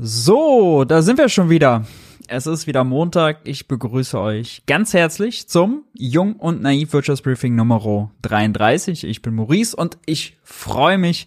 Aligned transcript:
So, 0.00 0.84
da 0.84 1.02
sind 1.02 1.18
wir 1.18 1.28
schon 1.28 1.50
wieder. 1.50 1.84
Es 2.28 2.46
ist 2.46 2.68
wieder 2.68 2.84
Montag. 2.84 3.40
Ich 3.42 3.66
begrüße 3.66 4.16
euch 4.20 4.62
ganz 4.64 4.94
herzlich 4.94 5.48
zum 5.48 5.86
Jung 5.92 6.36
und 6.36 6.62
Naiv 6.62 6.92
Wirtschaftsbriefing 6.92 7.56
Nummer 7.56 8.12
33. 8.22 9.02
Ich 9.02 9.22
bin 9.22 9.34
Maurice 9.34 9.74
und 9.74 9.98
ich 10.06 10.38
freue 10.44 10.98
mich, 10.98 11.26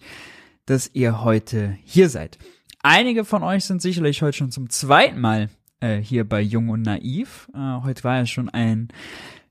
dass 0.64 0.88
ihr 0.94 1.22
heute 1.22 1.76
hier 1.84 2.08
seid. 2.08 2.38
Einige 2.82 3.26
von 3.26 3.42
euch 3.42 3.66
sind 3.66 3.82
sicherlich 3.82 4.22
heute 4.22 4.38
schon 4.38 4.50
zum 4.50 4.70
zweiten 4.70 5.20
Mal 5.20 5.50
äh, 5.80 5.98
hier 5.98 6.26
bei 6.26 6.40
Jung 6.40 6.70
und 6.70 6.80
Naiv. 6.80 7.50
Äh, 7.54 7.82
heute 7.84 8.04
war 8.04 8.16
ja 8.16 8.26
schon 8.26 8.48
ein 8.48 8.88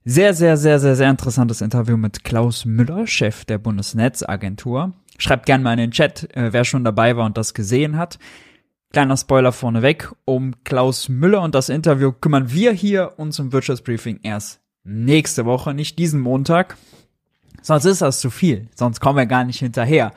sehr, 0.04 0.34
sehr, 0.34 0.58
sehr, 0.58 0.80
sehr, 0.80 0.96
sehr 0.96 1.12
interessantes 1.12 1.62
Interview 1.62 1.96
mit 1.96 2.24
Klaus 2.24 2.66
Müller, 2.66 3.06
Chef 3.06 3.46
der 3.46 3.60
Bundesnetzagentur. 3.60 4.94
Schreibt 5.20 5.46
gerne 5.46 5.64
mal 5.64 5.74
in 5.74 5.78
den 5.78 5.92
Chat, 5.92 6.36
äh, 6.36 6.52
wer 6.52 6.66
schon 6.66 6.84
dabei 6.84 7.16
war 7.18 7.28
und 7.28 7.38
das 7.38 7.54
gesehen 7.54 7.98
hat. 7.98 8.18
Kleiner 8.92 9.16
Spoiler 9.16 9.54
vorneweg, 9.54 10.12
um 10.26 10.54
Klaus 10.66 11.08
Müller 11.08 11.42
und 11.44 11.56
das 11.56 11.70
Interview 11.70 12.12
kümmern 12.12 12.52
wir 12.52 12.74
hier 12.74 13.14
uns 13.18 13.40
im 13.40 13.54
Wirtschaftsbriefing 13.54 14.20
erst 14.24 14.60
nächste 14.84 15.46
Woche, 15.46 15.74
nicht 15.74 15.98
diesen 15.98 16.20
Montag. 16.20 16.76
Sonst 17.62 17.86
ist 17.86 18.02
das 18.02 18.20
zu 18.20 18.30
viel, 18.30 18.68
sonst 18.76 19.00
kommen 19.00 19.18
wir 19.18 19.28
gar 19.28 19.46
nicht 19.46 19.60
hinterher. 19.60 20.12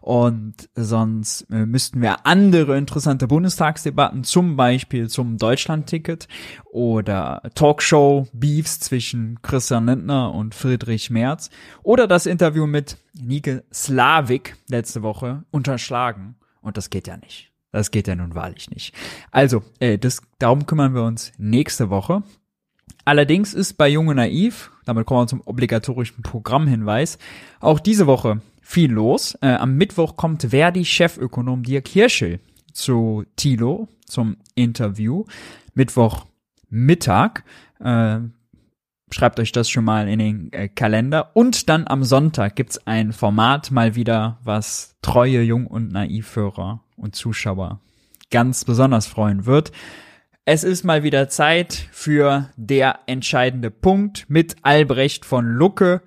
Und 0.00 0.54
sonst 0.76 1.42
äh, 1.50 1.66
müssten 1.66 2.02
wir 2.02 2.24
andere 2.24 2.78
interessante 2.78 3.26
Bundestagsdebatten, 3.26 4.22
zum 4.22 4.54
Beispiel 4.54 5.08
zum 5.08 5.36
Deutschlandticket 5.36 6.28
oder 6.70 7.42
Talkshow-Beefs 7.56 8.78
zwischen 8.78 9.40
Christian 9.42 9.86
Lindner 9.86 10.32
und 10.32 10.54
Friedrich 10.54 11.10
Merz 11.10 11.50
oder 11.82 12.06
das 12.06 12.26
Interview 12.26 12.66
mit 12.66 12.96
Nike 13.20 13.62
Slavik 13.72 14.56
letzte 14.68 15.02
Woche 15.02 15.42
unterschlagen. 15.50 16.36
Und 16.60 16.76
das 16.76 16.90
geht 16.90 17.08
ja 17.08 17.16
nicht. 17.16 17.49
Das 17.72 17.90
geht 17.90 18.08
ja 18.08 18.16
nun 18.16 18.34
wahrlich 18.34 18.70
nicht. 18.70 18.94
Also, 19.30 19.62
äh, 19.78 19.98
das, 19.98 20.22
darum 20.38 20.66
kümmern 20.66 20.94
wir 20.94 21.02
uns 21.02 21.32
nächste 21.38 21.90
Woche. 21.90 22.22
Allerdings 23.04 23.54
ist 23.54 23.74
bei 23.74 23.88
Junge 23.88 24.14
Naiv, 24.14 24.70
damit 24.84 25.06
kommen 25.06 25.22
wir 25.22 25.26
zum 25.26 25.42
obligatorischen 25.44 26.22
Programmhinweis, 26.22 27.18
auch 27.60 27.80
diese 27.80 28.06
Woche 28.06 28.40
viel 28.60 28.92
los. 28.92 29.36
Äh, 29.40 29.54
am 29.54 29.76
Mittwoch 29.76 30.16
kommt 30.16 30.42
Verdi-Chefökonom 30.50 31.62
Dirk 31.62 31.88
Hirschel 31.88 32.40
zu 32.72 33.24
Tilo 33.36 33.88
zum 34.04 34.36
Interview. 34.54 35.24
Mittwoch 35.74 36.26
Mittag. 36.68 37.44
Äh, 37.80 38.20
schreibt 39.12 39.40
euch 39.40 39.52
das 39.52 39.68
schon 39.68 39.84
mal 39.84 40.08
in 40.08 40.18
den 40.18 40.52
äh, 40.52 40.68
Kalender. 40.68 41.34
Und 41.34 41.68
dann 41.68 41.86
am 41.88 42.04
Sonntag 42.04 42.54
gibt's 42.56 42.86
ein 42.86 43.12
Format 43.12 43.70
mal 43.70 43.96
wieder, 43.96 44.38
was 44.44 44.96
treue 45.02 45.42
Jung- 45.42 45.66
und 45.66 45.90
Naivhörer 45.90 46.84
und 47.00 47.16
Zuschauer 47.16 47.80
ganz 48.30 48.64
besonders 48.64 49.06
freuen 49.06 49.46
wird. 49.46 49.72
Es 50.44 50.64
ist 50.64 50.84
mal 50.84 51.02
wieder 51.02 51.28
Zeit 51.28 51.88
für 51.92 52.50
der 52.56 53.00
entscheidende 53.06 53.70
Punkt 53.70 54.26
mit 54.28 54.56
Albrecht 54.62 55.24
von 55.24 55.46
Lucke. 55.46 56.02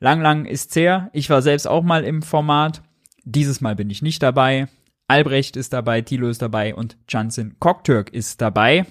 Lang, 0.00 0.20
lang 0.20 0.44
ist's 0.44 0.74
her. 0.76 1.10
Ich 1.12 1.30
war 1.30 1.42
selbst 1.42 1.66
auch 1.66 1.82
mal 1.82 2.04
im 2.04 2.22
Format. 2.22 2.82
Dieses 3.24 3.60
Mal 3.60 3.76
bin 3.76 3.90
ich 3.90 4.02
nicht 4.02 4.22
dabei. 4.22 4.68
Albrecht 5.06 5.56
ist 5.56 5.72
dabei, 5.72 6.02
Thilo 6.02 6.28
ist 6.28 6.42
dabei 6.42 6.74
und 6.74 6.98
Jansen 7.08 7.58
Koktürk 7.60 8.12
ist 8.12 8.40
dabei 8.40 8.84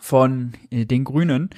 von 0.00 0.52
äh, 0.70 0.84
den 0.84 1.04
Grünen. 1.04 1.50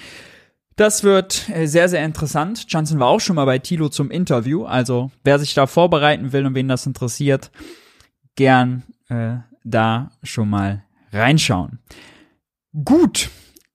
Das 0.77 1.03
wird 1.03 1.49
äh, 1.51 1.67
sehr, 1.67 1.89
sehr 1.89 2.05
interessant. 2.05 2.67
Jansen 2.69 3.01
war 3.01 3.09
auch 3.09 3.21
schon 3.21 3.37
mal 3.37 3.45
bei 3.45 3.59
Thilo 3.59 3.89
zum 3.89 4.11
Interview. 4.11 4.65
Also 4.65 5.11
wer 5.25 5.39
sich 5.39 5.55
da 5.55 5.67
vorbereiten 5.67 6.33
will 6.33 6.47
und 6.47 6.55
wen 6.55 6.69
das 6.69 6.87
interessiert, 6.87 7.51
gern 8.37 8.85
äh, 9.13 9.39
da 9.65 10.11
schon 10.23 10.49
mal 10.49 10.85
reinschauen. 11.13 11.79
Gut, 12.85 13.31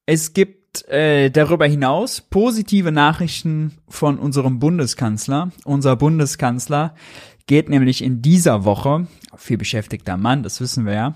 es 0.05 0.33
gibt 0.33 0.87
äh, 0.89 1.29
darüber 1.29 1.67
hinaus 1.67 2.21
positive 2.21 2.91
Nachrichten 2.91 3.73
von 3.87 4.17
unserem 4.17 4.59
Bundeskanzler. 4.59 5.51
Unser 5.65 5.95
Bundeskanzler 5.95 6.95
geht 7.45 7.69
nämlich 7.69 8.03
in 8.03 8.21
dieser 8.21 8.65
Woche, 8.65 9.07
viel 9.35 9.57
beschäftigter 9.57 10.17
Mann, 10.17 10.43
das 10.43 10.59
wissen 10.59 10.85
wir 10.85 10.93
ja, 10.93 11.15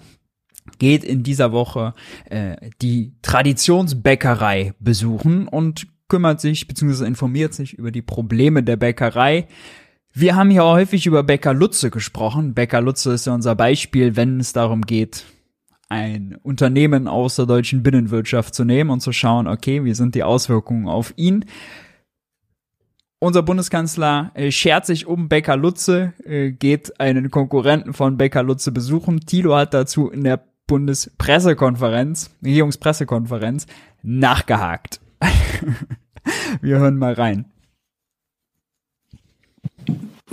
geht 0.77 1.03
in 1.03 1.23
dieser 1.23 1.51
Woche 1.51 1.95
äh, 2.29 2.55
die 2.81 3.13
Traditionsbäckerei 3.21 4.73
besuchen 4.79 5.47
und 5.47 5.87
kümmert 6.07 6.39
sich 6.39 6.67
bzw. 6.67 7.05
informiert 7.05 7.53
sich 7.53 7.73
über 7.73 7.91
die 7.91 8.01
Probleme 8.01 8.63
der 8.63 8.75
Bäckerei, 8.75 9.47
wir 10.13 10.35
haben 10.35 10.49
hier 10.49 10.65
häufig 10.65 11.05
über 11.05 11.23
Becker 11.23 11.53
Lutze 11.53 11.89
gesprochen. 11.89 12.53
Becker 12.53 12.81
Lutze 12.81 13.13
ist 13.13 13.27
ja 13.27 13.33
unser 13.33 13.55
Beispiel, 13.55 14.15
wenn 14.15 14.39
es 14.39 14.53
darum 14.53 14.81
geht, 14.81 15.25
ein 15.89 16.37
Unternehmen 16.41 17.07
aus 17.07 17.35
der 17.35 17.45
deutschen 17.45 17.83
Binnenwirtschaft 17.83 18.55
zu 18.55 18.63
nehmen 18.63 18.89
und 18.89 19.01
zu 19.01 19.11
schauen, 19.11 19.47
okay, 19.47 19.83
wie 19.83 19.93
sind 19.93 20.15
die 20.15 20.23
Auswirkungen 20.23 20.87
auf 20.87 21.13
ihn. 21.17 21.45
Unser 23.19 23.43
Bundeskanzler 23.43 24.31
äh, 24.33 24.51
schert 24.51 24.85
sich 24.85 25.05
um 25.05 25.29
Becker 25.29 25.55
Lutze, 25.55 26.13
äh, 26.25 26.51
geht 26.51 26.99
einen 26.99 27.29
Konkurrenten 27.29 27.93
von 27.93 28.17
Becker 28.17 28.41
Lutze 28.41 28.71
besuchen. 28.71 29.19
Thilo 29.19 29.55
hat 29.55 29.73
dazu 29.73 30.09
in 30.09 30.23
der 30.23 30.43
Bundespressekonferenz, 30.65 32.31
Regierungspressekonferenz, 32.43 33.67
nachgehakt. 34.01 35.01
Wir 36.61 36.79
hören 36.79 36.97
mal 36.97 37.13
rein. 37.13 37.45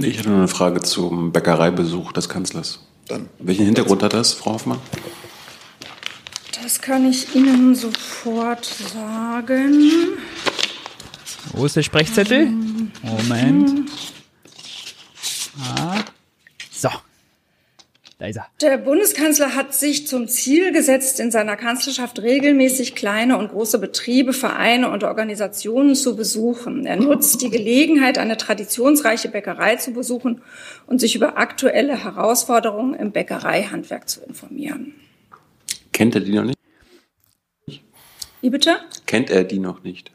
Ich 0.01 0.17
hätte 0.17 0.31
noch 0.31 0.39
eine 0.39 0.49
Frage 0.49 0.81
zum 0.81 1.33
Bäckereibesuch 1.33 2.13
des 2.13 2.29
Kanzlers. 2.29 2.81
Dann. 3.09 3.29
Welchen 3.41 3.65
Hintergrund 3.65 4.03
hat 4.05 4.13
das, 4.13 4.33
Frau 4.33 4.53
Hoffmann? 4.53 4.79
Das 6.63 6.81
kann 6.81 7.09
ich 7.09 7.35
Ihnen 7.35 7.75
sofort 7.75 8.65
sagen. 8.65 9.91
Wo 11.53 11.65
ist 11.65 11.75
der 11.75 11.83
Sprechzettel? 11.83 12.49
Moment. 13.03 13.91
Ah. 15.77 15.97
So. 16.71 16.91
Da 18.19 18.27
ist 18.27 18.37
er. 18.37 18.47
Der 18.61 18.79
Bundeskanzler 18.79 19.55
hat 19.55 19.73
sich 19.75 20.09
zum 20.09 20.27
Ziel 20.27 20.73
gesetzt, 20.73 21.21
in 21.21 21.31
seiner 21.31 21.56
Kanzlerschaft 21.56 22.21
regelmäßig 22.21 22.97
kleine 22.97 23.39
und 23.39 23.51
große 23.51 23.79
Betriebe, 23.79 24.33
Vereine 24.33 24.91
und 24.91 25.05
Organisationen 25.05 25.95
zu 25.95 26.17
besuchen. 26.17 26.84
Er 26.84 26.97
nutzt 26.97 27.43
die 27.43 27.51
Gelegenheit, 27.51 28.19
eine 28.19 28.37
traditionsreiche 28.37 29.29
Bäckerei 29.29 29.77
zu 29.77 29.93
besuchen 29.93 30.43
und 30.89 31.01
sich 31.01 31.15
über 31.15 31.39
aktuelle 31.39 32.03
Herausforderungen 32.03 32.95
im 32.95 33.12
Bäckereihandwerk 33.12 34.09
zu 34.09 34.21
informieren. 34.25 34.95
Kennt 35.93 36.17
er 36.17 36.21
die 36.21 36.33
noch 36.33 36.45
nicht? 36.45 36.59
Wie 38.41 38.50
bitte? 38.50 38.79
Kennt 39.06 39.31
er 39.31 39.45
die 39.45 39.61
noch 39.61 39.85
nicht? 39.85 40.11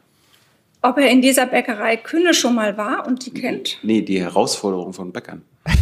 Ob 0.81 0.97
er 0.97 1.09
in 1.09 1.21
dieser 1.21 1.45
Bäckerei 1.45 1.95
Künne 1.95 2.33
schon 2.33 2.55
mal 2.55 2.75
war 2.75 3.07
und 3.07 3.25
die 3.25 3.31
kennt? 3.31 3.79
Nee, 3.81 4.01
die 4.01 4.19
Herausforderung 4.19 4.91
von 4.91 5.13
Bäckern. 5.13 5.43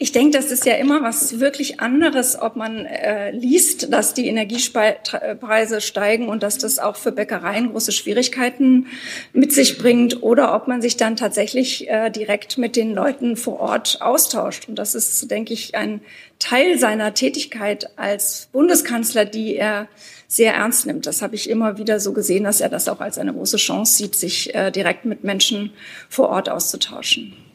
Ich 0.00 0.12
denke, 0.12 0.38
das 0.38 0.52
ist 0.52 0.64
ja 0.64 0.74
immer 0.74 1.02
was 1.02 1.40
wirklich 1.40 1.80
anderes, 1.80 2.40
ob 2.40 2.54
man 2.54 2.86
äh, 2.86 3.32
liest, 3.32 3.92
dass 3.92 4.14
die 4.14 4.28
Energiepreise 4.28 5.80
steigen 5.80 6.28
und 6.28 6.44
dass 6.44 6.56
das 6.56 6.78
auch 6.78 6.94
für 6.94 7.10
Bäckereien 7.10 7.72
große 7.72 7.90
Schwierigkeiten 7.90 8.86
mit 9.32 9.52
sich 9.52 9.76
bringt 9.76 10.22
oder 10.22 10.54
ob 10.54 10.68
man 10.68 10.80
sich 10.82 10.96
dann 10.96 11.16
tatsächlich 11.16 11.88
äh, 11.88 12.10
direkt 12.10 12.58
mit 12.58 12.76
den 12.76 12.94
Leuten 12.94 13.36
vor 13.36 13.58
Ort 13.58 13.98
austauscht. 14.00 14.68
Und 14.68 14.78
das 14.78 14.94
ist, 14.94 15.28
denke 15.32 15.52
ich, 15.52 15.74
ein 15.74 16.00
Teil 16.38 16.78
seiner 16.78 17.12
Tätigkeit 17.12 17.90
als 17.96 18.50
Bundeskanzler, 18.52 19.24
die 19.24 19.56
er 19.56 19.88
sehr 20.28 20.54
ernst 20.54 20.86
nimmt. 20.86 21.06
Das 21.06 21.22
habe 21.22 21.34
ich 21.34 21.50
immer 21.50 21.76
wieder 21.76 21.98
so 21.98 22.12
gesehen, 22.12 22.44
dass 22.44 22.60
er 22.60 22.68
das 22.68 22.88
auch 22.88 23.00
als 23.00 23.18
eine 23.18 23.32
große 23.32 23.56
Chance 23.56 23.96
sieht, 23.96 24.14
sich 24.14 24.54
äh, 24.54 24.70
direkt 24.70 25.06
mit 25.06 25.24
Menschen 25.24 25.72
vor 26.08 26.28
Ort 26.28 26.48
auszutauschen. 26.48 27.47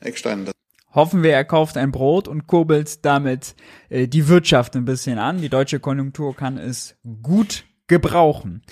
Eckstein. 0.00 0.50
Hoffen 0.92 1.22
wir, 1.22 1.32
er 1.32 1.44
kauft 1.44 1.76
ein 1.76 1.92
Brot 1.92 2.26
und 2.26 2.46
kurbelt 2.46 3.04
damit 3.04 3.54
äh, 3.88 4.08
die 4.08 4.28
Wirtschaft 4.28 4.74
ein 4.74 4.84
bisschen 4.84 5.18
an. 5.18 5.40
Die 5.40 5.48
deutsche 5.48 5.78
Konjunktur 5.78 6.34
kann 6.34 6.58
es 6.58 6.96
gut 7.22 7.64
gebrauchen. 7.86 8.62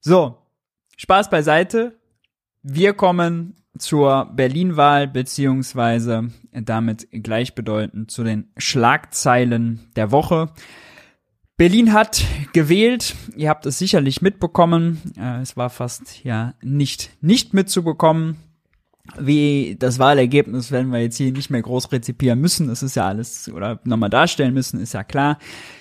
So, 0.00 0.38
Spaß 0.96 1.28
beiseite. 1.30 1.98
Wir 2.62 2.94
kommen 2.94 3.56
zur 3.78 4.30
Berlin-Wahl 4.34 5.08
beziehungsweise 5.08 6.28
damit 6.52 7.08
gleichbedeutend 7.10 8.10
zu 8.10 8.24
den 8.24 8.50
Schlagzeilen 8.56 9.90
der 9.96 10.10
Woche. 10.12 10.52
Berlin 11.56 11.92
hat 11.92 12.22
gewählt. 12.52 13.14
Ihr 13.34 13.48
habt 13.48 13.66
es 13.66 13.78
sicherlich 13.78 14.20
mitbekommen. 14.20 15.00
Äh, 15.18 15.40
es 15.40 15.56
war 15.56 15.70
fast 15.70 16.22
ja 16.22 16.54
nicht 16.60 17.10
nicht 17.22 17.54
mitzubekommen. 17.54 18.36
Wie 19.18 19.76
das 19.78 19.98
Wahlergebnis 19.98 20.70
werden 20.70 20.92
wir 20.92 21.00
jetzt 21.00 21.16
hier 21.16 21.32
nicht 21.32 21.50
mehr 21.50 21.62
groß 21.62 21.92
rezipieren 21.92 22.40
müssen. 22.40 22.68
Das 22.68 22.82
ist 22.82 22.96
ja 22.96 23.06
alles 23.06 23.50
oder 23.52 23.80
nochmal 23.84 24.10
darstellen 24.10 24.54
müssen, 24.54 24.80
ist 24.80 24.94
ja 24.94 25.04
klar. 25.04 25.38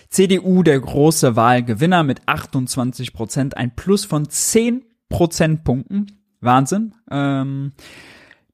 CDU 0.09 0.63
der 0.63 0.79
große 0.79 1.35
Wahlgewinner 1.35 2.03
mit 2.03 2.21
28 2.27 3.13
Prozent, 3.13 3.57
ein 3.57 3.75
Plus 3.75 4.05
von 4.05 4.29
10 4.29 4.83
Prozentpunkten. 5.09 6.11
Wahnsinn. 6.41 6.93
Ähm, 7.11 7.73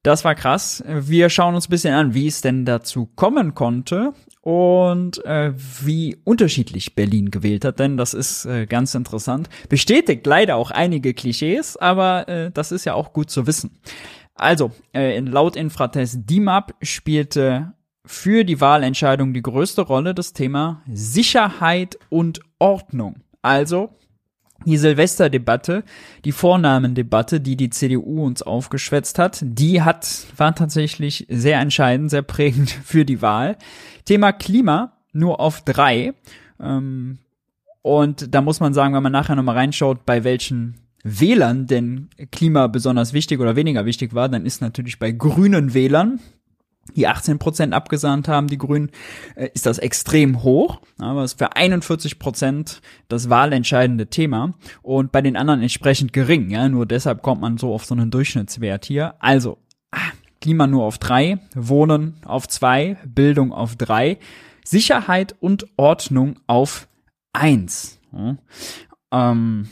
das 0.02 0.24
war 0.24 0.34
krass. 0.34 0.82
Wir 0.86 1.30
schauen 1.30 1.54
uns 1.54 1.68
ein 1.68 1.70
bisschen 1.70 1.94
an, 1.94 2.14
wie 2.14 2.26
es 2.26 2.40
denn 2.40 2.64
dazu 2.64 3.06
kommen 3.06 3.54
konnte 3.54 4.14
und 4.40 5.24
äh, 5.24 5.52
wie 5.56 6.16
unterschiedlich 6.24 6.96
Berlin 6.96 7.30
gewählt 7.30 7.64
hat, 7.64 7.78
denn 7.78 7.96
das 7.96 8.12
ist 8.12 8.44
äh, 8.44 8.66
ganz 8.66 8.96
interessant. 8.96 9.48
Bestätigt 9.68 10.26
leider 10.26 10.56
auch 10.56 10.72
einige 10.72 11.14
Klischees, 11.14 11.76
aber 11.76 12.28
äh, 12.28 12.50
das 12.50 12.72
ist 12.72 12.84
ja 12.84 12.94
auch 12.94 13.12
gut 13.12 13.30
zu 13.30 13.46
wissen. 13.46 13.78
Also, 14.34 14.72
äh, 14.92 15.20
laut 15.20 15.56
Infratest 15.56 16.28
DIMAP 16.28 16.74
spielte 16.82 17.74
für 18.04 18.44
die 18.44 18.60
Wahlentscheidung 18.60 19.32
die 19.32 19.42
größte 19.42 19.82
Rolle 19.82 20.14
das 20.14 20.32
Thema 20.32 20.82
Sicherheit 20.88 21.98
und 22.08 22.40
Ordnung. 22.58 23.16
Also 23.42 23.90
die 24.64 24.76
Silvesterdebatte, 24.76 25.84
die 26.24 26.32
Vornamendebatte, 26.32 27.40
die 27.40 27.56
die 27.56 27.70
CDU 27.70 28.24
uns 28.24 28.42
aufgeschwätzt 28.42 29.18
hat, 29.18 29.40
die 29.42 29.82
hat, 29.82 30.26
war 30.36 30.54
tatsächlich 30.54 31.26
sehr 31.28 31.58
entscheidend, 31.58 32.10
sehr 32.10 32.22
prägend 32.22 32.70
für 32.84 33.04
die 33.04 33.22
Wahl. 33.22 33.56
Thema 34.04 34.32
Klima 34.32 34.92
nur 35.12 35.40
auf 35.40 35.62
drei. 35.62 36.14
Ähm, 36.60 37.18
und 37.82 38.34
da 38.34 38.40
muss 38.40 38.60
man 38.60 38.74
sagen, 38.74 38.94
wenn 38.94 39.02
man 39.02 39.12
nachher 39.12 39.34
nochmal 39.34 39.56
reinschaut, 39.56 40.06
bei 40.06 40.22
welchen 40.24 40.81
Wählern 41.02 41.66
denn 41.66 42.10
Klima 42.30 42.68
besonders 42.68 43.12
wichtig 43.12 43.40
oder 43.40 43.56
weniger 43.56 43.84
wichtig 43.84 44.14
war, 44.14 44.28
dann 44.28 44.46
ist 44.46 44.60
natürlich 44.60 44.98
bei 44.98 45.10
grünen 45.10 45.74
Wählern, 45.74 46.20
die 46.94 47.06
18 47.06 47.38
Prozent 47.38 47.74
abgesahnt 47.74 48.28
haben, 48.28 48.48
die 48.48 48.58
Grünen, 48.58 48.90
äh, 49.34 49.48
ist 49.54 49.66
das 49.66 49.78
extrem 49.78 50.42
hoch. 50.42 50.80
Aber 50.98 51.22
es 51.22 51.32
ist 51.32 51.38
für 51.38 51.56
41 51.56 52.18
Prozent 52.18 52.80
das 53.08 53.30
wahlentscheidende 53.30 54.08
Thema 54.08 54.54
und 54.82 55.12
bei 55.12 55.22
den 55.22 55.36
anderen 55.36 55.62
entsprechend 55.62 56.12
gering. 56.12 56.50
Ja, 56.50 56.68
nur 56.68 56.86
deshalb 56.86 57.22
kommt 57.22 57.40
man 57.40 57.58
so 57.58 57.72
auf 57.72 57.84
so 57.84 57.94
einen 57.94 58.10
Durchschnittswert 58.10 58.84
hier. 58.84 59.14
Also 59.20 59.58
ah, 59.90 59.98
Klima 60.40 60.66
nur 60.66 60.84
auf 60.84 60.98
drei, 60.98 61.38
Wohnen 61.54 62.14
auf 62.24 62.48
zwei, 62.48 62.96
Bildung 63.06 63.52
auf 63.52 63.76
drei, 63.76 64.18
Sicherheit 64.64 65.36
und 65.40 65.66
Ordnung 65.76 66.40
auf 66.46 66.88
eins. 67.32 68.00
Ja. 68.12 68.36
Ähm, 69.12 69.68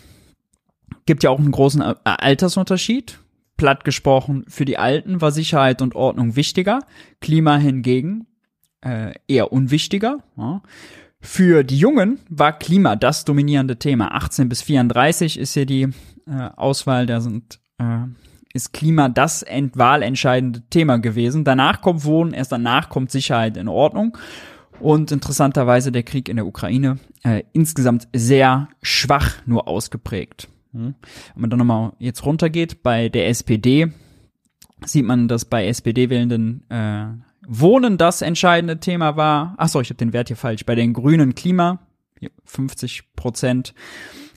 gibt 1.10 1.24
ja 1.24 1.30
auch 1.30 1.40
einen 1.40 1.50
großen 1.50 1.82
äh, 1.82 1.96
Altersunterschied 2.04 3.18
platt 3.56 3.84
gesprochen, 3.84 4.44
für 4.46 4.64
die 4.64 4.78
Alten 4.78 5.20
war 5.20 5.32
Sicherheit 5.32 5.82
und 5.82 5.96
Ordnung 5.96 6.36
wichtiger, 6.36 6.78
Klima 7.20 7.56
hingegen 7.56 8.28
äh, 8.80 9.14
eher 9.26 9.52
unwichtiger. 9.52 10.18
Ja. 10.36 10.62
Für 11.20 11.64
die 11.64 11.76
Jungen 11.76 12.20
war 12.28 12.56
Klima 12.56 12.94
das 12.94 13.24
dominierende 13.24 13.76
Thema. 13.76 14.12
18 14.12 14.48
bis 14.48 14.62
34 14.62 15.36
ist 15.36 15.54
hier 15.54 15.66
die 15.66 15.88
äh, 16.28 16.50
Auswahl, 16.56 17.06
da 17.06 17.20
sind 17.20 17.58
äh, 17.78 18.04
ist 18.54 18.72
Klima 18.72 19.08
das 19.08 19.44
wahlentscheidende 19.74 20.62
Thema 20.70 20.98
gewesen. 20.98 21.42
Danach 21.42 21.80
kommt 21.82 22.04
Wohnen, 22.04 22.34
erst 22.34 22.52
danach 22.52 22.88
kommt 22.88 23.10
Sicherheit 23.10 23.56
in 23.56 23.66
Ordnung. 23.66 24.16
Und 24.78 25.10
interessanterweise 25.10 25.90
der 25.90 26.04
Krieg 26.04 26.28
in 26.28 26.36
der 26.36 26.46
Ukraine 26.46 27.00
äh, 27.24 27.42
insgesamt 27.52 28.06
sehr 28.14 28.68
schwach 28.80 29.34
nur 29.44 29.66
ausgeprägt. 29.66 30.48
Hm. 30.72 30.94
Wenn 31.34 31.40
man 31.40 31.50
dann 31.50 31.58
nochmal 31.58 31.92
jetzt 31.98 32.24
runtergeht, 32.24 32.82
bei 32.82 33.08
der 33.08 33.28
SPD 33.28 33.92
sieht 34.84 35.04
man, 35.04 35.28
dass 35.28 35.44
bei 35.44 35.66
SPD-Wählenden 35.66 36.64
äh, 36.70 37.06
Wohnen 37.46 37.98
das 37.98 38.22
entscheidende 38.22 38.80
Thema 38.80 39.16
war. 39.16 39.54
Achso, 39.58 39.80
ich 39.80 39.88
habe 39.88 39.96
den 39.96 40.12
Wert 40.12 40.28
hier 40.28 40.36
falsch. 40.36 40.64
Bei 40.64 40.74
den 40.74 40.92
Grünen 40.92 41.34
Klima, 41.34 41.80
50 42.44 43.14
Prozent. 43.16 43.74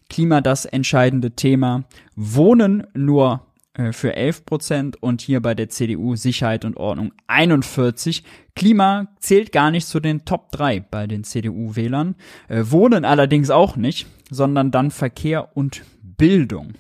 Klima 0.10 0.42
das 0.42 0.66
entscheidende 0.66 1.32
Thema. 1.32 1.84
Wohnen 2.16 2.88
nur 2.94 3.46
äh, 3.74 3.92
für 3.92 4.16
11 4.16 4.46
Prozent 4.46 5.02
und 5.02 5.22
hier 5.22 5.42
bei 5.42 5.56
der 5.56 5.70
CDU 5.70 6.16
Sicherheit 6.16 6.66
und 6.66 6.78
Ordnung 6.78 7.14
41. 7.28 8.24
Klima 8.56 9.08
zählt 9.20 9.52
gar 9.52 9.72
nicht 9.72 9.88
zu 9.88 10.00
den 10.00 10.26
Top 10.26 10.52
3 10.52 10.82
bei 10.82 11.08
den 11.08 11.24
CDU-Wählern. 11.24 12.16
Äh, 12.48 12.64
Wohnen 12.66 13.06
allerdings 13.06 13.50
auch 13.50 13.76
nicht, 13.76 14.08
sondern 14.30 14.72
dann 14.72 14.92
Verkehr 14.92 15.56
und 15.58 15.84
Bildung. 16.18 16.74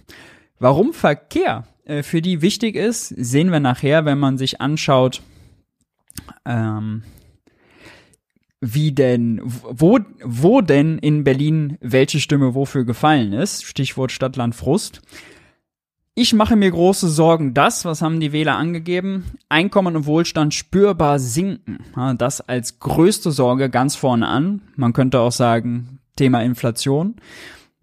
Warum 0.59 0.93
Verkehr 0.93 1.65
äh, 1.85 2.03
für 2.03 2.21
die 2.21 2.41
wichtig 2.41 2.75
ist, 2.75 3.07
sehen 3.09 3.51
wir 3.51 3.59
nachher, 3.59 4.05
wenn 4.05 4.19
man 4.19 4.37
sich 4.37 4.61
anschaut, 4.61 5.21
ähm, 6.45 7.03
wie 8.61 8.93
denn, 8.93 9.41
wo, 9.43 9.99
wo 10.23 10.61
denn 10.61 10.97
in 10.97 11.23
Berlin 11.23 11.77
welche 11.81 12.21
Stimme 12.21 12.55
wofür 12.55 12.85
gefallen 12.85 13.33
ist. 13.33 13.65
Stichwort 13.65 14.11
Stadtland 14.11 14.55
Frust. 14.55 15.01
Ich 16.15 16.33
mache 16.33 16.55
mir 16.55 16.69
große 16.69 17.09
Sorgen, 17.09 17.55
dass, 17.55 17.85
was 17.85 18.01
haben 18.03 18.19
die 18.19 18.31
Wähler 18.31 18.55
angegeben, 18.55 19.25
Einkommen 19.49 19.95
und 19.95 20.05
Wohlstand 20.05 20.53
spürbar 20.53 21.17
sinken. 21.17 21.79
Das 22.19 22.39
als 22.39 22.79
größte 22.79 23.31
Sorge 23.31 23.69
ganz 23.69 23.95
vorne 23.95 24.27
an. 24.27 24.61
Man 24.75 24.93
könnte 24.93 25.19
auch 25.19 25.31
sagen, 25.31 25.99
Thema 26.15 26.43
Inflation. 26.43 27.15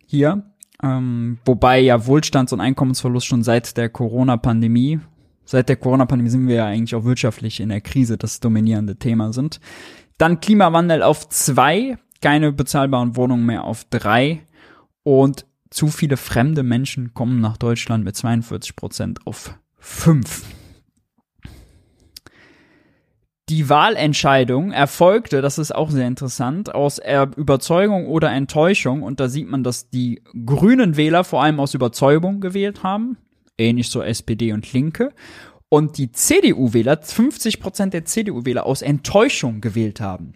Hier, 0.07 0.50
ähm, 0.83 1.39
wobei 1.45 1.81
ja 1.81 2.07
Wohlstands- 2.07 2.53
und 2.53 2.61
Einkommensverlust 2.61 3.27
schon 3.27 3.43
seit 3.43 3.77
der 3.77 3.89
Corona-Pandemie, 3.89 5.01
seit 5.45 5.69
der 5.69 5.77
Corona-Pandemie 5.77 6.31
sind 6.31 6.49
wir 6.49 6.57
ja 6.57 6.67
eigentlich 6.67 6.95
auch 6.95 7.05
wirtschaftlich 7.05 7.61
in 7.61 7.69
der 7.69 7.81
Krise 7.81 8.17
das 8.17 8.41
dominierende 8.41 8.97
Thema 8.97 9.33
sind. 9.33 9.61
Dann 10.19 10.41
Klimawandel 10.41 11.03
auf 11.03 11.29
zwei, 11.29 11.99
keine 12.21 12.53
bezahlbaren 12.53 13.17
Wohnungen 13.17 13.47
mehr 13.47 13.65
auf 13.65 13.85
drei 13.85 14.43
und 15.03 15.47
zu 15.71 15.89
viele 15.89 16.17
fremde 16.17 16.63
Menschen 16.63 17.15
kommen 17.15 17.41
nach 17.41 17.57
Deutschland 17.57 18.05
mit 18.05 18.17
42 18.17 18.77
Prozent 18.77 19.27
auf 19.27 19.55
fünf. 19.79 20.45
Die 23.51 23.69
Wahlentscheidung 23.69 24.71
erfolgte, 24.71 25.43
das 25.43 25.59
ist 25.59 25.75
auch 25.75 25.91
sehr 25.91 26.07
interessant, 26.07 26.73
aus 26.73 27.01
Überzeugung 27.37 28.07
oder 28.07 28.31
Enttäuschung. 28.31 29.03
Und 29.03 29.19
da 29.19 29.29
sieht 29.29 29.49
man, 29.49 29.65
dass 29.65 29.91
die 29.91 30.23
grünen 30.47 30.97
Wähler 30.97 31.25
vor 31.25 31.43
allem 31.43 31.59
aus 31.59 31.75
Überzeugung 31.75 32.41
gewählt 32.41 32.85
haben. 32.85 33.17
Ähnlich 33.59 33.91
so 33.91 34.03
SPD 34.03 34.53
und 34.53 34.73
Linke. 34.73 35.13
Und 35.69 35.99
die 35.99 36.13
CDU-Wähler, 36.13 37.01
50 37.03 37.59
Prozent 37.59 37.93
der 37.93 38.05
CDU-Wähler 38.05 38.65
aus 38.67 38.83
Enttäuschung 38.83 39.61
gewählt 39.61 40.01
haben. 40.01 40.35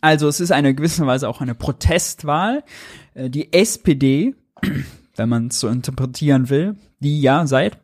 Also 0.00 0.28
es 0.28 0.38
ist 0.38 0.52
eine 0.52 0.76
gewisse 0.76 1.04
Weise 1.08 1.28
auch 1.28 1.40
eine 1.40 1.56
Protestwahl. 1.56 2.62
Äh, 3.14 3.30
die 3.30 3.52
SPD, 3.52 4.36
wenn 5.16 5.28
man 5.28 5.48
es 5.48 5.58
so 5.58 5.66
interpretieren 5.66 6.50
will, 6.50 6.76
die 7.00 7.20
ja 7.20 7.48
seit 7.48 7.78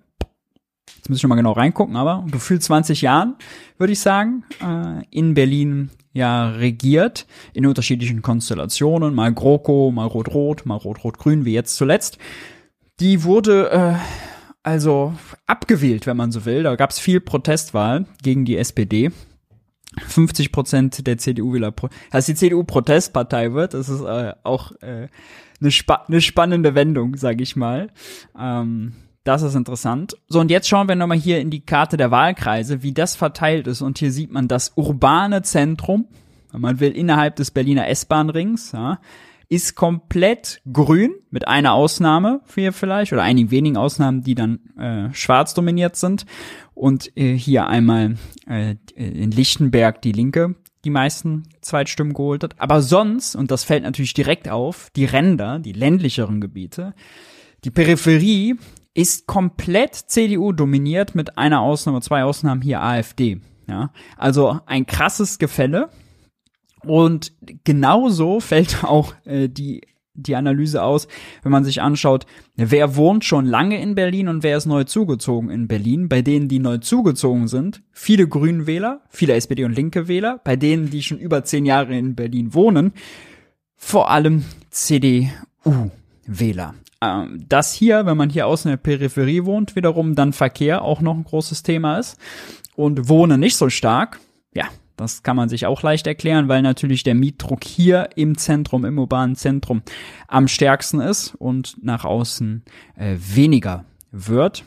jetzt 0.96 1.08
muss 1.08 1.18
ich 1.18 1.20
schon 1.20 1.28
mal 1.28 1.36
genau 1.36 1.52
reingucken, 1.52 1.96
aber 1.96 2.24
gefühlt 2.30 2.62
20 2.62 3.02
Jahren, 3.02 3.36
würde 3.78 3.92
ich 3.92 4.00
sagen, 4.00 4.44
äh, 4.62 5.04
in 5.10 5.34
Berlin 5.34 5.90
ja 6.12 6.48
regiert, 6.50 7.26
in 7.52 7.66
unterschiedlichen 7.66 8.22
Konstellationen, 8.22 9.14
mal 9.14 9.32
GroKo, 9.32 9.90
mal 9.90 10.06
Rot-Rot, 10.06 10.64
mal 10.64 10.76
Rot-Rot-Grün, 10.76 11.44
wie 11.44 11.52
jetzt 11.52 11.76
zuletzt. 11.76 12.18
Die 13.00 13.24
wurde 13.24 13.70
äh, 13.70 13.94
also 14.62 15.14
abgewählt, 15.46 16.06
wenn 16.06 16.16
man 16.16 16.32
so 16.32 16.44
will. 16.46 16.62
Da 16.62 16.76
gab 16.76 16.90
es 16.90 16.98
viel 16.98 17.20
Protestwahl 17.20 18.06
gegen 18.22 18.44
die 18.44 18.56
SPD. 18.56 19.10
50 20.08 20.52
Prozent 20.52 21.06
der 21.06 21.18
CDU-Wähler, 21.18 21.72
dass 22.10 22.26
die 22.26 22.34
CDU 22.34 22.64
Protestpartei 22.64 23.52
wird, 23.52 23.74
das 23.74 23.88
ist 23.88 24.00
äh, 24.00 24.32
auch 24.42 24.72
äh, 24.80 25.08
eine, 25.60 25.70
spa 25.70 26.04
eine 26.08 26.20
spannende 26.20 26.74
Wendung, 26.74 27.16
sage 27.16 27.42
ich 27.42 27.54
mal. 27.54 27.90
Ähm, 28.36 28.94
das 29.24 29.42
ist 29.42 29.54
interessant. 29.54 30.16
So, 30.28 30.40
und 30.40 30.50
jetzt 30.50 30.68
schauen 30.68 30.88
wir 30.88 30.94
nochmal 30.94 31.18
hier 31.18 31.40
in 31.40 31.50
die 31.50 31.64
Karte 31.64 31.96
der 31.96 32.10
Wahlkreise, 32.10 32.82
wie 32.82 32.92
das 32.92 33.16
verteilt 33.16 33.66
ist. 33.66 33.80
Und 33.80 33.98
hier 33.98 34.12
sieht 34.12 34.30
man 34.30 34.48
das 34.48 34.72
urbane 34.76 35.42
Zentrum, 35.42 36.06
wenn 36.52 36.60
man 36.60 36.78
will, 36.78 36.92
innerhalb 36.92 37.36
des 37.36 37.50
Berliner 37.50 37.88
S-Bahn-Rings, 37.88 38.72
ja, 38.72 39.00
ist 39.48 39.74
komplett 39.74 40.60
grün, 40.72 41.14
mit 41.30 41.48
einer 41.48 41.72
Ausnahme 41.74 42.40
hier 42.54 42.72
vielleicht, 42.72 43.12
oder 43.12 43.22
einigen 43.22 43.50
wenigen 43.50 43.76
Ausnahmen, 43.76 44.22
die 44.22 44.34
dann 44.34 44.60
äh, 44.78 45.14
schwarz 45.14 45.54
dominiert 45.54 45.96
sind. 45.96 46.26
Und 46.74 47.16
äh, 47.16 47.34
hier 47.34 47.66
einmal 47.66 48.16
äh, 48.46 48.76
in 48.94 49.30
Lichtenberg 49.30 50.02
die 50.02 50.12
Linke 50.12 50.54
die 50.84 50.90
meisten 50.90 51.44
Zweitstimmen 51.62 52.12
geholt 52.12 52.44
hat. 52.44 52.60
Aber 52.60 52.82
sonst, 52.82 53.36
und 53.36 53.50
das 53.50 53.64
fällt 53.64 53.84
natürlich 53.84 54.12
direkt 54.12 54.48
auf, 54.48 54.90
die 54.94 55.06
Ränder, 55.06 55.58
die 55.58 55.72
ländlicheren 55.72 56.40
Gebiete, 56.40 56.94
die 57.64 57.70
Peripherie 57.70 58.56
ist 58.94 59.26
komplett 59.26 59.94
CDU 59.94 60.52
dominiert 60.52 61.14
mit 61.14 61.36
einer 61.36 61.60
Ausnahme, 61.60 62.00
zwei 62.00 62.24
Ausnahmen 62.24 62.62
hier 62.62 62.80
AfD. 62.80 63.40
Ja, 63.68 63.90
also 64.16 64.60
ein 64.66 64.86
krasses 64.86 65.38
Gefälle. 65.38 65.90
Und 66.84 67.32
genauso 67.64 68.40
fällt 68.40 68.84
auch 68.84 69.14
äh, 69.24 69.48
die 69.48 69.82
die 70.14 70.36
Analyse 70.36 70.82
aus, 70.82 71.08
wenn 71.42 71.52
man 71.52 71.64
sich 71.64 71.82
anschaut, 71.82 72.24
wer 72.54 72.96
wohnt 72.96 73.24
schon 73.24 73.46
lange 73.46 73.80
in 73.80 73.96
Berlin 73.96 74.28
und 74.28 74.44
wer 74.44 74.56
ist 74.56 74.66
neu 74.66 74.84
zugezogen 74.84 75.50
in 75.50 75.66
Berlin. 75.66 76.08
Bei 76.08 76.22
denen, 76.22 76.48
die 76.48 76.60
neu 76.60 76.78
zugezogen 76.78 77.48
sind, 77.48 77.82
viele 77.90 78.28
Grünwähler, 78.28 79.02
viele 79.08 79.34
SPD 79.34 79.64
und 79.64 79.74
linke 79.74 80.06
Wähler. 80.06 80.40
Bei 80.44 80.54
denen, 80.56 80.90
die 80.90 81.02
schon 81.02 81.18
über 81.18 81.44
zehn 81.44 81.66
Jahre 81.66 81.98
in 81.98 82.14
Berlin 82.14 82.54
wohnen, 82.54 82.92
vor 83.74 84.08
allem 84.10 84.44
CDU-Wähler. 84.70 85.34
Ähm, 87.04 87.44
das 87.48 87.72
hier, 87.72 88.06
wenn 88.06 88.16
man 88.16 88.30
hier 88.30 88.46
außen 88.46 88.70
in 88.70 88.76
der 88.76 88.82
Peripherie 88.82 89.44
wohnt, 89.44 89.76
wiederum 89.76 90.14
dann 90.14 90.32
Verkehr 90.32 90.82
auch 90.82 91.00
noch 91.00 91.14
ein 91.14 91.24
großes 91.24 91.62
Thema 91.62 91.98
ist 91.98 92.18
und 92.76 93.08
Wohnen 93.08 93.40
nicht 93.40 93.56
so 93.56 93.68
stark, 93.70 94.20
ja, 94.54 94.66
Das 94.96 95.24
kann 95.24 95.36
man 95.36 95.48
sich 95.48 95.66
auch 95.66 95.82
leicht 95.82 96.06
erklären, 96.06 96.48
weil 96.48 96.62
natürlich 96.62 97.02
der 97.02 97.16
Mietdruck 97.16 97.64
hier 97.64 98.10
im 98.14 98.38
Zentrum, 98.38 98.84
im 98.84 98.98
urbanen 98.98 99.34
Zentrum 99.34 99.82
am 100.28 100.46
stärksten 100.46 101.00
ist 101.00 101.34
und 101.34 101.82
nach 101.82 102.04
außen 102.04 102.64
äh, 102.96 103.16
weniger 103.18 103.84
wird. 104.12 104.64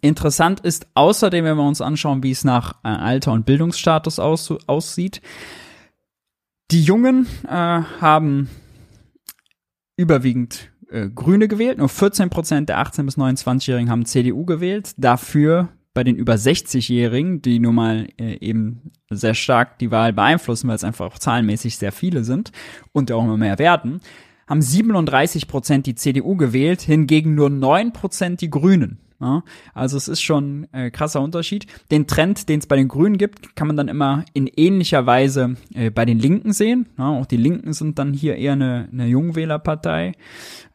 Interessant 0.00 0.60
ist 0.60 0.86
außerdem, 0.94 1.44
wenn 1.44 1.56
wir 1.56 1.66
uns 1.66 1.80
anschauen, 1.80 2.22
wie 2.22 2.30
es 2.30 2.44
nach 2.44 2.74
äh, 2.84 2.88
Alter 2.88 3.32
und 3.32 3.46
Bildungsstatus 3.46 4.18
aus, 4.18 4.52
aussieht. 4.66 5.22
Die 6.70 6.82
Jungen 6.82 7.26
äh, 7.46 7.48
haben 7.48 8.48
überwiegend 9.96 10.70
äh, 10.94 11.10
Grüne 11.10 11.48
gewählt. 11.48 11.78
Nur 11.78 11.88
14 11.88 12.30
Prozent 12.30 12.68
der 12.68 12.78
18- 12.78 13.04
bis 13.04 13.18
29-Jährigen 13.18 13.90
haben 13.90 14.06
CDU 14.06 14.44
gewählt. 14.44 14.92
Dafür 14.96 15.68
bei 15.92 16.04
den 16.04 16.16
über 16.16 16.34
60-Jährigen, 16.34 17.42
die 17.42 17.60
nun 17.60 17.74
mal 17.74 18.08
äh, 18.18 18.38
eben 18.38 18.92
sehr 19.10 19.34
stark 19.34 19.78
die 19.78 19.90
Wahl 19.90 20.12
beeinflussen, 20.12 20.68
weil 20.68 20.76
es 20.76 20.84
einfach 20.84 21.06
auch 21.06 21.18
zahlenmäßig 21.18 21.78
sehr 21.78 21.92
viele 21.92 22.24
sind 22.24 22.50
und 22.92 23.12
auch 23.12 23.24
immer 23.24 23.36
mehr 23.36 23.58
werden, 23.58 24.00
haben 24.46 24.60
37 24.60 25.48
Prozent 25.48 25.86
die 25.86 25.94
CDU 25.94 26.36
gewählt, 26.36 26.82
hingegen 26.82 27.34
nur 27.34 27.50
9 27.50 27.92
Prozent 27.92 28.40
die 28.40 28.50
Grünen. 28.50 28.98
Ja, 29.24 29.42
also 29.72 29.96
es 29.96 30.06
ist 30.06 30.20
schon 30.20 30.66
äh, 30.72 30.90
krasser 30.90 31.22
Unterschied. 31.22 31.66
Den 31.90 32.06
Trend, 32.06 32.50
den 32.50 32.58
es 32.58 32.66
bei 32.66 32.76
den 32.76 32.88
Grünen 32.88 33.16
gibt, 33.16 33.56
kann 33.56 33.66
man 33.66 33.74
dann 33.74 33.88
immer 33.88 34.26
in 34.34 34.46
ähnlicher 34.46 35.06
Weise 35.06 35.56
äh, 35.72 35.88
bei 35.88 36.04
den 36.04 36.18
Linken 36.18 36.52
sehen. 36.52 36.90
Ja, 36.98 37.08
auch 37.08 37.24
die 37.24 37.38
Linken 37.38 37.72
sind 37.72 37.98
dann 37.98 38.12
hier 38.12 38.36
eher 38.36 38.52
eine, 38.52 38.86
eine 38.92 39.06
Jungwählerpartei. 39.06 40.12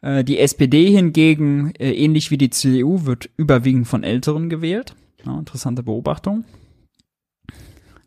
Äh, 0.02 0.24
die 0.24 0.40
SPD 0.40 0.90
hingegen, 0.90 1.72
äh, 1.78 1.92
ähnlich 1.92 2.32
wie 2.32 2.38
die 2.38 2.50
CDU, 2.50 3.06
wird 3.06 3.30
überwiegend 3.36 3.86
von 3.86 4.02
Älteren 4.02 4.50
gewählt. 4.50 4.96
Ja, 5.24 5.38
interessante 5.38 5.84
Beobachtung. 5.84 6.44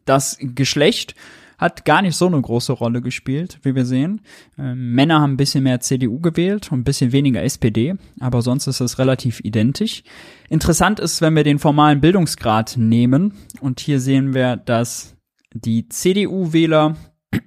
Das 0.03 0.37
Geschlecht 0.41 1.15
hat 1.57 1.85
gar 1.85 2.01
nicht 2.01 2.15
so 2.15 2.27
eine 2.27 2.41
große 2.41 2.73
Rolle 2.73 3.01
gespielt, 3.01 3.59
wie 3.63 3.75
wir 3.75 3.85
sehen. 3.85 4.21
Ähm, 4.57 4.93
Männer 4.93 5.21
haben 5.21 5.33
ein 5.33 5.37
bisschen 5.37 5.63
mehr 5.63 5.79
CDU 5.79 6.19
gewählt 6.19 6.71
und 6.71 6.79
ein 6.79 6.83
bisschen 6.83 7.11
weniger 7.11 7.43
SPD, 7.43 7.95
aber 8.19 8.41
sonst 8.41 8.67
ist 8.67 8.79
es 8.79 8.99
relativ 8.99 9.39
identisch. 9.41 10.03
Interessant 10.49 10.99
ist, 10.99 11.21
wenn 11.21 11.35
wir 11.35 11.43
den 11.43 11.59
formalen 11.59 12.01
Bildungsgrad 12.01 12.75
nehmen 12.77 13.33
und 13.61 13.79
hier 13.79 13.99
sehen 13.99 14.33
wir, 14.33 14.57
dass 14.57 15.15
die 15.53 15.87
CDU-Wähler 15.87 16.95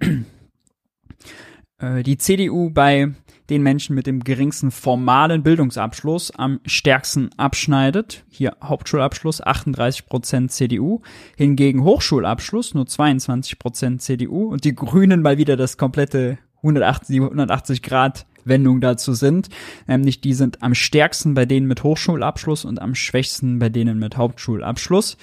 äh, 1.78 2.02
die 2.02 2.18
CDU 2.18 2.70
bei 2.70 3.12
den 3.50 3.62
Menschen 3.62 3.94
mit 3.94 4.06
dem 4.06 4.24
geringsten 4.24 4.70
formalen 4.70 5.42
Bildungsabschluss 5.42 6.32
am 6.32 6.60
stärksten 6.66 7.30
abschneidet. 7.36 8.24
Hier 8.28 8.56
Hauptschulabschluss 8.62 9.42
38% 9.42 10.48
CDU, 10.48 11.02
hingegen 11.36 11.84
Hochschulabschluss 11.84 12.74
nur 12.74 12.84
22% 12.84 13.98
CDU 13.98 14.48
und 14.48 14.64
die 14.64 14.74
Grünen 14.74 15.22
mal 15.22 15.38
wieder 15.38 15.56
das 15.56 15.76
komplette 15.76 16.38
180, 16.58 17.20
180 17.20 17.82
Grad 17.82 18.26
Wendung 18.44 18.80
dazu 18.80 19.12
sind. 19.12 19.48
Nämlich 19.86 20.20
die 20.20 20.34
sind 20.34 20.62
am 20.62 20.74
stärksten 20.74 21.34
bei 21.34 21.46
denen 21.46 21.66
mit 21.66 21.82
Hochschulabschluss 21.82 22.64
und 22.64 22.80
am 22.80 22.94
schwächsten 22.94 23.58
bei 23.58 23.68
denen 23.68 23.98
mit 23.98 24.16
Hauptschulabschluss. 24.16 25.16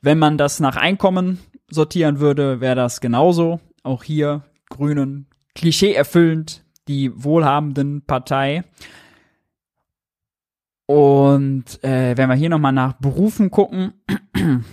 Wenn 0.00 0.18
man 0.18 0.38
das 0.38 0.60
nach 0.60 0.76
Einkommen 0.76 1.38
sortieren 1.70 2.20
würde, 2.20 2.60
wäre 2.60 2.76
das 2.76 3.00
genauso. 3.00 3.60
Auch 3.82 4.02
hier 4.02 4.44
Grünen 4.68 5.26
Klischee 5.54 5.92
erfüllend 5.92 6.61
die 6.88 7.10
wohlhabenden 7.14 8.02
Partei. 8.02 8.64
Und 10.86 11.82
äh, 11.84 12.16
wenn 12.16 12.28
wir 12.28 12.34
hier 12.34 12.50
nochmal 12.50 12.72
nach 12.72 12.94
Berufen 12.94 13.50
gucken, 13.50 13.92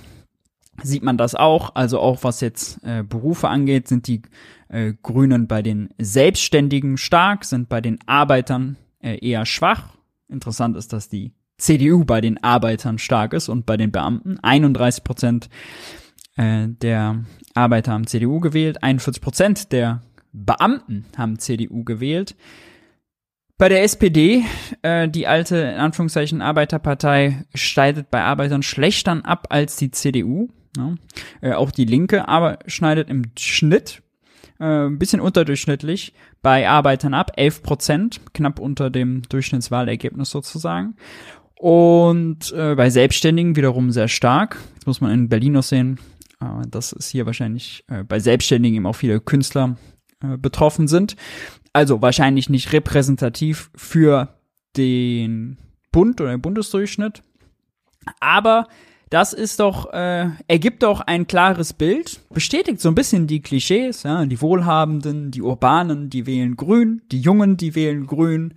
sieht 0.83 1.03
man 1.03 1.17
das 1.17 1.35
auch. 1.35 1.75
Also 1.75 1.99
auch 1.99 2.23
was 2.23 2.41
jetzt 2.41 2.83
äh, 2.83 3.03
Berufe 3.03 3.47
angeht, 3.47 3.87
sind 3.87 4.07
die 4.07 4.21
äh, 4.69 4.93
Grünen 5.01 5.47
bei 5.47 5.61
den 5.61 5.89
Selbstständigen 5.97 6.97
stark, 6.97 7.45
sind 7.45 7.69
bei 7.69 7.81
den 7.81 7.99
Arbeitern 8.05 8.77
äh, 8.99 9.17
eher 9.25 9.45
schwach. 9.45 9.97
Interessant 10.27 10.77
ist, 10.77 10.93
dass 10.93 11.09
die 11.09 11.31
CDU 11.57 12.05
bei 12.05 12.21
den 12.21 12.41
Arbeitern 12.43 12.97
stark 12.97 13.33
ist 13.33 13.49
und 13.49 13.65
bei 13.65 13.77
den 13.77 13.91
Beamten. 13.91 14.39
31 14.41 15.03
Prozent 15.03 15.49
äh, 16.35 16.67
der 16.67 17.23
Arbeiter 17.53 17.91
haben 17.91 18.07
CDU 18.07 18.39
gewählt, 18.39 18.81
41 18.83 19.21
Prozent 19.21 19.71
der 19.71 20.01
Beamten 20.31 21.05
haben 21.17 21.39
CDU 21.39 21.83
gewählt. 21.83 22.35
Bei 23.57 23.67
der 23.67 23.83
SPD, 23.83 24.45
äh, 24.83 25.09
die 25.09 25.27
alte, 25.27 25.57
in 25.57 25.79
Anführungszeichen, 25.79 26.41
Arbeiterpartei, 26.41 27.45
schneidet 27.53 28.09
bei 28.09 28.21
Arbeitern 28.21 28.63
schlechter 28.63 29.19
ab 29.25 29.47
als 29.49 29.75
die 29.75 29.91
CDU. 29.91 30.47
Ja. 30.77 30.95
Äh, 31.41 31.53
auch 31.53 31.71
die 31.71 31.85
Linke 31.85 32.27
aber 32.27 32.59
schneidet 32.67 33.09
im 33.09 33.23
Schnitt 33.37 34.01
äh, 34.59 34.85
ein 34.85 34.99
bisschen 34.99 35.19
unterdurchschnittlich 35.19 36.13
bei 36.41 36.69
Arbeitern 36.69 37.13
ab, 37.13 37.31
11 37.35 37.63
Prozent, 37.63 38.21
knapp 38.33 38.59
unter 38.59 38.89
dem 38.89 39.23
Durchschnittswahlergebnis 39.23 40.29
sozusagen. 40.29 40.95
Und 41.55 42.53
äh, 42.53 42.75
bei 42.75 42.89
Selbstständigen 42.89 43.57
wiederum 43.57 43.91
sehr 43.91 44.07
stark. 44.07 44.57
Jetzt 44.75 44.87
muss 44.87 45.01
man 45.01 45.11
in 45.11 45.27
Berlin 45.27 45.53
noch 45.53 45.63
sehen, 45.63 45.99
äh, 46.39 46.45
das 46.69 46.93
ist 46.93 47.09
hier 47.09 47.25
wahrscheinlich 47.25 47.83
äh, 47.89 48.03
bei 48.03 48.19
Selbstständigen 48.19 48.77
eben 48.77 48.85
auch 48.85 48.95
viele 48.95 49.19
Künstler 49.19 49.75
äh, 50.23 50.37
betroffen 50.37 50.87
sind. 50.87 51.15
Also 51.73 52.01
wahrscheinlich 52.01 52.49
nicht 52.49 52.73
repräsentativ 52.73 53.69
für 53.75 54.35
den 54.75 55.57
Bund 55.91 56.19
oder 56.21 56.31
den 56.31 56.41
Bundesdurchschnitt. 56.41 57.23
Aber 58.19 58.67
das 59.09 59.33
ist 59.33 59.59
doch, 59.59 59.91
äh, 59.91 60.29
ergibt 60.47 60.83
doch 60.83 61.01
ein 61.01 61.25
klares 61.25 61.73
Bild, 61.73 62.21
bestätigt 62.29 62.79
so 62.79 62.89
ein 62.89 62.95
bisschen 62.95 63.25
die 63.25 63.41
Klischees, 63.41 64.03
ja, 64.03 64.25
die 64.25 64.41
Wohlhabenden, 64.41 65.31
die 65.31 65.41
Urbanen, 65.41 66.09
die 66.09 66.27
wählen 66.27 66.55
grün, 66.55 67.01
die 67.11 67.19
Jungen, 67.19 67.57
die 67.57 67.73
wählen 67.73 68.05
grün, 68.05 68.53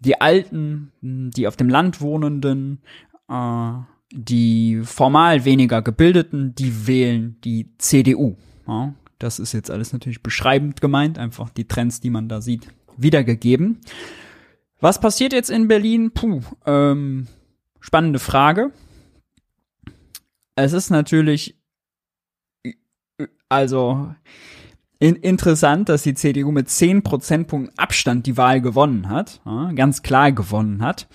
die 0.00 0.20
Alten, 0.20 0.92
die 1.00 1.46
auf 1.46 1.56
dem 1.56 1.68
Land 1.68 2.00
wohnenden, 2.00 2.80
äh, 3.28 3.72
die 4.10 4.80
formal 4.84 5.44
weniger 5.44 5.82
gebildeten, 5.82 6.54
die 6.54 6.86
wählen 6.86 7.36
die 7.44 7.68
CDU. 7.78 8.36
Ja. 8.66 8.94
Das 9.18 9.38
ist 9.38 9.52
jetzt 9.52 9.70
alles 9.70 9.92
natürlich 9.92 10.22
beschreibend 10.22 10.80
gemeint, 10.80 11.18
einfach 11.18 11.50
die 11.50 11.66
Trends, 11.66 12.00
die 12.00 12.10
man 12.10 12.28
da 12.28 12.40
sieht, 12.40 12.68
wiedergegeben. 12.96 13.80
Was 14.80 15.00
passiert 15.00 15.32
jetzt 15.32 15.50
in 15.50 15.66
Berlin? 15.66 16.12
Puh, 16.12 16.40
ähm, 16.66 17.26
spannende 17.80 18.20
Frage. 18.20 18.72
Es 20.54 20.72
ist 20.72 20.90
natürlich, 20.90 21.56
also 23.48 24.14
in, 25.00 25.16
interessant, 25.16 25.88
dass 25.88 26.02
die 26.02 26.14
CDU 26.14 26.50
mit 26.50 26.68
10 26.68 27.02
Prozentpunkten 27.02 27.76
Abstand 27.78 28.26
die 28.26 28.36
Wahl 28.36 28.60
gewonnen 28.60 29.08
hat, 29.08 29.40
ja, 29.44 29.72
ganz 29.72 30.02
klar 30.02 30.32
gewonnen 30.32 30.82
hat. 30.82 31.08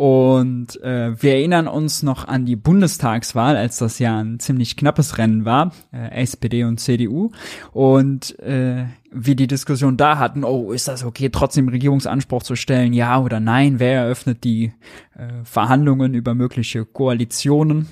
Und 0.00 0.82
äh, 0.82 1.22
wir 1.22 1.34
erinnern 1.34 1.68
uns 1.68 2.02
noch 2.02 2.26
an 2.26 2.46
die 2.46 2.56
Bundestagswahl, 2.56 3.54
als 3.58 3.76
das 3.76 3.98
ja 3.98 4.18
ein 4.18 4.40
ziemlich 4.40 4.78
knappes 4.78 5.18
Rennen 5.18 5.44
war, 5.44 5.72
äh, 5.92 6.22
SPD 6.22 6.64
und 6.64 6.80
CDU. 6.80 7.32
Und 7.72 8.38
äh, 8.38 8.86
wie 9.12 9.36
die 9.36 9.46
Diskussion 9.46 9.98
da 9.98 10.16
hatten, 10.16 10.42
oh, 10.42 10.72
ist 10.72 10.88
das 10.88 11.04
okay, 11.04 11.28
trotzdem 11.28 11.68
Regierungsanspruch 11.68 12.42
zu 12.42 12.56
stellen, 12.56 12.94
ja 12.94 13.20
oder 13.20 13.40
nein, 13.40 13.78
wer 13.78 14.04
eröffnet 14.04 14.42
die 14.42 14.72
äh, 15.18 15.44
Verhandlungen 15.44 16.14
über 16.14 16.32
mögliche 16.32 16.86
Koalitionen? 16.86 17.86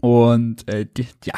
Und 0.00 0.68
äh, 0.68 0.86
die, 0.86 1.06
ja, 1.22 1.34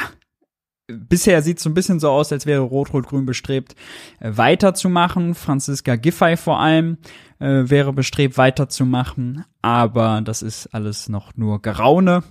bisher 0.87 1.43
sieht 1.43 1.57
es 1.57 1.63
so 1.63 1.69
ein 1.69 1.75
bisschen 1.75 1.99
so 1.99 2.09
aus, 2.09 2.31
als 2.31 2.47
wäre 2.47 2.61
Rot-Rot-Grün 2.61 3.27
bestrebt, 3.27 3.75
äh, 4.19 4.31
weiterzumachen. 4.35 5.35
Franziska 5.35 5.95
Giffey 5.95 6.37
vor 6.37 6.59
allem 6.59 6.97
äh, 7.39 7.69
wäre 7.69 7.93
bestrebt, 7.93 8.37
weiterzumachen. 8.37 9.45
Aber 9.61 10.21
das 10.21 10.41
ist 10.41 10.67
alles 10.67 11.09
noch 11.09 11.35
nur 11.35 11.61
Geraune. 11.61 12.23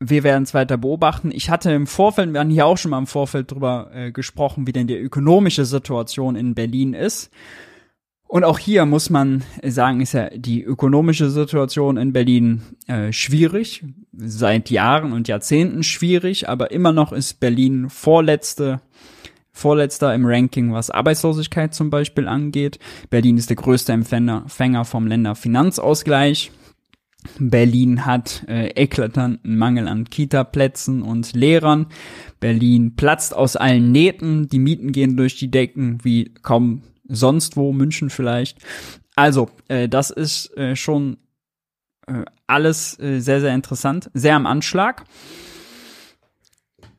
Wir 0.00 0.24
werden 0.24 0.42
es 0.42 0.52
weiter 0.52 0.76
beobachten. 0.78 1.30
Ich 1.32 1.48
hatte 1.48 1.70
im 1.70 1.86
Vorfeld, 1.86 2.32
wir 2.32 2.40
haben 2.40 2.50
hier 2.50 2.66
auch 2.66 2.76
schon 2.76 2.90
mal 2.90 2.98
im 2.98 3.06
Vorfeld 3.06 3.52
drüber 3.52 3.90
äh, 3.94 4.10
gesprochen, 4.10 4.66
wie 4.66 4.72
denn 4.72 4.88
die 4.88 4.96
ökonomische 4.96 5.64
Situation 5.64 6.34
in 6.34 6.54
Berlin 6.54 6.92
ist. 6.92 7.30
Und 8.32 8.44
auch 8.44 8.58
hier 8.58 8.86
muss 8.86 9.10
man 9.10 9.44
sagen, 9.62 10.00
ist 10.00 10.14
ja 10.14 10.30
die 10.30 10.62
ökonomische 10.62 11.28
Situation 11.28 11.98
in 11.98 12.14
Berlin 12.14 12.62
äh, 12.86 13.12
schwierig, 13.12 13.84
seit 14.16 14.70
Jahren 14.70 15.12
und 15.12 15.28
Jahrzehnten 15.28 15.82
schwierig, 15.82 16.48
aber 16.48 16.70
immer 16.70 16.92
noch 16.92 17.12
ist 17.12 17.40
Berlin 17.40 17.90
vorletzte, 17.90 18.80
vorletzter 19.52 20.14
im 20.14 20.24
Ranking, 20.24 20.72
was 20.72 20.90
Arbeitslosigkeit 20.90 21.74
zum 21.74 21.90
Beispiel 21.90 22.26
angeht. 22.26 22.78
Berlin 23.10 23.36
ist 23.36 23.50
der 23.50 23.56
größte 23.56 23.92
Empfänger, 23.92 24.84
vom 24.84 25.06
Länderfinanzausgleich. 25.06 26.50
Berlin 27.38 28.04
hat 28.04 28.44
äh, 28.48 28.68
eklatanten 28.70 29.56
Mangel 29.56 29.86
an 29.86 30.04
Kita-Plätzen 30.04 31.02
und 31.02 31.34
Lehrern. 31.34 31.86
Berlin 32.40 32.96
platzt 32.96 33.34
aus 33.34 33.54
allen 33.54 33.92
Nähten, 33.92 34.48
die 34.48 34.58
Mieten 34.58 34.90
gehen 34.90 35.16
durch 35.16 35.36
die 35.36 35.50
Decken 35.50 35.98
wie 36.02 36.34
kaum 36.42 36.82
sonst 37.06 37.56
wo, 37.56 37.72
München 37.72 38.10
vielleicht. 38.10 38.58
Also, 39.14 39.50
äh, 39.68 39.88
das 39.88 40.10
ist 40.10 40.56
äh, 40.56 40.74
schon 40.74 41.18
äh, 42.06 42.24
alles 42.46 42.98
äh, 42.98 43.20
sehr, 43.20 43.40
sehr 43.40 43.54
interessant, 43.54 44.10
sehr 44.14 44.34
am 44.34 44.46
Anschlag. 44.46 45.04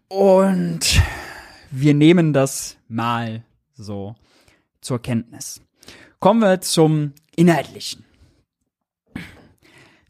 Und 0.08 1.02
wir 1.76 1.96
nehmen 1.96 2.34
das 2.34 2.78
mal 2.88 3.44
so 3.74 4.16
zur 4.80 5.02
Kenntnis. 5.02 5.62
Kommen 6.20 6.42
wir 6.42 6.62
zum 6.62 7.14
Inhaltlichen. 7.36 8.06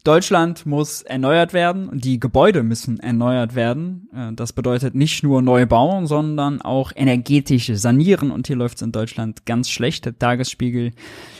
Deutschland 0.04 0.66
muss 0.66 1.00
erneuert 1.00 1.54
werden, 1.54 1.88
die 1.94 2.20
Gebäude 2.20 2.62
müssen 2.62 3.00
erneuert 3.00 3.54
werden. 3.54 4.10
Äh, 4.14 4.34
das 4.34 4.52
bedeutet 4.52 4.94
nicht 4.94 5.22
nur 5.22 5.40
neu 5.40 5.64
bauen, 5.64 6.06
sondern 6.06 6.60
auch 6.60 6.92
energetisch 6.94 7.70
sanieren. 7.72 8.30
Und 8.30 8.46
hier 8.46 8.56
läuft 8.56 8.76
es 8.76 8.82
in 8.82 8.92
Deutschland 8.92 9.46
ganz 9.46 9.70
schlecht. 9.70 10.04
Der 10.04 10.18
Tagesspiegel 10.18 10.90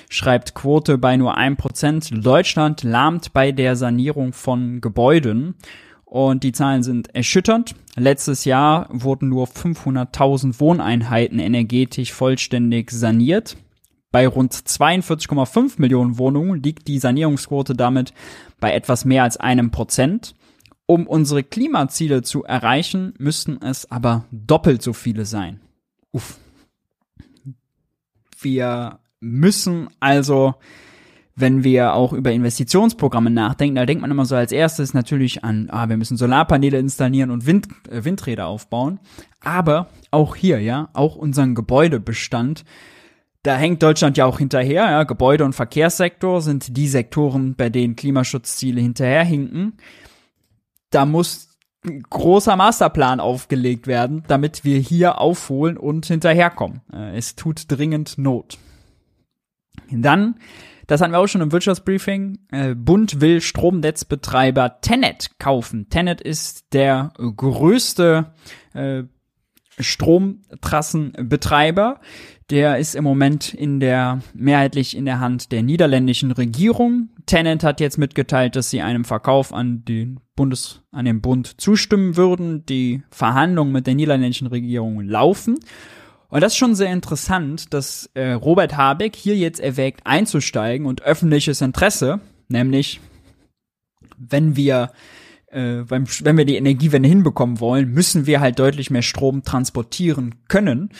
schreibt 0.09 0.55
Quote 0.55 0.97
bei 0.97 1.19
nur 1.19 1.37
ein 1.37 1.59
Prozent. 1.59 2.09
Deutschland 2.25 2.83
lahmt 2.83 3.35
bei 3.35 3.53
der 3.53 3.77
Sanierung 3.77 4.33
von 4.33 4.81
Gebäuden. 4.81 5.57
Und 6.07 6.43
die 6.43 6.53
Zahlen 6.53 6.83
sind 6.83 7.15
erschütternd. 7.15 7.75
Letztes 7.97 8.45
Jahr 8.45 8.89
wurden 8.91 9.29
nur 9.29 9.47
500.000 9.47 10.59
Wohneinheiten 10.59 11.39
energetisch 11.39 12.13
vollständig 12.13 12.91
saniert. 12.91 13.57
Bei 14.11 14.27
rund 14.27 14.53
42,5 14.53 15.75
Millionen 15.79 16.19
Wohnungen 16.19 16.63
liegt 16.63 16.89
die 16.89 16.99
Sanierungsquote 16.99 17.75
damit 17.75 18.13
bei 18.61 18.73
etwas 18.73 19.05
mehr 19.05 19.23
als 19.23 19.37
einem 19.37 19.71
Prozent. 19.71 20.35
Um 20.87 21.07
unsere 21.07 21.43
Klimaziele 21.43 22.23
zu 22.23 22.45
erreichen, 22.45 23.15
müssten 23.19 23.61
es 23.63 23.91
aber 23.91 24.25
doppelt 24.31 24.83
so 24.83 24.93
viele 24.93 25.25
sein. 25.25 25.61
Uff. 26.13 26.39
Wir 28.39 28.99
müssen 29.21 29.89
also, 30.01 30.55
wenn 31.37 31.65
wir 31.65 31.95
auch 31.95 32.13
über 32.13 32.33
Investitionsprogramme 32.33 33.31
nachdenken, 33.31 33.77
da 33.77 33.87
denkt 33.87 34.03
man 34.03 34.11
immer 34.11 34.25
so 34.25 34.37
als 34.37 34.53
erstes 34.53 34.95
natürlich 34.95 35.43
an, 35.43 35.69
ah, 35.71 35.89
wir 35.89 35.97
müssen 35.97 36.17
Solarpaneele 36.17 36.79
installieren 36.79 37.31
und 37.31 37.47
Wind, 37.47 37.69
äh, 37.91 38.05
Windräder 38.05 38.47
aufbauen. 38.47 39.01
Aber 39.41 39.89
auch 40.11 40.37
hier, 40.37 40.61
ja, 40.61 40.91
auch 40.93 41.17
unseren 41.17 41.55
Gebäudebestand 41.55 42.65
da 43.45 43.57
hängt 43.57 43.83
Deutschland 43.83 44.17
ja 44.17 44.25
auch 44.25 44.39
hinterher. 44.39 44.85
Ja. 44.91 45.05
Gebäude- 45.05 45.45
und 45.45 45.53
Verkehrssektor 45.53 46.41
sind 46.41 46.77
die 46.77 46.89
Sektoren, 46.89 47.55
bei 47.55 47.69
denen 47.69 47.95
Klimaschutzziele 47.95 48.81
hinterherhinken. 48.81 49.77
Da 50.89 51.05
muss 51.05 51.59
ein 51.85 52.03
großer 52.03 52.57
Masterplan 52.57 53.21
aufgelegt 53.21 53.87
werden, 53.87 54.25
damit 54.29 54.65
wir 54.65 54.79
hier 54.79 55.21
aufholen 55.21 55.77
und 55.77 56.07
hinterherkommen. 56.07 56.81
Äh, 56.91 57.19
es 57.19 57.37
tut 57.37 57.67
dringend 57.69 58.17
Not. 58.17 58.57
Dann, 59.91 60.37
das 60.87 61.01
hatten 61.01 61.13
wir 61.13 61.19
auch 61.19 61.27
schon 61.27 61.41
im 61.41 61.53
Wirtschaftsbriefing, 61.53 62.39
äh, 62.51 62.75
Bund 62.75 63.21
will 63.21 63.41
Stromnetzbetreiber 63.41 64.81
Tenet 64.81 65.39
kaufen. 65.39 65.89
Tenet 65.89 66.21
ist 66.21 66.73
der 66.73 67.13
größte 67.17 68.33
äh, 68.75 69.05
Stromtrassenbetreiber. 69.79 72.01
Der 72.51 72.79
ist 72.79 72.95
im 72.95 73.05
Moment 73.05 73.55
in 73.55 73.81
der, 73.81 74.21
mehrheitlich 74.35 74.95
in 74.97 75.07
der 75.07 75.21
Hand 75.21 75.51
der 75.51 75.63
niederländischen 75.63 76.31
Regierung. 76.31 77.09
Tenant 77.27 77.65
hat 77.65 77.81
jetzt 77.81 77.97
mitgeteilt, 77.97 78.55
dass 78.55 78.69
sie 78.69 78.83
einem 78.83 79.07
Verkauf 79.07 79.55
an 79.55 79.83
den 79.87 80.21
Bundes, 80.37 80.83
an 80.91 81.07
den 81.07 81.23
Bund 81.23 81.59
zustimmen 81.61 82.19
würden. 82.19 82.67
Die 82.67 83.03
Verhandlungen 83.11 83.73
mit 83.73 83.87
der 83.87 83.95
niederländischen 83.95 84.47
Regierung 84.47 85.01
laufen. 85.01 85.59
Und 86.35 86.41
das 86.41 86.55
ist 86.55 86.59
schon 86.59 86.75
sehr 86.75 86.93
interessant, 86.93 87.73
dass 87.73 88.11
äh, 88.15 88.33
Robert 88.33 88.77
Habeck 88.77 89.15
hier 89.15 89.37
jetzt 89.37 89.61
erwägt 89.61 90.01
einzusteigen 90.03 90.85
und 90.85 91.03
öffentliches 91.03 91.61
Interesse, 91.61 92.19
nämlich 92.49 93.01
wenn 94.19 94.57
wir 94.57 94.91
äh, 95.53 95.85
wenn 95.89 96.37
wir 96.37 96.45
die 96.45 96.57
Energiewende 96.57 97.09
hinbekommen 97.09 97.61
wollen, 97.61 97.89
müssen 97.89 98.27
wir 98.27 98.41
halt 98.41 98.59
deutlich 98.59 98.91
mehr 98.91 99.03
Strom 99.03 99.45
transportieren 99.45 100.35
können. 100.49 100.91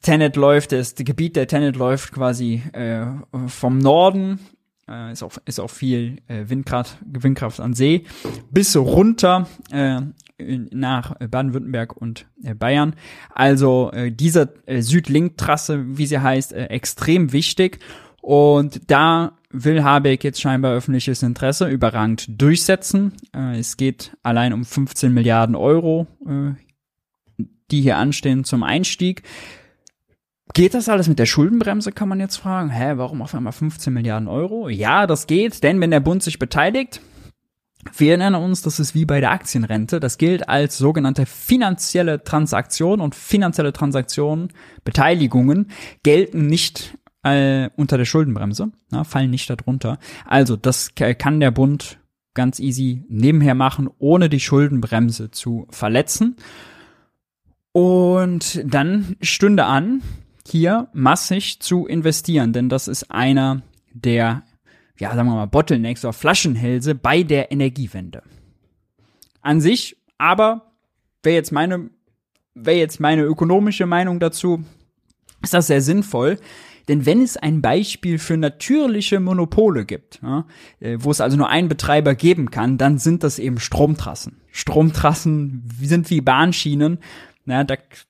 Tenet 0.00 0.36
läuft, 0.36 0.70
das 0.70 0.94
Gebiet 0.94 1.34
der 1.34 1.48
Tenet 1.48 1.74
läuft 1.74 2.12
quasi 2.12 2.62
äh, 2.72 3.04
vom 3.48 3.78
Norden, 3.78 4.38
äh, 4.88 5.10
ist, 5.10 5.24
auch, 5.24 5.32
ist 5.44 5.58
auch 5.58 5.70
viel 5.70 6.18
Windkraft, 6.28 6.98
Windkraft 7.04 7.58
an 7.58 7.74
See, 7.74 8.04
bis 8.52 8.76
runter 8.76 9.48
nach 10.70 11.14
Baden-Württemberg 11.18 11.96
und 11.96 12.26
äh, 12.42 12.54
Bayern. 12.54 12.94
Also 13.34 13.90
äh, 13.92 14.10
diese 14.10 14.54
äh, 14.66 14.82
Südlink-Trasse, 14.82 15.96
wie 15.98 16.06
sie 16.06 16.20
heißt, 16.20 16.52
extrem 16.52 17.32
wichtig. 17.32 17.78
Und 18.20 18.90
da 18.90 19.32
will 19.50 19.82
Habeck 19.82 20.22
jetzt 20.24 20.40
scheinbar 20.40 20.74
öffentliches 20.74 21.22
Interesse 21.22 21.68
überragend 21.68 22.40
durchsetzen. 22.40 23.12
Es 23.32 23.78
geht 23.78 24.16
allein 24.22 24.52
um 24.52 24.64
15 24.64 25.12
Milliarden 25.12 25.56
Euro, 25.56 26.06
die 27.70 27.80
hier 27.80 27.96
anstehen 27.96 28.44
zum 28.44 28.62
Einstieg. 28.62 29.22
Geht 30.52 30.74
das 30.74 30.88
alles 30.88 31.08
mit 31.08 31.18
der 31.18 31.26
Schuldenbremse, 31.26 31.92
kann 31.92 32.08
man 32.08 32.20
jetzt 32.20 32.36
fragen. 32.36 32.70
Hä, 32.70 32.92
warum 32.96 33.22
auf 33.22 33.34
einmal 33.34 33.52
15 33.52 33.92
Milliarden 33.92 34.28
Euro? 34.28 34.68
Ja, 34.68 35.06
das 35.06 35.26
geht, 35.26 35.62
denn 35.62 35.80
wenn 35.80 35.90
der 35.90 36.00
Bund 36.00 36.22
sich 36.22 36.38
beteiligt, 36.38 37.00
wir 37.96 38.10
erinnern 38.10 38.34
uns, 38.34 38.62
das 38.62 38.78
ist 38.78 38.94
wie 38.94 39.06
bei 39.06 39.20
der 39.20 39.30
Aktienrente. 39.30 40.00
Das 40.00 40.18
gilt 40.18 40.48
als 40.48 40.76
sogenannte 40.76 41.26
finanzielle 41.26 42.22
Transaktion 42.22 43.00
und 43.00 43.14
finanzielle 43.14 43.72
Transaktionen, 43.72 44.48
Beteiligungen 44.84 45.70
gelten 46.02 46.46
nicht 46.46 46.98
äh, 47.22 47.70
unter 47.76 47.98
der 47.98 48.04
Schuldenbremse, 48.04 48.70
na, 48.90 49.04
fallen 49.04 49.30
nicht 49.30 49.48
darunter. 49.48 49.98
Also 50.26 50.56
das 50.56 50.94
kann 50.94 51.40
der 51.40 51.50
Bund 51.50 51.98
ganz 52.34 52.60
easy 52.60 53.04
nebenher 53.08 53.54
machen, 53.54 53.88
ohne 53.98 54.28
die 54.28 54.40
Schuldenbremse 54.40 55.30
zu 55.30 55.66
verletzen. 55.70 56.36
Und 57.72 58.62
dann 58.64 59.16
stünde 59.20 59.64
an, 59.64 60.02
hier 60.46 60.88
massig 60.92 61.60
zu 61.60 61.86
investieren, 61.86 62.52
denn 62.52 62.68
das 62.68 62.88
ist 62.88 63.10
einer 63.10 63.62
der, 63.92 64.42
ja, 65.00 65.14
sagen 65.14 65.28
wir 65.28 65.34
mal, 65.34 65.46
Bottlenecks 65.46 66.04
oder 66.04 66.12
Flaschenhälse 66.12 66.94
bei 66.94 67.22
der 67.22 67.50
Energiewende. 67.50 68.22
An 69.40 69.60
sich, 69.60 69.96
aber 70.18 70.72
wäre 71.22 71.34
jetzt 71.34 71.52
meine, 71.52 71.90
wäre 72.54 72.76
jetzt 72.76 73.00
meine 73.00 73.22
ökonomische 73.22 73.86
Meinung 73.86 74.20
dazu, 74.20 74.62
ist 75.42 75.54
das 75.54 75.68
sehr 75.68 75.80
sinnvoll, 75.80 76.38
denn 76.88 77.06
wenn 77.06 77.22
es 77.22 77.36
ein 77.36 77.62
Beispiel 77.62 78.18
für 78.18 78.36
natürliche 78.36 79.20
Monopole 79.20 79.84
gibt, 79.84 80.20
ja, 80.22 80.44
äh, 80.80 80.98
wo 81.00 81.10
es 81.10 81.20
also 81.20 81.36
nur 81.36 81.48
einen 81.48 81.68
Betreiber 81.68 82.14
geben 82.14 82.50
kann, 82.50 82.78
dann 82.78 82.98
sind 82.98 83.22
das 83.22 83.38
eben 83.38 83.58
Stromtrassen. 83.58 84.40
Stromtrassen 84.50 85.64
sind 85.80 86.10
wie 86.10 86.20
Bahnschienen. 86.20 86.98
Ja, 87.46 87.64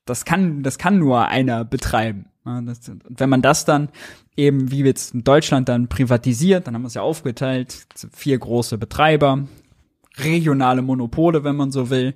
das 0.05 0.25
kann, 0.25 0.63
das 0.63 0.79
kann 0.79 0.99
nur 0.99 1.29
einer 1.29 1.65
betreiben. 1.65 2.27
Wenn 2.45 3.29
man 3.29 3.43
das 3.43 3.65
dann 3.65 3.91
eben, 4.37 4.71
wie 4.71 4.83
jetzt 4.83 5.15
in 5.15 5.25
Deutschland 5.25 5.69
dann 5.69 5.89
privatisiert, 5.89 6.67
dann 6.67 6.75
haben 6.75 6.83
wir 6.83 6.89
es 6.89 6.95
ja 6.95 7.03
aufgeteilt, 7.03 7.87
vier 8.13 8.39
große 8.39 8.79
Betreiber, 8.79 9.47
regionale 10.19 10.83
Monopole, 10.83 11.45
wenn 11.45 11.57
man 11.57 11.71
so 11.71 11.91
will, 11.91 12.15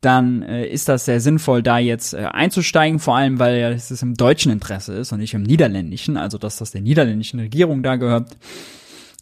dann 0.00 0.42
äh, 0.42 0.66
ist 0.66 0.88
das 0.88 1.04
sehr 1.04 1.20
sinnvoll, 1.20 1.62
da 1.62 1.78
jetzt 1.78 2.14
äh, 2.14 2.24
einzusteigen, 2.24 2.98
vor 2.98 3.16
allem, 3.16 3.38
weil 3.38 3.58
ja 3.58 3.70
es 3.70 4.02
im 4.02 4.14
deutschen 4.14 4.50
Interesse 4.50 4.94
ist 4.94 5.12
und 5.12 5.18
nicht 5.20 5.34
im 5.34 5.42
niederländischen, 5.42 6.16
also 6.16 6.38
dass 6.38 6.56
das 6.56 6.70
der 6.70 6.80
niederländischen 6.80 7.40
Regierung 7.40 7.82
da 7.82 7.96
gehört. 7.96 8.36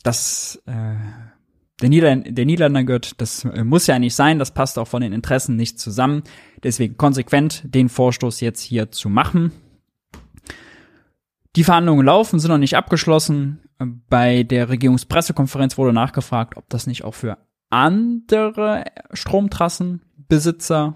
Das 0.03 0.63
äh, 0.67 0.95
der, 1.81 1.89
Niederländ 1.89 2.37
der 2.39 2.47
Niederländer 2.47 2.85
gehört, 2.85 3.21
das 3.21 3.45
äh, 3.45 3.65
muss 3.65 3.87
ja 3.87 3.99
nicht 3.99 4.15
sein, 4.15 4.39
das 4.39 4.53
passt 4.53 4.79
auch 4.79 4.89
von 4.89 5.03
den 5.03 5.13
Interessen 5.13 5.57
nicht 5.57 5.79
zusammen. 5.79 6.23
Deswegen 6.63 6.97
konsequent 6.97 7.63
den 7.65 7.89
Vorstoß 7.89 8.41
jetzt 8.41 8.61
hier 8.61 8.91
zu 8.91 9.09
machen. 9.09 9.53
Die 11.57 11.65
Verhandlungen 11.65 12.07
laufen, 12.07 12.39
sind 12.39 12.51
noch 12.51 12.59
nicht 12.59 12.77
abgeschlossen. 12.77 13.61
Bei 14.09 14.43
der 14.43 14.69
Regierungspressekonferenz 14.69 15.77
wurde 15.77 15.93
nachgefragt, 15.93 16.57
ob 16.57 16.69
das 16.71 16.87
nicht 16.87 17.05
auch 17.05 17.15
für 17.15 17.39
andere 17.69 18.85
Stromtrassenbesitzer 19.13 20.95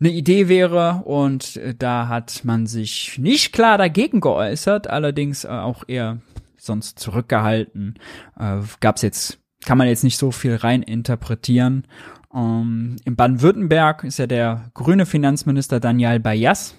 eine 0.00 0.10
Idee 0.10 0.48
wäre 0.48 1.02
und 1.04 1.56
äh, 1.56 1.74
da 1.74 2.06
hat 2.06 2.44
man 2.44 2.66
sich 2.66 3.18
nicht 3.18 3.52
klar 3.52 3.78
dagegen 3.78 4.20
geäußert, 4.20 4.88
allerdings 4.88 5.44
äh, 5.44 5.48
auch 5.48 5.82
eher 5.88 6.18
sonst 6.56 7.00
zurückgehalten. 7.00 7.98
Äh, 8.38 8.60
Gab 8.80 9.02
jetzt, 9.02 9.40
kann 9.64 9.76
man 9.76 9.88
jetzt 9.88 10.04
nicht 10.04 10.18
so 10.18 10.30
viel 10.30 10.54
rein 10.54 10.82
interpretieren. 10.82 11.84
Ähm, 12.32 12.96
in 13.04 13.16
Baden-Württemberg 13.16 14.04
ist 14.04 14.20
ja 14.20 14.28
der 14.28 14.70
grüne 14.74 15.04
Finanzminister 15.04 15.80
Daniel 15.80 16.20
Bayas 16.20 16.76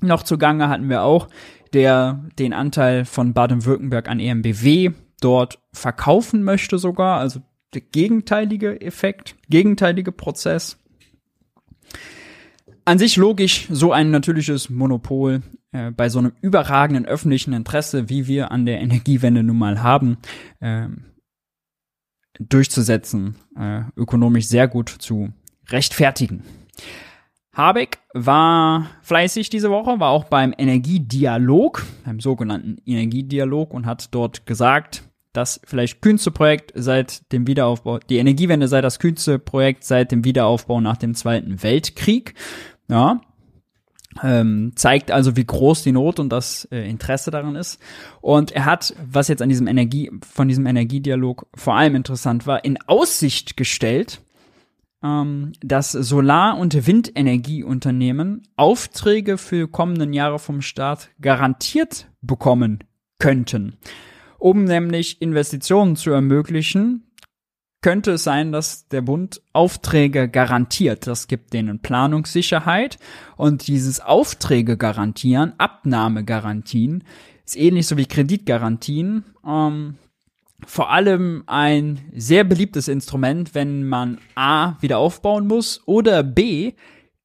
noch 0.00 0.22
zugange, 0.22 0.68
hatten 0.68 0.88
wir 0.88 1.02
auch, 1.02 1.28
der 1.74 2.24
den 2.38 2.52
Anteil 2.52 3.04
von 3.04 3.34
Baden-Württemberg 3.34 4.08
an 4.08 4.20
EMBW 4.20 4.90
dort 5.20 5.58
verkaufen 5.72 6.42
möchte 6.44 6.78
sogar, 6.78 7.18
also 7.20 7.40
der 7.74 7.82
gegenteilige 7.82 8.80
Effekt, 8.80 9.36
gegenteilige 9.48 10.12
Prozess. 10.12 10.78
An 12.84 12.98
sich 12.98 13.16
logisch, 13.16 13.66
so 13.70 13.92
ein 13.92 14.10
natürliches 14.10 14.70
Monopol 14.70 15.42
äh, 15.72 15.90
bei 15.90 16.08
so 16.08 16.18
einem 16.18 16.32
überragenden 16.40 17.04
öffentlichen 17.04 17.52
Interesse, 17.52 18.08
wie 18.08 18.26
wir 18.26 18.50
an 18.50 18.64
der 18.64 18.80
Energiewende 18.80 19.42
nun 19.42 19.58
mal 19.58 19.82
haben, 19.82 20.16
äh, 20.60 20.88
durchzusetzen, 22.40 23.36
äh, 23.58 23.82
ökonomisch 23.96 24.46
sehr 24.46 24.68
gut 24.68 24.88
zu 24.88 25.32
rechtfertigen. 25.68 26.44
Habeck 27.58 27.98
war 28.14 28.86
fleißig 29.02 29.50
diese 29.50 29.68
Woche, 29.68 29.98
war 29.98 30.10
auch 30.10 30.24
beim 30.24 30.54
Energiedialog, 30.56 31.84
beim 32.04 32.20
sogenannten 32.20 32.76
Energiedialog 32.86 33.74
und 33.74 33.84
hat 33.84 34.14
dort 34.14 34.46
gesagt, 34.46 35.02
das 35.32 35.60
vielleicht 35.64 36.00
kühnste 36.00 36.30
Projekt 36.30 36.70
seit 36.76 37.32
dem 37.32 37.48
Wiederaufbau, 37.48 37.98
die 37.98 38.18
Energiewende 38.18 38.68
sei 38.68 38.80
das 38.80 39.00
kühnste 39.00 39.40
Projekt 39.40 39.82
seit 39.82 40.12
dem 40.12 40.24
Wiederaufbau 40.24 40.80
nach 40.80 40.98
dem 40.98 41.16
Zweiten 41.16 41.60
Weltkrieg. 41.60 42.34
Ja, 42.88 43.20
ähm, 44.22 44.72
zeigt 44.76 45.10
also, 45.10 45.36
wie 45.36 45.44
groß 45.44 45.82
die 45.82 45.92
Not 45.92 46.20
und 46.20 46.30
das 46.30 46.64
äh, 46.70 46.88
Interesse 46.88 47.32
daran 47.32 47.56
ist. 47.56 47.80
Und 48.20 48.52
er 48.52 48.66
hat, 48.66 48.94
was 49.04 49.26
jetzt 49.26 49.42
an 49.42 49.48
diesem 49.48 49.66
Energie, 49.66 50.12
von 50.32 50.46
diesem 50.46 50.64
Energiedialog 50.64 51.46
vor 51.56 51.74
allem 51.74 51.96
interessant 51.96 52.46
war, 52.46 52.64
in 52.64 52.78
Aussicht 52.86 53.56
gestellt, 53.56 54.20
ähm, 55.02 55.52
dass 55.60 55.92
Solar- 55.92 56.58
und 56.58 56.86
Windenergieunternehmen 56.86 58.42
Aufträge 58.56 59.38
für 59.38 59.68
kommenden 59.68 60.12
Jahre 60.12 60.38
vom 60.38 60.60
Staat 60.62 61.10
garantiert 61.20 62.10
bekommen 62.20 62.84
könnten. 63.18 63.76
Um 64.38 64.64
nämlich 64.64 65.20
Investitionen 65.20 65.96
zu 65.96 66.10
ermöglichen, 66.10 67.04
könnte 67.80 68.12
es 68.12 68.24
sein, 68.24 68.50
dass 68.50 68.88
der 68.88 69.02
Bund 69.02 69.40
Aufträge 69.52 70.28
garantiert. 70.28 71.06
Das 71.06 71.28
gibt 71.28 71.52
denen 71.52 71.80
Planungssicherheit 71.80 72.98
und 73.36 73.68
dieses 73.68 74.00
Aufträge 74.00 74.76
garantieren, 74.76 75.52
Abnahmegarantien, 75.58 77.04
ist 77.44 77.56
ähnlich 77.56 77.86
so 77.86 77.96
wie 77.96 78.06
Kreditgarantien. 78.06 79.24
Ähm, 79.46 79.94
vor 80.66 80.90
allem 80.90 81.44
ein 81.46 82.00
sehr 82.14 82.44
beliebtes 82.44 82.88
Instrument, 82.88 83.54
wenn 83.54 83.86
man 83.86 84.18
A 84.34 84.76
wieder 84.80 84.98
aufbauen 84.98 85.46
muss 85.46 85.82
oder 85.86 86.22
B 86.22 86.72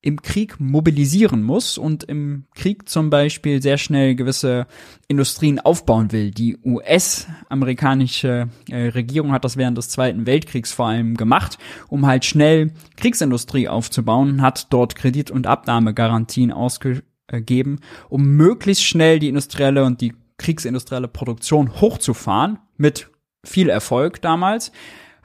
im 0.03 0.21
Krieg 0.21 0.59
mobilisieren 0.59 1.41
muss 1.41 1.77
und 1.77 2.03
im 2.03 2.43
Krieg 2.55 2.89
zum 2.89 3.09
Beispiel 3.09 3.61
sehr 3.61 3.77
schnell 3.77 4.15
gewisse 4.15 4.67
Industrien 5.07 5.61
aufbauen 5.61 6.11
will. 6.11 6.31
Die 6.31 6.57
US-amerikanische 6.63 8.49
äh, 8.69 8.87
Regierung 8.89 9.31
hat 9.31 9.45
das 9.45 9.55
während 9.55 9.77
des 9.77 9.87
Zweiten 9.87 10.25
Weltkriegs 10.25 10.73
vor 10.73 10.87
allem 10.87 11.15
gemacht, 11.15 11.57
um 11.87 12.05
halt 12.05 12.25
schnell 12.25 12.73
Kriegsindustrie 12.97 13.69
aufzubauen, 13.69 14.41
hat 14.41 14.73
dort 14.73 14.95
Kredit- 14.95 15.31
und 15.31 15.47
Abnahmegarantien 15.47 16.51
ausgegeben, 16.51 17.79
um 18.09 18.27
möglichst 18.35 18.83
schnell 18.83 19.19
die 19.19 19.29
industrielle 19.29 19.85
und 19.85 20.01
die 20.01 20.13
kriegsindustrielle 20.37 21.07
Produktion 21.07 21.79
hochzufahren, 21.79 22.59
mit 22.75 23.09
viel 23.45 23.69
Erfolg 23.69 24.21
damals. 24.21 24.71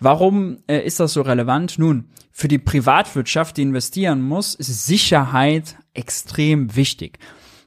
Warum 0.00 0.58
äh, 0.68 0.78
ist 0.84 1.00
das 1.00 1.12
so 1.12 1.22
relevant? 1.22 1.78
Nun, 1.78 2.10
für 2.30 2.48
die 2.48 2.58
Privatwirtschaft, 2.58 3.56
die 3.56 3.62
investieren 3.62 4.22
muss, 4.22 4.54
ist 4.54 4.86
Sicherheit 4.86 5.76
extrem 5.94 6.76
wichtig. 6.76 7.18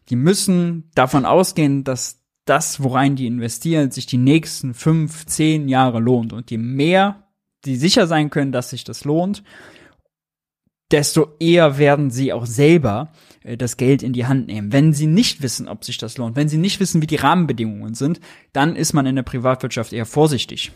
Die 0.10 0.16
müssen 0.16 0.90
davon 0.96 1.26
ausgehen, 1.26 1.84
dass 1.84 2.22
das, 2.46 2.82
worein 2.82 3.16
die 3.16 3.28
investieren, 3.28 3.92
sich 3.92 4.06
die 4.06 4.18
nächsten 4.18 4.74
fünf, 4.74 5.26
zehn 5.26 5.68
Jahre 5.68 6.00
lohnt. 6.00 6.34
Und 6.34 6.52
je 6.52 6.58
mehr 6.58 7.28
die 7.66 7.76
sicher 7.76 8.08
sein 8.08 8.30
können, 8.30 8.52
dass 8.52 8.72
sich 8.72 8.84
das 8.84 9.06
lohnt, 9.06 9.44
desto 10.92 11.36
eher 11.40 11.78
werden 11.78 12.12
sie 12.12 12.34
auch 12.34 12.46
selber 12.46 13.12
äh, 13.44 13.58
das 13.58 13.78
Geld 13.78 14.04
in 14.04 14.14
die 14.14 14.26
Hand 14.26 14.48
nehmen. 14.48 14.72
Wenn 14.72 14.94
sie 14.94 15.08
nicht 15.08 15.42
wissen, 15.42 15.68
ob 15.68 15.84
sich 15.84 15.98
das 15.98 16.18
lohnt, 16.18 16.36
wenn 16.36 16.50
sie 16.50 16.58
nicht 16.58 16.80
wissen, 16.80 17.02
wie 17.02 17.08
die 17.08 17.16
Rahmenbedingungen 17.16 17.94
sind, 17.94 18.20
dann 18.54 18.76
ist 18.76 18.94
man 18.94 19.06
in 19.06 19.16
der 19.16 19.24
Privatwirtschaft 19.24 19.94
eher 19.94 20.06
vorsichtig. 20.06 20.72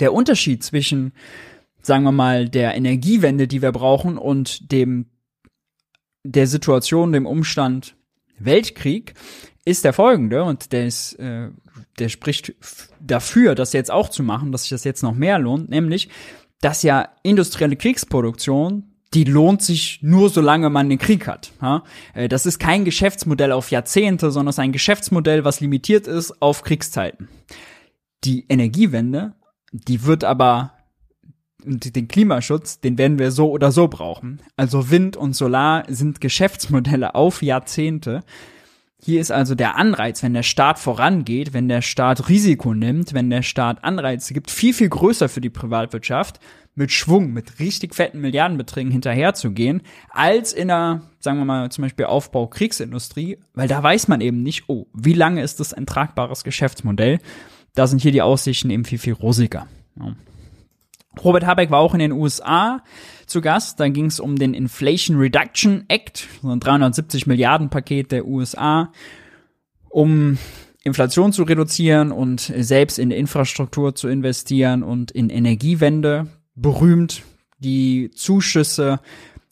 Der 0.00 0.12
Unterschied 0.12 0.62
zwischen 0.62 1.12
sagen 1.88 2.04
wir 2.04 2.12
mal, 2.12 2.48
der 2.48 2.74
Energiewende, 2.74 3.48
die 3.48 3.62
wir 3.62 3.72
brauchen 3.72 4.18
und 4.18 4.70
dem, 4.72 5.06
der 6.22 6.46
Situation, 6.46 7.12
dem 7.12 7.26
Umstand 7.26 7.96
Weltkrieg, 8.38 9.14
ist 9.64 9.84
der 9.84 9.92
folgende 9.92 10.44
und 10.44 10.72
der 10.72 10.86
ist, 10.86 11.14
äh, 11.14 11.50
der 11.98 12.08
spricht 12.08 12.54
dafür, 13.00 13.54
das 13.54 13.72
jetzt 13.72 13.90
auch 13.90 14.08
zu 14.08 14.22
machen, 14.22 14.52
dass 14.52 14.62
sich 14.62 14.70
das 14.70 14.84
jetzt 14.84 15.02
noch 15.02 15.14
mehr 15.14 15.38
lohnt, 15.38 15.68
nämlich, 15.68 16.08
dass 16.60 16.82
ja 16.82 17.08
industrielle 17.22 17.76
Kriegsproduktion 17.76 18.84
die 19.14 19.24
lohnt 19.24 19.62
sich 19.62 20.00
nur, 20.02 20.28
solange 20.28 20.70
man 20.70 20.88
den 20.88 20.98
Krieg 20.98 21.26
hat. 21.26 21.52
Äh, 22.14 22.28
das 22.28 22.46
ist 22.46 22.58
kein 22.58 22.84
Geschäftsmodell 22.84 23.52
auf 23.52 23.70
Jahrzehnte, 23.70 24.30
sondern 24.30 24.50
es 24.50 24.56
ist 24.56 24.60
ein 24.60 24.72
Geschäftsmodell, 24.72 25.44
was 25.44 25.60
limitiert 25.60 26.06
ist 26.06 26.42
auf 26.42 26.62
Kriegszeiten. 26.62 27.28
Die 28.24 28.46
Energiewende, 28.48 29.34
die 29.72 30.04
wird 30.04 30.24
aber 30.24 30.72
den 31.64 32.08
Klimaschutz, 32.08 32.80
den 32.80 32.98
werden 32.98 33.18
wir 33.18 33.30
so 33.30 33.50
oder 33.50 33.72
so 33.72 33.88
brauchen. 33.88 34.40
Also 34.56 34.90
Wind 34.90 35.16
und 35.16 35.34
Solar 35.34 35.84
sind 35.88 36.20
Geschäftsmodelle 36.20 37.14
auf 37.14 37.42
Jahrzehnte. 37.42 38.22
Hier 39.00 39.20
ist 39.20 39.30
also 39.30 39.54
der 39.54 39.76
Anreiz, 39.76 40.22
wenn 40.22 40.34
der 40.34 40.42
Staat 40.42 40.78
vorangeht, 40.78 41.52
wenn 41.52 41.68
der 41.68 41.82
Staat 41.82 42.28
Risiko 42.28 42.74
nimmt, 42.74 43.14
wenn 43.14 43.30
der 43.30 43.42
Staat 43.42 43.84
Anreize 43.84 44.34
gibt, 44.34 44.50
viel, 44.50 44.74
viel 44.74 44.88
größer 44.88 45.28
für 45.28 45.40
die 45.40 45.50
Privatwirtschaft, 45.50 46.40
mit 46.78 46.92
Schwung, 46.92 47.32
mit 47.32 47.58
richtig 47.58 47.94
fetten 47.94 48.20
Milliardenbeträgen 48.20 48.92
hinterherzugehen, 48.92 49.82
als 50.10 50.52
in 50.52 50.70
einer, 50.70 51.02
sagen 51.18 51.38
wir 51.38 51.44
mal, 51.44 51.70
zum 51.70 51.82
Beispiel 51.82 52.06
Aufbau 52.06 52.46
Kriegsindustrie, 52.46 53.38
weil 53.52 53.68
da 53.68 53.82
weiß 53.82 54.08
man 54.08 54.20
eben 54.20 54.42
nicht, 54.42 54.64
oh, 54.68 54.86
wie 54.94 55.12
lange 55.12 55.42
ist 55.42 55.58
das 55.58 55.74
ein 55.74 55.86
tragbares 55.86 56.44
Geschäftsmodell? 56.44 57.18
Da 57.74 57.86
sind 57.86 58.00
hier 58.00 58.12
die 58.12 58.22
Aussichten 58.22 58.70
eben 58.70 58.84
viel, 58.84 58.98
viel 58.98 59.12
rosiger. 59.12 59.66
Ja. 59.98 60.14
Robert 61.24 61.46
Habeck 61.46 61.72
war 61.72 61.80
auch 61.80 61.94
in 61.94 62.00
den 62.00 62.12
USA 62.12 62.84
zu 63.26 63.40
Gast. 63.40 63.80
Da 63.80 63.88
ging 63.88 64.06
es 64.06 64.20
um 64.20 64.36
den 64.36 64.54
Inflation 64.54 65.18
Reduction 65.18 65.84
Act, 65.88 66.28
so 66.42 66.48
ein 66.48 66.60
370 66.60 67.26
Milliarden 67.26 67.70
Paket 67.70 68.12
der 68.12 68.24
USA, 68.24 68.92
um 69.88 70.38
Inflation 70.84 71.32
zu 71.32 71.42
reduzieren 71.42 72.12
und 72.12 72.40
selbst 72.40 73.00
in 73.00 73.10
Infrastruktur 73.10 73.96
zu 73.96 74.06
investieren 74.06 74.84
und 74.84 75.10
in 75.10 75.28
Energiewende. 75.28 76.28
Berühmt 76.60 77.22
die 77.58 78.10
Zuschüsse 78.14 79.00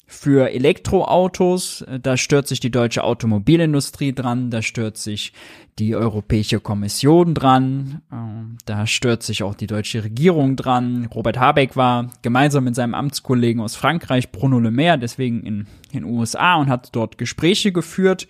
für 0.07 0.51
Elektroautos. 0.51 1.85
Da 2.01 2.17
stört 2.17 2.47
sich 2.47 2.61
die 2.61 2.71
deutsche 2.71 3.03
Automobilindustrie 3.03 4.13
dran, 4.13 4.51
da 4.51 4.63
stört 4.63 4.97
sich 4.97 5.33
die 5.79 5.97
Europäische 5.97 6.61
Kommission 6.61 7.35
dran, 7.35 8.01
ähm, 8.13 8.57
da 8.65 8.87
stört 8.87 9.23
sich 9.23 9.43
auch 9.43 9.55
die 9.55 9.67
deutsche 9.67 10.05
Regierung 10.05 10.57
dran. 10.57 11.09
Robert 11.13 11.39
Habeck 11.39 11.77
war 11.77 12.11
gemeinsam 12.23 12.65
mit 12.65 12.77
seinem 12.77 12.95
Amtskollegen 12.95 13.61
aus 13.61 13.77
Frankreich, 13.77 14.31
Bruno 14.31 14.61
Le 14.61 14.71
Maire, 14.71 14.99
deswegen 14.99 15.43
in 15.43 15.67
den 15.93 16.05
USA 16.05 16.55
und 16.55 16.71
hat 16.71 16.95
dort 16.95 17.19
Gespräche 17.19 17.73
geführt. 17.73 18.29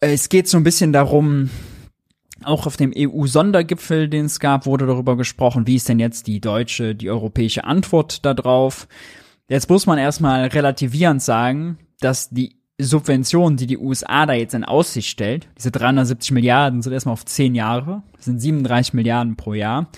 Es 0.00 0.28
geht 0.28 0.48
so 0.48 0.56
ein 0.56 0.64
bisschen 0.64 0.92
darum, 0.92 1.50
auch 2.46 2.66
auf 2.66 2.76
dem 2.76 2.92
EU-Sondergipfel, 2.96 4.08
den 4.08 4.26
es 4.26 4.40
gab, 4.40 4.66
wurde 4.66 4.86
darüber 4.86 5.16
gesprochen, 5.16 5.66
wie 5.66 5.76
ist 5.76 5.88
denn 5.88 5.98
jetzt 5.98 6.26
die 6.26 6.40
deutsche, 6.40 6.94
die 6.94 7.10
europäische 7.10 7.64
Antwort 7.64 8.24
darauf. 8.24 8.88
Jetzt 9.48 9.68
muss 9.70 9.86
man 9.86 9.98
erstmal 9.98 10.46
relativierend 10.46 11.22
sagen, 11.22 11.78
dass 12.00 12.30
die 12.30 12.56
Subventionen, 12.78 13.56
die 13.56 13.66
die 13.66 13.78
USA 13.78 14.26
da 14.26 14.34
jetzt 14.34 14.54
in 14.54 14.64
Aussicht 14.64 15.08
stellt, 15.08 15.48
diese 15.56 15.70
370 15.70 16.32
Milliarden 16.32 16.82
sind 16.82 16.92
erstmal 16.92 17.14
auf 17.14 17.24
10 17.24 17.54
Jahre, 17.54 18.02
sind 18.18 18.40
37 18.40 18.92
Milliarden 18.94 19.36
pro 19.36 19.54
Jahr, 19.54 19.88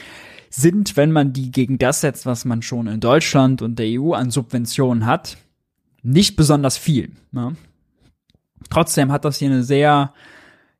sind, 0.50 0.96
wenn 0.96 1.12
man 1.12 1.32
die 1.32 1.50
gegen 1.50 1.78
das 1.78 2.00
setzt, 2.00 2.24
was 2.24 2.44
man 2.44 2.62
schon 2.62 2.86
in 2.86 3.00
Deutschland 3.00 3.62
und 3.62 3.78
der 3.78 4.00
EU 4.00 4.12
an 4.12 4.30
Subventionen 4.30 5.06
hat, 5.06 5.38
nicht 6.02 6.36
besonders 6.36 6.76
viel. 6.76 7.12
Ne? 7.32 7.56
Trotzdem 8.70 9.12
hat 9.12 9.24
das 9.24 9.38
hier 9.38 9.50
eine 9.50 9.64
sehr 9.64 10.12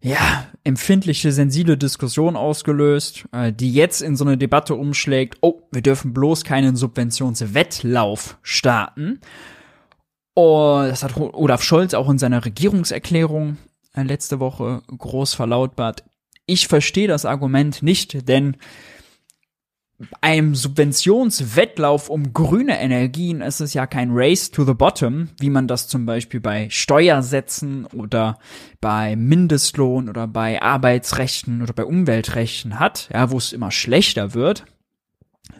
ja, 0.00 0.46
empfindliche, 0.62 1.32
sensible 1.32 1.76
Diskussion 1.76 2.36
ausgelöst, 2.36 3.24
äh, 3.32 3.52
die 3.52 3.72
jetzt 3.72 4.00
in 4.00 4.16
so 4.16 4.24
eine 4.24 4.38
Debatte 4.38 4.74
umschlägt, 4.74 5.38
oh, 5.40 5.62
wir 5.72 5.82
dürfen 5.82 6.12
bloß 6.12 6.44
keinen 6.44 6.76
Subventionswettlauf 6.76 8.38
starten. 8.42 9.20
Und 10.34 10.88
das 10.88 11.02
hat 11.02 11.16
Olaf 11.16 11.62
Scholz 11.62 11.94
auch 11.94 12.08
in 12.08 12.18
seiner 12.18 12.44
Regierungserklärung 12.44 13.56
äh, 13.94 14.02
letzte 14.04 14.38
Woche 14.38 14.82
groß 14.86 15.34
verlautbart. 15.34 16.04
Ich 16.46 16.68
verstehe 16.68 17.08
das 17.08 17.24
Argument 17.24 17.82
nicht, 17.82 18.28
denn 18.28 18.56
einem 20.20 20.54
Subventionswettlauf 20.54 22.08
um 22.08 22.32
grüne 22.32 22.80
Energien 22.80 23.40
ist 23.40 23.60
es 23.60 23.74
ja 23.74 23.86
kein 23.86 24.10
Race 24.12 24.50
to 24.50 24.64
the 24.64 24.74
Bottom, 24.74 25.28
wie 25.40 25.50
man 25.50 25.66
das 25.66 25.88
zum 25.88 26.06
Beispiel 26.06 26.40
bei 26.40 26.70
Steuersätzen 26.70 27.86
oder 27.86 28.38
bei 28.80 29.16
Mindestlohn 29.16 30.08
oder 30.08 30.28
bei 30.28 30.62
Arbeitsrechten 30.62 31.62
oder 31.62 31.72
bei 31.72 31.84
Umweltrechten 31.84 32.78
hat, 32.78 33.08
ja, 33.12 33.30
wo 33.32 33.38
es 33.38 33.52
immer 33.52 33.72
schlechter 33.72 34.34
wird, 34.34 34.66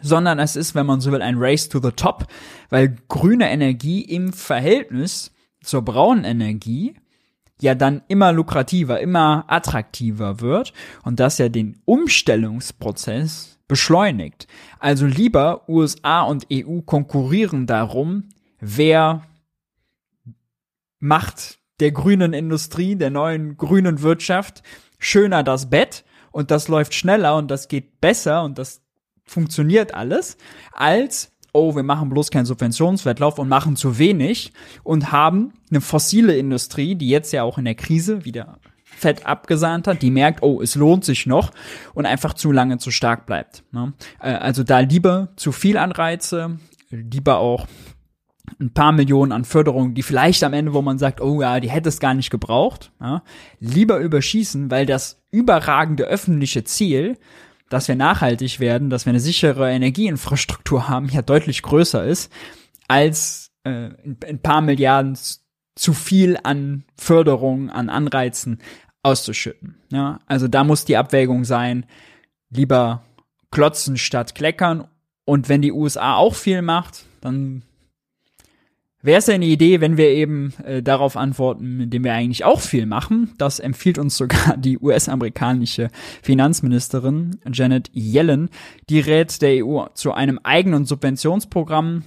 sondern 0.01 0.39
es 0.39 0.55
ist, 0.55 0.73
wenn 0.73 0.85
man 0.85 1.01
so 1.01 1.11
will, 1.11 1.21
ein 1.21 1.37
Race 1.37 1.67
to 1.67 1.81
the 1.81 1.91
Top, 1.91 2.27
weil 2.69 2.95
grüne 3.09 3.49
Energie 3.49 4.01
im 4.01 4.31
Verhältnis 4.31 5.33
zur 5.61 5.81
braunen 5.81 6.23
Energie 6.23 6.95
ja 7.61 7.75
dann 7.75 8.03
immer 8.07 8.31
lukrativer, 8.31 9.01
immer 9.01 9.43
attraktiver 9.47 10.39
wird 10.39 10.71
und 11.03 11.19
das 11.19 11.39
ja 11.39 11.49
den 11.49 11.81
Umstellungsprozess 11.83 13.58
beschleunigt. 13.69 14.47
Also 14.79 15.05
lieber 15.05 15.69
USA 15.69 16.23
und 16.23 16.47
EU 16.51 16.81
konkurrieren 16.81 17.67
darum, 17.67 18.25
wer 18.59 19.23
macht 20.99 21.59
der 21.79 21.93
grünen 21.93 22.33
Industrie, 22.33 22.97
der 22.97 23.11
neuen 23.11 23.55
grünen 23.55 24.01
Wirtschaft 24.01 24.63
schöner 24.97 25.43
das 25.43 25.69
Bett 25.69 26.03
und 26.31 26.51
das 26.51 26.67
läuft 26.67 26.93
schneller 26.93 27.37
und 27.37 27.49
das 27.49 27.69
geht 27.69 28.01
besser 28.01 28.43
und 28.43 28.57
das 28.57 28.81
funktioniert 29.23 29.93
alles, 29.93 30.35
als 30.73 31.31
oh, 31.53 31.75
wir 31.75 31.83
machen 31.83 32.09
bloß 32.09 32.31
keinen 32.31 32.45
Subventionswettlauf 32.45 33.39
und 33.39 33.47
machen 33.47 33.75
zu 33.75 33.97
wenig 33.97 34.51
und 34.83 35.11
haben 35.11 35.53
eine 35.69 35.81
fossile 35.81 36.37
Industrie, 36.37 36.95
die 36.95 37.09
jetzt 37.09 37.31
ja 37.31 37.43
auch 37.43 37.57
in 37.57 37.65
der 37.65 37.75
Krise 37.75 38.25
wieder 38.25 38.59
fett 38.99 39.25
abgesahnt 39.25 39.87
hat, 39.87 40.01
die 40.01 40.11
merkt, 40.11 40.43
oh, 40.43 40.61
es 40.61 40.75
lohnt 40.75 41.05
sich 41.05 41.25
noch 41.25 41.51
und 41.93 42.05
einfach 42.05 42.33
zu 42.33 42.51
lange 42.51 42.77
zu 42.77 42.91
stark 42.91 43.25
bleibt. 43.25 43.63
Ne? 43.71 43.93
Äh, 44.21 44.33
also 44.33 44.63
da 44.63 44.79
lieber 44.79 45.29
zu 45.35 45.51
viel 45.51 45.77
Anreize, 45.77 46.57
lieber 46.89 47.37
auch 47.37 47.67
ein 48.59 48.73
paar 48.73 48.91
Millionen 48.91 49.31
an 49.31 49.45
Förderung, 49.45 49.93
die 49.93 50.01
vielleicht 50.01 50.43
am 50.43 50.53
Ende, 50.53 50.73
wo 50.73 50.81
man 50.81 50.97
sagt, 50.97 51.21
oh 51.21 51.41
ja, 51.41 51.59
die 51.59 51.69
hätte 51.69 51.89
es 51.89 51.99
gar 51.99 52.13
nicht 52.13 52.31
gebraucht, 52.31 52.91
ja, 52.99 53.23
lieber 53.59 53.99
überschießen, 53.99 54.71
weil 54.71 54.85
das 54.85 55.21
überragende 55.31 56.05
öffentliche 56.05 56.63
Ziel 56.63 57.17
dass 57.69 57.87
wir 57.87 57.95
nachhaltig 57.95 58.59
werden, 58.59 58.89
dass 58.89 59.05
wir 59.05 59.11
eine 59.11 59.19
sichere 59.19 59.71
Energieinfrastruktur 59.71 60.89
haben, 60.89 61.07
ja 61.09 61.21
deutlich 61.21 61.61
größer 61.61 62.03
ist, 62.03 62.31
als 62.87 63.51
äh, 63.63 63.89
ein 64.03 64.39
paar 64.41 64.61
Milliarden 64.61 65.17
zu 65.75 65.93
viel 65.93 66.37
an 66.43 66.83
Förderung, 66.97 67.69
an 67.69 67.89
Anreizen 67.89 68.59
auszuschütten. 69.03 69.75
Ja, 69.91 70.19
also 70.25 70.47
da 70.47 70.63
muss 70.63 70.85
die 70.85 70.97
Abwägung 70.97 71.45
sein, 71.45 71.85
lieber 72.49 73.03
klotzen 73.51 73.97
statt 73.97 74.35
kleckern. 74.35 74.87
Und 75.25 75.47
wenn 75.49 75.61
die 75.61 75.71
USA 75.71 76.15
auch 76.15 76.35
viel 76.35 76.61
macht, 76.61 77.05
dann 77.21 77.63
Wäre 79.01 79.19
es 79.19 79.27
ja 79.27 79.35
eine 79.35 79.45
Idee, 79.45 79.79
wenn 79.79 79.95
wir 79.95 80.09
eben 80.09 80.53
äh, 80.65 80.83
darauf 80.83 81.15
antworten, 81.15 81.79
indem 81.79 82.03
wir 82.03 82.13
eigentlich 82.13 82.43
auch 82.43 82.59
viel 82.59 82.85
machen. 82.85 83.33
Das 83.37 83.59
empfiehlt 83.59 83.97
uns 83.97 84.17
sogar 84.17 84.57
die 84.57 84.77
US-amerikanische 84.77 85.89
Finanzministerin 86.21 87.39
Janet 87.51 87.89
Yellen. 87.93 88.49
Die 88.89 88.99
rät 88.99 89.41
der 89.41 89.65
EU 89.65 89.85
zu 89.93 90.11
einem 90.11 90.37
eigenen 90.43 90.85
Subventionsprogramm. 90.85 92.03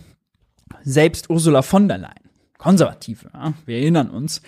Selbst 0.82 1.30
Ursula 1.30 1.62
von 1.62 1.88
der 1.88 1.98
Leyen, 1.98 2.28
Konservative, 2.58 3.30
ja, 3.32 3.54
wir 3.66 3.76
erinnern 3.76 4.10
uns, 4.10 4.42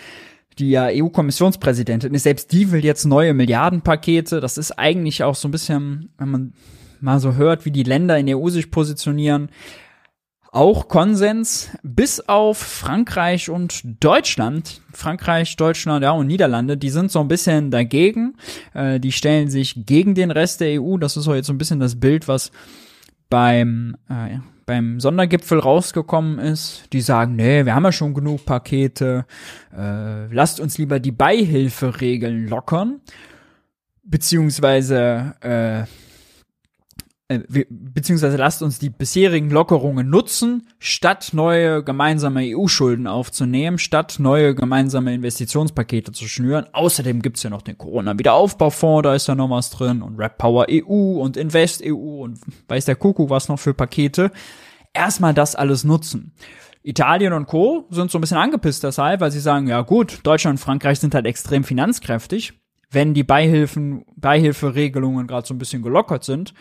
die 0.59 0.71
ja 0.71 0.89
EU-Kommissionspräsidentin 0.91 2.15
ist, 2.15 2.23
selbst 2.23 2.53
die 2.53 2.71
will 2.71 2.85
jetzt 2.85 3.05
neue 3.05 3.35
Milliardenpakete. 3.35 4.41
Das 4.41 4.59
ist 4.59 4.73
eigentlich 4.73 5.23
auch 5.23 5.35
so 5.35 5.49
ein 5.49 5.53
bisschen, 5.53 6.11
wenn 6.19 6.31
man 6.31 6.53
mal 7.01 7.21
so 7.21 7.35
hört, 7.35 7.65
wie 7.65 7.71
die 7.71 7.83
Länder 7.83 8.19
in 8.19 8.27
der 8.27 8.39
EU 8.39 8.49
sich 8.49 8.71
positionieren, 8.71 9.51
auch 10.55 10.87
Konsens, 10.87 11.71
bis 11.83 12.21
auf 12.21 12.59
Frankreich 12.59 13.51
und 13.51 13.83
Deutschland. 13.99 14.83
Frankreich, 14.93 15.57
Deutschland, 15.57 16.05
ja, 16.05 16.13
und 16.13 16.29
Niederlande, 16.29 16.77
die 16.77 16.91
sind 16.91 17.11
so 17.11 17.19
ein 17.19 17.27
bisschen 17.27 17.73
dagegen. 17.73 18.37
Äh, 18.73 19.01
die 19.01 19.11
stellen 19.11 19.51
sich 19.51 19.85
gegen 19.85 20.15
den 20.15 20.31
Rest 20.31 20.61
der 20.61 20.81
EU. 20.81 20.97
Das 20.97 21.17
ist 21.17 21.27
auch 21.27 21.35
jetzt 21.35 21.49
so 21.49 21.53
ein 21.53 21.59
bisschen 21.59 21.81
das 21.81 21.99
Bild, 21.99 22.29
was 22.29 22.53
beim, 23.29 23.97
äh, 24.09 24.39
beim 24.67 25.01
Sondergipfel 25.01 25.59
rausgekommen 25.59 26.39
ist. 26.39 26.93
Die 26.93 27.01
sagen, 27.01 27.37
nee, 27.37 27.65
wir 27.65 27.75
haben 27.75 27.85
ja 27.85 27.93
schon 27.93 28.15
genug 28.15 28.45
Pakete. 28.45 29.27
Äh, 29.77 30.27
lasst 30.33 30.61
uns 30.61 30.79
lieber 30.79 31.01
die 31.01 31.13
Beihilferegeln 31.13 32.49
lockern. 32.49 33.01
Beziehungsweise, 34.03 35.35
äh, 35.41 35.85
beziehungsweise 37.29 38.37
lasst 38.37 38.63
uns 38.63 38.79
die 38.79 38.91
bisherigen 38.91 39.49
Lockerungen 39.49 40.11
nutzen, 40.11 40.69
statt 40.79 41.31
neue 41.33 41.83
gemeinsame 41.83 42.43
EU-Schulden 42.55 43.07
aufzunehmen, 43.07 43.79
statt 43.79 44.17
neue 44.19 44.55
gemeinsame 44.55 45.15
Investitionspakete 45.15 46.13
zu 46.13 46.29
schnüren. 46.29 46.67
Außerdem 46.73 47.23
gibt's 47.23 47.43
ja 47.43 47.49
noch 47.49 47.63
den 47.63 47.79
Corona-Wiederaufbaufonds, 47.79 49.05
da 49.05 49.15
ist 49.15 49.27
ja 49.27 49.35
noch 49.35 49.49
was 49.49 49.71
drin, 49.71 50.03
und 50.03 50.19
Rap 50.19 50.37
Power 50.37 50.67
EU 50.71 51.19
und 51.19 51.39
Invest 51.39 51.83
EU 51.83 52.23
und 52.25 52.41
weiß 52.69 52.85
der 52.85 52.97
Kuckuck 52.97 53.31
was 53.31 53.49
noch 53.49 53.59
für 53.59 53.73
Pakete. 53.73 54.31
Erstmal 54.93 55.33
das 55.33 55.57
alles 55.57 55.83
nutzen. 55.83 56.35
Italien 56.83 57.33
und 57.33 57.47
Co. 57.47 57.87
sind 57.91 58.11
so 58.11 58.19
ein 58.19 58.21
bisschen 58.21 58.37
angepisst 58.37 58.85
deshalb, 58.85 59.23
weil 59.23 59.31
sie 59.31 59.41
sagen, 59.41 59.67
ja 59.67 59.81
gut, 59.81 60.21
Deutschland 60.23 60.59
und 60.59 60.65
Frankreich 60.65 61.01
sind 61.01 61.15
halt 61.15 61.25
extrem 61.25 61.65
finanzkräftig. 61.65 62.53
Wenn 62.91 63.15
die 63.15 63.25
Beihilfen, 63.25 64.05
Beihilferegelungen 64.15 65.27
gerade 65.27 65.47
so 65.47 65.55
ein 65.55 65.59
bisschen 65.59 65.83
gelockert 65.83 66.25
sind, 66.25 66.53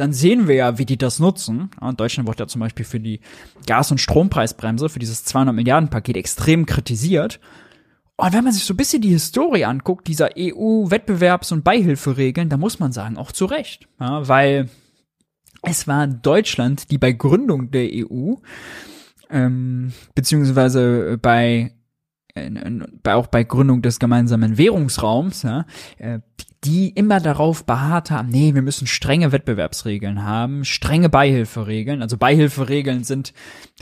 dann 0.00 0.12
sehen 0.14 0.48
wir 0.48 0.54
ja, 0.54 0.78
wie 0.78 0.86
die 0.86 0.96
das 0.96 1.18
nutzen. 1.18 1.70
Ja, 1.80 1.92
Deutschland 1.92 2.26
wird 2.26 2.40
ja 2.40 2.46
zum 2.46 2.60
Beispiel 2.60 2.86
für 2.86 3.00
die 3.00 3.20
Gas- 3.66 3.90
und 3.90 4.00
Strompreisbremse, 4.00 4.88
für 4.88 4.98
dieses 4.98 5.24
200 5.24 5.54
Milliarden 5.54 5.90
Paket 5.90 6.16
extrem 6.16 6.64
kritisiert. 6.64 7.38
Und 8.16 8.32
wenn 8.32 8.44
man 8.44 8.52
sich 8.52 8.64
so 8.64 8.74
ein 8.74 8.78
bisschen 8.78 9.02
die 9.02 9.10
Historie 9.10 9.64
anguckt, 9.64 10.08
dieser 10.08 10.30
EU-Wettbewerbs- 10.36 11.52
und 11.52 11.64
Beihilferegeln, 11.64 12.48
da 12.48 12.56
muss 12.56 12.78
man 12.78 12.92
sagen, 12.92 13.18
auch 13.18 13.32
zu 13.32 13.44
Recht. 13.44 13.88
Ja, 14.00 14.26
weil 14.26 14.70
es 15.62 15.86
war 15.86 16.06
Deutschland, 16.06 16.90
die 16.90 16.98
bei 16.98 17.12
Gründung 17.12 17.70
der 17.70 17.88
EU, 17.92 18.36
ähm, 19.30 19.92
beziehungsweise 20.14 21.18
bei 21.20 21.74
bei, 23.02 23.14
auch 23.14 23.26
bei 23.26 23.44
Gründung 23.44 23.82
des 23.82 23.98
gemeinsamen 23.98 24.56
Währungsraums, 24.56 25.42
ja, 25.42 25.66
äh, 25.98 26.20
die 26.64 26.90
immer 26.90 27.20
darauf 27.20 27.64
beharrt 27.64 28.10
haben, 28.10 28.28
nee, 28.28 28.54
wir 28.54 28.62
müssen 28.62 28.86
strenge 28.86 29.32
Wettbewerbsregeln 29.32 30.24
haben, 30.24 30.64
strenge 30.64 31.08
Beihilferegeln. 31.08 32.02
Also 32.02 32.18
Beihilferegeln 32.18 33.04
sind 33.04 33.32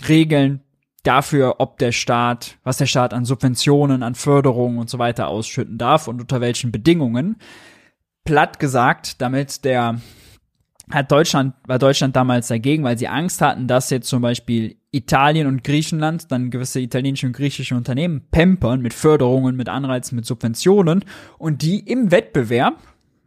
Regeln 0.08 0.60
dafür, 1.02 1.56
ob 1.58 1.78
der 1.78 1.92
Staat, 1.92 2.58
was 2.62 2.76
der 2.76 2.86
Staat 2.86 3.12
an 3.14 3.24
Subventionen, 3.24 4.02
an 4.02 4.14
Förderungen 4.14 4.78
und 4.78 4.90
so 4.90 4.98
weiter 4.98 5.28
ausschütten 5.28 5.78
darf 5.78 6.06
und 6.06 6.20
unter 6.20 6.40
welchen 6.40 6.70
Bedingungen. 6.70 7.36
Platt 8.24 8.60
gesagt, 8.60 9.20
damit 9.20 9.64
der 9.64 10.00
hat 10.90 11.10
Deutschland, 11.10 11.54
war 11.66 11.78
Deutschland 11.78 12.14
damals 12.14 12.48
dagegen, 12.48 12.84
weil 12.84 12.98
sie 12.98 13.08
Angst 13.08 13.40
hatten, 13.40 13.66
dass 13.66 13.90
jetzt 13.90 14.08
zum 14.08 14.22
Beispiel 14.22 14.76
Italien 14.90 15.46
und 15.46 15.64
Griechenland 15.64 16.32
dann 16.32 16.50
gewisse 16.50 16.80
italienische 16.80 17.26
und 17.26 17.34
griechische 17.34 17.74
Unternehmen 17.74 18.22
pampern 18.30 18.80
mit 18.80 18.94
Förderungen, 18.94 19.54
mit 19.54 19.68
Anreizen, 19.68 20.16
mit 20.16 20.24
Subventionen 20.24 21.04
und 21.36 21.62
die 21.62 21.80
im 21.80 22.10
Wettbewerb, 22.10 22.78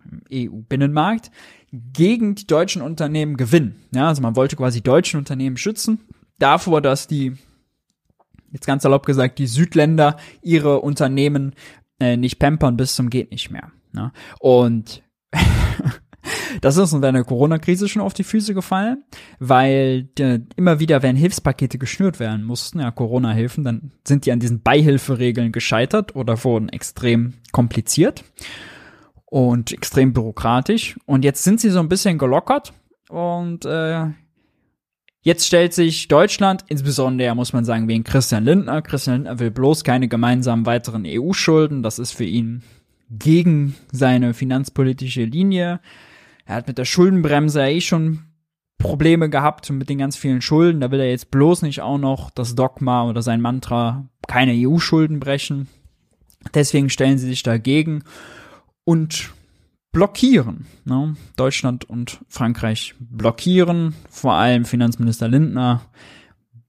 im 0.04 0.21
EU-Binnenmarkt, 0.34 1.32
gegen 1.71 2.36
die 2.36 2.47
deutschen 2.47 2.82
Unternehmen 2.82 3.38
gewinnen. 3.38 3.76
Ja, 3.93 4.08
also 4.08 4.21
man 4.21 4.36
wollte 4.36 4.56
quasi 4.56 4.82
deutschen 4.82 5.19
Unternehmen 5.19 5.58
schützen 5.58 6.00
davor, 6.39 6.82
dass 6.82 7.08
die, 7.08 7.34
jetzt 8.52 8.65
ganz 8.65 8.84
erlaubt 8.84 9.06
gesagt, 9.06 9.39
die 9.39 9.47
Südländer 9.47 10.17
ihre 10.41 10.82
Unternehmen 10.82 11.54
äh, 12.00 12.17
nicht 12.17 12.39
pampern 12.39 12.78
bis 12.78 12.95
zum 12.95 13.10
geht 13.10 13.32
nicht 13.32 13.52
mehr. 13.52 13.71
Ne? 13.93 14.12
Und 14.39 15.04
Das 16.62 16.75
ist 16.75 16.93
uns 16.93 17.05
in 17.05 17.13
der 17.13 17.23
Corona-Krise 17.23 17.88
schon 17.88 18.01
auf 18.01 18.13
die 18.13 18.23
Füße 18.23 18.53
gefallen, 18.53 19.03
weil 19.39 20.10
äh, 20.19 20.39
immer 20.55 20.79
wieder, 20.79 21.01
wenn 21.01 21.15
Hilfspakete 21.15 21.77
geschnürt 21.77 22.19
werden 22.19 22.43
mussten, 22.43 22.79
ja, 22.79 22.91
Corona-Hilfen, 22.91 23.63
dann 23.63 23.91
sind 24.05 24.25
die 24.25 24.31
an 24.31 24.39
diesen 24.39 24.62
Beihilferegeln 24.62 25.51
gescheitert 25.51 26.15
oder 26.15 26.43
wurden 26.43 26.69
extrem 26.69 27.34
kompliziert 27.51 28.23
und 29.25 29.71
extrem 29.71 30.13
bürokratisch. 30.13 30.99
Und 31.05 31.23
jetzt 31.23 31.43
sind 31.43 31.60
sie 31.60 31.69
so 31.69 31.79
ein 31.79 31.89
bisschen 31.89 32.17
gelockert 32.17 32.73
und 33.10 33.65
äh, 33.65 34.07
Jetzt 35.23 35.45
stellt 35.45 35.71
sich 35.71 36.07
Deutschland, 36.07 36.65
insbesondere 36.67 37.36
muss 37.36 37.53
man 37.53 37.63
sagen, 37.63 37.88
wegen 37.88 38.03
Christian 38.03 38.43
Lindner. 38.43 38.81
Christian 38.81 39.17
Lindner 39.17 39.39
will 39.39 39.51
bloß 39.51 39.84
keine 39.84 40.07
gemeinsamen 40.07 40.65
weiteren 40.65 41.03
EU-Schulden. 41.05 41.84
Das 41.84 41.99
ist 41.99 42.12
für 42.12 42.23
ihn 42.23 42.63
gegen 43.12 43.75
seine 43.91 44.34
finanzpolitische 44.34 45.25
Linie. 45.25 45.79
Er 46.51 46.57
hat 46.57 46.67
mit 46.67 46.77
der 46.77 46.83
Schuldenbremse 46.83 47.65
eh 47.65 47.79
schon 47.79 48.23
Probleme 48.77 49.29
gehabt 49.29 49.69
mit 49.69 49.87
den 49.87 49.99
ganz 49.99 50.17
vielen 50.17 50.41
Schulden. 50.41 50.81
Da 50.81 50.91
will 50.91 50.99
er 50.99 51.09
jetzt 51.09 51.31
bloß 51.31 51.61
nicht 51.61 51.79
auch 51.79 51.97
noch 51.97 52.29
das 52.29 52.55
Dogma 52.55 53.07
oder 53.07 53.21
sein 53.21 53.39
Mantra 53.39 54.09
keine 54.27 54.51
EU-Schulden 54.51 55.21
brechen. 55.21 55.69
Deswegen 56.53 56.89
stellen 56.89 57.17
sie 57.17 57.27
sich 57.27 57.41
dagegen 57.41 58.03
und 58.83 59.31
blockieren. 59.93 60.65
Ne? 60.83 61.15
Deutschland 61.37 61.85
und 61.85 62.19
Frankreich 62.27 62.95
blockieren. 62.99 63.95
Vor 64.09 64.33
allem 64.33 64.65
Finanzminister 64.65 65.29
Lindner 65.29 65.83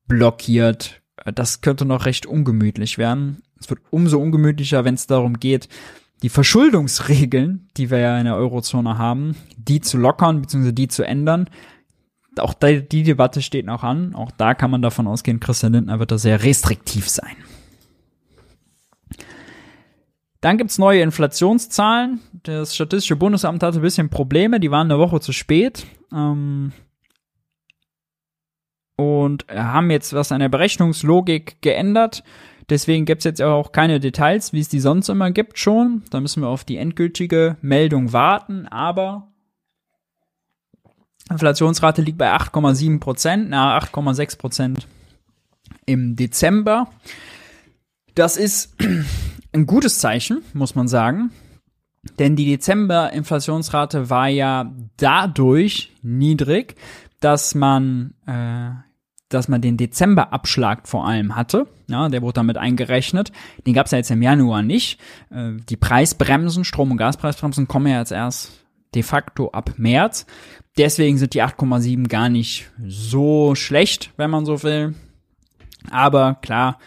blockiert. 0.06 1.02
Das 1.34 1.60
könnte 1.60 1.86
noch 1.86 2.06
recht 2.06 2.24
ungemütlich 2.24 2.98
werden. 2.98 3.42
Es 3.58 3.68
wird 3.68 3.80
umso 3.90 4.20
ungemütlicher, 4.20 4.84
wenn 4.84 4.94
es 4.94 5.08
darum 5.08 5.40
geht, 5.40 5.68
die 6.22 6.28
Verschuldungsregeln, 6.28 7.68
die 7.76 7.90
wir 7.90 7.98
ja 7.98 8.18
in 8.18 8.24
der 8.24 8.36
Eurozone 8.36 8.96
haben, 8.96 9.36
die 9.56 9.80
zu 9.80 9.98
lockern 9.98 10.40
bzw. 10.40 10.72
die 10.72 10.88
zu 10.88 11.02
ändern. 11.02 11.50
Auch 12.38 12.54
die, 12.54 12.88
die 12.88 13.02
Debatte 13.02 13.42
steht 13.42 13.66
noch 13.66 13.82
an. 13.82 14.14
Auch 14.14 14.30
da 14.30 14.54
kann 14.54 14.70
man 14.70 14.82
davon 14.82 15.06
ausgehen, 15.06 15.40
Christian 15.40 15.72
Lindner 15.72 15.98
wird 15.98 16.12
da 16.12 16.18
sehr 16.18 16.42
restriktiv 16.42 17.08
sein. 17.08 17.36
Dann 20.40 20.58
gibt's 20.58 20.78
neue 20.78 21.02
Inflationszahlen. 21.02 22.20
Das 22.42 22.74
Statistische 22.74 23.16
Bundesamt 23.16 23.62
hatte 23.62 23.78
ein 23.78 23.82
bisschen 23.82 24.08
Probleme, 24.08 24.58
die 24.58 24.70
waren 24.70 24.90
eine 24.90 24.98
Woche 24.98 25.20
zu 25.20 25.32
spät. 25.32 25.86
Ähm, 26.12 26.72
und 28.96 29.46
haben 29.48 29.90
jetzt 29.90 30.12
was 30.12 30.32
an 30.32 30.40
der 30.40 30.48
Berechnungslogik 30.48 31.62
geändert. 31.62 32.22
Deswegen 32.72 33.04
gibt's 33.04 33.26
jetzt 33.26 33.42
auch 33.42 33.70
keine 33.72 34.00
Details, 34.00 34.54
wie 34.54 34.60
es 34.60 34.70
die 34.70 34.80
sonst 34.80 35.10
immer 35.10 35.30
gibt 35.30 35.58
schon. 35.58 36.04
Da 36.08 36.20
müssen 36.20 36.42
wir 36.42 36.48
auf 36.48 36.64
die 36.64 36.78
endgültige 36.78 37.58
Meldung 37.60 38.14
warten. 38.14 38.66
Aber 38.66 39.28
Inflationsrate 41.28 42.00
liegt 42.00 42.16
bei 42.16 42.34
8,7 42.34 42.98
Prozent, 42.98 43.50
na 43.50 43.78
8,6 43.78 44.38
Prozent 44.38 44.88
im 45.84 46.16
Dezember. 46.16 46.88
Das 48.14 48.38
ist 48.38 48.74
ein 49.52 49.66
gutes 49.66 49.98
Zeichen, 49.98 50.40
muss 50.54 50.74
man 50.74 50.88
sagen. 50.88 51.30
Denn 52.18 52.36
die 52.36 52.46
Dezember-Inflationsrate 52.46 54.08
war 54.08 54.28
ja 54.28 54.72
dadurch 54.96 55.92
niedrig, 56.00 56.76
dass 57.20 57.54
man, 57.54 58.14
äh, 58.26 58.70
dass 59.34 59.48
man 59.48 59.60
den 59.60 59.76
Dezember-Abschlag 59.76 60.88
vor 60.88 61.06
allem 61.06 61.36
hatte. 61.36 61.66
Ja, 61.88 62.08
der 62.08 62.22
wurde 62.22 62.34
damit 62.34 62.56
eingerechnet. 62.56 63.32
Den 63.66 63.74
gab 63.74 63.86
es 63.86 63.92
ja 63.92 63.98
jetzt 63.98 64.10
im 64.10 64.22
Januar 64.22 64.62
nicht. 64.62 65.00
Äh, 65.30 65.52
die 65.68 65.76
Preisbremsen, 65.76 66.64
Strom- 66.64 66.90
und 66.90 66.96
Gaspreisbremsen 66.96 67.68
kommen 67.68 67.86
ja 67.88 67.98
jetzt 67.98 68.12
erst 68.12 68.52
de 68.94 69.02
facto 69.02 69.50
ab 69.50 69.72
März. 69.76 70.26
Deswegen 70.76 71.18
sind 71.18 71.34
die 71.34 71.42
8,7 71.42 72.08
gar 72.08 72.28
nicht 72.28 72.70
so 72.86 73.54
schlecht, 73.54 74.10
wenn 74.16 74.30
man 74.30 74.46
so 74.46 74.62
will. 74.62 74.94
Aber 75.90 76.36
klar, 76.40 76.78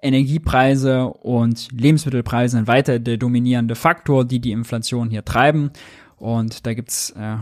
Energiepreise 0.00 1.06
und 1.06 1.68
Lebensmittelpreise 1.72 2.56
sind 2.56 2.66
weiter 2.66 2.98
der 2.98 3.16
dominierende 3.16 3.74
Faktor, 3.74 4.24
die 4.24 4.40
die 4.40 4.52
Inflation 4.52 5.10
hier 5.10 5.24
treiben. 5.24 5.70
Und 6.16 6.66
da 6.66 6.74
gibt's 6.74 7.10
äh, 7.10 7.36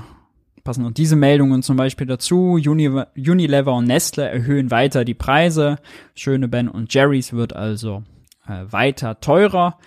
passen 0.65 0.83
noch 0.83 0.93
diese 0.93 1.17
Meldungen 1.17 1.63
zum 1.63 1.77
Beispiel 1.77 2.07
dazu. 2.07 2.55
Uni 2.55 2.89
Unilever 3.17 3.75
und 3.75 3.87
Nestle 3.87 4.29
erhöhen 4.29 4.71
weiter 4.71 5.05
die 5.05 5.15
Preise. 5.15 5.77
Schöne 6.15 6.49
Ben 6.49 6.69
und 6.69 6.93
Jerry's 6.93 7.33
wird 7.33 7.55
also 7.55 8.03
äh, 8.49 8.65
weiter 8.71 9.21
teurer. 9.21 9.79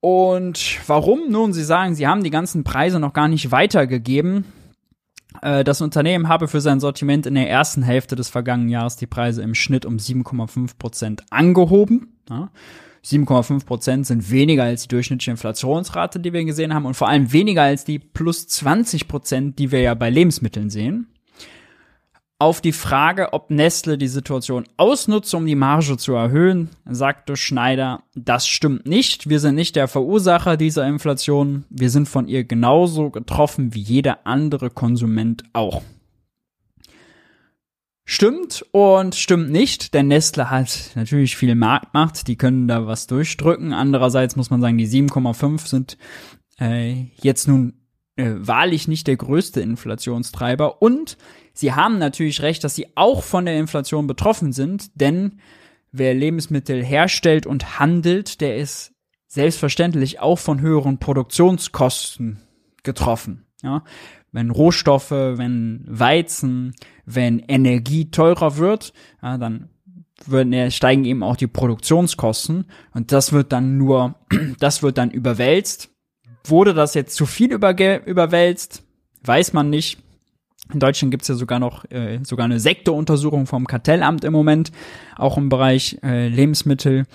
Und 0.00 0.78
warum? 0.86 1.30
Nun, 1.30 1.52
sie 1.52 1.64
sagen, 1.64 1.94
sie 1.94 2.06
haben 2.06 2.24
die 2.24 2.30
ganzen 2.30 2.64
Preise 2.64 2.98
noch 3.00 3.12
gar 3.12 3.28
nicht 3.28 3.50
weitergegeben. 3.50 4.44
Äh, 5.42 5.64
das 5.64 5.80
Unternehmen 5.80 6.28
habe 6.28 6.48
für 6.48 6.60
sein 6.60 6.80
Sortiment 6.80 7.26
in 7.26 7.34
der 7.34 7.50
ersten 7.50 7.82
Hälfte 7.82 8.16
des 8.16 8.30
vergangenen 8.30 8.70
Jahres 8.70 8.96
die 8.96 9.06
Preise 9.06 9.42
im 9.42 9.54
Schnitt 9.54 9.84
um 9.84 9.96
7,5 9.96 10.78
Prozent 10.78 11.24
angehoben. 11.30 12.16
7,5 13.04 13.64
Prozent 13.64 14.06
sind 14.06 14.30
weniger 14.30 14.64
als 14.64 14.82
die 14.82 14.88
durchschnittliche 14.88 15.30
Inflationsrate, 15.30 16.20
die 16.20 16.32
wir 16.32 16.44
gesehen 16.44 16.74
haben 16.74 16.86
und 16.86 16.94
vor 16.94 17.08
allem 17.08 17.32
weniger 17.32 17.62
als 17.62 17.84
die 17.84 17.98
plus 17.98 18.46
20 18.46 19.08
Prozent, 19.08 19.58
die 19.58 19.72
wir 19.72 19.80
ja 19.80 19.94
bei 19.94 20.10
Lebensmitteln 20.10 20.70
sehen. 20.70 21.06
Auf 22.38 22.62
die 22.62 22.72
Frage, 22.72 23.34
ob 23.34 23.50
Nestle 23.50 23.98
die 23.98 24.08
Situation 24.08 24.64
ausnutzt, 24.78 25.34
um 25.34 25.44
die 25.44 25.54
Marge 25.54 25.98
zu 25.98 26.14
erhöhen, 26.14 26.70
sagte 26.86 27.36
Schneider, 27.36 28.02
das 28.14 28.48
stimmt 28.48 28.86
nicht. 28.86 29.28
Wir 29.28 29.40
sind 29.40 29.56
nicht 29.56 29.76
der 29.76 29.88
Verursacher 29.88 30.56
dieser 30.56 30.86
Inflation. 30.86 31.64
Wir 31.68 31.90
sind 31.90 32.08
von 32.08 32.28
ihr 32.28 32.44
genauso 32.44 33.10
getroffen 33.10 33.74
wie 33.74 33.80
jeder 33.80 34.26
andere 34.26 34.70
Konsument 34.70 35.44
auch. 35.52 35.82
Stimmt 38.12 38.66
und 38.72 39.14
stimmt 39.14 39.50
nicht, 39.50 39.94
denn 39.94 40.08
Nestle 40.08 40.50
hat 40.50 40.90
natürlich 40.96 41.36
viel 41.36 41.54
Marktmacht, 41.54 42.26
die 42.26 42.36
können 42.36 42.66
da 42.66 42.86
was 42.86 43.06
durchdrücken. 43.06 43.72
Andererseits 43.72 44.34
muss 44.34 44.50
man 44.50 44.60
sagen, 44.60 44.78
die 44.78 44.88
7,5 44.88 45.66
sind 45.68 45.98
äh, 46.58 47.04
jetzt 47.22 47.46
nun 47.46 47.74
äh, 48.16 48.32
wahrlich 48.34 48.88
nicht 48.88 49.06
der 49.06 49.16
größte 49.16 49.60
Inflationstreiber 49.60 50.82
und 50.82 51.18
Sie 51.52 51.72
haben 51.72 51.98
natürlich 51.98 52.42
recht, 52.42 52.64
dass 52.64 52.74
sie 52.74 52.88
auch 52.96 53.22
von 53.22 53.44
der 53.44 53.58
Inflation 53.58 54.06
betroffen 54.06 54.52
sind, 54.52 54.90
denn 55.00 55.40
wer 55.92 56.14
Lebensmittel 56.14 56.82
herstellt 56.82 57.46
und 57.46 57.78
handelt, 57.78 58.40
der 58.40 58.56
ist 58.56 58.92
selbstverständlich 59.26 60.20
auch 60.20 60.38
von 60.38 60.60
höheren 60.60 60.98
Produktionskosten 60.98 62.40
getroffen. 62.82 63.46
Ja? 63.62 63.84
Wenn 64.32 64.50
Rohstoffe, 64.50 65.10
wenn 65.10 65.84
Weizen, 65.86 66.74
wenn 67.14 67.38
Energie 67.40 68.10
teurer 68.10 68.56
wird, 68.56 68.92
ja, 69.22 69.38
dann 69.38 69.70
würden, 70.26 70.70
steigen 70.70 71.04
eben 71.04 71.22
auch 71.22 71.36
die 71.36 71.46
Produktionskosten 71.46 72.66
und 72.92 73.12
das 73.12 73.32
wird 73.32 73.52
dann 73.52 73.78
nur, 73.78 74.16
das 74.58 74.82
wird 74.82 74.98
dann 74.98 75.10
überwälzt. 75.10 75.90
Wurde 76.44 76.74
das 76.74 76.94
jetzt 76.94 77.16
zu 77.16 77.26
viel 77.26 77.52
überwälzt? 77.52 78.82
Weiß 79.22 79.52
man 79.52 79.70
nicht. 79.70 79.98
In 80.72 80.80
Deutschland 80.80 81.10
gibt's 81.10 81.28
ja 81.28 81.34
sogar 81.34 81.58
noch 81.58 81.84
äh, 81.90 82.20
sogar 82.22 82.44
eine 82.44 82.60
Sektoruntersuchung 82.60 83.46
vom 83.46 83.66
Kartellamt 83.66 84.24
im 84.24 84.32
Moment, 84.32 84.70
auch 85.16 85.36
im 85.36 85.48
Bereich 85.48 85.98
äh, 86.02 86.28
Lebensmittel, 86.28 87.06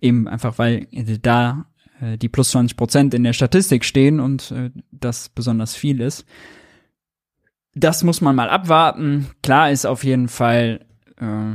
eben 0.00 0.26
einfach 0.26 0.58
weil 0.58 0.86
äh, 0.90 1.18
da 1.20 1.66
äh, 2.00 2.16
die 2.16 2.28
plus 2.28 2.50
20 2.50 2.76
Prozent 2.76 3.14
in 3.14 3.24
der 3.24 3.32
Statistik 3.32 3.84
stehen 3.84 4.20
und 4.20 4.50
äh, 4.50 4.70
das 4.90 5.28
besonders 5.28 5.74
viel 5.74 6.00
ist. 6.00 6.24
Das 7.74 8.02
muss 8.02 8.20
man 8.20 8.34
mal 8.34 8.50
abwarten. 8.50 9.28
Klar 9.42 9.70
ist 9.70 9.86
auf 9.86 10.04
jeden 10.04 10.28
Fall 10.28 10.86
äh, 11.20 11.54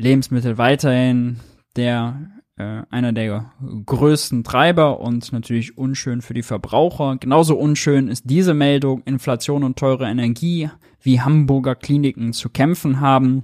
Lebensmittel 0.00 0.58
weiterhin 0.58 1.40
der 1.76 2.30
äh, 2.56 2.82
einer 2.90 3.12
der 3.12 3.52
größten 3.84 4.44
Treiber 4.44 5.00
und 5.00 5.32
natürlich 5.32 5.76
unschön 5.76 6.22
für 6.22 6.34
die 6.34 6.42
Verbraucher. 6.42 7.16
Genauso 7.18 7.56
unschön 7.56 8.08
ist 8.08 8.30
diese 8.30 8.54
Meldung, 8.54 9.02
Inflation 9.04 9.64
und 9.64 9.78
teure 9.78 10.06
Energie, 10.06 10.70
wie 11.00 11.20
Hamburger 11.20 11.74
Kliniken 11.74 12.32
zu 12.32 12.48
kämpfen 12.50 13.00
haben. 13.00 13.42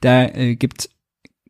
Da 0.00 0.24
äh, 0.26 0.56
gibt 0.56 0.88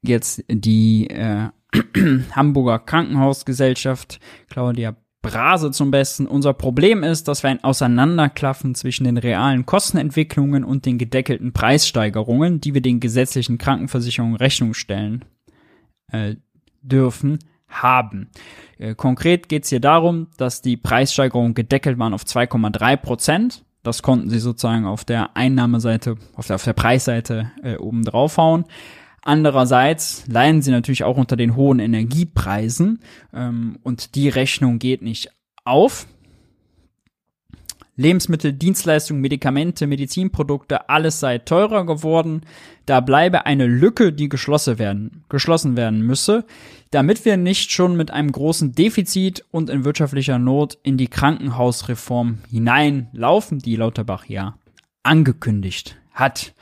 jetzt 0.02 0.44
die 0.48 1.08
äh, 1.10 1.48
Hamburger 2.32 2.78
Krankenhausgesellschaft 2.78 4.20
Claudia 4.48 4.96
Brase 5.24 5.70
zum 5.70 5.90
Besten. 5.90 6.26
Unser 6.26 6.52
Problem 6.52 7.02
ist, 7.02 7.28
dass 7.28 7.42
wir 7.42 7.50
ein 7.50 7.64
Auseinanderklaffen 7.64 8.74
zwischen 8.74 9.04
den 9.04 9.16
realen 9.16 9.64
Kostenentwicklungen 9.64 10.64
und 10.64 10.84
den 10.84 10.98
gedeckelten 10.98 11.52
Preissteigerungen, 11.52 12.60
die 12.60 12.74
wir 12.74 12.82
den 12.82 13.00
gesetzlichen 13.00 13.56
Krankenversicherungen 13.56 14.36
Rechnung 14.36 14.74
stellen, 14.74 15.24
äh, 16.12 16.36
dürfen, 16.82 17.38
haben. 17.68 18.28
Äh, 18.78 18.94
konkret 18.94 19.48
geht 19.48 19.64
es 19.64 19.70
hier 19.70 19.80
darum, 19.80 20.28
dass 20.36 20.60
die 20.60 20.76
Preissteigerungen 20.76 21.54
gedeckelt 21.54 21.98
waren 21.98 22.14
auf 22.14 22.24
2,3 22.24 22.96
Prozent. 22.98 23.64
Das 23.82 24.02
konnten 24.02 24.28
sie 24.28 24.38
sozusagen 24.38 24.84
auf 24.84 25.04
der 25.04 25.36
Einnahmeseite, 25.36 26.16
auf 26.36 26.46
der, 26.46 26.56
auf 26.56 26.64
der 26.64 26.74
Preisseite 26.74 27.50
äh, 27.62 27.76
oben 27.76 28.04
draufhauen. 28.04 28.66
Andererseits 29.26 30.26
leiden 30.26 30.60
sie 30.60 30.70
natürlich 30.70 31.02
auch 31.02 31.16
unter 31.16 31.34
den 31.36 31.56
hohen 31.56 31.78
Energiepreisen 31.78 33.00
ähm, 33.32 33.78
und 33.82 34.14
die 34.14 34.28
Rechnung 34.28 34.78
geht 34.78 35.00
nicht 35.00 35.30
auf. 35.64 36.06
Lebensmittel, 37.96 38.52
Dienstleistungen, 38.52 39.22
Medikamente, 39.22 39.86
Medizinprodukte, 39.86 40.90
alles 40.90 41.20
sei 41.20 41.38
teurer 41.38 41.86
geworden. 41.86 42.42
Da 42.84 43.00
bleibe 43.00 43.46
eine 43.46 43.66
Lücke, 43.66 44.12
die 44.12 44.28
geschlossen 44.28 44.78
werden, 44.78 45.24
geschlossen 45.30 45.74
werden 45.76 46.02
müsse, 46.02 46.44
damit 46.90 47.24
wir 47.24 47.38
nicht 47.38 47.70
schon 47.70 47.96
mit 47.96 48.10
einem 48.10 48.30
großen 48.30 48.72
Defizit 48.72 49.44
und 49.50 49.70
in 49.70 49.86
wirtschaftlicher 49.86 50.38
Not 50.38 50.76
in 50.82 50.98
die 50.98 51.08
Krankenhausreform 51.08 52.40
hineinlaufen, 52.50 53.58
die 53.58 53.76
Lauterbach 53.76 54.26
ja 54.26 54.58
angekündigt 55.02 55.96
hat. 56.12 56.52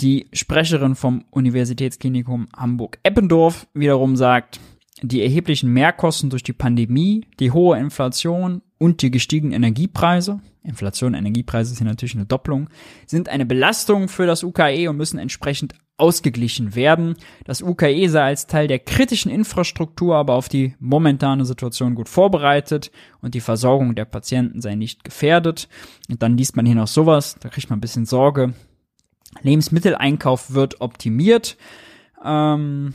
Die 0.00 0.28
Sprecherin 0.32 0.94
vom 0.94 1.24
Universitätsklinikum 1.30 2.48
Hamburg-Eppendorf 2.56 3.66
wiederum 3.74 4.14
sagt, 4.14 4.60
die 5.02 5.22
erheblichen 5.22 5.72
Mehrkosten 5.72 6.30
durch 6.30 6.42
die 6.42 6.52
Pandemie, 6.52 7.26
die 7.40 7.50
hohe 7.50 7.78
Inflation 7.78 8.62
und 8.78 9.02
die 9.02 9.10
gestiegenen 9.10 9.54
Energiepreise, 9.54 10.40
Inflation, 10.62 11.14
Energiepreise 11.14 11.74
sind 11.74 11.86
natürlich 11.86 12.14
eine 12.14 12.26
Doppelung, 12.26 12.68
sind 13.06 13.28
eine 13.28 13.46
Belastung 13.46 14.08
für 14.08 14.26
das 14.26 14.44
UKE 14.44 14.88
und 14.88 14.96
müssen 14.96 15.18
entsprechend 15.18 15.74
ausgeglichen 15.96 16.76
werden. 16.76 17.16
Das 17.44 17.60
UKE 17.60 18.08
sei 18.08 18.22
als 18.22 18.46
Teil 18.46 18.68
der 18.68 18.78
kritischen 18.78 19.32
Infrastruktur 19.32 20.14
aber 20.14 20.34
auf 20.34 20.48
die 20.48 20.76
momentane 20.78 21.44
Situation 21.44 21.96
gut 21.96 22.08
vorbereitet 22.08 22.92
und 23.20 23.34
die 23.34 23.40
Versorgung 23.40 23.96
der 23.96 24.04
Patienten 24.04 24.60
sei 24.60 24.76
nicht 24.76 25.02
gefährdet. 25.02 25.68
Und 26.08 26.22
dann 26.22 26.36
liest 26.36 26.54
man 26.54 26.66
hier 26.66 26.76
noch 26.76 26.86
sowas, 26.86 27.36
da 27.40 27.48
kriegt 27.48 27.68
man 27.68 27.78
ein 27.78 27.82
bisschen 27.82 28.06
Sorge. 28.06 28.54
Lebensmitteleinkauf 29.42 30.54
wird 30.54 30.80
optimiert. 30.80 31.56
Ähm, 32.24 32.94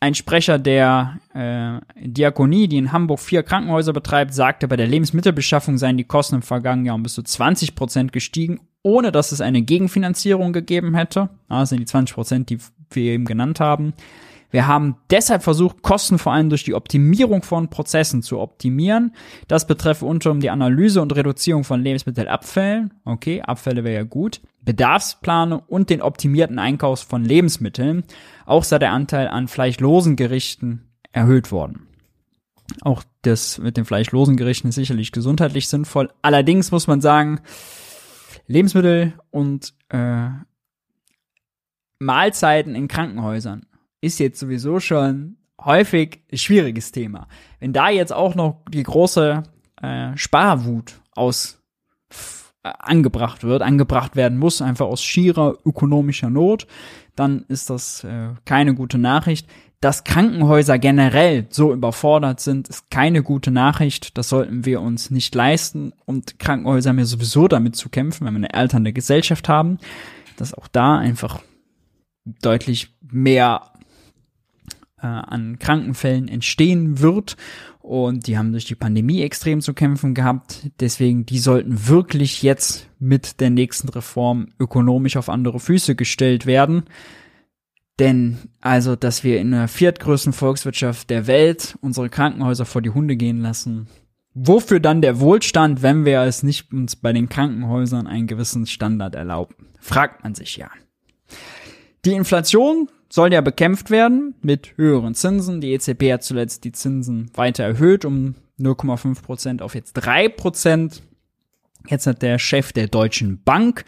ein 0.00 0.14
Sprecher 0.14 0.58
der 0.58 1.20
äh, 1.32 1.78
Diakonie, 2.00 2.66
die 2.66 2.78
in 2.78 2.90
Hamburg 2.90 3.20
vier 3.20 3.44
Krankenhäuser 3.44 3.92
betreibt, 3.92 4.34
sagte, 4.34 4.66
bei 4.66 4.76
der 4.76 4.88
Lebensmittelbeschaffung 4.88 5.78
seien 5.78 5.96
die 5.96 6.04
Kosten 6.04 6.36
im 6.36 6.42
vergangenen 6.42 6.86
Jahr 6.86 6.96
um 6.96 7.04
bis 7.04 7.14
zu 7.14 7.22
20 7.22 7.76
Prozent 7.76 8.12
gestiegen, 8.12 8.60
ohne 8.82 9.12
dass 9.12 9.30
es 9.30 9.40
eine 9.40 9.62
Gegenfinanzierung 9.62 10.52
gegeben 10.52 10.94
hätte. 10.94 11.28
Das 11.48 11.68
sind 11.68 11.78
die 11.78 11.86
20 11.86 12.14
Prozent, 12.14 12.50
die 12.50 12.58
wir 12.90 13.12
eben 13.12 13.24
genannt 13.26 13.60
haben. 13.60 13.94
Wir 14.52 14.66
haben 14.66 14.96
deshalb 15.10 15.42
versucht, 15.42 15.80
Kosten 15.80 16.18
vor 16.18 16.34
allem 16.34 16.50
durch 16.50 16.62
die 16.62 16.74
Optimierung 16.74 17.42
von 17.42 17.70
Prozessen 17.70 18.22
zu 18.22 18.38
optimieren. 18.38 19.14
Das 19.48 19.66
betrifft 19.66 20.02
unter 20.02 20.28
anderem 20.28 20.40
die 20.40 20.50
Analyse 20.50 21.00
und 21.00 21.16
Reduzierung 21.16 21.64
von 21.64 21.82
Lebensmittelabfällen. 21.82 22.92
Okay, 23.06 23.40
Abfälle 23.40 23.82
wäre 23.82 23.94
ja 23.94 24.02
gut. 24.04 24.42
Bedarfsplanung 24.60 25.62
und 25.66 25.88
den 25.88 26.02
optimierten 26.02 26.58
Einkauf 26.58 27.00
von 27.00 27.24
Lebensmitteln. 27.24 28.04
Auch 28.44 28.62
sei 28.62 28.78
der 28.78 28.92
Anteil 28.92 29.28
an 29.28 29.48
fleischlosen 29.48 30.16
Gerichten 30.16 30.92
erhöht 31.12 31.50
worden. 31.50 31.88
Auch 32.82 33.02
das 33.22 33.58
mit 33.58 33.78
den 33.78 33.86
fleischlosen 33.86 34.36
Gerichten 34.36 34.68
ist 34.68 34.74
sicherlich 34.74 35.12
gesundheitlich 35.12 35.66
sinnvoll. 35.66 36.10
Allerdings 36.20 36.70
muss 36.70 36.86
man 36.86 37.00
sagen, 37.00 37.40
Lebensmittel 38.46 39.14
und 39.30 39.72
äh, 39.88 40.28
Mahlzeiten 41.98 42.74
in 42.74 42.88
Krankenhäusern 42.88 43.64
ist 44.02 44.18
jetzt 44.20 44.38
sowieso 44.38 44.80
schon 44.80 45.36
häufig 45.64 46.20
ein 46.30 46.38
schwieriges 46.38 46.92
Thema. 46.92 47.28
Wenn 47.60 47.72
da 47.72 47.88
jetzt 47.88 48.12
auch 48.12 48.34
noch 48.34 48.62
die 48.68 48.82
große 48.82 49.42
äh, 49.80 50.16
Sparwut 50.16 51.00
aus 51.12 51.62
äh, 52.62 52.70
angebracht 52.78 53.44
wird, 53.44 53.62
angebracht 53.62 54.16
werden 54.16 54.38
muss, 54.38 54.60
einfach 54.60 54.86
aus 54.86 55.02
schierer 55.02 55.56
ökonomischer 55.64 56.30
Not, 56.30 56.66
dann 57.16 57.44
ist 57.48 57.70
das 57.70 58.04
äh, 58.04 58.30
keine 58.44 58.74
gute 58.74 58.98
Nachricht. 58.98 59.48
Dass 59.80 60.04
Krankenhäuser 60.04 60.78
generell 60.78 61.46
so 61.50 61.72
überfordert 61.72 62.38
sind, 62.38 62.68
ist 62.68 62.88
keine 62.90 63.24
gute 63.24 63.50
Nachricht. 63.50 64.16
Das 64.16 64.28
sollten 64.28 64.64
wir 64.64 64.80
uns 64.80 65.10
nicht 65.10 65.34
leisten. 65.34 65.92
Und 66.04 66.38
Krankenhäuser 66.38 66.90
haben 66.90 67.00
ja 67.00 67.04
sowieso 67.04 67.48
damit 67.48 67.74
zu 67.74 67.88
kämpfen, 67.88 68.24
wenn 68.24 68.34
wir 68.34 68.38
eine 68.38 68.54
alternde 68.54 68.92
Gesellschaft 68.92 69.48
haben, 69.48 69.78
dass 70.36 70.54
auch 70.54 70.68
da 70.68 70.98
einfach 70.98 71.40
deutlich 72.24 72.94
mehr 73.00 73.71
äh, 75.02 75.06
an 75.06 75.58
Krankenfällen 75.58 76.28
entstehen 76.28 77.00
wird. 77.00 77.36
Und 77.80 78.28
die 78.28 78.38
haben 78.38 78.52
durch 78.52 78.64
die 78.64 78.76
Pandemie 78.76 79.22
extrem 79.22 79.60
zu 79.60 79.74
kämpfen 79.74 80.14
gehabt. 80.14 80.70
Deswegen, 80.78 81.26
die 81.26 81.38
sollten 81.38 81.88
wirklich 81.88 82.42
jetzt 82.42 82.88
mit 83.00 83.40
der 83.40 83.50
nächsten 83.50 83.88
Reform 83.88 84.48
ökonomisch 84.60 85.16
auf 85.16 85.28
andere 85.28 85.58
Füße 85.58 85.96
gestellt 85.96 86.46
werden. 86.46 86.84
Denn 87.98 88.38
also, 88.60 88.96
dass 88.96 89.24
wir 89.24 89.40
in 89.40 89.50
der 89.50 89.68
viertgrößten 89.68 90.32
Volkswirtschaft 90.32 91.10
der 91.10 91.26
Welt 91.26 91.76
unsere 91.82 92.08
Krankenhäuser 92.08 92.64
vor 92.64 92.82
die 92.82 92.90
Hunde 92.90 93.16
gehen 93.16 93.40
lassen, 93.40 93.88
wofür 94.32 94.80
dann 94.80 95.02
der 95.02 95.20
Wohlstand, 95.20 95.82
wenn 95.82 96.04
wir 96.04 96.20
es 96.22 96.42
nicht 96.42 96.72
uns 96.72 96.96
bei 96.96 97.12
den 97.12 97.28
Krankenhäusern 97.28 98.06
einen 98.06 98.26
gewissen 98.26 98.66
Standard 98.66 99.14
erlauben? 99.14 99.54
Fragt 99.80 100.22
man 100.22 100.34
sich 100.34 100.56
ja. 100.56 100.70
Die 102.04 102.12
Inflation 102.12 102.88
soll 103.12 103.32
ja 103.32 103.40
bekämpft 103.42 103.90
werden 103.90 104.34
mit 104.40 104.76
höheren 104.76 105.14
Zinsen. 105.14 105.60
Die 105.60 105.72
EZB 105.72 106.12
hat 106.12 106.22
zuletzt 106.22 106.64
die 106.64 106.72
Zinsen 106.72 107.30
weiter 107.34 107.64
erhöht 107.64 108.04
um 108.04 108.36
0,5 108.58 109.22
Prozent 109.22 109.62
auf 109.62 109.74
jetzt 109.74 109.92
drei 109.94 110.28
Prozent. 110.28 111.02
Jetzt 111.88 112.06
hat 112.06 112.22
der 112.22 112.38
Chef 112.38 112.72
der 112.72 112.86
Deutschen 112.86 113.42
Bank 113.42 113.84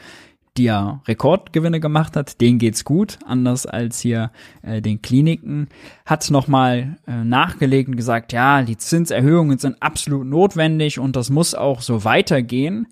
die 0.56 0.64
ja 0.64 1.02
Rekordgewinne 1.08 1.80
gemacht 1.80 2.16
hat, 2.16 2.40
denen 2.40 2.58
geht's 2.58 2.84
gut, 2.84 3.18
anders 3.26 3.66
als 3.66 4.00
hier 4.00 4.30
äh, 4.62 4.80
den 4.80 5.02
Kliniken, 5.02 5.68
hat 6.06 6.30
nochmal 6.30 6.96
äh, 7.06 7.24
nachgelegt 7.24 7.88
und 7.88 7.96
gesagt, 7.96 8.32
ja, 8.32 8.62
die 8.62 8.76
Zinserhöhungen 8.76 9.58
sind 9.58 9.82
absolut 9.82 10.26
notwendig 10.26 10.98
und 11.00 11.16
das 11.16 11.30
muss 11.30 11.54
auch 11.54 11.80
so 11.80 12.04
weitergehen. 12.04 12.86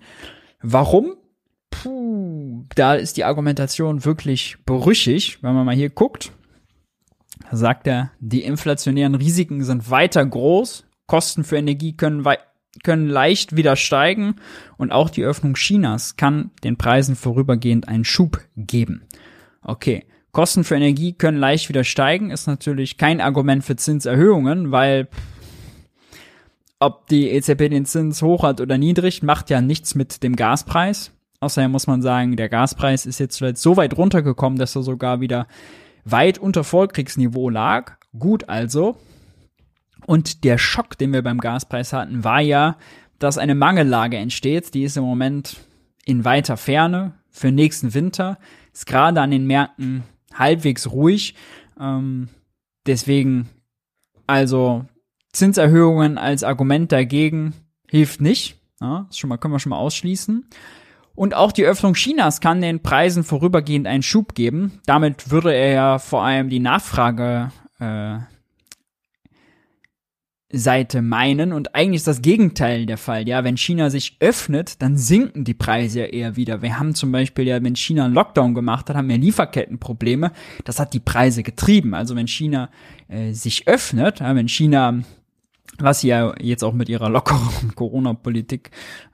Warum? 0.61 1.15
Puh, 1.81 2.65
da 2.75 2.93
ist 2.93 3.17
die 3.17 3.23
Argumentation 3.23 4.05
wirklich 4.05 4.57
brüchig, 4.65 5.39
wenn 5.41 5.55
man 5.55 5.65
mal 5.65 5.75
hier 5.75 5.89
guckt. 5.89 6.31
Sagt 7.51 7.87
er, 7.87 8.11
die 8.19 8.43
inflationären 8.43 9.15
Risiken 9.15 9.63
sind 9.63 9.89
weiter 9.89 10.25
groß, 10.25 10.85
Kosten 11.07 11.43
für 11.43 11.57
Energie 11.57 11.93
können 11.93 12.25
können 12.83 13.07
leicht 13.07 13.55
wieder 13.55 13.75
steigen 13.75 14.37
und 14.77 14.91
auch 14.91 15.11
die 15.11 15.23
Öffnung 15.23 15.53
Chinas 15.53 16.15
kann 16.15 16.49
den 16.63 16.75
Preisen 16.75 17.15
vorübergehend 17.15 17.87
einen 17.87 18.03
Schub 18.03 18.39
geben. 18.57 19.03
Okay, 19.61 20.05
Kosten 20.31 20.63
für 20.63 20.75
Energie 20.75 21.13
können 21.13 21.37
leicht 21.37 21.69
wieder 21.69 21.83
steigen, 21.83 22.31
ist 22.31 22.47
natürlich 22.47 22.97
kein 22.97 23.21
Argument 23.21 23.63
für 23.63 23.75
Zinserhöhungen, 23.75 24.71
weil 24.71 25.07
ob 26.79 27.07
die 27.07 27.29
EZB 27.29 27.69
den 27.69 27.85
Zins 27.85 28.21
hoch 28.21 28.43
hat 28.43 28.59
oder 28.59 28.77
niedrig, 28.77 29.23
macht 29.23 29.49
ja 29.49 29.61
nichts 29.61 29.95
mit 29.95 30.23
dem 30.23 30.35
Gaspreis. 30.35 31.12
Außerdem 31.43 31.71
muss 31.71 31.87
man 31.87 32.01
sagen, 32.01 32.35
der 32.35 32.49
Gaspreis 32.49 33.05
ist 33.05 33.19
jetzt 33.19 33.37
zuletzt 33.37 33.61
so 33.61 33.77
weit 33.77 33.97
runtergekommen, 33.97 34.57
dass 34.57 34.75
er 34.75 34.83
sogar 34.83 35.21
wieder 35.21 35.47
weit 36.05 36.37
unter 36.37 36.63
Vorkriegsniveau 36.63 37.49
lag. 37.49 37.97
Gut 38.17 38.49
also, 38.49 38.97
und 40.05 40.43
der 40.43 40.57
Schock, 40.57 40.97
den 40.97 41.13
wir 41.13 41.21
beim 41.21 41.39
Gaspreis 41.39 41.93
hatten, 41.93 42.23
war 42.23 42.41
ja, 42.41 42.77
dass 43.19 43.37
eine 43.37 43.55
Mangellage 43.55 44.17
entsteht. 44.17 44.73
Die 44.73 44.83
ist 44.83 44.97
im 44.97 45.03
Moment 45.03 45.57
in 46.05 46.25
weiter 46.25 46.57
Ferne 46.57 47.13
für 47.29 47.51
nächsten 47.51 47.93
Winter. 47.93 48.37
Ist 48.73 48.85
gerade 48.85 49.21
an 49.21 49.31
den 49.31 49.47
Märkten 49.47 50.03
halbwegs 50.33 50.91
ruhig. 50.91 51.35
Ähm, 51.79 52.29
deswegen, 52.85 53.49
also 54.27 54.85
Zinserhöhungen 55.31 56.17
als 56.17 56.43
Argument 56.43 56.91
dagegen 56.91 57.53
hilft 57.89 58.19
nicht. 58.19 58.59
Ja, 58.81 59.05
das 59.07 59.17
schon 59.17 59.29
mal, 59.29 59.37
können 59.37 59.53
wir 59.53 59.59
schon 59.59 59.69
mal 59.69 59.77
ausschließen. 59.77 60.45
Und 61.15 61.35
auch 61.35 61.51
die 61.51 61.65
Öffnung 61.65 61.93
Chinas 61.93 62.41
kann 62.41 62.61
den 62.61 62.81
Preisen 62.81 63.23
vorübergehend 63.23 63.87
einen 63.87 64.03
Schub 64.03 64.33
geben. 64.33 64.79
Damit 64.85 65.29
würde 65.29 65.53
er 65.53 65.71
ja 65.73 65.99
vor 65.99 66.23
allem 66.23 66.49
die 66.49 66.59
Nachfrage 66.59 67.51
äh, 67.79 68.17
Seite 70.55 71.01
meinen 71.01 71.51
und 71.51 71.73
eigentlich 71.73 71.97
ist 71.97 72.07
das 72.07 72.21
Gegenteil 72.21 72.85
der 72.85 72.99
Fall. 72.99 73.27
Ja, 73.27 73.43
wenn 73.43 73.57
China 73.57 73.89
sich 73.89 74.17
öffnet, 74.19 74.81
dann 74.83 74.97
sinken 74.97 75.43
die 75.43 75.55
Preise 75.55 76.01
ja 76.01 76.05
eher 76.05 76.35
wieder. 76.35 76.61
Wir 76.61 76.77
haben 76.79 76.93
zum 76.93 77.11
Beispiel 77.11 77.47
ja, 77.47 77.63
wenn 77.63 77.75
China 77.75 78.05
einen 78.05 78.13
Lockdown 78.13 78.53
gemacht 78.53 78.87
hat, 78.87 78.95
haben 78.95 79.09
wir 79.09 79.17
Lieferkettenprobleme. 79.17 80.31
Das 80.63 80.79
hat 80.79 80.93
die 80.93 80.99
Preise 80.99 81.41
getrieben. 81.41 81.95
Also 81.95 82.15
wenn 82.15 82.27
China 82.27 82.69
äh, 83.07 83.33
sich 83.33 83.67
öffnet, 83.67 84.19
ja, 84.19 84.35
wenn 84.35 84.47
China 84.47 85.01
was 85.79 86.01
sie 86.01 86.09
ja 86.09 86.35
jetzt 86.39 86.63
auch 86.63 86.73
mit 86.73 86.87
ihrer 86.87 87.09
lockeren 87.09 87.73
Corona-Politik 87.75 88.69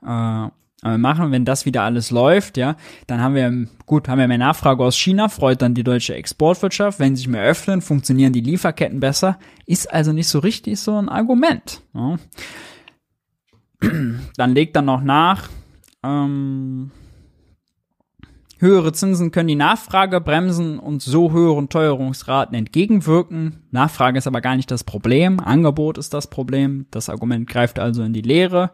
äh, 0.06 0.48
machen. 0.82 1.32
Wenn 1.32 1.44
das 1.44 1.66
wieder 1.66 1.82
alles 1.82 2.10
läuft, 2.10 2.56
ja, 2.56 2.76
dann 3.06 3.20
haben 3.20 3.34
wir, 3.34 3.66
gut, 3.86 4.08
haben 4.08 4.18
wir 4.18 4.28
mehr 4.28 4.38
Nachfrage 4.38 4.82
aus 4.82 4.96
China, 4.96 5.28
freut 5.28 5.62
dann 5.62 5.74
die 5.74 5.84
deutsche 5.84 6.14
Exportwirtschaft. 6.14 6.98
Wenn 6.98 7.16
sie 7.16 7.22
sich 7.22 7.28
mehr 7.28 7.44
öffnen, 7.44 7.82
funktionieren 7.82 8.32
die 8.32 8.40
Lieferketten 8.40 9.00
besser. 9.00 9.38
Ist 9.66 9.92
also 9.92 10.12
nicht 10.12 10.28
so 10.28 10.38
richtig 10.38 10.78
so 10.80 10.96
ein 10.96 11.08
Argument. 11.08 11.82
Ja. 11.94 12.18
Dann 14.36 14.54
legt 14.54 14.76
dann 14.76 14.84
noch 14.84 15.00
nach, 15.00 15.48
ähm, 16.02 16.90
höhere 18.58 18.92
Zinsen 18.92 19.30
können 19.30 19.48
die 19.48 19.54
Nachfrage 19.54 20.20
bremsen 20.20 20.78
und 20.78 21.02
so 21.02 21.32
höheren 21.32 21.68
Teuerungsraten 21.68 22.54
entgegenwirken. 22.54 23.62
Nachfrage 23.70 24.18
ist 24.18 24.26
aber 24.26 24.42
gar 24.42 24.56
nicht 24.56 24.70
das 24.70 24.84
Problem, 24.84 25.40
Angebot 25.40 25.98
ist 25.98 26.12
das 26.14 26.28
Problem. 26.28 26.86
Das 26.90 27.08
Argument 27.08 27.48
greift 27.48 27.78
also 27.78 28.02
in 28.02 28.12
die 28.12 28.22
Leere. 28.22 28.70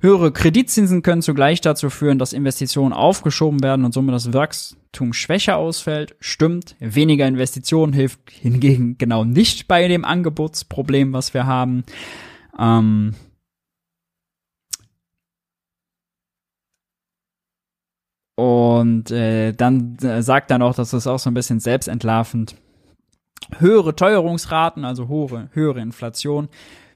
Höhere 0.00 0.30
Kreditzinsen 0.30 1.02
können 1.02 1.22
zugleich 1.22 1.60
dazu 1.60 1.90
führen, 1.90 2.20
dass 2.20 2.32
Investitionen 2.32 2.92
aufgeschoben 2.92 3.62
werden 3.64 3.84
und 3.84 3.92
somit 3.92 4.14
das 4.14 4.32
Wachstum 4.32 5.12
schwächer 5.12 5.56
ausfällt. 5.56 6.14
Stimmt, 6.20 6.76
weniger 6.78 7.26
Investitionen 7.26 7.92
hilft 7.92 8.20
hingegen 8.30 8.96
genau 8.96 9.24
nicht 9.24 9.66
bei 9.66 9.88
dem 9.88 10.04
Angebotsproblem, 10.04 11.12
was 11.12 11.34
wir 11.34 11.46
haben. 11.46 11.82
Ähm 12.56 13.14
und 18.36 19.10
äh, 19.10 19.52
dann 19.52 19.96
äh, 19.96 20.22
sagt 20.22 20.52
er 20.52 20.58
noch, 20.58 20.76
dass 20.76 20.92
es 20.92 21.08
auch 21.08 21.18
so 21.18 21.28
ein 21.28 21.34
bisschen 21.34 21.58
selbstentlarvend. 21.58 22.54
Höhere 23.58 23.96
Teuerungsraten, 23.96 24.84
also 24.84 25.08
hohe, 25.08 25.48
höhere 25.54 25.80
Inflation, 25.80 26.48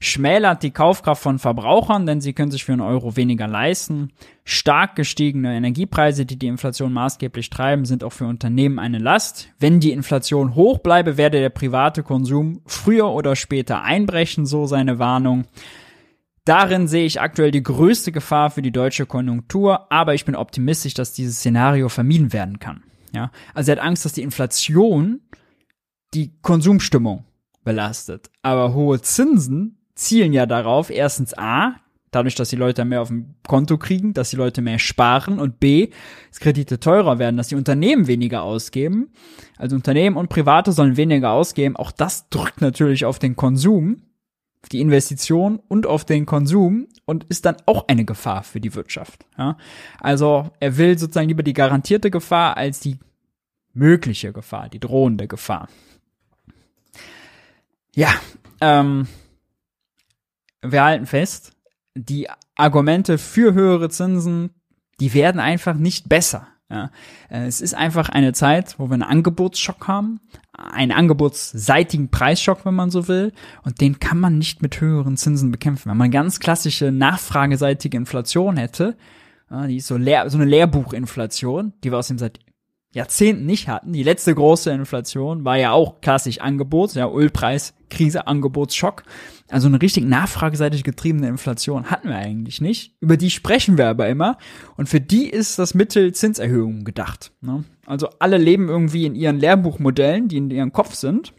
schmälert 0.02 0.64
die 0.64 0.72
Kaufkraft 0.72 1.22
von 1.22 1.38
Verbrauchern, 1.38 2.06
denn 2.06 2.20
sie 2.20 2.32
können 2.32 2.50
sich 2.50 2.64
für 2.64 2.72
einen 2.72 2.80
Euro 2.80 3.14
weniger 3.16 3.46
leisten. 3.46 4.12
Stark 4.44 4.96
gestiegene 4.96 5.54
Energiepreise, 5.54 6.26
die 6.26 6.36
die 6.36 6.48
Inflation 6.48 6.92
maßgeblich 6.92 7.50
treiben, 7.50 7.84
sind 7.84 8.02
auch 8.02 8.12
für 8.12 8.26
Unternehmen 8.26 8.80
eine 8.80 8.98
Last. 8.98 9.50
Wenn 9.60 9.78
die 9.78 9.92
Inflation 9.92 10.56
hoch 10.56 10.80
bleibe, 10.80 11.16
werde 11.16 11.38
der 11.38 11.50
private 11.50 12.02
Konsum 12.02 12.62
früher 12.66 13.10
oder 13.10 13.36
später 13.36 13.82
einbrechen, 13.82 14.44
so 14.44 14.66
seine 14.66 14.98
Warnung. 14.98 15.44
Darin 16.44 16.88
sehe 16.88 17.04
ich 17.04 17.20
aktuell 17.20 17.52
die 17.52 17.62
größte 17.62 18.10
Gefahr 18.10 18.50
für 18.50 18.62
die 18.62 18.72
deutsche 18.72 19.06
Konjunktur, 19.06 19.92
aber 19.92 20.14
ich 20.14 20.24
bin 20.24 20.34
optimistisch, 20.34 20.94
dass 20.94 21.12
dieses 21.12 21.36
Szenario 21.36 21.88
vermieden 21.88 22.32
werden 22.32 22.58
kann. 22.58 22.82
Ja, 23.14 23.30
also 23.54 23.70
er 23.70 23.76
hat 23.76 23.84
Angst, 23.84 24.04
dass 24.04 24.14
die 24.14 24.22
Inflation 24.22 25.20
die 26.12 26.32
Konsumstimmung 26.42 27.24
belastet. 27.62 28.30
Aber 28.42 28.74
hohe 28.74 29.00
Zinsen 29.00 29.78
zielen 29.94 30.32
ja 30.32 30.46
darauf, 30.46 30.90
erstens 30.90 31.36
A, 31.36 31.76
dadurch, 32.12 32.34
dass 32.34 32.50
die 32.50 32.56
Leute 32.56 32.84
mehr 32.84 33.02
auf 33.02 33.08
dem 33.08 33.34
Konto 33.46 33.78
kriegen, 33.78 34.14
dass 34.14 34.30
die 34.30 34.36
Leute 34.36 34.62
mehr 34.62 34.78
sparen 34.78 35.40
und 35.40 35.58
B, 35.58 35.90
dass 36.30 36.40
Kredite 36.40 36.78
teurer 36.78 37.18
werden, 37.18 37.36
dass 37.36 37.48
die 37.48 37.56
Unternehmen 37.56 38.06
weniger 38.06 38.42
ausgeben. 38.42 39.10
Also 39.56 39.74
Unternehmen 39.74 40.16
und 40.16 40.28
Private 40.28 40.72
sollen 40.72 40.96
weniger 40.96 41.32
ausgeben. 41.32 41.76
Auch 41.76 41.90
das 41.90 42.28
drückt 42.28 42.60
natürlich 42.60 43.04
auf 43.04 43.18
den 43.18 43.34
Konsum, 43.34 44.02
auf 44.62 44.68
die 44.68 44.80
Investition 44.80 45.58
und 45.68 45.86
auf 45.86 46.04
den 46.04 46.26
Konsum 46.26 46.86
und 47.06 47.24
ist 47.24 47.46
dann 47.46 47.56
auch 47.66 47.88
eine 47.88 48.04
Gefahr 48.04 48.42
für 48.42 48.60
die 48.60 48.74
Wirtschaft. 48.74 49.26
Ja? 49.38 49.56
Also 49.98 50.50
er 50.60 50.76
will 50.76 50.98
sozusagen 50.98 51.28
lieber 51.28 51.42
die 51.42 51.54
garantierte 51.54 52.10
Gefahr 52.10 52.56
als 52.56 52.80
die 52.80 52.98
mögliche 53.72 54.32
Gefahr, 54.32 54.68
die 54.68 54.80
drohende 54.80 55.26
Gefahr. 55.26 55.68
Ja, 57.94 58.10
ähm, 58.60 59.06
wir 60.62 60.84
halten 60.84 61.06
fest, 61.06 61.52
die 61.94 62.28
Argumente 62.56 63.18
für 63.18 63.54
höhere 63.54 63.90
Zinsen, 63.90 64.50
die 65.00 65.14
werden 65.14 65.40
einfach 65.40 65.74
nicht 65.74 66.08
besser. 66.08 66.46
Ja, 66.70 66.90
es 67.28 67.60
ist 67.60 67.74
einfach 67.74 68.08
eine 68.08 68.32
Zeit, 68.32 68.76
wo 68.78 68.86
wir 68.86 68.94
einen 68.94 69.02
Angebotsschock 69.02 69.88
haben, 69.88 70.20
einen 70.54 70.92
angebotsseitigen 70.92 72.10
Preisschock, 72.10 72.64
wenn 72.64 72.74
man 72.74 72.90
so 72.90 73.08
will, 73.08 73.32
und 73.62 73.82
den 73.82 73.98
kann 74.00 74.18
man 74.18 74.38
nicht 74.38 74.62
mit 74.62 74.80
höheren 74.80 75.18
Zinsen 75.18 75.50
bekämpfen. 75.50 75.90
Wenn 75.90 75.98
man 75.98 76.10
ganz 76.10 76.40
klassische 76.40 76.90
nachfrageseitige 76.90 77.94
Inflation 77.94 78.56
hätte, 78.56 78.96
die 79.68 79.76
ist 79.76 79.86
so, 79.86 79.98
leer, 79.98 80.30
so 80.30 80.38
eine 80.38 80.46
Lehrbuchinflation, 80.46 81.74
die 81.84 81.90
wir 81.92 81.98
aus 81.98 82.08
dem 82.08 82.16
seit 82.16 82.38
Jahrzehnten 82.94 83.44
nicht 83.44 83.68
hatten. 83.68 83.92
Die 83.92 84.02
letzte 84.02 84.34
große 84.34 84.70
Inflation 84.70 85.44
war 85.44 85.58
ja 85.58 85.72
auch 85.72 86.00
klassisch 86.00 86.40
Angebot, 86.40 86.94
ja, 86.94 87.06
Ölpreis, 87.10 87.74
Krise, 87.90 88.26
Angebotsschock. 88.26 89.02
Also 89.52 89.68
eine 89.68 89.82
richtig 89.82 90.06
nachfrageseitig 90.06 90.82
getriebene 90.82 91.28
Inflation 91.28 91.90
hatten 91.90 92.08
wir 92.08 92.16
eigentlich 92.16 92.62
nicht. 92.62 92.94
Über 93.00 93.18
die 93.18 93.28
sprechen 93.28 93.76
wir 93.76 93.86
aber 93.86 94.08
immer. 94.08 94.38
Und 94.78 94.88
für 94.88 95.00
die 95.00 95.28
ist 95.28 95.58
das 95.58 95.74
Mittel 95.74 96.14
Zinserhöhungen 96.14 96.84
gedacht. 96.84 97.32
Ne? 97.42 97.62
Also 97.84 98.08
alle 98.18 98.38
leben 98.38 98.70
irgendwie 98.70 99.04
in 99.04 99.14
ihren 99.14 99.38
Lehrbuchmodellen, 99.38 100.28
die 100.28 100.38
in 100.38 100.50
ihrem 100.50 100.72
Kopf 100.72 100.94
sind. 100.94 101.34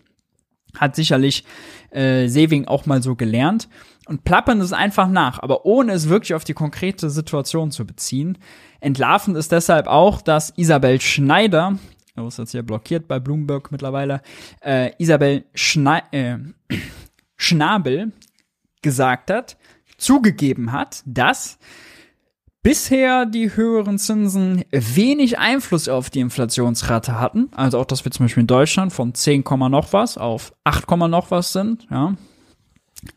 Hat 0.77 0.95
sicherlich 0.95 1.43
äh, 1.89 2.27
Seving 2.27 2.65
auch 2.67 2.85
mal 2.85 3.01
so 3.01 3.15
gelernt. 3.15 3.67
Und 4.05 4.23
plappern 4.23 4.61
es 4.61 4.73
einfach 4.73 5.07
nach, 5.07 5.39
aber 5.39 5.65
ohne 5.65 5.93
es 5.93 6.07
wirklich 6.07 6.35
auf 6.35 6.43
die 6.43 6.53
konkrete 6.53 7.09
Situation 7.09 7.71
zu 7.71 7.83
beziehen. 7.83 8.37
Entlarvend 8.79 9.37
ist 9.37 9.51
deshalb 9.51 9.87
auch, 9.87 10.21
dass 10.21 10.53
Isabel 10.55 11.01
Schneider, 11.01 11.79
oh, 12.15 12.27
ist 12.27 12.37
jetzt 12.37 12.51
hier 12.51 12.63
blockiert 12.63 13.07
bei 13.07 13.19
Bloomberg 13.19 13.71
mittlerweile, 13.71 14.21
äh, 14.63 14.91
Isabel 14.99 15.45
Schnei 15.55 16.03
äh, 16.11 16.37
Schnabel 17.37 18.11
gesagt 18.81 19.31
hat, 19.31 19.57
zugegeben 19.97 20.71
hat, 20.71 21.01
dass 21.05 21.57
bisher 22.61 23.25
die 23.25 23.55
höheren 23.55 23.99
Zinsen 23.99 24.63
wenig 24.71 25.37
Einfluss 25.37 25.89
auf 25.89 26.09
die 26.09 26.21
Inflationsrate 26.21 27.19
hatten. 27.19 27.49
Also 27.53 27.79
auch, 27.79 27.85
dass 27.85 28.05
wir 28.05 28.11
zum 28.11 28.25
Beispiel 28.25 28.41
in 28.41 28.47
Deutschland 28.47 28.93
von 28.93 29.13
10, 29.13 29.43
noch 29.69 29.93
was 29.93 30.17
auf 30.17 30.53
8, 30.63 30.89
noch 30.91 31.31
was 31.31 31.53
sind, 31.53 31.87
ja. 31.91 32.15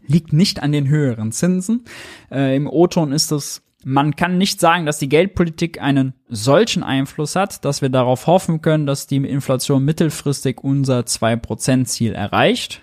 Liegt 0.05 0.33
nicht 0.33 0.65
an 0.65 0.73
den 0.73 0.89
höheren 0.89 1.31
Zinsen. 1.31 1.85
Äh, 2.29 2.57
Im 2.57 2.67
O-Ton 2.67 3.13
ist 3.13 3.31
es 3.31 3.63
man 3.89 4.17
kann 4.17 4.37
nicht 4.37 4.59
sagen, 4.59 4.85
dass 4.85 4.99
die 4.99 5.09
Geldpolitik 5.09 5.81
einen 5.81 6.15
solchen 6.29 6.83
Einfluss 6.83 7.37
hat, 7.37 7.65
dass 7.65 7.83
wir 7.83 7.89
darauf 7.89 8.27
hoffen 8.27 8.61
können, 8.61 8.85
dass 8.85 9.07
die 9.07 9.19
Inflation 9.19 9.85
mittelfristig 9.85 10.59
unser 10.65 11.03
2%-Ziel 11.03 12.13
erreicht. 12.13 12.83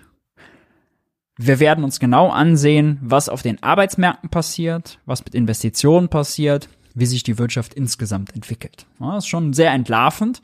Wir 1.36 1.58
werden 1.58 1.82
uns 1.82 1.98
genau 1.98 2.30
ansehen, 2.30 2.98
was 3.02 3.28
auf 3.28 3.42
den 3.42 3.62
Arbeitsmärkten 3.62 4.30
passiert, 4.30 4.98
was 5.04 5.24
mit 5.24 5.34
Investitionen 5.34 6.08
passiert, 6.08 6.68
wie 6.94 7.06
sich 7.06 7.24
die 7.24 7.38
Wirtschaft 7.38 7.74
insgesamt 7.74 8.34
entwickelt. 8.34 8.86
das 9.00 9.24
ist 9.24 9.28
schon 9.28 9.52
sehr 9.52 9.72
entlarvend 9.72 10.40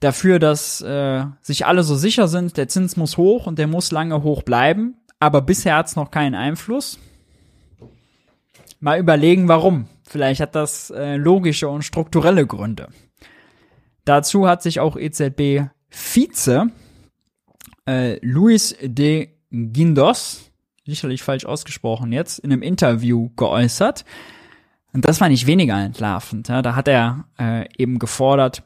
dafür, 0.00 0.38
dass 0.38 0.82
äh, 0.82 1.24
sich 1.40 1.64
alle 1.64 1.82
so 1.82 1.96
sicher 1.96 2.28
sind, 2.28 2.56
der 2.58 2.68
Zins 2.68 2.96
muss 2.96 3.16
hoch 3.16 3.46
und 3.46 3.58
der 3.58 3.66
muss 3.66 3.92
lange 3.92 4.22
hoch 4.22 4.42
bleiben, 4.42 4.96
aber 5.20 5.40
bisher 5.40 5.76
hat 5.76 5.86
es 5.86 5.96
noch 5.96 6.10
keinen 6.10 6.34
Einfluss. 6.34 6.98
Mal 8.78 8.98
überlegen, 8.98 9.48
warum. 9.48 9.88
Vielleicht 10.06 10.40
hat 10.40 10.54
das 10.54 10.90
äh, 10.90 11.16
logische 11.16 11.68
und 11.68 11.82
strukturelle 11.82 12.46
Gründe. 12.46 12.88
Dazu 14.04 14.46
hat 14.46 14.62
sich 14.62 14.78
auch 14.80 14.96
EZB-Vize 14.96 16.66
äh, 17.88 18.18
Luis 18.24 18.76
de 18.82 19.35
Guindos, 19.72 20.50
sicherlich 20.84 21.22
falsch 21.22 21.44
ausgesprochen 21.44 22.12
jetzt, 22.12 22.38
in 22.38 22.52
einem 22.52 22.62
Interview 22.62 23.30
geäußert. 23.36 24.04
Und 24.92 25.04
das 25.04 25.20
war 25.20 25.28
nicht 25.28 25.46
weniger 25.46 25.78
entlarvend. 25.78 26.48
Ja? 26.48 26.62
Da 26.62 26.74
hat 26.74 26.88
er 26.88 27.24
äh, 27.38 27.68
eben 27.76 27.98
gefordert, 27.98 28.62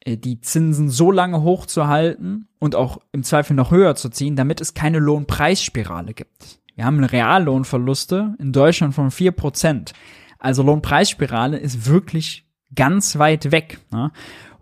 äh, 0.00 0.16
die 0.16 0.40
Zinsen 0.40 0.88
so 0.88 1.10
lange 1.10 1.42
hochzuhalten 1.42 2.48
und 2.58 2.74
auch 2.74 2.98
im 3.12 3.22
Zweifel 3.22 3.54
noch 3.54 3.70
höher 3.70 3.94
zu 3.94 4.08
ziehen, 4.08 4.36
damit 4.36 4.60
es 4.60 4.74
keine 4.74 4.98
Lohnpreisspirale 4.98 6.14
gibt. 6.14 6.60
Wir 6.74 6.84
haben 6.84 7.02
Reallohnverluste 7.02 8.36
in 8.38 8.52
Deutschland 8.52 8.94
von 8.94 9.10
vier 9.10 9.32
Prozent. 9.32 9.92
Also 10.38 10.62
Lohnpreisspirale 10.62 11.58
ist 11.58 11.86
wirklich 11.86 12.46
ganz 12.74 13.18
weit 13.18 13.50
weg. 13.50 13.80
Ne? 13.90 14.12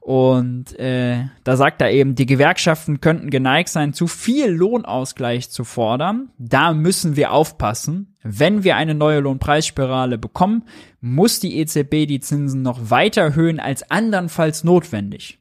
Und 0.07 0.79
äh, 0.79 1.25
da 1.43 1.57
sagt 1.57 1.83
er 1.83 1.91
eben, 1.91 2.15
die 2.15 2.27
Gewerkschaften 2.27 3.01
könnten 3.01 3.29
geneigt 3.29 3.69
sein, 3.71 3.93
zu 3.93 4.07
viel 4.07 4.47
Lohnausgleich 4.47 5.51
zu 5.51 5.65
fordern. 5.65 6.31
Da 6.39 6.75
müssen 6.75 7.17
wir 7.17 7.33
aufpassen. 7.33 8.15
Wenn 8.23 8.63
wir 8.63 8.77
eine 8.77 8.95
neue 8.95 9.19
Lohnpreisspirale 9.19 10.17
bekommen, 10.17 10.63
muss 11.01 11.41
die 11.41 11.59
EZB 11.59 12.07
die 12.07 12.21
Zinsen 12.21 12.63
noch 12.63 12.89
weiter 12.89 13.23
erhöhen 13.23 13.59
als 13.59 13.91
andernfalls 13.91 14.63
notwendig. 14.63 15.41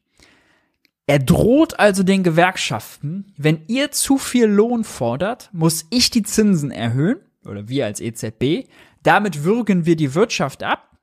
Er 1.05 1.19
droht 1.19 1.79
also 1.79 2.01
den 2.01 2.23
Gewerkschaften, 2.23 3.35
wenn 3.37 3.59
ihr 3.67 3.91
zu 3.91 4.17
viel 4.17 4.47
Lohn 4.47 4.83
fordert, 4.83 5.51
muss 5.53 5.85
ich 5.91 6.09
die 6.09 6.23
Zinsen 6.23 6.71
erhöhen, 6.71 7.17
oder 7.45 7.69
wir 7.69 7.85
als 7.85 8.01
EZB, 8.01 8.67
damit 9.03 9.43
würgen 9.43 9.85
wir 9.85 9.95
die 9.95 10.15
Wirtschaft 10.15 10.63
ab, 10.63 10.94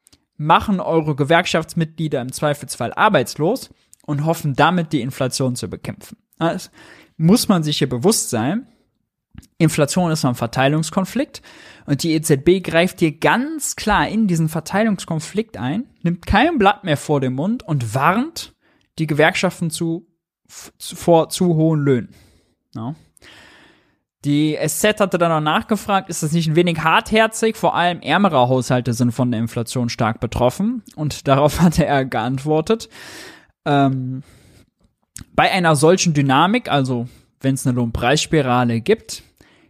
machen 0.43 0.81
eure 0.81 1.15
Gewerkschaftsmitglieder 1.17 2.21
im 2.21 2.33
Zweifelsfall 2.33 2.93
arbeitslos 2.93 3.71
und 4.05 4.25
hoffen 4.25 4.55
damit 4.55 4.93
die 4.93 5.01
Inflation 5.01 5.57
zu 5.57 5.69
bekämpfen. 5.69 6.19
Das 6.39 6.71
muss 7.17 7.49
man 7.49 7.63
sich 7.63 7.79
hier 7.79 7.89
bewusst 7.89 8.31
sein. 8.31 8.67
Inflation 9.59 10.11
ist 10.11 10.25
ein 10.25 10.35
Verteilungskonflikt 10.35 11.41
und 11.87 12.03
die 12.03 12.13
EZB 12.15 12.63
greift 12.63 13.01
hier 13.01 13.19
ganz 13.19 13.77
klar 13.77 14.09
in 14.09 14.27
diesen 14.27 14.49
Verteilungskonflikt 14.49 15.57
ein, 15.57 15.87
nimmt 16.03 16.27
kein 16.27 16.59
Blatt 16.59 16.85
mehr 16.85 16.97
vor 16.97 17.21
den 17.21 17.35
Mund 17.35 17.63
und 17.63 17.95
warnt 17.95 18.55
die 18.99 19.07
Gewerkschaften 19.07 19.71
zu, 19.71 20.07
vor 20.49 21.29
zu 21.31 21.55
hohen 21.55 21.81
Löhnen. 21.81 22.15
Ja. 22.75 22.95
Die 24.25 24.57
SZ 24.65 25.01
hatte 25.01 25.19
dann 25.19 25.31
noch 25.31 25.41
nachgefragt, 25.41 26.09
ist 26.09 26.23
das 26.23 26.33
nicht 26.33 26.49
ein 26.49 26.55
wenig 26.55 26.79
hartherzig? 26.79 27.57
Vor 27.57 27.75
allem 27.75 28.01
ärmere 28.03 28.49
Haushalte 28.49 28.93
sind 28.93 29.11
von 29.13 29.33
der 29.33 29.41
Inflation 29.41 29.89
stark 29.89 30.21
betroffen. 30.21 30.83
Und 30.95 31.27
darauf 31.29 31.61
hatte 31.61 31.85
er 31.85 32.05
geantwortet, 32.05 32.89
ähm, 33.65 34.23
bei 35.35 35.51
einer 35.51 35.77
solchen 35.77 36.15
Dynamik, 36.15 36.71
also 36.71 37.09
wenn 37.41 37.55
es 37.55 37.67
eine 37.67 37.77
Lohnpreisspirale 37.77 38.81
gibt, 38.81 39.23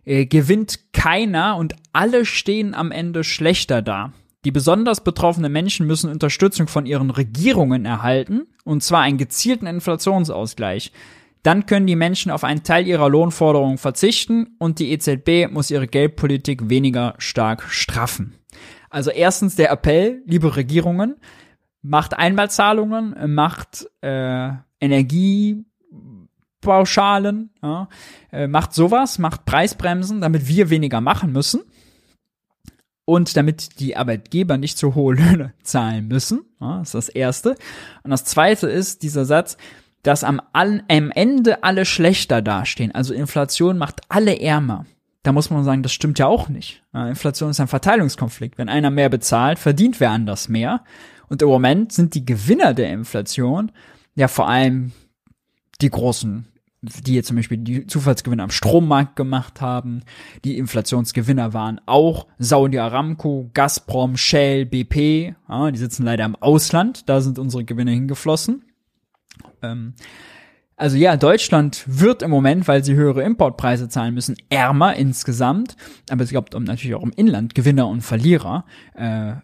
äh, 0.04 0.26
gewinnt 0.26 0.92
keiner 0.92 1.56
und 1.56 1.74
alle 1.92 2.24
stehen 2.24 2.74
am 2.74 2.90
Ende 2.90 3.24
schlechter 3.24 3.82
da. 3.82 4.12
Die 4.44 4.50
besonders 4.50 5.04
betroffenen 5.04 5.52
Menschen 5.52 5.86
müssen 5.86 6.10
Unterstützung 6.10 6.66
von 6.66 6.84
ihren 6.84 7.10
Regierungen 7.10 7.84
erhalten, 7.84 8.42
und 8.64 8.82
zwar 8.82 9.02
einen 9.02 9.18
gezielten 9.18 9.66
Inflationsausgleich. 9.66 10.92
Dann 11.42 11.66
können 11.66 11.86
die 11.86 11.96
Menschen 11.96 12.30
auf 12.30 12.44
einen 12.44 12.62
Teil 12.62 12.86
ihrer 12.86 13.08
Lohnforderungen 13.08 13.78
verzichten 13.78 14.54
und 14.58 14.78
die 14.78 14.92
EZB 14.92 15.50
muss 15.50 15.70
ihre 15.70 15.88
Geldpolitik 15.88 16.68
weniger 16.68 17.14
stark 17.18 17.64
straffen. 17.70 18.34
Also 18.90 19.10
erstens 19.10 19.56
der 19.56 19.70
Appell, 19.70 20.22
liebe 20.26 20.54
Regierungen, 20.54 21.16
macht 21.82 22.14
Einmalzahlungen, 22.14 23.34
macht 23.34 23.88
äh, 24.02 24.50
Energiepauschalen, 24.80 27.50
ja, 27.60 27.88
äh, 28.30 28.46
macht 28.46 28.72
sowas, 28.72 29.18
macht 29.18 29.44
Preisbremsen, 29.44 30.20
damit 30.20 30.46
wir 30.46 30.70
weniger 30.70 31.00
machen 31.00 31.32
müssen 31.32 31.62
und 33.04 33.36
damit 33.36 33.80
die 33.80 33.96
Arbeitgeber 33.96 34.58
nicht 34.58 34.78
so 34.78 34.94
hohe 34.94 35.14
Löhne 35.14 35.54
zahlen 35.62 36.06
müssen. 36.06 36.42
Ja, 36.60 36.82
ist 36.82 36.94
das 36.94 37.08
Erste. 37.08 37.56
Und 38.04 38.10
das 38.10 38.24
Zweite 38.24 38.68
ist 38.68 39.02
dieser 39.02 39.24
Satz, 39.24 39.56
dass 40.02 40.24
am, 40.24 40.40
am 40.52 40.80
Ende 40.88 41.62
alle 41.62 41.84
schlechter 41.84 42.42
dastehen. 42.42 42.92
Also 42.92 43.14
Inflation 43.14 43.78
macht 43.78 44.00
alle 44.08 44.40
ärmer. 44.40 44.86
Da 45.22 45.32
muss 45.32 45.50
man 45.50 45.62
sagen, 45.62 45.84
das 45.84 45.92
stimmt 45.92 46.18
ja 46.18 46.26
auch 46.26 46.48
nicht. 46.48 46.82
Inflation 46.92 47.50
ist 47.50 47.60
ein 47.60 47.68
Verteilungskonflikt. 47.68 48.58
Wenn 48.58 48.68
einer 48.68 48.90
mehr 48.90 49.08
bezahlt, 49.08 49.60
verdient 49.60 50.00
wer 50.00 50.10
anders 50.10 50.48
mehr. 50.48 50.82
Und 51.28 51.42
im 51.42 51.48
Moment 51.48 51.92
sind 51.92 52.14
die 52.14 52.26
Gewinner 52.26 52.74
der 52.74 52.92
Inflation 52.92 53.70
ja 54.14 54.28
vor 54.28 54.48
allem 54.48 54.92
die 55.80 55.90
großen 55.90 56.48
die 56.82 57.14
jetzt 57.14 57.28
zum 57.28 57.36
Beispiel 57.36 57.58
die 57.58 57.86
Zufallsgewinne 57.86 58.42
am 58.42 58.50
Strommarkt 58.50 59.14
gemacht 59.14 59.60
haben. 59.60 60.02
Die 60.44 60.58
Inflationsgewinner 60.58 61.54
waren 61.54 61.80
auch 61.86 62.26
Saudi 62.38 62.78
Aramco, 62.78 63.50
Gazprom, 63.54 64.16
Shell, 64.16 64.66
BP. 64.66 65.34
Ja, 65.48 65.70
die 65.70 65.78
sitzen 65.78 66.02
leider 66.02 66.24
im 66.24 66.34
Ausland. 66.34 67.08
Da 67.08 67.20
sind 67.20 67.38
unsere 67.38 67.64
Gewinne 67.64 67.92
hingeflossen. 67.92 68.64
Ähm, 69.62 69.94
also 70.76 70.96
ja, 70.96 71.16
Deutschland 71.16 71.84
wird 71.86 72.22
im 72.22 72.30
Moment, 72.30 72.66
weil 72.66 72.82
sie 72.82 72.94
höhere 72.94 73.22
Importpreise 73.22 73.88
zahlen 73.88 74.14
müssen, 74.14 74.36
ärmer 74.48 74.96
insgesamt. 74.96 75.76
Aber 76.10 76.24
es 76.24 76.30
gibt 76.30 76.54
natürlich 76.54 76.94
auch 76.94 77.02
im 77.02 77.12
Inland 77.14 77.54
Gewinner 77.54 77.88
und 77.88 78.00
Verlierer. 78.00 78.64
Äh, 78.94 79.34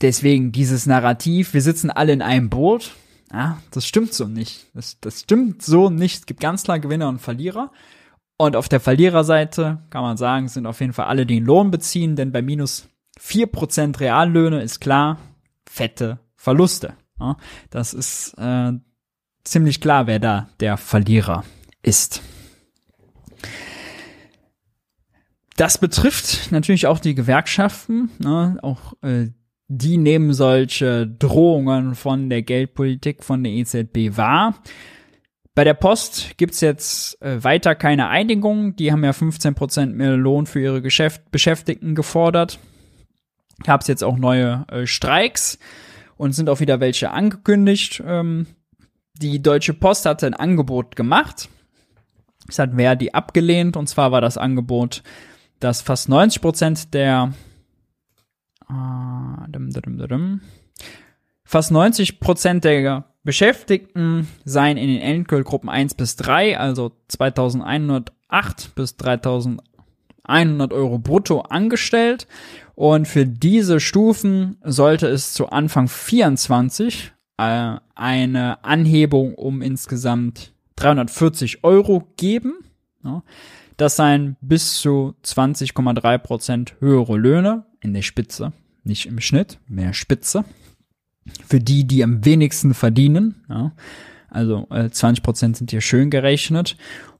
deswegen 0.00 0.52
dieses 0.52 0.86
Narrativ, 0.86 1.54
wir 1.54 1.62
sitzen 1.62 1.90
alle 1.90 2.12
in 2.12 2.22
einem 2.22 2.50
Boot. 2.50 2.92
Ja, 3.32 3.58
das 3.70 3.86
stimmt 3.86 4.12
so 4.12 4.26
nicht. 4.26 4.66
Das, 4.74 4.98
das 5.00 5.20
stimmt 5.20 5.62
so 5.62 5.88
nicht. 5.90 6.20
Es 6.20 6.26
gibt 6.26 6.40
ganz 6.40 6.64
klar 6.64 6.78
Gewinner 6.78 7.08
und 7.08 7.20
Verlierer. 7.20 7.72
Und 8.36 8.56
auf 8.56 8.68
der 8.68 8.80
Verliererseite 8.80 9.82
kann 9.90 10.02
man 10.02 10.16
sagen, 10.16 10.48
sind 10.48 10.66
auf 10.66 10.80
jeden 10.80 10.92
Fall 10.92 11.06
alle, 11.06 11.26
die 11.26 11.36
den 11.36 11.44
Lohn 11.44 11.70
beziehen, 11.70 12.16
denn 12.16 12.32
bei 12.32 12.40
minus 12.40 12.88
vier 13.18 13.46
Prozent 13.46 14.00
Reallöhne 14.00 14.62
ist 14.62 14.80
klar, 14.80 15.18
fette 15.68 16.20
Verluste. 16.36 16.94
Ja, 17.18 17.36
das 17.68 17.92
ist 17.92 18.34
äh, 18.38 18.72
ziemlich 19.44 19.80
klar, 19.80 20.06
wer 20.06 20.18
da 20.18 20.48
der 20.60 20.76
Verlierer 20.76 21.44
ist. 21.82 22.22
Das 25.56 25.78
betrifft 25.78 26.52
natürlich 26.52 26.86
auch 26.86 26.98
die 26.98 27.14
Gewerkschaften, 27.14 28.10
ne, 28.18 28.58
auch 28.62 28.94
äh, 29.02 29.28
die 29.68 29.98
nehmen 29.98 30.32
solche 30.32 31.06
Drohungen 31.06 31.94
von 31.94 32.28
der 32.28 32.42
Geldpolitik 32.42 33.22
von 33.22 33.44
der 33.44 33.52
EZB 33.52 34.16
wahr. 34.16 34.54
Bei 35.54 35.64
der 35.64 35.74
Post 35.74 36.38
gibt's 36.38 36.60
jetzt 36.60 37.20
äh, 37.22 37.44
weiter 37.44 37.74
keine 37.74 38.08
Einigung. 38.08 38.74
Die 38.76 38.90
haben 38.90 39.04
ja 39.04 39.10
15% 39.10 39.86
mehr 39.86 40.16
Lohn 40.16 40.46
für 40.46 40.60
ihre 40.60 40.80
Geschäft 40.80 41.30
Beschäftigten 41.30 41.94
gefordert. 41.94 42.58
Gab's 43.64 43.86
jetzt 43.86 44.02
auch 44.02 44.16
neue 44.16 44.64
äh, 44.70 44.86
Streiks 44.86 45.58
und 46.16 46.32
sind 46.32 46.48
auch 46.48 46.60
wieder 46.60 46.80
welche 46.80 47.10
angekündigt. 47.10 48.02
Ähm, 48.06 48.46
die 49.20 49.42
Deutsche 49.42 49.74
Post 49.74 50.06
hatte 50.06 50.26
ein 50.26 50.34
Angebot 50.34 50.96
gemacht. 50.96 51.48
Es 52.48 52.58
hat 52.58 52.74
Verdi 52.74 53.10
abgelehnt 53.10 53.76
und 53.76 53.88
zwar 53.88 54.12
war 54.12 54.20
das 54.20 54.38
Angebot, 54.38 55.02
dass 55.60 55.82
fast 55.82 56.08
90 56.08 56.90
der 56.90 57.32
äh, 58.68 58.74
fast 61.44 61.70
90% 61.72 62.60
der 62.60 63.04
Beschäftigten 63.22 64.28
seien 64.44 64.78
in 64.78 64.88
den 64.88 65.02
Entgeltgruppen 65.02 65.68
1 65.68 65.94
bis 65.94 66.16
3, 66.16 66.58
also 66.58 66.92
2108 67.08 68.74
bis 68.74 68.96
3100 68.96 70.72
Euro 70.72 70.98
brutto 70.98 71.42
angestellt. 71.42 72.26
Und 72.74 73.06
für 73.06 73.26
diese 73.26 73.78
Stufen 73.78 74.56
sollte 74.64 75.06
es 75.08 75.34
zu 75.34 75.50
Anfang 75.50 75.86
24 75.88 77.12
äh, 77.40 77.80
eine 77.94 78.64
Anhebung 78.64 79.34
um 79.34 79.62
insgesamt 79.62 80.52
340 80.76 81.64
Euro 81.64 82.06
geben. 82.16 82.58
Ja. 83.04 83.22
Das 83.76 83.96
seien 83.96 84.36
bis 84.40 84.78
zu 84.78 85.14
20,3 85.24 86.18
Prozent 86.18 86.74
höhere 86.80 87.16
Löhne 87.16 87.64
in 87.80 87.94
der 87.94 88.02
Spitze, 88.02 88.52
nicht 88.84 89.06
im 89.06 89.20
Schnitt, 89.20 89.58
mehr 89.68 89.94
Spitze. 89.94 90.44
Für 91.46 91.60
die, 91.60 91.86
die 91.86 92.04
am 92.04 92.24
wenigsten 92.24 92.74
verdienen. 92.74 93.42
Ja. 93.48 93.72
Also 94.28 94.66
äh, 94.70 94.90
20 94.90 95.22
Prozent 95.22 95.56
sind 95.56 95.70
hier 95.70 95.80
schön 95.80 96.10
gerechnet. 96.10 96.76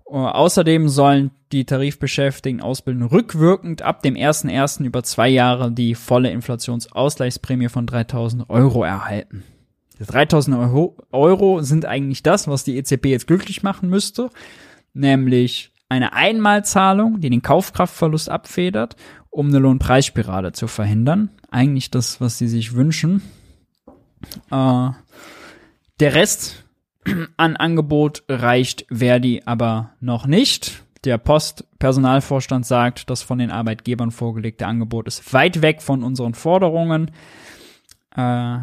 Uh, 0.07 0.27
außerdem 0.27 0.89
sollen 0.89 1.31
die 1.53 1.65
Tarifbeschäftigten 1.65 2.61
ausbilden 2.61 3.05
rückwirkend 3.05 3.83
ab 3.83 4.03
dem 4.03 4.15
1.1. 4.15 4.83
über 4.83 5.05
zwei 5.05 5.29
Jahre 5.29 5.71
die 5.71 5.95
volle 5.95 6.33
Inflationsausgleichsprämie 6.33 7.69
von 7.69 7.87
3000 7.87 8.51
Euro 8.51 8.83
erhalten. 8.83 9.45
3000 10.07 10.57
Euro 11.13 11.63
sind 11.63 11.85
eigentlich 11.85 12.23
das, 12.23 12.49
was 12.49 12.65
die 12.65 12.77
EZB 12.77 13.07
jetzt 13.07 13.27
glücklich 13.27 13.63
machen 13.63 13.89
müsste, 13.89 14.31
nämlich 14.95 15.73
eine 15.89 16.13
Einmalzahlung, 16.13 17.21
die 17.21 17.31
den 17.31 17.43
Kaufkraftverlust 17.43 18.29
abfedert, 18.29 18.97
um 19.29 19.49
eine 19.49 19.59
Lohnpreisspirale 19.59 20.53
zu 20.53 20.67
verhindern. 20.67 21.31
Eigentlich 21.51 21.91
das, 21.91 22.21
was 22.21 22.39
sie 22.39 22.49
sich 22.49 22.75
wünschen. 22.75 23.23
Äh, 24.51 24.91
der 26.01 26.15
Rest 26.15 26.65
an 27.37 27.57
Angebot 27.57 28.23
reicht 28.29 28.87
Verdi 28.91 29.43
aber 29.45 29.91
noch 30.01 30.27
nicht. 30.27 30.83
Der 31.05 31.19
Postpersonalvorstand 31.19 32.67
sagt, 32.67 33.09
das 33.11 33.23
von 33.23 33.39
den 33.39 33.51
Arbeitgebern 33.51 34.11
vorgelegte 34.11 34.67
Angebot 34.67 35.07
ist 35.07 35.33
weit 35.33 35.63
weg 35.63 35.81
von 35.81 36.03
unseren 36.03 36.35
Forderungen. 36.35 37.11
Äh, 38.15 38.59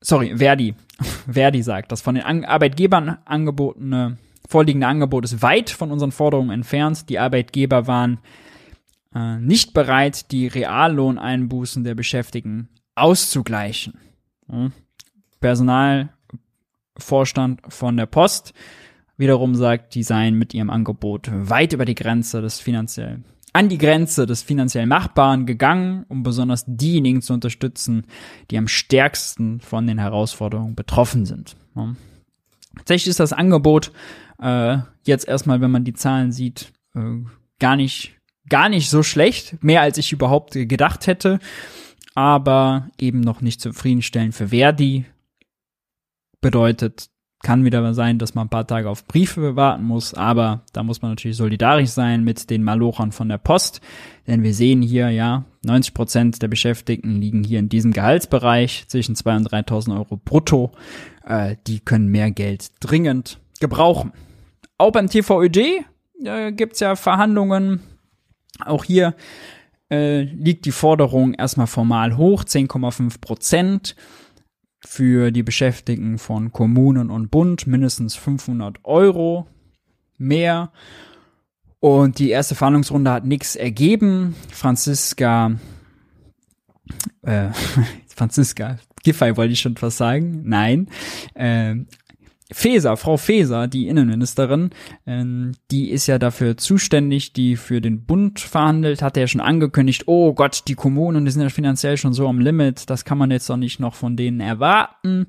sorry, 0.00 0.36
Verdi, 0.36 0.74
Verdi 1.30 1.62
sagt, 1.62 1.92
das 1.92 2.02
von 2.02 2.14
den 2.14 2.44
Arbeitgebern 2.44 3.18
angebotene, 3.24 4.18
vorliegende 4.48 4.86
Angebot 4.86 5.24
ist 5.24 5.42
weit 5.42 5.70
von 5.70 5.90
unseren 5.90 6.12
Forderungen 6.12 6.50
entfernt. 6.50 7.08
Die 7.08 7.18
Arbeitgeber 7.18 7.86
waren 7.86 8.18
äh, 9.14 9.38
nicht 9.38 9.72
bereit, 9.74 10.30
die 10.32 10.46
Reallohneinbußen 10.46 11.84
der 11.84 11.94
Beschäftigten 11.94 12.68
auszugleichen. 12.94 13.98
Ja. 14.50 14.70
Personalvorstand 15.40 17.60
von 17.68 17.96
der 17.96 18.06
Post 18.06 18.54
wiederum 19.16 19.54
sagt, 19.54 19.94
die 19.94 20.02
seien 20.02 20.36
mit 20.36 20.52
ihrem 20.54 20.70
Angebot 20.70 21.30
weit 21.32 21.72
über 21.72 21.84
die 21.84 21.94
Grenze 21.94 22.42
des 22.42 22.58
finanziell 22.60 23.22
an 23.56 23.70
die 23.70 23.78
Grenze 23.78 24.26
des 24.26 24.42
finanziell 24.42 24.84
Machbaren 24.84 25.46
gegangen, 25.46 26.04
um 26.08 26.22
besonders 26.22 26.64
diejenigen 26.66 27.22
zu 27.22 27.32
unterstützen, 27.32 28.04
die 28.50 28.58
am 28.58 28.68
stärksten 28.68 29.60
von 29.60 29.86
den 29.86 29.96
Herausforderungen 29.96 30.74
betroffen 30.74 31.24
sind. 31.24 31.56
Ja. 31.74 31.96
Tatsächlich 32.76 33.08
ist 33.08 33.20
das 33.20 33.32
Angebot 33.32 33.92
äh, 34.42 34.76
jetzt 35.04 35.26
erstmal, 35.26 35.62
wenn 35.62 35.70
man 35.70 35.84
die 35.84 35.94
Zahlen 35.94 36.32
sieht, 36.32 36.74
äh, 36.94 37.24
gar 37.58 37.76
nicht 37.76 38.12
gar 38.46 38.68
nicht 38.68 38.90
so 38.90 39.02
schlecht, 39.02 39.64
mehr 39.64 39.80
als 39.80 39.96
ich 39.96 40.12
überhaupt 40.12 40.52
gedacht 40.52 41.06
hätte, 41.06 41.38
aber 42.14 42.90
eben 42.98 43.20
noch 43.20 43.40
nicht 43.40 43.62
zufriedenstellend 43.62 44.34
für 44.34 44.48
Verdi. 44.48 45.06
Bedeutet, 46.42 47.08
kann 47.46 47.64
wieder 47.64 47.94
sein, 47.94 48.18
dass 48.18 48.34
man 48.34 48.46
ein 48.46 48.50
paar 48.50 48.66
Tage 48.66 48.90
auf 48.90 49.04
Briefe 49.04 49.54
warten 49.54 49.84
muss, 49.84 50.14
aber 50.14 50.62
da 50.72 50.82
muss 50.82 51.00
man 51.00 51.12
natürlich 51.12 51.36
solidarisch 51.36 51.90
sein 51.90 52.24
mit 52.24 52.50
den 52.50 52.64
Malochern 52.64 53.12
von 53.12 53.28
der 53.28 53.38
Post, 53.38 53.80
denn 54.26 54.42
wir 54.42 54.52
sehen 54.52 54.82
hier, 54.82 55.10
ja, 55.10 55.44
90 55.64 55.94
Prozent 55.94 56.42
der 56.42 56.48
Beschäftigten 56.48 57.20
liegen 57.20 57.44
hier 57.44 57.60
in 57.60 57.68
diesem 57.68 57.92
Gehaltsbereich 57.92 58.86
zwischen 58.88 59.14
2.000 59.14 59.36
und 59.36 59.52
3.000 59.52 59.96
Euro 59.96 60.16
brutto. 60.16 60.72
Äh, 61.24 61.54
die 61.68 61.78
können 61.78 62.08
mehr 62.08 62.32
Geld 62.32 62.72
dringend 62.80 63.38
gebrauchen. 63.60 64.12
Auch 64.76 64.90
beim 64.90 65.08
TVÖD 65.08 65.84
äh, 66.24 66.50
gibt's 66.50 66.80
ja 66.80 66.96
Verhandlungen. 66.96 67.78
Auch 68.58 68.82
hier 68.82 69.14
äh, 69.88 70.22
liegt 70.22 70.64
die 70.64 70.72
Forderung 70.72 71.34
erstmal 71.34 71.68
formal 71.68 72.16
hoch, 72.16 72.42
10,5 72.42 73.20
Prozent 73.20 73.94
für 74.80 75.30
die 75.30 75.42
Beschäftigten 75.42 76.18
von 76.18 76.52
Kommunen 76.52 77.10
und 77.10 77.30
Bund 77.30 77.66
mindestens 77.66 78.16
500 78.16 78.84
Euro 78.84 79.46
mehr. 80.18 80.72
Und 81.80 82.18
die 82.18 82.30
erste 82.30 82.54
Verhandlungsrunde 82.54 83.10
hat 83.10 83.24
nichts 83.24 83.56
ergeben. 83.56 84.34
Franziska, 84.50 85.52
äh, 87.22 87.48
Franziska 88.08 88.78
Giffey 89.06 89.36
wollte 89.36 89.52
ich 89.52 89.60
schon 89.60 89.76
fast 89.76 89.98
sagen. 89.98 90.42
Nein. 90.44 90.88
Äh, 91.34 91.76
Feser, 92.52 92.96
Frau 92.96 93.16
Feser, 93.16 93.66
die 93.66 93.88
Innenministerin, 93.88 94.70
ähm, 95.06 95.52
die 95.70 95.90
ist 95.90 96.06
ja 96.06 96.18
dafür 96.18 96.56
zuständig, 96.56 97.32
die 97.32 97.56
für 97.56 97.80
den 97.80 98.04
Bund 98.04 98.38
verhandelt, 98.38 99.02
hat 99.02 99.16
ja 99.16 99.26
schon 99.26 99.40
angekündigt, 99.40 100.04
oh 100.06 100.32
Gott, 100.32 100.62
die 100.68 100.74
Kommunen, 100.74 101.24
die 101.24 101.30
sind 101.32 101.42
ja 101.42 101.48
finanziell 101.48 101.96
schon 101.96 102.12
so 102.12 102.28
am 102.28 102.38
Limit, 102.38 102.88
das 102.88 103.04
kann 103.04 103.18
man 103.18 103.30
jetzt 103.32 103.50
doch 103.50 103.56
nicht 103.56 103.80
noch 103.80 103.94
von 103.94 104.16
denen 104.16 104.40
erwarten. 104.40 105.26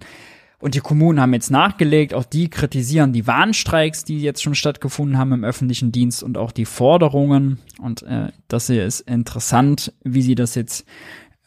Und 0.59 0.73
die 0.73 0.79
Kommunen 0.79 1.21
haben 1.21 1.33
jetzt 1.33 1.51
nachgelegt, 1.51 2.15
auch 2.15 2.25
die 2.25 2.49
kritisieren 2.49 3.13
die 3.13 3.27
Warnstreiks, 3.27 4.05
die 4.05 4.19
jetzt 4.19 4.41
schon 4.41 4.55
stattgefunden 4.55 5.17
haben 5.17 5.31
im 5.31 5.43
öffentlichen 5.43 5.91
Dienst 5.91 6.23
und 6.23 6.37
auch 6.37 6.51
die 6.51 6.65
Forderungen. 6.65 7.59
Und 7.79 8.01
äh, 8.03 8.31
das 8.47 8.67
hier 8.67 8.85
ist 8.85 9.01
interessant, 9.01 9.93
wie 10.03 10.23
sie 10.23 10.33
das 10.33 10.55
jetzt 10.55 10.87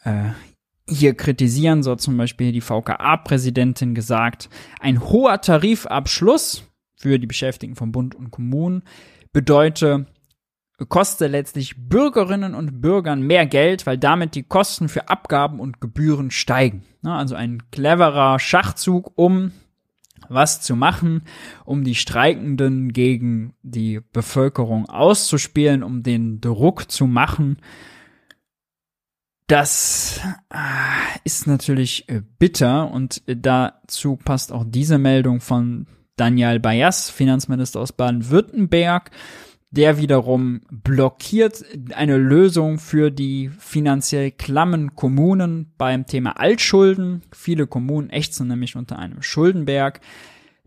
äh, 0.05 0.29
hier 0.91 1.15
kritisieren, 1.15 1.83
so 1.83 1.95
zum 1.95 2.17
Beispiel 2.17 2.51
die 2.51 2.61
VKA-Präsidentin 2.61 3.95
gesagt, 3.95 4.49
ein 4.79 5.01
hoher 5.01 5.41
Tarifabschluss 5.41 6.63
für 6.95 7.17
die 7.17 7.27
Beschäftigten 7.27 7.75
von 7.75 7.91
Bund 7.91 8.13
und 8.13 8.31
Kommunen 8.31 8.83
bedeutet, 9.33 10.05
koste 10.89 11.27
letztlich 11.27 11.75
Bürgerinnen 11.77 12.55
und 12.55 12.81
Bürgern 12.81 13.21
mehr 13.21 13.45
Geld, 13.45 13.85
weil 13.85 13.97
damit 13.97 14.35
die 14.35 14.43
Kosten 14.43 14.89
für 14.89 15.09
Abgaben 15.09 15.59
und 15.59 15.79
Gebühren 15.81 16.31
steigen. 16.31 16.83
Also 17.03 17.35
ein 17.35 17.63
cleverer 17.71 18.39
Schachzug, 18.39 19.11
um 19.15 19.51
was 20.29 20.61
zu 20.61 20.75
machen, 20.75 21.23
um 21.65 21.83
die 21.83 21.95
Streikenden 21.95 22.93
gegen 22.93 23.53
die 23.63 24.01
Bevölkerung 24.13 24.87
auszuspielen, 24.87 25.83
um 25.83 26.03
den 26.03 26.41
Druck 26.41 26.89
zu 26.89 27.05
machen. 27.05 27.57
Das 29.51 30.21
äh, 30.49 31.19
ist 31.25 31.45
natürlich 31.45 32.07
äh, 32.07 32.21
bitter 32.39 32.89
und 32.89 33.21
dazu 33.25 34.15
passt 34.15 34.53
auch 34.53 34.63
diese 34.65 34.97
Meldung 34.97 35.41
von 35.41 35.87
Daniel 36.15 36.61
Bayas, 36.61 37.09
Finanzminister 37.09 37.81
aus 37.81 37.91
Baden-Württemberg. 37.91 39.11
Der 39.69 39.97
wiederum 39.97 40.61
blockiert 40.71 41.65
eine 41.93 42.15
Lösung 42.15 42.79
für 42.79 43.11
die 43.11 43.49
finanziell 43.49 44.31
klammen 44.31 44.95
Kommunen 44.95 45.73
beim 45.77 46.05
Thema 46.05 46.39
Altschulden. 46.39 47.21
Viele 47.33 47.67
Kommunen 47.67 48.09
ächzen 48.09 48.47
nämlich 48.47 48.77
unter 48.77 48.99
einem 48.99 49.21
Schuldenberg. 49.21 49.99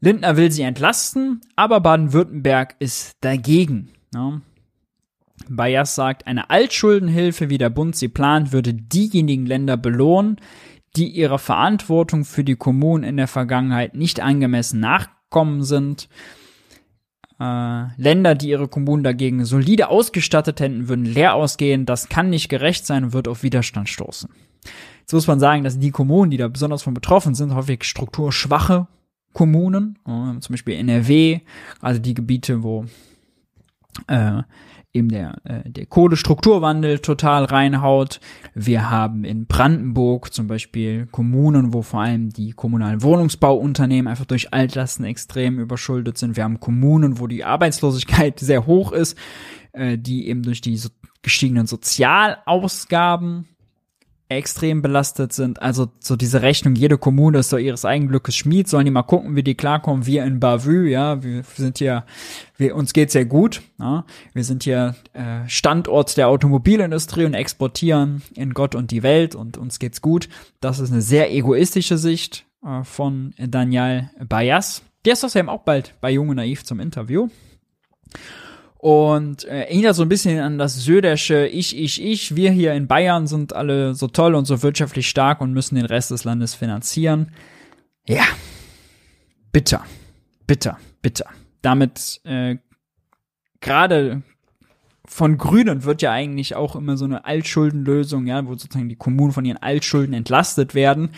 Lindner 0.00 0.36
will 0.36 0.52
sie 0.52 0.60
entlasten, 0.60 1.40
aber 1.56 1.80
Baden-Württemberg 1.80 2.76
ist 2.80 3.16
dagegen. 3.22 3.92
Ja. 4.12 4.42
Bayers 5.48 5.94
sagt, 5.94 6.26
eine 6.26 6.50
Altschuldenhilfe, 6.50 7.50
wie 7.50 7.58
der 7.58 7.70
Bund 7.70 7.96
sie 7.96 8.08
plant, 8.08 8.52
würde 8.52 8.72
diejenigen 8.72 9.46
Länder 9.46 9.76
belohnen, 9.76 10.36
die 10.96 11.08
ihrer 11.08 11.38
Verantwortung 11.38 12.24
für 12.24 12.44
die 12.44 12.56
Kommunen 12.56 13.04
in 13.04 13.16
der 13.16 13.28
Vergangenheit 13.28 13.94
nicht 13.94 14.20
angemessen 14.20 14.80
nachkommen 14.80 15.62
sind. 15.62 16.08
Äh, 17.40 17.86
Länder, 17.96 18.34
die 18.36 18.50
ihre 18.50 18.68
Kommunen 18.68 19.02
dagegen 19.02 19.44
solide 19.44 19.88
ausgestattet 19.88 20.60
hätten, 20.60 20.88
würden 20.88 21.04
leer 21.04 21.34
ausgehen. 21.34 21.84
Das 21.84 22.08
kann 22.08 22.30
nicht 22.30 22.48
gerecht 22.48 22.86
sein 22.86 23.04
und 23.04 23.12
wird 23.12 23.26
auf 23.26 23.42
Widerstand 23.42 23.88
stoßen. 23.88 24.30
Jetzt 25.00 25.12
muss 25.12 25.26
man 25.26 25.40
sagen, 25.40 25.64
dass 25.64 25.78
die 25.78 25.90
Kommunen, 25.90 26.30
die 26.30 26.36
da 26.36 26.48
besonders 26.48 26.84
von 26.84 26.94
betroffen 26.94 27.34
sind, 27.34 27.54
häufig 27.54 27.84
strukturschwache 27.84 28.86
Kommunen, 29.32 29.98
äh, 30.06 30.38
zum 30.38 30.52
Beispiel 30.52 30.76
NRW, 30.76 31.40
also 31.80 32.00
die 32.00 32.14
Gebiete, 32.14 32.62
wo 32.62 32.86
äh, 34.06 34.42
eben 34.94 35.08
der, 35.08 35.36
äh, 35.44 35.68
der 35.68 35.86
Kohlestrukturwandel 35.86 37.00
total 37.00 37.44
reinhaut. 37.44 38.20
Wir 38.54 38.90
haben 38.90 39.24
in 39.24 39.46
Brandenburg 39.46 40.32
zum 40.32 40.46
Beispiel 40.46 41.06
Kommunen, 41.10 41.74
wo 41.74 41.82
vor 41.82 42.00
allem 42.00 42.30
die 42.30 42.52
kommunalen 42.52 43.02
Wohnungsbauunternehmen 43.02 44.08
einfach 44.08 44.24
durch 44.24 44.54
Altlasten 44.54 45.04
extrem 45.04 45.58
überschuldet 45.58 46.16
sind. 46.16 46.36
Wir 46.36 46.44
haben 46.44 46.60
Kommunen, 46.60 47.18
wo 47.18 47.26
die 47.26 47.44
Arbeitslosigkeit 47.44 48.38
sehr 48.40 48.66
hoch 48.66 48.92
ist, 48.92 49.18
äh, 49.72 49.98
die 49.98 50.28
eben 50.28 50.42
durch 50.42 50.60
die 50.60 50.76
so 50.76 50.88
gestiegenen 51.22 51.66
Sozialausgaben 51.66 53.48
extrem 54.34 54.82
belastet 54.82 55.32
sind. 55.32 55.62
Also 55.62 55.88
so 56.00 56.16
diese 56.16 56.42
Rechnung, 56.42 56.74
jede 56.74 56.98
Kommune 56.98 57.38
ist 57.38 57.50
so 57.50 57.56
ihres 57.56 57.84
eigenen 57.84 58.10
Glückes 58.10 58.36
Schmied, 58.36 58.68
sollen 58.68 58.84
die 58.84 58.90
mal 58.90 59.02
gucken, 59.02 59.36
wie 59.36 59.42
die 59.42 59.54
klarkommen. 59.54 60.06
Wir 60.06 60.24
in 60.24 60.40
Bavü, 60.40 60.88
ja, 60.88 61.22
wir 61.22 61.44
sind 61.56 61.78
hier, 61.78 62.04
wir, 62.56 62.76
uns 62.76 62.92
geht's 62.92 63.12
sehr 63.12 63.24
gut. 63.24 63.62
Ja. 63.78 64.04
Wir 64.32 64.44
sind 64.44 64.64
hier 64.64 64.94
äh, 65.12 65.48
Standort 65.48 66.16
der 66.16 66.28
Automobilindustrie 66.28 67.24
und 67.24 67.34
exportieren 67.34 68.22
in 68.34 68.54
Gott 68.54 68.74
und 68.74 68.90
die 68.90 69.02
Welt 69.02 69.34
und 69.34 69.56
uns 69.56 69.78
geht's 69.78 70.00
gut. 70.00 70.28
Das 70.60 70.78
ist 70.78 70.92
eine 70.92 71.02
sehr 71.02 71.32
egoistische 71.32 71.98
Sicht 71.98 72.44
äh, 72.64 72.84
von 72.84 73.34
Daniel 73.38 74.10
Bayas. 74.28 74.82
Der 75.04 75.14
ist 75.14 75.24
außerdem 75.24 75.48
auch 75.48 75.62
bald 75.62 75.94
bei 76.00 76.10
Junge 76.10 76.34
Naiv 76.34 76.64
zum 76.64 76.80
Interview. 76.80 77.28
Und 78.84 79.44
äh, 79.44 79.60
erinnert 79.60 79.96
so 79.96 80.02
ein 80.02 80.10
bisschen 80.10 80.38
an 80.40 80.58
das 80.58 80.84
Södersche 80.84 81.46
Ich, 81.46 81.74
Ich, 81.74 82.02
Ich. 82.02 82.36
Wir 82.36 82.50
hier 82.50 82.74
in 82.74 82.86
Bayern 82.86 83.26
sind 83.26 83.54
alle 83.54 83.94
so 83.94 84.08
toll 84.08 84.34
und 84.34 84.44
so 84.44 84.62
wirtschaftlich 84.62 85.08
stark 85.08 85.40
und 85.40 85.54
müssen 85.54 85.76
den 85.76 85.86
Rest 85.86 86.10
des 86.10 86.24
Landes 86.24 86.54
finanzieren. 86.54 87.30
Ja, 88.06 88.24
bitter, 89.52 89.86
bitter, 90.46 90.76
bitter. 91.00 91.24
Damit 91.62 92.20
äh, 92.24 92.56
gerade 93.62 94.20
von 95.06 95.38
Grünen 95.38 95.84
wird 95.84 96.02
ja 96.02 96.12
eigentlich 96.12 96.54
auch 96.54 96.76
immer 96.76 96.98
so 96.98 97.06
eine 97.06 97.24
Altschuldenlösung, 97.24 98.26
ja, 98.26 98.46
wo 98.46 98.50
sozusagen 98.50 98.90
die 98.90 98.96
Kommunen 98.96 99.32
von 99.32 99.46
ihren 99.46 99.62
Altschulden 99.62 100.12
entlastet 100.12 100.74
werden, 100.74 101.08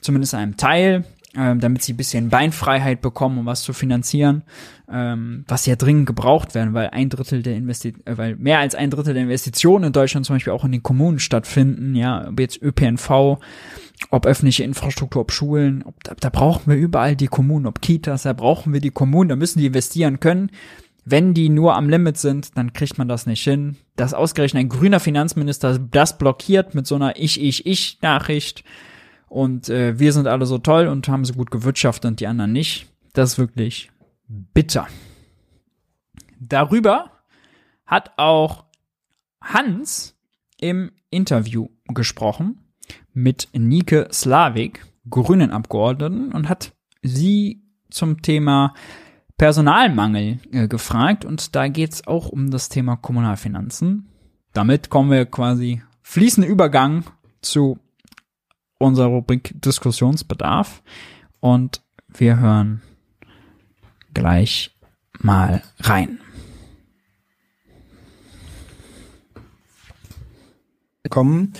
zumindest 0.00 0.34
einem 0.34 0.56
Teil 0.56 1.04
ähm, 1.36 1.60
damit 1.60 1.82
sie 1.82 1.94
ein 1.94 1.96
bisschen 1.96 2.28
Beinfreiheit 2.28 3.00
bekommen, 3.00 3.38
um 3.38 3.46
was 3.46 3.62
zu 3.62 3.72
finanzieren, 3.72 4.42
ähm, 4.90 5.44
was 5.48 5.64
ja 5.64 5.76
dringend 5.76 6.06
gebraucht 6.06 6.54
werden, 6.54 6.74
weil 6.74 6.90
ein 6.90 7.08
Drittel 7.08 7.42
der 7.42 7.56
Investi 7.56 7.94
äh, 8.04 8.18
weil 8.18 8.36
mehr 8.36 8.58
als 8.58 8.74
ein 8.74 8.90
Drittel 8.90 9.14
der 9.14 9.22
Investitionen 9.22 9.86
in 9.86 9.92
Deutschland 9.92 10.26
zum 10.26 10.36
Beispiel 10.36 10.52
auch 10.52 10.64
in 10.64 10.72
den 10.72 10.82
Kommunen 10.82 11.18
stattfinden, 11.18 11.94
ja, 11.94 12.28
ob 12.28 12.38
jetzt 12.38 12.60
ÖPNV, 12.60 13.38
ob 14.10 14.26
öffentliche 14.26 14.64
Infrastruktur, 14.64 15.22
ob 15.22 15.32
Schulen, 15.32 15.82
ob, 15.84 16.04
da, 16.04 16.14
da 16.18 16.28
brauchen 16.28 16.70
wir 16.70 16.76
überall 16.76 17.16
die 17.16 17.28
Kommunen, 17.28 17.66
ob 17.66 17.80
Kitas, 17.80 18.24
da 18.24 18.34
brauchen 18.34 18.74
wir 18.74 18.80
die 18.80 18.90
Kommunen, 18.90 19.30
da 19.30 19.36
müssen 19.36 19.58
die 19.58 19.66
investieren 19.66 20.20
können. 20.20 20.50
Wenn 21.04 21.34
die 21.34 21.48
nur 21.48 21.74
am 21.74 21.88
Limit 21.88 22.18
sind, 22.18 22.56
dann 22.56 22.72
kriegt 22.72 22.96
man 22.96 23.08
das 23.08 23.26
nicht 23.26 23.42
hin. 23.42 23.76
Dass 23.96 24.14
ausgerechnet 24.14 24.60
ein 24.60 24.68
grüner 24.68 25.00
Finanzminister 25.00 25.78
das 25.78 26.16
blockiert 26.16 26.74
mit 26.74 26.86
so 26.86 26.94
einer 26.94 27.18
Ich-Ich-Ich-Nachricht, 27.18 28.62
und 29.32 29.70
äh, 29.70 29.98
wir 29.98 30.12
sind 30.12 30.26
alle 30.26 30.44
so 30.44 30.58
toll 30.58 30.88
und 30.88 31.08
haben 31.08 31.24
so 31.24 31.32
gut 31.32 31.50
gewirtschaftet 31.50 32.10
und 32.10 32.20
die 32.20 32.26
anderen 32.26 32.52
nicht. 32.52 32.92
Das 33.14 33.32
ist 33.32 33.38
wirklich 33.38 33.90
bitter. 34.28 34.86
Darüber 36.38 37.10
hat 37.86 38.12
auch 38.18 38.66
Hans 39.40 40.14
im 40.60 40.92
Interview 41.08 41.68
gesprochen 41.86 42.60
mit 43.14 43.48
Nike 43.54 44.06
Slavik, 44.12 44.84
grünen 45.08 45.50
Abgeordneten, 45.50 46.32
und 46.32 46.50
hat 46.50 46.72
sie 47.02 47.62
zum 47.90 48.20
Thema 48.20 48.74
Personalmangel 49.38 50.40
äh, 50.52 50.68
gefragt. 50.68 51.24
Und 51.24 51.56
da 51.56 51.68
geht 51.68 51.94
es 51.94 52.06
auch 52.06 52.28
um 52.28 52.50
das 52.50 52.68
Thema 52.68 52.96
Kommunalfinanzen. 52.96 54.08
Damit 54.52 54.90
kommen 54.90 55.10
wir 55.10 55.24
quasi 55.24 55.82
fließenden 56.02 56.52
Übergang 56.52 57.04
zu 57.40 57.78
unserer 58.82 59.06
Rubrik 59.06 59.54
Diskussionsbedarf 59.62 60.82
und 61.40 61.82
wir 62.08 62.38
hören 62.38 62.82
gleich 64.14 64.70
mal 65.20 65.62
rein. 65.80 66.18
Kommen. 71.08 71.52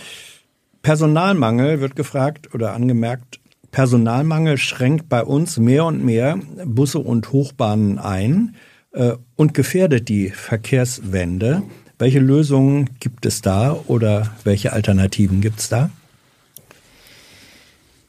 Personalmangel 0.83 1.81
wird 1.81 1.95
gefragt 1.95 2.55
oder 2.55 2.73
angemerkt. 2.73 3.41
Personalmangel 3.71 4.59
schränkt 4.59 5.09
bei 5.09 5.23
uns 5.23 5.59
mehr 5.59 5.85
und 5.85 6.05
mehr 6.05 6.39
Busse 6.65 6.99
und 6.99 7.33
Hochbahnen 7.33 7.99
ein 7.99 8.57
äh, 8.93 9.13
und 9.37 9.55
gefährdet 9.55 10.09
die 10.09 10.31
Verkehrswende. 10.31 11.63
Welche 11.99 12.19
Lösungen 12.19 12.91
gibt 13.01 13.27
es 13.27 13.43
da 13.43 13.73
oder 13.87 14.35
welche 14.45 14.73
Alternativen 14.73 15.41
gibt 15.41 15.61
es 15.61 15.69
da? 15.69 15.91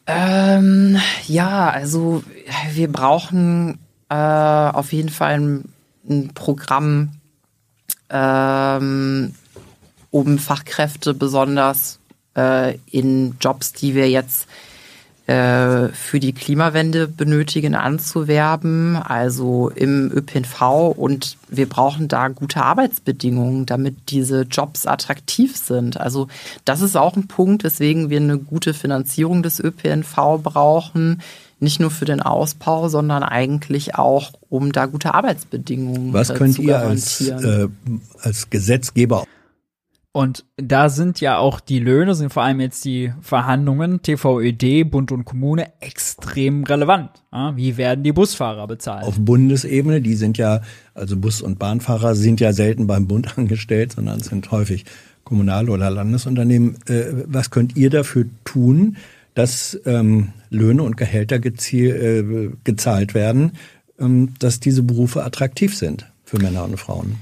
Ähm, 0.05 0.97
ja, 1.27 1.69
also 1.69 2.23
wir 2.73 2.91
brauchen 2.91 3.79
äh, 4.09 4.15
auf 4.15 4.91
jeden 4.91 5.09
Fall 5.09 5.33
ein, 5.39 5.73
ein 6.09 6.33
Programm, 6.33 7.13
ähm, 8.09 9.33
um 10.11 10.37
Fachkräfte 10.39 11.13
besonders 11.13 11.99
äh, 12.35 12.77
in 12.91 13.37
Jobs, 13.39 13.73
die 13.73 13.95
wir 13.95 14.09
jetzt 14.09 14.47
für 15.25 16.19
die 16.19 16.33
Klimawende 16.33 17.07
benötigen, 17.07 17.75
anzuwerben, 17.75 18.97
also 18.97 19.69
im 19.69 20.11
ÖPNV. 20.11 20.93
Und 20.97 21.37
wir 21.47 21.69
brauchen 21.69 22.09
da 22.09 22.27
gute 22.27 22.61
Arbeitsbedingungen, 22.61 23.65
damit 23.65 23.95
diese 24.09 24.41
Jobs 24.41 24.85
attraktiv 24.85 25.55
sind. 25.55 25.97
Also 25.97 26.27
das 26.65 26.81
ist 26.81 26.97
auch 26.97 27.15
ein 27.15 27.27
Punkt, 27.27 27.63
weswegen 27.63 28.09
wir 28.09 28.19
eine 28.19 28.37
gute 28.37 28.73
Finanzierung 28.73 29.43
des 29.43 29.61
ÖPNV 29.61 30.41
brauchen. 30.43 31.21
Nicht 31.61 31.79
nur 31.79 31.91
für 31.91 32.03
den 32.03 32.21
Ausbau, 32.21 32.89
sondern 32.89 33.23
eigentlich 33.23 33.95
auch, 33.95 34.33
um 34.49 34.73
da 34.73 34.87
gute 34.87 35.13
Arbeitsbedingungen 35.13 36.11
Was 36.11 36.31
äh, 36.31 36.33
könnt 36.33 36.59
ihr 36.59 36.79
als, 36.79 37.21
äh, 37.21 37.69
als 38.21 38.49
Gesetzgeber 38.49 39.23
und 40.15 40.45
da 40.57 40.89
sind 40.89 41.21
ja 41.21 41.39
auch 41.39 41.59
die 41.59 41.79
Löhne, 41.79 42.13
sind 42.13 42.31
vor 42.31 42.43
allem 42.43 42.59
jetzt 42.59 42.85
die 42.85 43.11
Verhandlungen, 43.21 44.03
TVÖD, 44.03 44.89
Bund 44.89 45.11
und 45.11 45.25
Kommune, 45.25 45.73
extrem 45.79 46.63
relevant. 46.65 47.09
Wie 47.55 47.77
werden 47.77 48.03
die 48.03 48.11
Busfahrer 48.11 48.67
bezahlt? 48.67 49.05
Auf 49.05 49.19
Bundesebene, 49.19 50.01
die 50.01 50.13
sind 50.13 50.37
ja, 50.37 50.61
also 50.93 51.17
Bus- 51.17 51.41
und 51.41 51.57
Bahnfahrer 51.57 52.13
sind 52.13 52.39
ja 52.39 52.53
selten 52.53 52.85
beim 52.85 53.07
Bund 53.07 53.37
angestellt, 53.39 53.93
sondern 53.93 54.19
sind 54.19 54.51
häufig 54.51 54.85
Kommunal- 55.23 55.71
oder 55.71 55.89
Landesunternehmen. 55.89 56.75
Äh, 56.87 57.23
was 57.25 57.49
könnt 57.49 57.75
ihr 57.75 57.89
dafür 57.89 58.25
tun, 58.43 58.97
dass 59.33 59.79
ähm, 59.85 60.29
Löhne 60.51 60.83
und 60.83 60.95
Gehälter 60.95 61.43
äh, 61.43 62.49
gezahlt 62.63 63.15
werden, 63.15 63.53
ähm, 63.99 64.35
dass 64.37 64.59
diese 64.59 64.83
Berufe 64.83 65.23
attraktiv 65.23 65.75
sind 65.75 66.05
für 66.23 66.37
Männer 66.37 66.65
und 66.65 66.77
Frauen? 66.77 67.15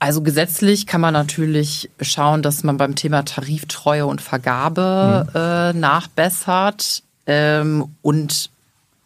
Also 0.00 0.22
gesetzlich 0.22 0.86
kann 0.86 1.02
man 1.02 1.12
natürlich 1.12 1.90
schauen, 2.00 2.42
dass 2.42 2.64
man 2.64 2.78
beim 2.78 2.94
Thema 2.94 3.22
Tariftreue 3.22 4.06
und 4.06 4.22
Vergabe 4.22 5.26
mhm. 5.28 5.36
äh, 5.38 5.72
nachbessert. 5.78 7.02
Ähm, 7.26 7.84
und 8.00 8.50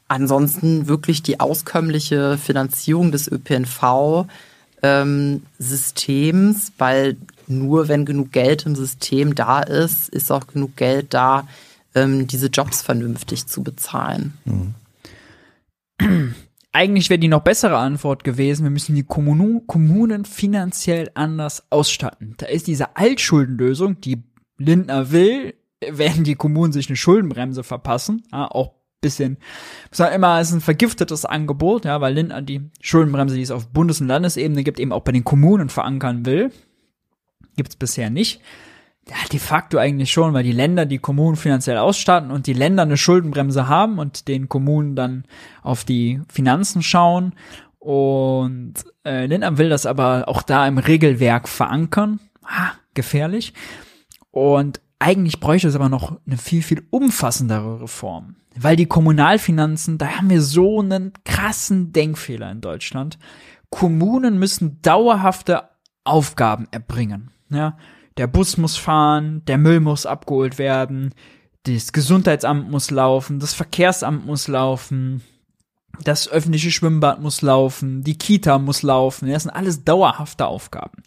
ansonsten 0.07 0.87
wirklich 0.87 1.23
die 1.23 1.41
auskömmliche 1.41 2.39
Finanzierung 2.39 3.11
des 3.11 3.31
ÖPNV 3.31 4.27
ähm, 4.85 5.43
weil 6.79 7.17
nur 7.49 7.89
wenn 7.89 8.05
genug 8.05 8.31
Geld 8.31 8.65
im 8.65 8.77
System 8.77 9.35
da 9.35 9.61
ist, 9.61 10.09
ist 10.11 10.31
auch 10.31 10.47
genug 10.47 10.77
Geld 10.77 11.13
da, 11.13 11.49
ähm, 11.97 12.29
diese 12.29 12.47
Jobs 12.47 12.83
vernünftig 12.83 13.47
zu 13.47 13.63
bezahlen. 13.65 14.35
Mhm. 14.45 16.35
Eigentlich 16.77 17.09
wäre 17.09 17.21
die 17.21 17.29
noch 17.29 17.43
bessere 17.43 17.77
Antwort 17.77 18.25
gewesen, 18.25 18.65
wir 18.65 18.71
müssen 18.71 18.97
die 18.97 19.05
Kommunen, 19.05 19.65
Kommunen 19.69 20.25
finanziell 20.25 21.09
anders 21.15 21.71
ausstatten. 21.71 22.35
Da 22.39 22.47
ist 22.47 22.67
diese 22.67 22.97
Altschuldenlösung, 22.97 24.01
die 24.01 24.25
Lindner 24.59 25.13
will, 25.13 25.55
werden 25.81 26.25
die 26.25 26.35
Kommunen 26.35 26.73
sich 26.73 26.89
eine 26.89 26.97
Schuldenbremse 26.97 27.63
verpassen, 27.63 28.25
ja, 28.33 28.51
auch 28.51 28.75
bisschen, 29.01 29.37
sagen 29.93 30.17
immer, 30.17 30.41
es 30.41 30.49
ist 30.49 30.55
ein 30.55 30.61
vergiftetes 30.63 31.25
Angebot, 31.25 31.85
ja, 31.85 32.01
weil 32.01 32.15
Lindner 32.15 32.43
die 32.43 32.63
Schuldenbremse, 32.81 33.37
die 33.37 33.43
es 33.43 33.53
auf 33.53 33.69
Bundes- 33.69 34.01
und 34.01 34.09
Landesebene 34.09 34.65
gibt, 34.65 34.81
eben 34.81 34.93
auch 34.93 35.03
bei 35.03 35.13
den 35.13 35.23
Kommunen 35.23 35.69
verankern 35.69 36.27
will. 36.27 36.51
Gibt's 37.57 37.77
bisher 37.77 38.11
nicht. 38.11 38.41
Ja, 39.09 39.17
de 39.31 39.39
facto 39.39 39.77
eigentlich 39.77 40.11
schon, 40.11 40.33
weil 40.33 40.45
die 40.45 40.53
Länder 40.53 40.87
die 40.87 40.99
Kommunen 40.99 41.37
finanziell 41.37 41.77
ausstatten 41.77 42.31
und 42.31 42.47
die 42.47 42.55
Länder 42.55 42.85
eine 42.85 42.97
Schuldenbremse 42.97 43.69
haben 43.69 43.99
und 43.99 44.29
den 44.29 44.49
Kommunen 44.49 44.97
dann 44.97 45.25
auf 45.63 45.85
die 45.85 46.23
Finanzen 46.33 46.83
schauen. 46.83 47.35
Und 47.79 48.75
äh, 49.05 49.27
Lindner 49.27 49.59
will 49.59 49.69
das 49.69 49.85
aber 49.85 50.25
auch 50.27 50.43
da 50.43 50.67
im 50.67 50.79
Regelwerk 50.79 51.49
verankern. 51.49 52.19
Ah, 52.43 52.73
gefährlich. 52.95 53.53
Und 54.31 54.81
eigentlich 54.99 55.39
bräuchte 55.39 55.69
es 55.69 55.75
aber 55.75 55.91
noch 55.91 56.19
eine 56.27 56.39
viel, 56.39 56.63
viel 56.63 56.87
umfassendere 56.89 57.83
Reform. 57.83 58.37
Weil 58.57 58.77
die 58.77 58.87
Kommunalfinanzen, 58.87 59.99
da 59.99 60.17
haben 60.17 60.31
wir 60.31 60.41
so 60.41 60.81
einen 60.81 61.13
krassen 61.25 61.93
Denkfehler 61.93 62.51
in 62.51 62.63
Deutschland. 62.63 63.19
Kommunen 63.69 64.39
müssen 64.39 64.81
dauerhafte 64.81 65.69
Aufgaben 66.05 66.69
erbringen. 66.71 67.31
Ja, 67.51 67.77
der 68.17 68.27
Bus 68.27 68.57
muss 68.57 68.77
fahren, 68.77 69.45
der 69.47 69.59
Müll 69.59 69.81
muss 69.81 70.07
abgeholt 70.07 70.59
werden, 70.59 71.15
das 71.65 71.93
Gesundheitsamt 71.93 72.71
muss 72.71 72.91
laufen, 72.91 73.41
das 73.41 73.55
Verkehrsamt 73.55 74.27
muss 74.27 74.49
laufen, 74.49 75.23
das 76.03 76.29
öffentliche 76.29 76.71
Schwimmbad 76.71 77.21
muss 77.21 77.43
laufen, 77.43 78.03
die 78.03 78.19
Kita 78.19 78.59
muss 78.59 78.83
laufen. 78.83 79.29
Das 79.29 79.45
sind 79.45 79.53
alles 79.53 79.85
dauerhafte 79.85 80.47
Aufgaben. 80.47 81.03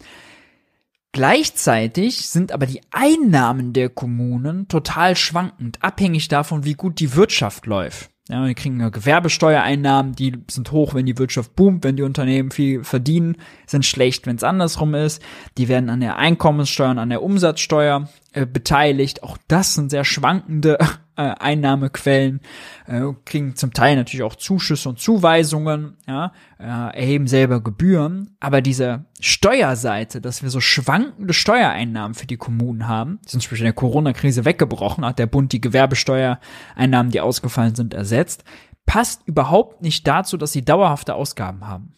Gleichzeitig 1.12 2.28
sind 2.28 2.52
aber 2.52 2.66
die 2.66 2.80
Einnahmen 2.90 3.72
der 3.72 3.88
Kommunen 3.88 4.68
total 4.68 5.16
schwankend, 5.16 5.82
abhängig 5.82 6.28
davon, 6.28 6.64
wie 6.64 6.74
gut 6.74 7.00
die 7.00 7.14
Wirtschaft 7.14 7.66
läuft. 7.66 8.10
Ja, 8.30 8.44
wir 8.44 8.54
kriegen 8.54 8.78
Gewerbesteuereinnahmen, 8.90 10.14
die 10.14 10.34
sind 10.50 10.70
hoch, 10.70 10.92
wenn 10.92 11.06
die 11.06 11.16
Wirtschaft 11.16 11.56
boomt, 11.56 11.82
wenn 11.82 11.96
die 11.96 12.02
Unternehmen 12.02 12.50
viel 12.50 12.84
verdienen, 12.84 13.38
sind 13.66 13.86
schlecht, 13.86 14.26
wenn 14.26 14.36
es 14.36 14.44
andersrum 14.44 14.94
ist. 14.94 15.22
Die 15.56 15.68
werden 15.68 15.88
an 15.88 16.00
der 16.00 16.18
Einkommenssteuer 16.18 16.90
und 16.90 16.98
an 16.98 17.08
der 17.08 17.22
Umsatzsteuer 17.22 18.10
äh, 18.34 18.44
beteiligt. 18.44 19.22
Auch 19.22 19.38
das 19.48 19.72
sind 19.72 19.88
sehr 19.90 20.04
schwankende 20.04 20.78
Einnahmequellen, 21.22 22.40
äh, 22.86 23.00
kriegen 23.24 23.56
zum 23.56 23.72
Teil 23.72 23.96
natürlich 23.96 24.22
auch 24.22 24.36
Zuschüsse 24.36 24.88
und 24.88 24.98
Zuweisungen, 25.00 25.96
ja, 26.06 26.32
äh, 26.58 26.64
erheben 26.64 27.26
selber 27.26 27.60
Gebühren. 27.60 28.36
Aber 28.40 28.60
diese 28.62 29.04
Steuerseite, 29.20 30.20
dass 30.20 30.42
wir 30.42 30.50
so 30.50 30.60
schwankende 30.60 31.34
Steuereinnahmen 31.34 32.14
für 32.14 32.26
die 32.26 32.36
Kommunen 32.36 32.86
haben, 32.86 33.18
sind 33.26 33.40
zum 33.40 33.50
Beispiel 33.50 33.58
in 33.58 33.64
der 33.64 33.72
Corona-Krise 33.72 34.44
weggebrochen, 34.44 35.04
hat 35.04 35.18
der 35.18 35.26
Bund 35.26 35.52
die 35.52 35.60
Gewerbesteuereinnahmen, 35.60 37.10
die 37.10 37.20
ausgefallen 37.20 37.74
sind, 37.74 37.94
ersetzt, 37.94 38.44
passt 38.86 39.22
überhaupt 39.26 39.82
nicht 39.82 40.06
dazu, 40.06 40.36
dass 40.36 40.52
sie 40.52 40.64
dauerhafte 40.64 41.14
Ausgaben 41.14 41.66
haben. 41.66 41.94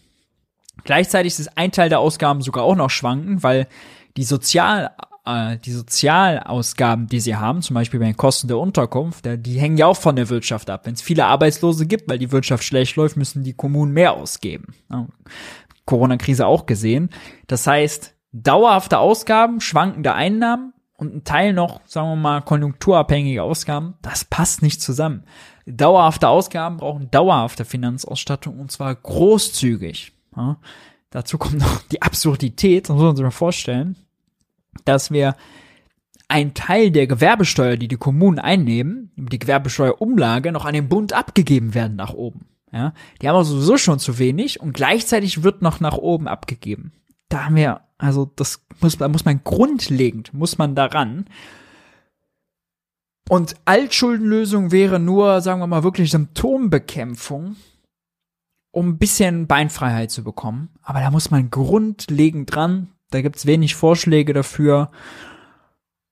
Gleichzeitig 0.84 1.38
ist 1.38 1.58
ein 1.58 1.72
Teil 1.72 1.88
der 1.88 2.00
Ausgaben 2.00 2.40
sogar 2.40 2.64
auch 2.64 2.74
noch 2.74 2.90
schwanken, 2.90 3.42
weil 3.42 3.68
die 4.16 4.24
Sozial 4.24 4.90
äh, 5.30 5.58
die 5.58 5.72
Sozialausgaben, 5.72 7.06
die 7.06 7.20
sie 7.20 7.36
haben, 7.36 7.62
zum 7.62 7.74
Beispiel 7.74 8.00
bei 8.00 8.06
den 8.06 8.16
Kosten 8.16 8.48
der 8.48 8.58
Unterkunft, 8.58 9.24
die 9.26 9.58
hängen 9.58 9.76
ja 9.76 9.86
auch 9.86 9.96
von 9.96 10.16
der 10.16 10.28
Wirtschaft 10.28 10.70
ab. 10.70 10.86
Wenn 10.86 10.94
es 10.94 11.02
viele 11.02 11.26
Arbeitslose 11.26 11.86
gibt, 11.86 12.08
weil 12.08 12.18
die 12.18 12.32
Wirtschaft 12.32 12.64
schlecht 12.64 12.96
läuft, 12.96 13.16
müssen 13.16 13.42
die 13.42 13.54
Kommunen 13.54 13.92
mehr 13.92 14.14
ausgeben. 14.14 14.74
Ja, 14.90 15.06
Corona-Krise 15.86 16.46
auch 16.46 16.66
gesehen. 16.66 17.10
Das 17.46 17.66
heißt, 17.66 18.14
dauerhafte 18.32 18.98
Ausgaben, 18.98 19.60
schwankende 19.60 20.14
Einnahmen 20.14 20.72
und 20.96 21.14
ein 21.14 21.24
Teil 21.24 21.52
noch, 21.52 21.80
sagen 21.86 22.10
wir 22.10 22.16
mal, 22.16 22.42
konjunkturabhängige 22.42 23.42
Ausgaben, 23.42 23.94
das 24.02 24.24
passt 24.24 24.62
nicht 24.62 24.82
zusammen. 24.82 25.24
Dauerhafte 25.66 26.28
Ausgaben 26.28 26.76
brauchen 26.76 27.10
dauerhafte 27.10 27.64
Finanzausstattung 27.64 28.58
und 28.58 28.70
zwar 28.70 28.94
großzügig. 28.94 30.12
Ja, 30.36 30.58
dazu 31.10 31.38
kommt 31.38 31.58
noch 31.58 31.82
die 31.90 32.02
Absurdität, 32.02 32.88
das 32.88 32.94
muss 32.94 33.02
man 33.02 33.16
sich 33.16 33.24
mal 33.24 33.30
vorstellen 33.30 33.96
dass 34.84 35.10
wir 35.10 35.36
ein 36.28 36.54
Teil 36.54 36.90
der 36.90 37.06
Gewerbesteuer, 37.06 37.76
die 37.76 37.88
die 37.88 37.96
Kommunen 37.96 38.38
einnehmen, 38.38 39.10
die 39.16 39.38
Gewerbesteuerumlage, 39.38 40.52
noch 40.52 40.64
an 40.64 40.74
den 40.74 40.88
Bund 40.88 41.12
abgegeben 41.12 41.74
werden 41.74 41.96
nach 41.96 42.14
oben. 42.14 42.46
Ja, 42.72 42.94
die 43.20 43.28
haben 43.28 43.36
also 43.36 43.54
sowieso 43.54 43.76
schon 43.78 43.98
zu 43.98 44.18
wenig 44.18 44.60
und 44.60 44.72
gleichzeitig 44.72 45.42
wird 45.42 45.60
noch 45.60 45.80
nach 45.80 45.96
oben 45.96 46.28
abgegeben. 46.28 46.92
Da 47.28 47.46
haben 47.46 47.56
wir, 47.56 47.80
also 47.98 48.30
das 48.36 48.64
muss, 48.80 48.96
da 48.96 49.08
muss 49.08 49.24
man 49.24 49.42
grundlegend, 49.42 50.32
muss 50.32 50.56
man 50.56 50.76
daran. 50.76 51.26
Und 53.28 53.54
Altschuldenlösung 53.64 54.70
wäre 54.70 55.00
nur, 55.00 55.40
sagen 55.40 55.60
wir 55.60 55.66
mal, 55.66 55.82
wirklich 55.82 56.10
Symptombekämpfung, 56.10 57.56
um 58.70 58.88
ein 58.90 58.98
bisschen 58.98 59.46
Beinfreiheit 59.48 60.12
zu 60.12 60.22
bekommen. 60.22 60.70
Aber 60.82 61.00
da 61.00 61.10
muss 61.10 61.30
man 61.30 61.50
grundlegend 61.50 62.54
dran. 62.54 62.88
Da 63.10 63.22
gibt's 63.22 63.46
wenig 63.46 63.74
Vorschläge 63.74 64.32
dafür. 64.32 64.90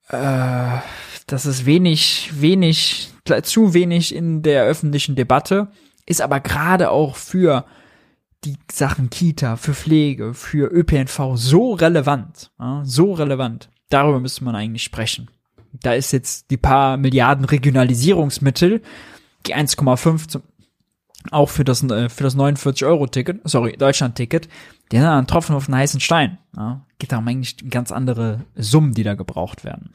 Äh, 0.09 0.79
das 1.27 1.47
ist 1.47 1.67
wenig, 1.67 2.31
wenig, 2.35 3.13
zu 3.43 3.75
wenig 3.75 4.15
in 4.15 4.43
der 4.43 4.65
öffentlichen 4.65 5.15
Debatte, 5.15 5.69
ist 6.07 6.23
aber 6.23 6.41
gerade 6.41 6.91
auch 6.91 7.17
für 7.17 7.65
die 8.45 8.57
Sachen 8.71 9.11
Kita, 9.11 9.57
für 9.57 9.75
Pflege, 9.75 10.33
für 10.33 10.73
ÖPNV 10.73 11.33
so 11.35 11.73
relevant, 11.75 12.51
ja, 12.59 12.83
so 12.85 13.13
relevant. 13.13 13.69
Darüber 13.91 14.21
müsste 14.21 14.45
man 14.45 14.55
eigentlich 14.55 14.85
sprechen. 14.85 15.29
Da 15.73 15.93
ist 15.93 16.13
jetzt 16.13 16.51
die 16.51 16.57
paar 16.57 16.97
Milliarden 16.97 17.45
Regionalisierungsmittel, 17.45 18.81
die 19.47 19.55
1,5 19.55 20.41
auch 21.31 21.51
für 21.51 21.65
das, 21.65 21.83
äh, 21.83 22.09
für 22.09 22.25
das 22.25 22.37
49-Euro-Ticket, 22.37 23.41
sorry, 23.45 23.77
Deutschland-Ticket, 23.77 24.49
die 24.93 24.97
sind 24.97 25.07
ein 25.07 25.27
Tropfen 25.27 25.55
auf 25.55 25.67
den 25.67 25.77
heißen 25.77 26.01
Stein. 26.01 26.39
Ja, 26.57 26.85
geht 26.99 27.13
da 27.13 27.19
um 27.19 27.29
eigentlich 27.29 27.69
ganz 27.71 27.93
andere 27.93 28.45
Summen, 28.57 28.95
die 28.95 29.03
da 29.03 29.15
gebraucht 29.15 29.65
werden. 29.65 29.91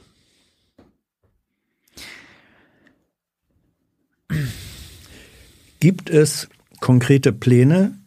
Gibt 5.80 6.09
es 6.09 6.49
konkrete 6.80 7.34
Pläne 7.34 7.99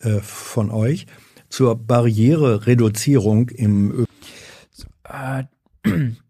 äh, 0.00 0.20
von 0.20 0.70
euch 0.70 1.06
zur 1.48 1.76
Barrierereduzierung 1.76 3.48
im 3.50 3.92
Ö 3.92 4.04
äh, 5.04 5.44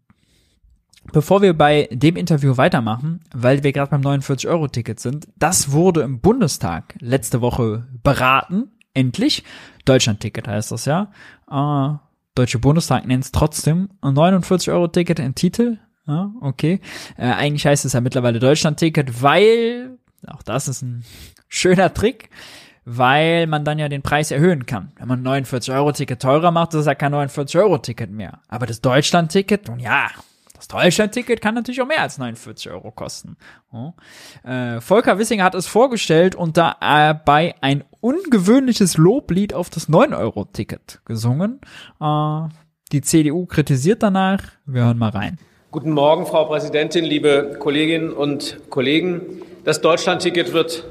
Bevor 1.15 1.41
wir 1.41 1.53
bei 1.53 1.87
dem 1.93 2.17
Interview 2.17 2.57
weitermachen, 2.57 3.21
weil 3.33 3.63
wir 3.63 3.71
gerade 3.71 3.89
beim 3.89 4.01
49-Euro-Ticket 4.01 4.99
sind, 4.99 5.29
das 5.37 5.71
wurde 5.71 6.01
im 6.01 6.19
Bundestag 6.19 6.93
letzte 6.99 7.39
Woche 7.39 7.87
beraten, 8.03 8.71
endlich. 8.93 9.45
Deutschland-Ticket 9.85 10.45
heißt 10.45 10.73
das 10.73 10.83
ja. 10.83 11.13
Äh, 11.49 11.97
Deutsche 12.35 12.59
Bundestag 12.59 13.07
nennt 13.07 13.23
es 13.23 13.31
trotzdem 13.31 13.91
49-Euro-Ticket 14.01 15.19
in 15.19 15.35
Titel. 15.35 15.77
Ja, 16.05 16.33
okay. 16.41 16.81
Äh, 17.15 17.31
eigentlich 17.31 17.65
heißt 17.65 17.85
es 17.85 17.93
ja 17.93 18.01
mittlerweile 18.01 18.39
Deutschland-Ticket, 18.39 19.23
weil, 19.23 19.97
auch 20.27 20.43
das 20.43 20.67
ist 20.67 20.81
ein 20.81 21.05
schöner 21.47 21.93
Trick, 21.93 22.29
weil 22.83 23.47
man 23.47 23.63
dann 23.63 23.79
ja 23.79 23.87
den 23.87 24.01
Preis 24.01 24.31
erhöhen 24.31 24.65
kann. 24.65 24.91
Wenn 24.97 25.07
man 25.07 25.25
49-Euro-Ticket 25.25 26.21
teurer 26.21 26.51
macht, 26.51 26.73
ist 26.73 26.81
es 26.81 26.87
ja 26.87 26.95
kein 26.95 27.15
49-Euro-Ticket 27.15 28.11
mehr. 28.11 28.41
Aber 28.49 28.65
das 28.65 28.81
Deutschland-Ticket, 28.81 29.69
nun 29.69 29.79
ja, 29.79 30.09
das 30.55 30.67
Deutschland-Ticket 30.67 31.41
kann 31.41 31.55
natürlich 31.55 31.81
auch 31.81 31.87
mehr 31.87 32.01
als 32.01 32.17
49 32.17 32.71
Euro 32.71 32.91
kosten. 32.91 33.37
Äh, 34.43 34.79
Volker 34.81 35.19
Wissinger 35.19 35.43
hat 35.43 35.55
es 35.55 35.67
vorgestellt 35.67 36.35
und 36.35 36.57
dabei 36.57 37.55
ein 37.61 37.83
ungewöhnliches 37.99 38.97
Loblied 38.97 39.53
auf 39.53 39.69
das 39.69 39.89
9-Euro-Ticket 39.89 41.01
gesungen. 41.05 41.59
Äh, 41.99 42.47
die 42.91 43.01
CDU 43.01 43.45
kritisiert 43.45 44.03
danach. 44.03 44.41
Wir 44.65 44.85
hören 44.85 44.97
mal 44.97 45.09
rein. 45.09 45.37
Guten 45.71 45.91
Morgen, 45.91 46.25
Frau 46.25 46.45
Präsidentin, 46.45 47.03
liebe 47.03 47.57
Kolleginnen 47.59 48.13
und 48.13 48.59
Kollegen. 48.69 49.41
Das 49.65 49.81
Deutschland-Ticket 49.81 50.53
wird 50.53 50.85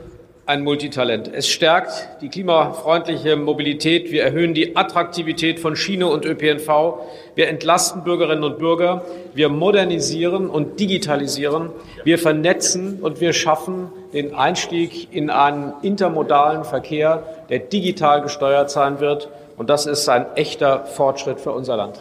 ein 0.46 0.62
Multitalent. 0.62 1.30
Es 1.32 1.48
stärkt 1.48 2.08
die 2.20 2.28
klimafreundliche 2.28 3.36
Mobilität. 3.36 4.10
Wir 4.10 4.24
erhöhen 4.24 4.52
die 4.52 4.76
Attraktivität 4.76 5.58
von 5.58 5.74
Schiene 5.74 6.06
und 6.06 6.26
ÖPNV. 6.26 6.98
Wir 7.34 7.48
entlasten 7.48 8.04
Bürgerinnen 8.04 8.44
und 8.44 8.58
Bürger. 8.58 9.04
Wir 9.32 9.48
modernisieren 9.48 10.50
und 10.50 10.78
digitalisieren. 10.78 11.70
Wir 12.04 12.18
vernetzen 12.18 12.98
und 13.00 13.20
wir 13.20 13.32
schaffen 13.32 13.90
den 14.12 14.34
Einstieg 14.34 15.08
in 15.14 15.30
einen 15.30 15.72
intermodalen 15.82 16.64
Verkehr, 16.64 17.22
der 17.48 17.60
digital 17.60 18.20
gesteuert 18.20 18.70
sein 18.70 19.00
wird. 19.00 19.30
Und 19.56 19.70
das 19.70 19.86
ist 19.86 20.08
ein 20.08 20.26
echter 20.34 20.84
Fortschritt 20.84 21.40
für 21.40 21.52
unser 21.52 21.76
Land. 21.76 21.98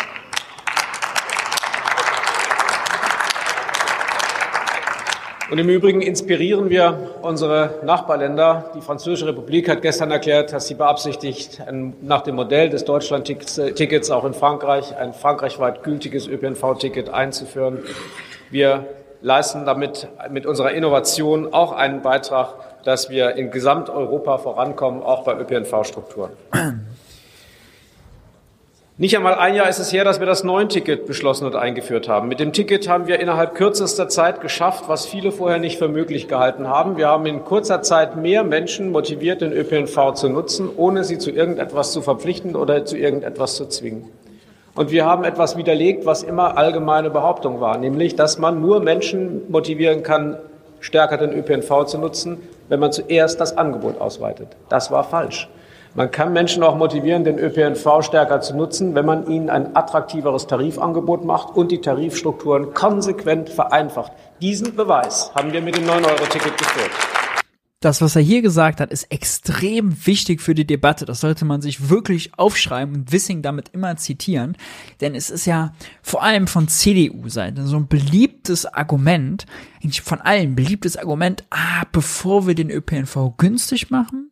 Und 5.54 5.60
im 5.60 5.70
Übrigen 5.70 6.02
inspirieren 6.02 6.72
wir 6.72 7.12
unsere 7.22 7.76
Nachbarländer. 7.86 8.72
Die 8.76 8.82
Französische 8.82 9.28
Republik 9.28 9.70
hat 9.70 9.84
gestern 9.84 10.10
erklärt, 10.10 10.52
dass 10.52 10.66
sie 10.66 10.74
beabsichtigt, 10.74 11.62
nach 12.02 12.22
dem 12.22 12.34
Modell 12.34 12.72
des 12.72 12.86
Deutschland-Tickets 12.86 14.10
auch 14.10 14.26
in 14.26 14.34
Frankreich 14.34 14.98
ein 14.98 15.14
frankreichweit 15.14 15.84
gültiges 15.84 16.28
ÖPNV-Ticket 16.28 17.10
einzuführen. 17.10 17.84
Wir 18.50 18.88
leisten 19.22 19.64
damit 19.68 20.08
mit 20.32 20.48
unserer 20.48 20.72
Innovation 20.72 21.54
auch 21.54 21.72
einen 21.72 22.02
Beitrag, 22.02 22.56
dass 22.84 23.12
wir 23.12 23.36
in 23.36 23.52
Gesamteuropa 23.52 24.40
vorankommen, 24.40 25.04
auch 25.04 25.24
bei 25.24 25.38
ÖPNV-Strukturen. 25.38 26.32
Nicht 28.96 29.18
einmal 29.18 29.34
ein 29.34 29.56
Jahr 29.56 29.68
ist 29.68 29.80
es 29.80 29.92
her, 29.92 30.04
dass 30.04 30.20
wir 30.20 30.28
das 30.28 30.44
Neun-Ticket 30.44 31.08
beschlossen 31.08 31.48
und 31.48 31.56
eingeführt 31.56 32.08
haben. 32.08 32.28
Mit 32.28 32.40
dem 32.40 32.54
Ticket 32.54 32.88
haben 32.88 33.08
wir 33.08 33.20
innerhalb 33.20 33.56
kürzester 33.56 34.08
Zeit 34.08 34.40
geschafft, 34.40 34.84
was 34.86 35.08
viele 35.08 35.32
vorher 35.32 35.58
nicht 35.58 35.80
für 35.80 35.88
möglich 35.88 36.28
gehalten 36.28 36.68
haben. 36.68 36.96
Wir 36.96 37.08
haben 37.08 37.26
in 37.26 37.44
kurzer 37.44 37.82
Zeit 37.82 38.18
mehr 38.18 38.44
Menschen 38.44 38.92
motiviert, 38.92 39.42
den 39.42 39.52
ÖPNV 39.52 40.14
zu 40.14 40.30
nutzen, 40.30 40.70
ohne 40.78 41.04
sie 41.04 41.18
zu 41.18 41.32
irgendetwas 41.32 41.92
zu 41.92 42.04
verpflichten 42.04 42.56
oder 42.56 42.86
zu 42.86 42.96
irgendetwas 42.96 43.56
zu 43.56 43.66
zwingen. 43.66 44.12
Und 44.76 44.92
wir 44.92 45.06
haben 45.06 45.24
etwas 45.24 45.58
widerlegt, 45.58 46.06
was 46.06 46.22
immer 46.22 46.56
allgemeine 46.56 47.10
Behauptung 47.10 47.62
war, 47.62 47.80
nämlich, 47.80 48.16
dass 48.16 48.38
man 48.38 48.62
nur 48.62 48.80
Menschen 48.80 49.50
motivieren 49.50 50.04
kann, 50.04 50.38
stärker 50.82 51.18
den 51.18 51.34
ÖPNV 51.34 51.86
zu 51.86 51.98
nutzen, 51.98 52.48
wenn 52.70 52.80
man 52.80 52.92
zuerst 52.92 53.42
das 53.42 53.58
Angebot 53.58 54.00
ausweitet. 54.00 54.50
Das 54.70 54.92
war 54.92 55.04
falsch. 55.04 55.50
Man 55.96 56.10
kann 56.10 56.34
Menschen 56.34 56.64
auch 56.64 56.76
motivieren, 56.76 57.24
den 57.24 57.38
ÖPNV 57.38 58.02
stärker 58.02 58.42
zu 58.42 58.56
nutzen, 58.56 58.96
wenn 58.96 59.06
man 59.06 59.28
ihnen 59.28 59.52
ein 59.52 59.76
attraktiveres 59.76 60.48
Tarifangebot 60.48 61.24
macht 61.24 61.56
und 61.56 61.72
die 61.72 61.82
Tarifstrukturen 61.82 62.74
konsequent 62.74 63.48
vereinfacht. 63.50 64.12
Diesen 64.42 64.76
Beweis 64.76 65.32
haben 65.36 65.54
wir 65.54 65.62
mit 65.62 65.78
dem 65.78 65.84
9-Euro-Ticket 65.84 66.58
geführt. 66.58 66.90
Das, 67.80 68.02
was 68.02 68.16
er 68.16 68.24
hier 68.24 68.42
gesagt 68.42 68.80
hat, 68.80 68.92
ist 68.92 69.12
extrem 69.12 70.08
wichtig 70.08 70.42
für 70.42 70.56
die 70.56 70.66
Debatte. 70.66 71.06
Das 71.06 71.20
sollte 71.20 71.46
man 71.46 71.62
sich 71.62 71.90
wirklich 71.90 72.32
aufschreiben 72.40 72.96
und 72.96 73.12
Wissing 73.12 73.44
damit 73.44 73.70
immer 73.70 73.96
zitieren. 73.98 74.58
Denn 75.00 75.14
es 75.14 75.30
ist 75.30 75.46
ja 75.46 75.74
vor 76.02 76.24
allem 76.24 76.48
von 76.48 76.70
CDU-Seite 76.70 77.68
so 77.68 77.76
ein 77.76 77.88
beliebtes 77.88 78.66
Argument, 78.66 79.46
eigentlich 79.84 80.02
von 80.02 80.22
allen 80.22 80.56
beliebtes 80.56 80.98
Argument, 80.98 81.44
ah, 81.52 81.84
bevor 81.92 82.48
wir 82.48 82.56
den 82.56 82.72
ÖPNV 82.72 83.36
günstig 83.38 83.92
machen, 83.92 84.32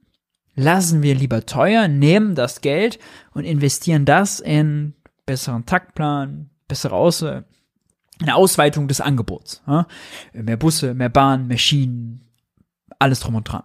lassen 0.61 1.01
wir 1.01 1.15
lieber 1.15 1.45
teuer, 1.45 1.87
nehmen 1.87 2.35
das 2.35 2.61
Geld 2.61 2.99
und 3.33 3.43
investieren 3.43 4.05
das 4.05 4.39
in 4.39 4.93
besseren 5.25 5.65
Taktplan, 5.65 6.49
bessere 6.67 6.95
Aus 6.95 7.23
eine 7.23 8.35
Ausweitung 8.35 8.87
des 8.87 9.01
Angebots. 9.01 9.63
Ja? 9.67 9.87
Mehr 10.33 10.57
Busse, 10.57 10.93
mehr 10.93 11.09
Bahnen, 11.09 11.47
mehr 11.47 11.57
Schienen, 11.57 12.21
alles 12.99 13.19
drum 13.19 13.35
und 13.35 13.45
dran. 13.45 13.63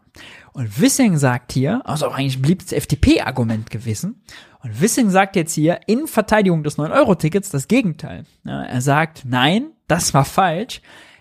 Und 0.53 0.81
Wissing 0.81 1.19
sagt 1.19 1.53
hier, 1.53 1.83
also 1.85 2.09
eigentlich 2.09 2.39
ein 2.39 2.43
beliebtes 2.43 2.73
FDP-Argument 2.73 3.71
gewesen, 3.71 4.23
und 4.63 4.81
Wissing 4.81 5.11
sagt 5.11 5.37
jetzt 5.37 5.53
hier 5.53 5.81
in 5.87 6.09
Verteidigung 6.09 6.65
des 6.65 6.77
9-Euro-Tickets 6.77 7.51
das 7.51 7.69
Gegenteil. 7.69 8.25
Ja, 8.45 8.65
er 8.65 8.81
sagt, 8.81 9.23
nein, 9.25 9.71
das 9.87 10.13
war 10.13 10.25
falsch. 10.25 10.81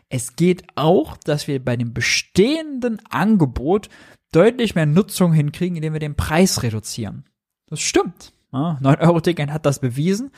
Es 0.09 0.36
geht 0.36 0.63
auch, 0.76 1.15
dass 1.17 1.47
wir 1.47 1.63
bei 1.63 1.76
dem 1.76 1.93
bestehenden 1.93 2.99
Angebot 3.09 3.89
deutlich 4.36 4.75
mehr 4.75 4.86
Nutzung 4.86 5.33
hinkriegen, 5.33 5.77
indem 5.77 5.93
wir 5.93 5.99
den 5.99 6.15
Preis 6.15 6.63
reduzieren. 6.63 7.25
Das 7.67 7.79
stimmt. 7.79 8.33
Ja, 8.51 8.77
9-Euro-Ticket 8.81 9.51
hat 9.51 9.65
das 9.65 9.79
bewiesen. 9.79 10.31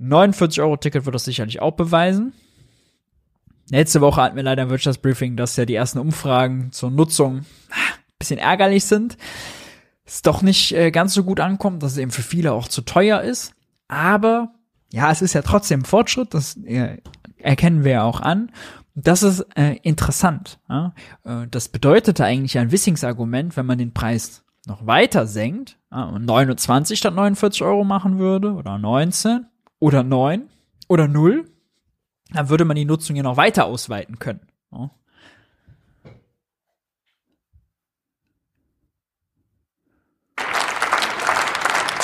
49-Euro-Ticket 0.00 1.04
wird 1.04 1.14
das 1.14 1.24
sicherlich 1.24 1.60
auch 1.60 1.72
beweisen. 1.72 2.32
Letzte 3.70 4.00
Woche 4.00 4.22
hatten 4.22 4.36
wir 4.36 4.42
leider 4.42 4.62
ein 4.62 4.70
Wirtschaftsbriefing, 4.70 5.36
dass 5.36 5.56
ja 5.56 5.66
die 5.66 5.74
ersten 5.74 5.98
Umfragen 5.98 6.72
zur 6.72 6.90
Nutzung 6.90 7.38
ein 7.38 7.44
bisschen 8.18 8.38
ärgerlich 8.38 8.84
sind. 8.84 9.18
Es 10.04 10.22
doch 10.22 10.40
nicht 10.40 10.72
äh, 10.72 10.90
ganz 10.90 11.12
so 11.12 11.22
gut 11.24 11.40
ankommt, 11.40 11.82
dass 11.82 11.92
es 11.92 11.98
eben 11.98 12.10
für 12.10 12.22
viele 12.22 12.52
auch 12.52 12.68
zu 12.68 12.80
teuer 12.80 13.20
ist. 13.20 13.52
Aber 13.88 14.54
ja, 14.90 15.10
es 15.10 15.20
ist 15.20 15.34
ja 15.34 15.42
trotzdem 15.42 15.84
Fortschritt, 15.84 16.32
das 16.32 16.56
äh, 16.64 16.96
erkennen 17.36 17.84
wir 17.84 17.92
ja 17.92 18.02
auch 18.04 18.20
an. 18.20 18.50
Das 19.00 19.22
ist 19.22 19.46
äh, 19.54 19.76
interessant. 19.82 20.58
Ja? 20.68 20.92
Äh, 21.24 21.46
das 21.48 21.68
bedeutete 21.68 22.24
eigentlich 22.24 22.58
ein 22.58 22.72
Wissingsargument, 22.72 23.56
wenn 23.56 23.66
man 23.66 23.78
den 23.78 23.94
Preis 23.94 24.42
noch 24.66 24.86
weiter 24.86 25.28
senkt 25.28 25.78
ja, 25.92 26.04
und 26.04 26.24
29 26.24 26.98
statt 26.98 27.14
49 27.14 27.62
Euro 27.62 27.84
machen 27.84 28.18
würde 28.18 28.52
oder 28.52 28.76
19 28.76 29.46
oder 29.78 30.02
9 30.02 30.48
oder 30.88 31.06
0, 31.06 31.44
dann 32.32 32.48
würde 32.48 32.64
man 32.64 32.74
die 32.74 32.84
Nutzung 32.84 33.14
ja 33.14 33.22
noch 33.22 33.36
weiter 33.36 33.66
ausweiten 33.66 34.18
können. 34.18 34.40
Ja? 34.72 34.90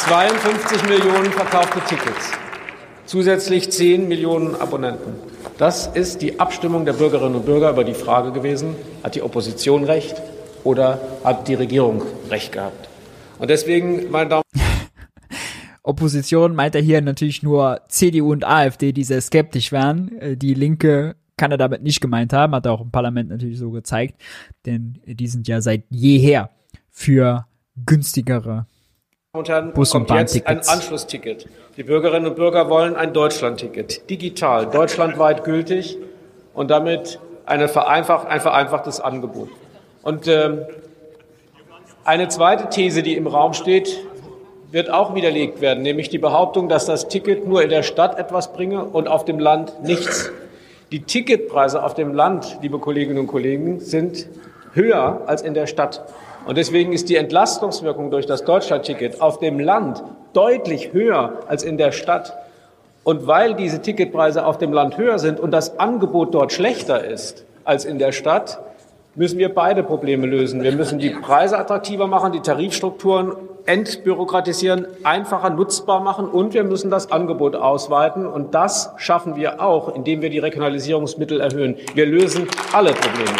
...52 0.06 0.86
Millionen 0.86 1.32
verkaufte 1.32 1.80
Tickets, 1.88 2.32
zusätzlich 3.06 3.72
10 3.72 4.06
Millionen 4.06 4.54
Abonnenten. 4.54 5.14
Das 5.56 5.86
ist 5.86 6.20
die 6.20 6.40
Abstimmung 6.40 6.84
der 6.84 6.94
Bürgerinnen 6.94 7.36
und 7.36 7.46
Bürger 7.46 7.70
über 7.70 7.84
die 7.84 7.94
Frage 7.94 8.32
gewesen, 8.32 8.74
hat 9.04 9.14
die 9.14 9.22
Opposition 9.22 9.84
recht 9.84 10.20
oder 10.64 11.00
hat 11.22 11.46
die 11.46 11.54
Regierung 11.54 12.02
recht 12.28 12.50
gehabt? 12.50 12.88
Und 13.38 13.50
deswegen, 13.50 14.10
meine 14.10 14.30
Damen 14.30 14.42
Opposition 15.84 16.56
meint 16.56 16.74
er 16.74 16.80
hier 16.80 17.00
natürlich 17.02 17.44
nur 17.44 17.82
CDU 17.88 18.32
und 18.32 18.44
AfD, 18.44 18.90
die 18.92 19.04
sehr 19.04 19.20
skeptisch 19.20 19.70
wären. 19.70 20.18
Äh, 20.18 20.36
die 20.36 20.54
Linke 20.54 21.14
kann 21.36 21.52
er 21.52 21.58
damit 21.58 21.82
nicht 21.82 22.00
gemeint 22.00 22.32
haben, 22.32 22.52
hat 22.54 22.66
er 22.66 22.72
auch 22.72 22.80
im 22.80 22.90
Parlament 22.90 23.28
natürlich 23.28 23.58
so 23.58 23.70
gezeigt, 23.70 24.20
denn 24.66 25.00
die 25.04 25.26
sind 25.28 25.46
ja 25.46 25.60
seit 25.60 25.84
jeher 25.88 26.50
für 26.90 27.46
günstigere 27.86 28.66
und 29.34 29.48
Herren, 29.48 29.72
Bus 29.72 29.90
kommt 29.90 30.10
und 30.12 30.16
jetzt 30.16 30.46
ein 30.46 30.60
Anschlussticket. 30.60 31.48
Die 31.76 31.82
Bürgerinnen 31.82 32.28
und 32.28 32.36
Bürger 32.36 32.70
wollen 32.70 32.94
ein 32.94 33.12
Deutschlandticket, 33.12 34.08
digital, 34.08 34.66
deutschlandweit 34.66 35.42
gültig 35.42 35.98
und 36.54 36.70
damit 36.70 37.18
eine 37.44 37.66
vereinfacht, 37.66 38.28
ein 38.28 38.40
vereinfachtes 38.40 39.00
Angebot. 39.00 39.48
Und 40.02 40.28
ähm, 40.28 40.60
eine 42.04 42.28
zweite 42.28 42.68
These, 42.68 43.02
die 43.02 43.16
im 43.16 43.26
Raum 43.26 43.54
steht, 43.54 44.06
wird 44.70 44.88
auch 44.88 45.16
widerlegt 45.16 45.60
werden, 45.60 45.82
nämlich 45.82 46.10
die 46.10 46.18
Behauptung, 46.18 46.68
dass 46.68 46.86
das 46.86 47.08
Ticket 47.08 47.44
nur 47.44 47.60
in 47.60 47.70
der 47.70 47.82
Stadt 47.82 48.16
etwas 48.16 48.52
bringe 48.52 48.84
und 48.84 49.08
auf 49.08 49.24
dem 49.24 49.40
Land 49.40 49.82
nichts. 49.82 50.30
Die 50.92 51.00
Ticketpreise 51.00 51.82
auf 51.82 51.94
dem 51.94 52.14
Land, 52.14 52.58
liebe 52.62 52.78
Kolleginnen 52.78 53.18
und 53.18 53.26
Kollegen, 53.26 53.80
sind 53.80 54.28
höher 54.74 55.22
als 55.26 55.42
in 55.42 55.54
der 55.54 55.66
Stadt. 55.66 56.04
Und 56.46 56.58
deswegen 56.58 56.92
ist 56.92 57.08
die 57.08 57.16
Entlastungswirkung 57.16 58.10
durch 58.10 58.26
das 58.26 58.44
Deutschlandticket 58.44 59.20
auf 59.20 59.38
dem 59.38 59.58
Land 59.58 60.02
deutlich 60.32 60.92
höher 60.92 61.40
als 61.48 61.62
in 61.62 61.78
der 61.78 61.92
Stadt. 61.92 62.36
Und 63.02 63.26
weil 63.26 63.54
diese 63.54 63.80
Ticketpreise 63.80 64.44
auf 64.46 64.58
dem 64.58 64.72
Land 64.72 64.98
höher 64.98 65.18
sind 65.18 65.40
und 65.40 65.50
das 65.50 65.78
Angebot 65.78 66.34
dort 66.34 66.52
schlechter 66.52 67.04
ist 67.04 67.44
als 67.64 67.84
in 67.84 67.98
der 67.98 68.12
Stadt, 68.12 68.60
müssen 69.14 69.38
wir 69.38 69.54
beide 69.54 69.82
Probleme 69.82 70.26
lösen. 70.26 70.62
Wir 70.62 70.72
müssen 70.72 70.98
die 70.98 71.10
Preise 71.10 71.58
attraktiver 71.58 72.06
machen, 72.06 72.32
die 72.32 72.40
Tarifstrukturen 72.40 73.32
entbürokratisieren, 73.66 74.86
einfacher 75.04 75.50
nutzbar 75.50 76.00
machen 76.00 76.28
und 76.28 76.52
wir 76.52 76.64
müssen 76.64 76.90
das 76.90 77.10
Angebot 77.10 77.56
ausweiten. 77.56 78.26
Und 78.26 78.54
das 78.54 78.92
schaffen 78.96 79.36
wir 79.36 79.62
auch, 79.62 79.94
indem 79.94 80.20
wir 80.20 80.30
die 80.30 80.40
Regionalisierungsmittel 80.40 81.40
erhöhen. 81.40 81.76
Wir 81.94 82.06
lösen 82.06 82.48
alle 82.72 82.92
Probleme. 82.92 83.38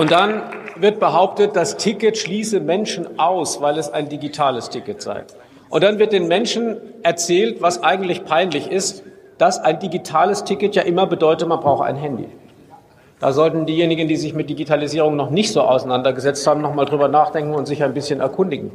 Und 0.00 0.12
dann 0.12 0.40
wird 0.76 0.98
behauptet, 0.98 1.56
das 1.56 1.76
Ticket 1.76 2.16
schließe 2.16 2.60
Menschen 2.60 3.18
aus, 3.18 3.60
weil 3.60 3.76
es 3.76 3.92
ein 3.92 4.08
digitales 4.08 4.70
Ticket 4.70 5.02
sei. 5.02 5.24
Und 5.68 5.84
dann 5.84 5.98
wird 5.98 6.14
den 6.14 6.26
Menschen 6.26 6.78
erzählt, 7.02 7.60
was 7.60 7.82
eigentlich 7.82 8.24
peinlich 8.24 8.70
ist, 8.70 9.02
dass 9.36 9.58
ein 9.58 9.78
digitales 9.78 10.44
Ticket 10.44 10.74
ja 10.74 10.84
immer 10.84 11.06
bedeutet, 11.06 11.46
man 11.48 11.60
braucht 11.60 11.86
ein 11.86 11.96
Handy. 11.96 12.30
Da 13.18 13.32
sollten 13.32 13.66
diejenigen, 13.66 14.08
die 14.08 14.16
sich 14.16 14.32
mit 14.32 14.48
Digitalisierung 14.48 15.16
noch 15.16 15.28
nicht 15.28 15.52
so 15.52 15.60
auseinandergesetzt 15.60 16.46
haben, 16.46 16.62
noch 16.62 16.74
mal 16.74 16.86
drüber 16.86 17.08
nachdenken 17.08 17.52
und 17.54 17.66
sich 17.66 17.84
ein 17.84 17.92
bisschen 17.92 18.20
erkundigen. 18.20 18.70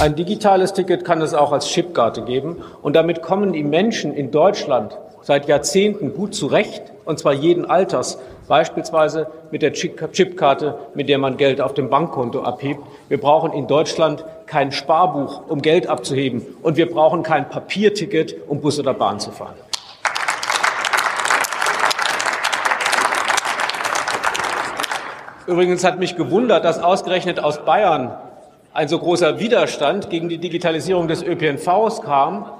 Ein 0.00 0.14
digitales 0.14 0.72
Ticket 0.72 1.04
kann 1.04 1.20
es 1.20 1.34
auch 1.34 1.50
als 1.50 1.66
Chipkarte 1.66 2.22
geben 2.22 2.58
und 2.80 2.94
damit 2.94 3.22
kommen 3.22 3.52
die 3.52 3.64
Menschen 3.64 4.14
in 4.14 4.30
Deutschland 4.30 4.96
seit 5.22 5.48
Jahrzehnten 5.48 6.14
gut 6.14 6.32
zurecht 6.32 6.92
und 7.04 7.18
zwar 7.18 7.32
jeden 7.32 7.64
Alters, 7.68 8.18
beispielsweise 8.50 9.28
mit 9.52 9.62
der 9.62 9.72
Chipkarte, 9.72 10.76
mit 10.94 11.08
der 11.08 11.18
man 11.18 11.36
Geld 11.36 11.60
auf 11.60 11.72
dem 11.72 11.88
Bankkonto 11.88 12.42
abhebt. 12.42 12.80
Wir 13.08 13.20
brauchen 13.20 13.52
in 13.52 13.68
Deutschland 13.68 14.24
kein 14.46 14.72
Sparbuch, 14.72 15.42
um 15.48 15.62
Geld 15.62 15.86
abzuheben, 15.86 16.44
und 16.60 16.76
wir 16.76 16.90
brauchen 16.90 17.22
kein 17.22 17.48
Papierticket, 17.48 18.34
um 18.48 18.60
Bus 18.60 18.80
oder 18.80 18.92
Bahn 18.92 19.20
zu 19.20 19.30
fahren. 19.30 19.54
Übrigens 25.46 25.84
hat 25.84 26.00
mich 26.00 26.16
gewundert, 26.16 26.64
dass 26.64 26.82
ausgerechnet 26.82 27.38
aus 27.38 27.64
Bayern 27.64 28.18
ein 28.74 28.88
so 28.88 28.98
großer 28.98 29.38
Widerstand 29.38 30.10
gegen 30.10 30.28
die 30.28 30.38
Digitalisierung 30.38 31.06
des 31.06 31.22
ÖPNVs 31.22 32.02
kam. 32.02 32.50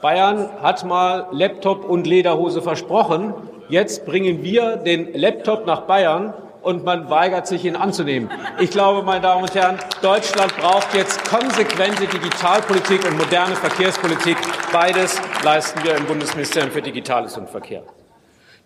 Bayern 0.00 0.48
hat 0.62 0.84
mal 0.84 1.26
Laptop 1.32 1.84
und 1.84 2.06
Lederhose 2.06 2.62
versprochen. 2.62 3.34
Jetzt 3.70 4.04
bringen 4.04 4.42
wir 4.42 4.78
den 4.78 5.14
Laptop 5.14 5.64
nach 5.64 5.82
Bayern 5.82 6.34
und 6.60 6.84
man 6.84 7.08
weigert 7.08 7.46
sich, 7.46 7.64
ihn 7.64 7.76
anzunehmen. 7.76 8.28
Ich 8.58 8.70
glaube, 8.70 9.04
meine 9.04 9.20
Damen 9.20 9.42
und 9.42 9.54
Herren, 9.54 9.78
Deutschland 10.02 10.52
braucht 10.56 10.92
jetzt 10.92 11.24
konsequente 11.30 12.04
Digitalpolitik 12.08 13.04
und 13.08 13.16
moderne 13.16 13.54
Verkehrspolitik. 13.54 14.36
Beides 14.72 15.22
leisten 15.44 15.84
wir 15.84 15.94
im 15.94 16.04
Bundesministerium 16.06 16.72
für 16.72 16.82
Digitales 16.82 17.38
und 17.38 17.48
Verkehr. 17.48 17.84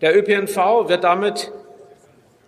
Der 0.01 0.17
ÖPNV 0.17 0.89
wird 0.89 1.03
damit 1.03 1.51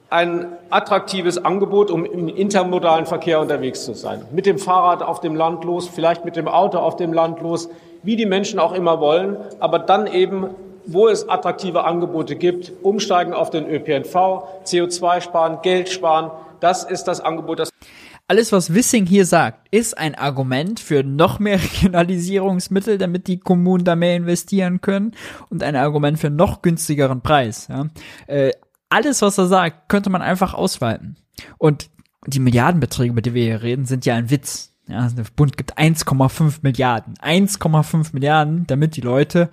ein 0.10 0.47
attraktives 0.72 1.38
Angebot, 1.38 1.91
um 1.91 2.05
im 2.05 2.28
intermodalen 2.28 3.05
Verkehr 3.05 3.39
unterwegs 3.39 3.86
zu 3.86 3.93
sein. 3.93 4.26
Mit 4.32 4.47
dem 4.47 4.58
Fahrrad 4.58 5.03
auf 5.03 5.20
dem 5.20 5.36
Land 5.36 5.64
los, 5.64 5.88
vielleicht 5.88 6.26
mit 6.26 6.36
dem 6.36 6.47
Auto 6.47 6.80
auf 6.80 6.95
dem 6.95 7.14
Land 7.14 7.39
los, 7.41 7.70
wie 8.01 8.16
die 8.16 8.26
Menschen 8.26 8.58
auch 8.58 8.74
immer 8.74 8.99
wollen, 8.99 9.38
aber 9.60 9.78
dann 9.78 10.08
eben, 10.08 10.55
wo 10.88 11.07
es 11.07 11.27
attraktive 11.27 11.83
Angebote 11.83 12.35
gibt, 12.35 12.71
umsteigen 12.81 13.33
auf 13.33 13.49
den 13.49 13.67
ÖPNV, 13.67 14.15
CO2 14.65 15.21
sparen, 15.21 15.59
Geld 15.61 15.89
sparen. 15.89 16.31
Das 16.59 16.83
ist 16.83 17.03
das 17.03 17.21
Angebot, 17.21 17.59
das 17.59 17.69
alles, 18.29 18.51
was 18.51 18.73
Wissing 18.73 19.05
hier 19.05 19.25
sagt, 19.25 19.69
ist 19.71 19.97
ein 19.97 20.13
Argument 20.15 20.81
für 20.81 21.01
noch 21.01 21.39
mehr 21.39 21.61
Regionalisierungsmittel, 21.63 22.97
damit 22.97 23.27
die 23.27 23.39
Kommunen 23.39 23.85
da 23.85 23.95
mehr 23.95 24.17
investieren 24.17 24.81
können 24.81 25.13
und 25.49 25.63
ein 25.63 25.77
Argument 25.77 26.19
für 26.19 26.29
noch 26.29 26.61
günstigeren 26.61 27.21
Preis. 27.21 27.67
Ja. 27.69 27.88
Äh, 28.27 28.51
alles, 28.89 29.21
was 29.21 29.38
er 29.38 29.47
sagt, 29.47 29.89
könnte 29.89 30.09
man 30.09 30.21
einfach 30.21 30.53
ausweiten. 30.53 31.15
Und 31.57 31.89
die 32.25 32.39
Milliardenbeträge, 32.39 33.11
über 33.11 33.21
die 33.21 33.33
wir 33.33 33.43
hier 33.43 33.63
reden, 33.63 33.85
sind 33.85 34.05
ja 34.05 34.15
ein 34.15 34.29
Witz. 34.29 34.73
Ja, 34.88 35.07
der 35.09 35.25
Bund 35.35 35.57
gibt 35.57 35.77
1,5 35.77 36.59
Milliarden. 36.61 37.15
1,5 37.15 38.09
Milliarden, 38.13 38.65
damit 38.67 38.95
die 38.95 39.01
Leute 39.01 39.49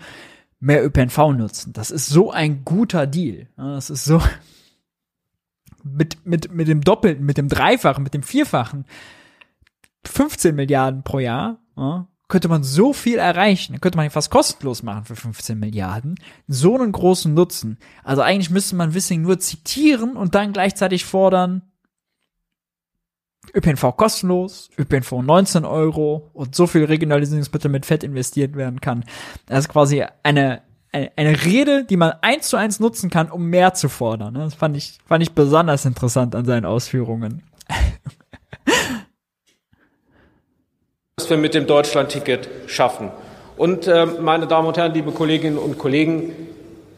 mehr 0.64 0.84
ÖPNV 0.84 1.18
nutzen. 1.36 1.72
Das 1.72 1.90
ist 1.90 2.06
so 2.06 2.30
ein 2.30 2.64
guter 2.64 3.06
Deal. 3.06 3.48
Das 3.56 3.90
ist 3.90 4.04
so 4.04 4.20
mit, 5.84 6.24
mit, 6.26 6.52
mit 6.52 6.68
dem 6.68 6.80
Doppelten, 6.80 7.24
mit 7.24 7.36
dem 7.36 7.48
Dreifachen, 7.48 8.02
mit 8.02 8.14
dem 8.14 8.22
Vierfachen. 8.22 8.86
15 10.06 10.54
Milliarden 10.54 11.02
pro 11.02 11.18
Jahr. 11.18 11.58
Ja, 11.76 12.06
könnte 12.28 12.48
man 12.48 12.64
so 12.64 12.92
viel 12.92 13.18
erreichen. 13.18 13.80
könnte 13.80 13.96
man 13.96 14.06
ihn 14.06 14.10
fast 14.10 14.30
kostenlos 14.30 14.82
machen 14.82 15.04
für 15.04 15.16
15 15.16 15.58
Milliarden. 15.58 16.14
So 16.48 16.78
einen 16.78 16.92
großen 16.92 17.32
Nutzen. 17.32 17.78
Also 18.02 18.22
eigentlich 18.22 18.50
müsste 18.50 18.76
man 18.76 18.94
Wissing 18.94 19.22
nur 19.22 19.38
zitieren 19.38 20.16
und 20.16 20.34
dann 20.34 20.52
gleichzeitig 20.52 21.04
fordern, 21.04 21.62
ÖPNV 23.54 23.96
kostenlos, 23.96 24.70
ÖPNV 24.78 25.22
19 25.22 25.64
Euro 25.64 26.30
und 26.32 26.54
so 26.54 26.66
viel 26.66 26.84
Regionalisierungsmittel 26.84 27.70
mit 27.70 27.86
Fett 27.86 28.04
investiert 28.04 28.56
werden 28.56 28.80
kann. 28.80 29.04
Das 29.46 29.60
ist 29.60 29.68
quasi 29.68 30.04
eine, 30.22 30.62
eine, 30.92 31.44
Rede, 31.44 31.84
die 31.84 31.96
man 31.96 32.12
eins 32.22 32.48
zu 32.48 32.56
eins 32.56 32.80
nutzen 32.80 33.10
kann, 33.10 33.30
um 33.30 33.46
mehr 33.46 33.74
zu 33.74 33.88
fordern. 33.88 34.34
Das 34.34 34.54
fand 34.54 34.76
ich, 34.76 34.98
fand 35.06 35.22
ich 35.22 35.32
besonders 35.32 35.84
interessant 35.84 36.34
an 36.34 36.44
seinen 36.44 36.64
Ausführungen. 36.64 37.42
was 41.16 41.30
wir 41.30 41.36
mit 41.36 41.54
dem 41.54 41.66
Deutschlandticket 41.66 42.48
schaffen. 42.66 43.10
Und 43.56 43.86
äh, 43.86 44.04
meine 44.04 44.46
Damen 44.48 44.66
und 44.66 44.76
Herren, 44.76 44.92
liebe 44.92 45.12
Kolleginnen 45.12 45.58
und 45.58 45.78
Kollegen, 45.78 46.32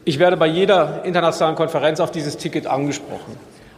ich 0.05 0.19
werde 0.19 0.37
bei 0.37 0.47
jeder 0.47 1.05
internationalen 1.05 1.55
Konferenz 1.55 2.01
auf 2.01 2.13
dieses 2.13 2.37
Ticket 2.37 2.67
angesprochen. 2.67 3.37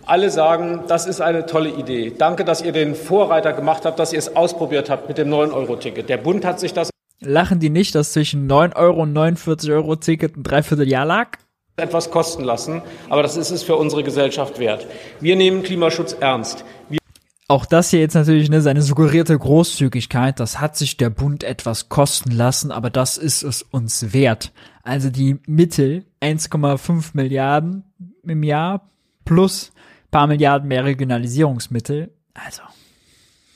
Alle 0.08 0.30
sagen, 0.30 0.84
das 0.88 1.04
ist 1.04 1.20
eine 1.20 1.44
tolle 1.44 1.68
Idee. 1.68 2.14
Danke, 2.16 2.46
dass 2.46 2.62
ihr 2.62 2.72
den 2.72 2.94
Vorreiter 2.94 3.52
gemacht 3.52 3.84
habt, 3.84 3.98
dass 3.98 4.14
ihr 4.14 4.18
es 4.18 4.34
ausprobiert 4.34 4.88
habt 4.88 5.06
mit 5.06 5.18
dem 5.18 5.28
9-Euro-Ticket. 5.28 6.08
Der 6.08 6.16
Bund 6.16 6.46
hat 6.46 6.58
sich 6.58 6.72
das. 6.72 6.88
Lachen 7.20 7.60
die 7.60 7.68
nicht, 7.68 7.94
dass 7.94 8.14
zwischen 8.14 8.46
9 8.46 8.72
Euro 8.72 9.02
und 9.02 9.12
49 9.12 9.70
Euro 9.70 9.96
Ticket 9.96 10.34
ein 10.36 10.44
Dreivierteljahr 10.44 11.04
lag? 11.04 11.36
etwas 11.76 12.10
kosten 12.10 12.42
lassen, 12.42 12.82
aber 13.08 13.22
das 13.22 13.36
ist 13.36 13.52
es 13.52 13.62
für 13.62 13.76
unsere 13.76 14.02
Gesellschaft 14.02 14.58
wert. 14.58 14.88
Wir 15.20 15.36
nehmen 15.36 15.62
Klimaschutz 15.62 16.16
ernst. 16.18 16.64
Wir 16.88 16.98
auch 17.46 17.66
das 17.66 17.90
hier 17.90 18.00
jetzt 18.00 18.14
natürlich 18.14 18.50
ne, 18.50 18.60
seine 18.60 18.82
suggerierte 18.82 19.38
Großzügigkeit, 19.38 20.40
das 20.40 20.60
hat 20.60 20.76
sich 20.76 20.96
der 20.96 21.08
Bund 21.10 21.44
etwas 21.44 21.88
kosten 21.88 22.32
lassen, 22.32 22.72
aber 22.72 22.90
das 22.90 23.16
ist 23.16 23.44
es 23.44 23.62
uns 23.62 24.12
wert. 24.12 24.52
Also 24.82 25.08
die 25.08 25.36
Mittel 25.46 26.04
1,5 26.20 27.10
Milliarden 27.12 27.84
im 28.24 28.42
Jahr 28.42 28.90
plus 29.24 29.70
paar 30.10 30.26
Milliarden 30.26 30.68
mehr 30.68 30.84
Regionalisierungsmittel. 30.84 32.12
Also 32.34 32.62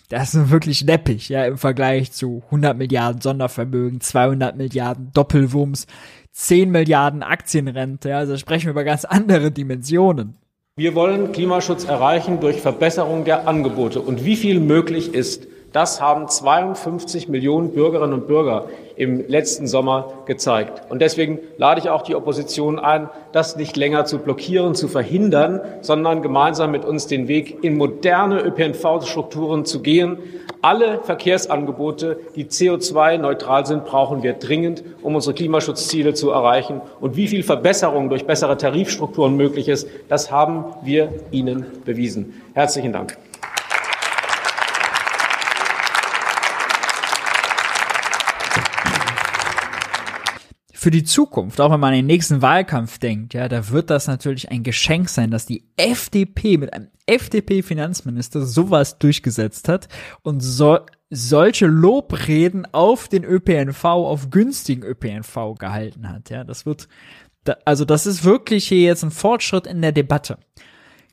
das 0.08 0.34
ist 0.34 0.50
wirklich 0.50 0.82
läppig, 0.82 1.30
ja, 1.30 1.46
im 1.46 1.56
Vergleich 1.56 2.12
zu 2.12 2.42
100 2.46 2.76
Milliarden 2.76 3.22
Sondervermögen, 3.22 4.00
200 4.02 4.56
Milliarden 4.56 5.10
Doppelwumms, 5.14 5.86
10 6.32 6.70
Milliarden 6.70 7.22
Aktienrente, 7.22 8.14
also 8.14 8.36
sprechen 8.36 8.66
wir 8.66 8.72
über 8.72 8.84
ganz 8.84 9.06
andere 9.06 9.50
Dimensionen. 9.50 10.36
Wir 10.76 10.94
wollen 10.94 11.32
Klimaschutz 11.32 11.84
erreichen 11.84 12.40
durch 12.40 12.60
Verbesserung 12.60 13.24
der 13.24 13.46
Angebote. 13.46 14.00
Und 14.00 14.24
wie 14.24 14.36
viel 14.36 14.60
möglich 14.60 15.14
ist, 15.14 15.46
das 15.72 16.00
haben 16.00 16.28
52 16.28 17.28
Millionen 17.28 17.72
Bürgerinnen 17.72 18.12
und 18.12 18.26
Bürger 18.26 18.66
im 18.96 19.26
letzten 19.26 19.66
Sommer 19.66 20.12
gezeigt. 20.26 20.82
Und 20.90 21.00
deswegen 21.00 21.38
lade 21.56 21.80
ich 21.80 21.88
auch 21.88 22.02
die 22.02 22.14
Opposition 22.14 22.78
ein, 22.78 23.08
das 23.32 23.56
nicht 23.56 23.76
länger 23.76 24.04
zu 24.04 24.18
blockieren, 24.18 24.74
zu 24.74 24.88
verhindern, 24.88 25.60
sondern 25.80 26.22
gemeinsam 26.22 26.70
mit 26.70 26.84
uns 26.84 27.06
den 27.06 27.26
Weg 27.26 27.64
in 27.64 27.76
moderne 27.76 28.40
ÖPNV-Strukturen 28.42 29.64
zu 29.64 29.80
gehen. 29.80 30.18
Alle 30.60 31.00
Verkehrsangebote, 31.02 32.20
die 32.36 32.44
CO2-neutral 32.44 33.66
sind, 33.66 33.84
brauchen 33.84 34.22
wir 34.22 34.34
dringend, 34.34 34.84
um 35.02 35.16
unsere 35.16 35.34
Klimaschutzziele 35.34 36.14
zu 36.14 36.30
erreichen. 36.30 36.80
Und 37.00 37.16
wie 37.16 37.26
viel 37.26 37.42
Verbesserung 37.42 38.10
durch 38.10 38.26
bessere 38.26 38.56
Tarifstrukturen 38.56 39.36
möglich 39.36 39.68
ist, 39.68 39.88
das 40.08 40.30
haben 40.30 40.66
wir 40.82 41.08
Ihnen 41.32 41.66
bewiesen. 41.84 42.40
Herzlichen 42.54 42.92
Dank. 42.92 43.16
Für 50.82 50.90
die 50.90 51.04
Zukunft, 51.04 51.60
auch 51.60 51.70
wenn 51.70 51.78
man 51.78 51.90
an 51.90 51.98
den 51.98 52.06
nächsten 52.06 52.42
Wahlkampf 52.42 52.98
denkt, 52.98 53.34
ja, 53.34 53.48
da 53.48 53.68
wird 53.68 53.88
das 53.88 54.08
natürlich 54.08 54.50
ein 54.50 54.64
Geschenk 54.64 55.08
sein, 55.08 55.30
dass 55.30 55.46
die 55.46 55.64
FDP 55.76 56.56
mit 56.56 56.72
einem 56.72 56.88
FDP-Finanzminister 57.06 58.44
sowas 58.44 58.98
durchgesetzt 58.98 59.68
hat 59.68 59.86
und 60.22 60.40
so, 60.40 60.80
solche 61.08 61.66
Lobreden 61.66 62.66
auf 62.72 63.06
den 63.06 63.22
ÖPNV, 63.22 63.84
auf 63.84 64.30
günstigen 64.30 64.82
ÖPNV 64.82 65.54
gehalten 65.56 66.08
hat. 66.08 66.30
Ja, 66.30 66.42
das 66.42 66.66
wird, 66.66 66.88
da, 67.44 67.56
also 67.64 67.84
das 67.84 68.06
ist 68.06 68.24
wirklich 68.24 68.66
hier 68.66 68.82
jetzt 68.82 69.04
ein 69.04 69.12
Fortschritt 69.12 69.68
in 69.68 69.82
der 69.82 69.92
Debatte. 69.92 70.38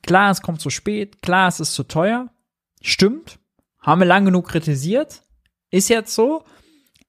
Klar, 0.02 0.32
es 0.32 0.42
kommt 0.42 0.62
zu 0.62 0.72
spät, 0.72 1.22
klar, 1.22 1.48
es 1.48 1.60
ist 1.60 1.76
zu 1.76 1.84
teuer, 1.84 2.32
stimmt, 2.82 3.38
haben 3.80 4.02
wir 4.02 4.08
lang 4.08 4.26
genug 4.26 4.48
kritisiert, 4.48 5.22
ist 5.70 5.90
jetzt 5.90 6.16
so, 6.16 6.44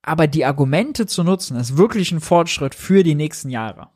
aber 0.03 0.27
die 0.27 0.45
Argumente 0.45 1.07
zu 1.07 1.25
nutzen, 1.25 1.57
ist 1.57 1.77
wirklich 1.77 2.13
ein 2.13 2.21
Fortschritt 2.21 2.75
für 2.75 3.03
die 3.03 3.15
nächsten 3.15 3.51
Jahre. 3.51 3.89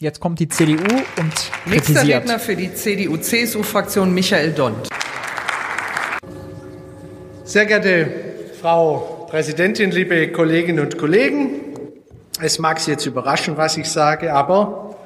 Jetzt 0.00 0.20
kommt 0.20 0.40
die 0.40 0.48
CDU 0.48 0.82
und 1.16 1.32
Nächster 1.66 2.02
Redner 2.02 2.38
für 2.38 2.56
die 2.56 2.74
CDU-CSU-Fraktion 2.74 4.12
Michael 4.12 4.52
Dont. 4.52 4.88
Sehr 7.44 7.64
geehrte 7.64 8.12
Frau 8.60 9.26
Präsidentin, 9.30 9.92
liebe 9.92 10.32
Kolleginnen 10.32 10.84
und 10.84 10.98
Kollegen, 10.98 11.60
es 12.40 12.58
mag 12.58 12.80
Sie 12.80 12.90
jetzt 12.90 13.06
überraschen, 13.06 13.56
was 13.56 13.76
ich 13.76 13.86
sage, 13.88 14.34
aber 14.34 14.96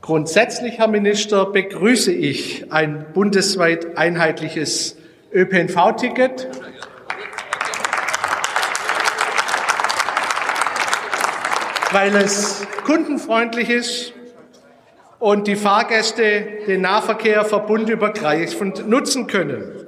grundsätzlich, 0.00 0.78
Herr 0.78 0.88
Minister, 0.88 1.46
begrüße 1.46 2.12
ich 2.12 2.72
ein 2.72 3.06
bundesweit 3.12 3.98
einheitliches 3.98 4.96
ÖPNV-Ticket. 5.34 6.48
Weil 11.90 12.16
es 12.16 12.66
kundenfreundlich 12.84 13.70
ist 13.70 14.12
und 15.18 15.46
die 15.46 15.56
Fahrgäste 15.56 16.44
den 16.66 16.80
Nahverkehr 16.80 17.44
verbundübergreifend 17.44 18.88
nutzen 18.88 19.26
können. 19.26 19.86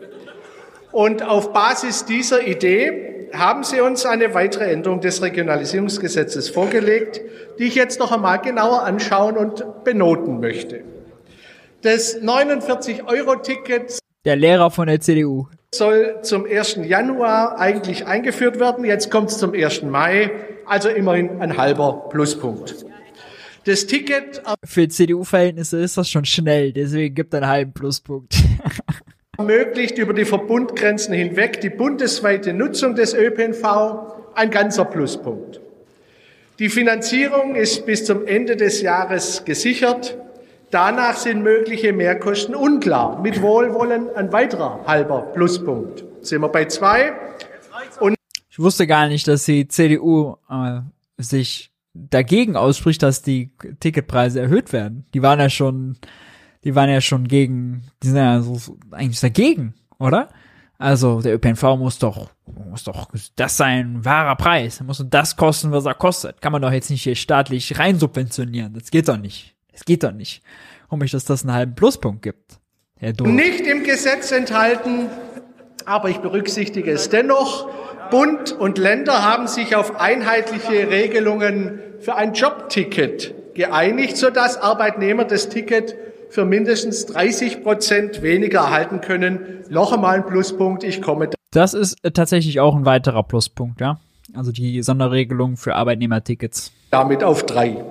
Und 0.93 1.23
auf 1.23 1.53
Basis 1.53 2.05
dieser 2.05 2.47
Idee 2.47 3.29
haben 3.33 3.65
Sie 3.65 3.81
uns 3.81 4.07
eine 4.07 4.33
weitere 4.33 4.71
Änderung 4.71 5.01
des 5.01 5.23
Regionalisierungsgesetzes 5.23 6.51
vorgelegt, 6.51 7.21
die 7.59 7.65
ich 7.65 7.75
jetzt 7.75 7.99
noch 7.99 8.13
einmal 8.13 8.41
genauer 8.41 8.83
anschauen 8.85 9.37
und 9.37 9.85
benoten 9.85 10.41
möchte. 10.41 10.85
Das 11.83 12.21
49-Euro-Ticket 12.21 13.99
der 14.25 14.37
Lehrer 14.37 14.71
von 14.71 14.87
der 14.87 15.01
CDU 15.01 15.47
soll 15.75 16.21
zum 16.23 16.47
1. 16.47 16.81
Januar 16.87 17.59
eigentlich 17.59 18.07
eingeführt 18.07 18.61
werden. 18.61 18.85
Jetzt 18.85 19.11
kommt 19.11 19.31
es 19.31 19.39
zum 19.39 19.55
1. 19.55 19.83
Mai, 19.83 20.31
also 20.67 20.89
immerhin 20.89 21.41
ein 21.41 21.57
halber 21.57 22.09
Pluspunkt. 22.11 22.85
Das 23.65 23.87
Ticket 23.87 24.43
für 24.63 24.87
CDU-Verhältnisse 24.89 25.81
ist 25.81 25.97
das 25.97 26.09
schon 26.09 26.25
schnell, 26.27 26.73
deswegen 26.73 27.15
gibt 27.15 27.35
einen 27.35 27.49
halben 27.49 27.73
Pluspunkt. 27.73 28.37
ermöglicht 29.39 29.99
über 29.99 30.13
die 30.13 30.25
Verbundgrenzen 30.25 31.15
hinweg 31.15 31.61
die 31.61 31.71
bundesweite 31.71 32.53
Nutzung 32.53 32.95
des 32.95 33.15
ÖPNV, 33.15 34.35
ein 34.35 34.51
ganzer 34.51 34.85
Pluspunkt. 34.85 35.61
Die 36.59 36.69
Finanzierung 36.69 37.57
ist 37.57 37.85
bis 37.85 38.05
zum 38.05 38.27
Ende 38.27 38.57
des 38.57 38.81
Jahres 38.81 39.45
gesichert. 39.45 40.17
Danach 40.71 41.17
sind 41.17 41.43
mögliche 41.43 41.93
Mehrkosten 41.93 42.55
unklar. 42.55 43.21
Mit 43.21 43.41
Wohlwollen 43.43 44.09
ein 44.15 44.33
weiterer 44.33 44.85
halber 44.87 45.21
Pluspunkt. 45.33 46.05
Sind 46.21 46.41
wir 46.41 46.49
bei 46.49 46.65
zwei. 46.67 47.13
Und 48.01 48.17
ich 48.51 48.59
wusste 48.59 48.87
gar 48.87 49.09
nicht, 49.09 49.29
dass 49.29 49.45
die 49.45 49.69
CDU 49.69 50.37
äh, 50.49 50.81
sich 51.19 51.71
dagegen 51.93 52.57
ausspricht, 52.57 53.03
dass 53.03 53.23
die 53.23 53.53
Ticketpreise 53.81 54.41
erhöht 54.41 54.73
werden. 54.73 55.07
Die 55.15 55.23
waren 55.23 55.39
ja 55.39 55.49
schon 55.49 55.97
die 56.65 56.75
waren 56.75 56.89
ja 56.89 57.01
schon 57.01 57.29
gegen, 57.29 57.85
die 58.03 58.09
sind 58.09 58.17
ja 58.17 58.41
so, 58.41 58.79
eigentlich 58.91 59.21
dagegen, 59.21 59.75
oder? 59.99 60.31
Also 60.79 61.21
der 61.21 61.35
ÖPNV 61.35 61.63
muss 61.77 61.99
doch, 61.99 62.31
muss 62.69 62.85
doch 62.85 63.09
das 63.37 63.57
sein 63.57 64.05
wahrer 64.05 64.35
Preis. 64.35 64.81
Er 64.81 64.87
muss 64.87 65.05
das 65.09 65.37
kosten, 65.37 65.71
was 65.71 65.85
er 65.85 65.95
kostet. 65.95 66.41
Kann 66.41 66.53
man 66.53 66.63
doch 66.63 66.73
jetzt 66.73 66.91
nicht 66.91 67.05
hier 67.05 67.15
staatlich 67.15 67.79
rein 67.79 67.99
subventionieren. 67.99 68.75
Das 68.75 68.91
geht 68.91 69.09
doch 69.09 69.17
nicht. 69.17 69.54
Das 69.75 69.85
geht 69.85 70.03
doch 70.03 70.13
nicht. 70.13 70.43
Komisch, 70.89 71.11
dass 71.11 71.25
das 71.25 71.43
einen 71.43 71.53
halben 71.53 71.75
Pluspunkt 71.75 72.23
gibt. 72.23 72.59
Herr 72.97 73.13
Nicht 73.23 73.67
im 73.67 73.83
Gesetz 73.83 74.33
enthalten, 74.33 75.11
aber 75.85 76.09
ich 76.09 76.19
berücksichtige 76.19 76.93
es 76.93 77.11
dennoch. 77.11 77.69
Bund 78.11 78.53
und 78.53 78.79
Länder 78.79 79.25
haben 79.25 79.49
sich 79.49 79.77
auf 79.77 80.01
einheitliche 80.01 80.89
Regelungen 80.91 81.81
für 82.01 82.15
ein 82.15 82.35
Jobticket 82.35 83.55
geeinigt, 83.55 84.17
sodass 84.17 84.57
Arbeitnehmer 84.57 85.25
das 85.25 85.49
Ticket 85.49 85.97
für 86.31 86.45
mindestens 86.45 87.07
30 87.07 87.63
Prozent 87.63 88.23
weniger 88.23 88.61
erhalten 88.61 89.01
können. 89.01 89.65
Noch 89.69 89.93
einmal 89.93 90.17
ein 90.17 90.27
Pluspunkt, 90.27 90.85
ich 90.85 91.03
komme. 91.03 91.29
Da 91.29 91.35
das 91.51 91.75
ist 91.75 91.97
äh, 92.05 92.11
tatsächlich 92.11 92.61
auch 92.61 92.75
ein 92.75 92.85
weiterer 92.85 93.23
Pluspunkt, 93.23 93.81
ja. 93.81 93.99
Also 94.35 94.51
die 94.51 94.83
Sonderregelung 94.83 95.57
für 95.57 95.77
Arbeitnehmertickets. 95.77 96.73
Damit 96.91 97.23
auf 97.23 97.47
drei. 97.47 97.85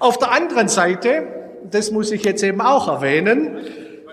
Auf 0.00 0.16
der 0.18 0.32
anderen 0.32 0.68
Seite, 0.68 1.28
das 1.70 1.90
muss 1.90 2.10
ich 2.10 2.24
jetzt 2.24 2.42
eben 2.42 2.62
auch 2.62 2.88
erwähnen, 2.88 3.58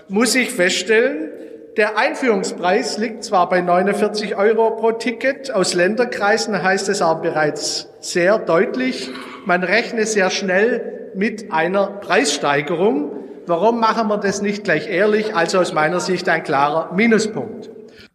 muss 0.08 0.34
ich 0.34 0.50
feststellen, 0.50 1.30
der 1.78 1.96
Einführungspreis 1.96 2.98
liegt 2.98 3.24
zwar 3.24 3.48
bei 3.48 3.62
49 3.62 4.36
Euro 4.36 4.76
pro 4.76 4.92
Ticket, 4.92 5.50
aus 5.50 5.72
Länderkreisen 5.72 6.62
heißt 6.62 6.90
es 6.90 7.00
aber 7.00 7.22
bereits 7.22 7.88
sehr 8.00 8.38
deutlich, 8.38 9.10
man 9.46 9.64
rechne 9.64 10.04
sehr 10.04 10.28
schnell 10.28 11.10
mit 11.14 11.52
einer 11.52 11.86
Preissteigerung. 11.86 13.12
Warum 13.46 13.80
machen 13.80 14.08
wir 14.08 14.18
das 14.18 14.42
nicht 14.42 14.64
gleich 14.64 14.88
ehrlich? 14.88 15.34
Also 15.34 15.58
aus 15.58 15.72
meiner 15.72 16.00
Sicht 16.00 16.28
ein 16.28 16.42
klarer 16.42 16.92
Minuspunkt. 16.92 17.70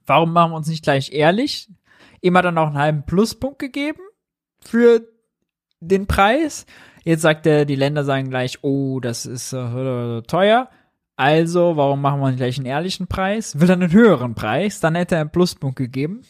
Warum 0.06 0.32
machen 0.32 0.52
wir 0.52 0.58
uns 0.58 0.68
nicht 0.68 0.84
gleich 0.84 1.12
ehrlich? 1.12 1.70
Immer 2.22 2.44
dann 2.44 2.54
noch 2.54 2.68
einen 2.68 2.78
halben 2.78 3.06
Pluspunkt 3.08 3.58
gegeben 3.58 4.02
für 4.64 5.02
den 5.80 6.06
Preis. 6.06 6.68
Jetzt 7.04 7.22
sagt 7.22 7.46
er, 7.46 7.66
die 7.66 7.76
Länder 7.76 8.04
sagen 8.04 8.30
gleich, 8.30 8.60
oh, 8.64 9.00
das 9.00 9.26
ist 9.26 9.54
äh, 9.54 10.22
teuer. 10.24 10.70
Also, 11.16 11.78
warum 11.78 12.02
machen 12.02 12.20
wir 12.22 12.28
nicht 12.28 12.38
gleich 12.38 12.58
einen 12.58 12.66
ehrlichen 12.66 13.08
Preis? 13.08 13.60
Will 13.60 13.70
er 13.70 13.74
einen 13.74 13.92
höheren 13.92 14.36
Preis? 14.36 14.80
Dann 14.80 14.96
hätte 14.96 15.16
er 15.16 15.22
einen 15.22 15.30
Pluspunkt 15.30 15.76
gegeben 15.76 16.24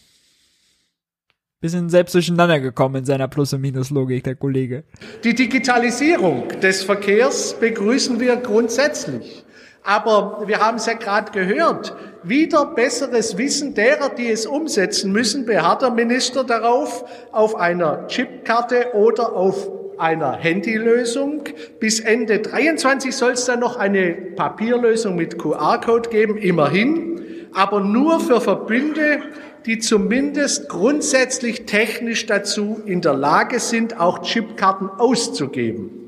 bisschen 1.64 1.90
selbst 1.90 2.14
durcheinander 2.14 2.60
gekommen 2.60 2.98
in 2.98 3.06
seiner 3.06 3.30
Plus- 3.30 3.54
und 3.54 3.62
Minus-Logik, 3.62 4.26
der 4.26 4.36
Kollege. 4.36 4.84
Die 5.24 5.34
Digitalisierung 5.34 6.50
des 6.62 6.84
Verkehrs 6.84 7.54
begrüßen 7.54 8.20
wir 8.20 8.36
grundsätzlich. 8.36 9.45
Aber 9.82 10.44
wir 10.45 10.60
haben 10.60 10.76
es 10.76 10.86
ja 10.86 10.94
gerade 10.94 11.32
gehört, 11.32 11.95
wieder 12.22 12.66
besseres 12.66 13.38
Wissen 13.38 13.74
derer, 13.74 14.10
die 14.10 14.30
es 14.30 14.45
umsetzen 14.45 15.14
müssen, 15.14 15.45
beharrt 15.45 15.82
der 15.82 15.91
Minister 15.91 16.44
darauf, 16.44 17.06
auf 17.32 17.56
einer 17.56 18.08
Chipkarte 18.08 18.94
oder 18.94 19.34
auf 19.34 19.70
einer 19.98 20.38
Handylösung. 20.38 21.44
Bis 21.80 21.99
Ende 21.99 22.40
23 22.40 23.15
soll 23.15 23.32
es 23.32 23.45
dann 23.45 23.60
noch 23.60 23.78
eine 23.78 24.11
Papierlösung 24.11 25.15
mit 25.15 25.38
QR-Code 25.38 26.10
geben, 26.10 26.38
immerhin, 26.38 27.22
aber 27.53 27.80
nur 27.80 28.20
für 28.20 28.41
Verbünde, 28.41 29.22
die 29.65 29.80
zumindest 29.80 30.70
grundsätzlich 30.70 31.65
technisch 31.65 32.26
dazu 32.26 32.82
in 32.86 33.02
der 33.02 33.14
Lage 33.14 33.60
sind, 33.60 33.99
auch 33.99 34.22
Chipkarten 34.22 34.90
auszugeben. 34.90 36.02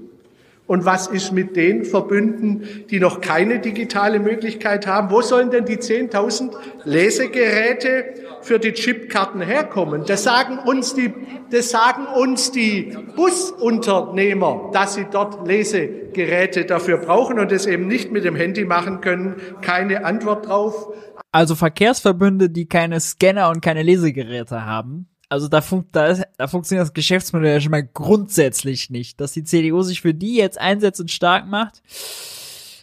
Und 0.67 0.83
was 0.83 1.05
ist 1.05 1.31
mit 1.31 1.55
den 1.55 1.85
Verbünden, 1.85 2.85
die 2.89 2.99
noch 2.99 3.21
keine 3.21 3.59
digitale 3.59 4.19
Möglichkeit 4.19 4.87
haben? 4.87 5.11
Wo 5.11 5.21
sollen 5.21 5.51
denn 5.51 5.65
die 5.65 5.77
10.000 5.77 6.53
Lesegeräte 6.85 8.15
für 8.41 8.57
die 8.57 8.73
Chipkarten 8.73 9.41
herkommen? 9.41 10.05
Das 10.07 10.23
sagen 10.23 10.57
uns 10.57 10.95
die, 10.95 11.13
das 11.51 11.69
sagen 11.69 12.07
uns 12.19 12.51
die 12.51 12.97
Busunternehmer, 13.15 14.71
dass 14.73 14.95
sie 14.95 15.05
dort 15.11 15.47
Lesegeräte 15.47 16.65
dafür 16.65 16.97
brauchen 16.97 17.37
und 17.37 17.51
es 17.51 17.67
eben 17.67 17.87
nicht 17.87 18.11
mit 18.11 18.23
dem 18.23 18.35
Handy 18.35 18.65
machen 18.65 19.01
können. 19.01 19.35
Keine 19.61 20.03
Antwort 20.03 20.47
drauf. 20.47 20.87
Also 21.31 21.53
Verkehrsverbünde, 21.53 22.49
die 22.49 22.65
keine 22.65 22.99
Scanner 22.99 23.49
und 23.49 23.61
keine 23.61 23.83
Lesegeräte 23.83 24.65
haben. 24.65 25.09
Also 25.29 25.47
da, 25.47 25.61
fun 25.61 25.85
da, 25.91 26.07
ist, 26.07 26.23
da 26.37 26.47
funktioniert 26.47 26.85
das 26.87 26.93
Geschäftsmodell 26.93 27.53
ja 27.53 27.61
schon 27.61 27.71
mal 27.71 27.83
grundsätzlich 27.83 28.89
nicht. 28.89 29.19
Dass 29.19 29.33
die 29.33 29.43
CDU 29.43 29.81
sich 29.81 30.01
für 30.01 30.13
die 30.13 30.35
jetzt 30.35 30.59
einsetzt 30.59 30.99
und 30.99 31.11
stark 31.11 31.47
macht, 31.47 31.81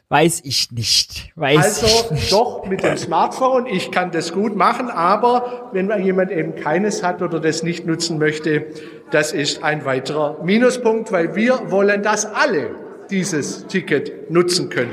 weiß 0.08 0.42
ich 0.44 0.70
nicht. 0.72 1.32
Weiß 1.36 1.82
also 1.82 2.14
nicht. 2.14 2.32
doch 2.32 2.66
mit 2.66 2.82
dem 2.82 2.98
Smartphone, 2.98 3.66
ich 3.66 3.90
kann 3.90 4.10
das 4.10 4.32
gut 4.32 4.56
machen, 4.56 4.90
aber 4.90 5.70
wenn 5.72 5.90
jemand 6.04 6.30
eben 6.30 6.54
keines 6.54 7.02
hat 7.02 7.22
oder 7.22 7.40
das 7.40 7.62
nicht 7.62 7.86
nutzen 7.86 8.18
möchte, 8.18 8.66
das 9.10 9.32
ist 9.32 9.62
ein 9.62 9.84
weiterer 9.84 10.42
Minuspunkt, 10.42 11.12
weil 11.12 11.34
wir 11.34 11.70
wollen, 11.70 12.02
dass 12.02 12.26
alle 12.26 12.74
dieses 13.10 13.66
Ticket 13.68 14.30
nutzen 14.30 14.68
können. 14.68 14.92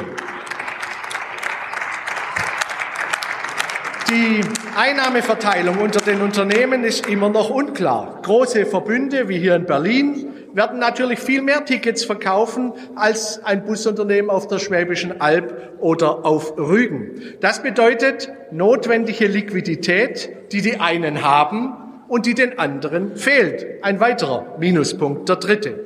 Die 4.11 4.41
Einnahmeverteilung 4.75 5.77
unter 5.77 5.99
den 5.99 6.21
Unternehmen 6.21 6.83
ist 6.83 7.07
immer 7.07 7.29
noch 7.29 7.51
unklar. 7.51 8.19
Große 8.23 8.65
Verbünde 8.65 9.29
wie 9.29 9.37
hier 9.37 9.55
in 9.55 9.65
Berlin 9.65 10.33
werden 10.53 10.79
natürlich 10.79 11.19
viel 11.19 11.43
mehr 11.43 11.63
Tickets 11.63 12.05
verkaufen 12.05 12.73
als 12.95 13.43
ein 13.45 13.65
Busunternehmen 13.65 14.31
auf 14.31 14.47
der 14.47 14.57
Schwäbischen 14.57 15.21
Alb 15.21 15.73
oder 15.79 16.25
auf 16.25 16.57
Rügen. 16.57 17.21
Das 17.39 17.61
bedeutet 17.61 18.31
notwendige 18.51 19.27
Liquidität, 19.27 20.29
die 20.51 20.63
die 20.63 20.79
einen 20.79 21.23
haben 21.23 21.75
und 22.07 22.25
die 22.25 22.33
den 22.33 22.57
anderen 22.57 23.15
fehlt. 23.15 23.83
Ein 23.83 23.99
weiterer 23.99 24.57
Minuspunkt, 24.57 25.29
der 25.29 25.35
dritte. 25.35 25.85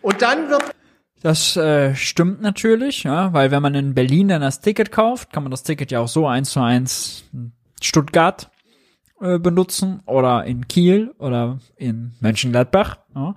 Und 0.00 0.22
dann 0.22 0.48
wird 0.48 0.64
das 1.20 1.56
äh, 1.56 1.94
stimmt 1.94 2.40
natürlich, 2.40 3.02
ja, 3.02 3.32
weil 3.32 3.50
wenn 3.50 3.62
man 3.62 3.74
in 3.74 3.94
Berlin 3.94 4.28
dann 4.28 4.40
das 4.40 4.60
Ticket 4.60 4.92
kauft, 4.92 5.32
kann 5.32 5.42
man 5.42 5.50
das 5.50 5.62
Ticket 5.62 5.90
ja 5.90 6.00
auch 6.00 6.08
so 6.08 6.26
eins 6.26 6.50
zu 6.50 6.60
eins 6.60 7.24
in 7.32 7.52
Stuttgart 7.80 8.50
äh, 9.20 9.38
benutzen 9.38 10.00
oder 10.06 10.44
in 10.44 10.68
Kiel 10.68 11.14
oder 11.18 11.58
in 11.76 12.12
Mönchengladbach. 12.20 12.98
Ja. 13.14 13.34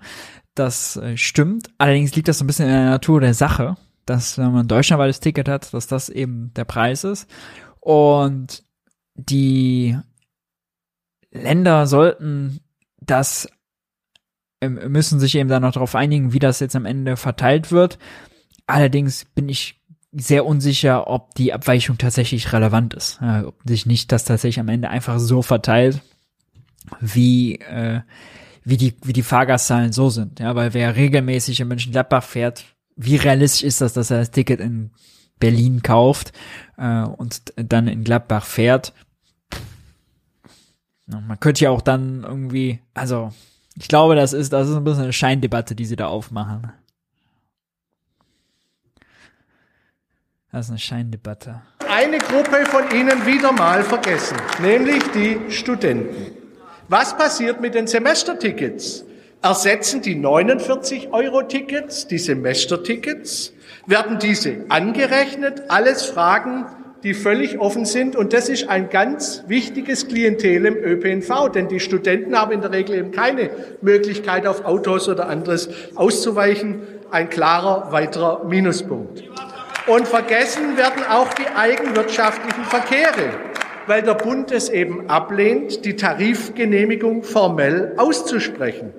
Das 0.54 0.98
äh, 0.98 1.18
stimmt. 1.18 1.70
Allerdings 1.78 2.16
liegt 2.16 2.28
das 2.28 2.38
so 2.38 2.44
ein 2.44 2.48
bisschen 2.48 2.68
in 2.68 2.74
der 2.74 2.90
Natur 2.90 3.20
der 3.22 3.34
Sache, 3.34 3.76
dass 4.06 4.38
wenn 4.38 4.52
man 4.52 4.66
ein 4.66 4.68
deutschlandweites 4.68 5.20
Ticket 5.20 5.48
hat, 5.48 5.74
dass 5.74 5.88
das 5.88 6.10
eben 6.10 6.54
der 6.56 6.66
Preis 6.66 7.04
ist. 7.04 7.28
Und 7.80 8.64
die 9.16 9.98
Länder 11.32 11.88
sollten 11.88 12.60
das 13.00 13.48
müssen 14.70 15.20
sich 15.20 15.36
eben 15.36 15.50
dann 15.50 15.64
noch 15.64 15.74
darauf 15.74 15.96
einigen, 15.96 16.34
wie 16.34 16.40
das 16.40 16.60
jetzt 16.60 16.76
am 16.76 16.86
Ende 16.86 17.18
verteilt 17.18 17.72
wird. 17.72 17.98
Allerdings 18.68 19.26
bin 19.26 19.50
ich 19.50 19.82
sehr 20.12 20.46
unsicher, 20.46 21.08
ob 21.08 21.34
die 21.36 21.54
Abweichung 21.54 21.98
tatsächlich 21.98 22.52
relevant 22.54 22.94
ist. 22.94 23.20
Äh, 23.22 23.44
ob 23.44 23.56
sich 23.66 23.86
nicht 23.86 24.12
das 24.12 24.26
tatsächlich 24.26 24.60
am 24.60 24.70
Ende 24.70 24.90
einfach 24.90 25.20
so 25.20 25.42
verteilt, 25.42 26.02
wie, 27.00 27.56
äh, 27.56 28.02
wie, 28.64 28.78
die, 28.78 28.94
wie 29.04 29.14
die 29.14 29.24
Fahrgastzahlen 29.24 29.94
so 29.94 30.10
sind. 30.10 30.40
Ja, 30.40 30.56
weil 30.56 30.74
wer 30.74 30.96
regelmäßig 30.96 31.60
in 31.60 31.68
Mönchengladbach 31.68 32.24
fährt, 32.24 32.66
wie 32.96 33.16
realistisch 33.16 33.64
ist 33.64 33.82
das, 33.82 33.94
dass 33.94 34.12
er 34.12 34.20
das 34.20 34.32
Ticket 34.32 34.60
in 34.60 34.92
Berlin 35.40 35.82
kauft 35.82 36.34
äh, 36.78 37.04
und 37.04 37.54
dann 37.56 37.88
in 37.88 38.04
Gladbach 38.04 38.46
fährt? 38.46 38.94
Man 41.08 41.40
könnte 41.40 41.66
ja 41.66 41.72
auch 41.72 41.82
dann 41.82 42.24
irgendwie, 42.24 42.80
also 42.94 43.34
ich 43.76 43.88
glaube, 43.88 44.16
das 44.16 44.34
ist, 44.34 44.52
das 44.54 44.68
ist 44.70 44.76
ein 44.76 44.84
bisschen 44.84 45.04
eine 45.04 45.14
Scheindebatte, 45.14 45.76
die 45.76 45.86
sie 45.86 45.96
da 45.96 46.08
aufmachen. 46.08 46.72
Das 50.52 50.66
ist 50.66 50.72
eine 50.72 50.80
Scheindebatte. 50.80 51.62
Eine 51.88 52.18
Gruppe 52.18 52.66
von 52.66 52.92
Ihnen 52.92 53.26
wieder 53.26 53.54
mal 53.54 53.84
vergessen, 53.84 54.38
nämlich 54.62 55.02
die 55.14 55.50
Studenten. 55.50 56.38
Was 56.90 57.16
passiert 57.16 57.62
mit 57.62 57.74
den 57.74 57.88
Semestertickets? 57.88 59.06
Ersetzen 59.42 60.02
die 60.02 60.16
49-Euro-Tickets 60.16 62.08
die 62.08 62.18
Semestertickets? 62.18 63.54
Werden 63.86 64.20
diese 64.20 64.66
angerechnet? 64.68 65.64
Alles 65.70 66.06
Fragen, 66.06 66.66
die 67.04 67.14
völlig 67.14 67.60
offen 67.60 67.86
sind. 67.86 68.16
Und 68.16 68.34
das 68.34 68.50
ist 68.50 68.70
ein 68.70 68.90
ganz 68.90 69.44
wichtiges 69.48 70.08
Klientel 70.08 70.66
im 70.66 70.76
ÖPNV, 70.76 71.50
denn 71.50 71.68
die 71.68 71.80
Studenten 71.80 72.38
haben 72.38 72.52
in 72.52 72.62
der 72.62 72.72
Regel 72.72 72.96
eben 72.96 73.12
keine 73.12 73.50
Möglichkeit, 73.82 74.46
auf 74.46 74.66
Autos 74.66 75.10
oder 75.10 75.28
anderes 75.28 75.70
auszuweichen. 75.96 76.82
Ein 77.10 77.30
klarer 77.30 77.92
weiterer 77.92 78.46
Minuspunkt. 78.46 79.24
Und 79.88 80.08
vergessen 80.08 80.78
werden 80.78 81.04
auch 81.10 81.34
die 81.34 81.48
eigenwirtschaftlichen 81.56 82.64
Verkehre, 82.66 83.32
weil 83.88 84.04
der 84.04 84.14
Bund 84.14 84.52
es 84.52 84.70
eben 84.70 85.10
ablehnt, 85.10 85.84
die 85.86 85.96
Tarifgenehmigung 85.96 87.24
formell 87.24 87.94
auszusprechen. 87.98 88.94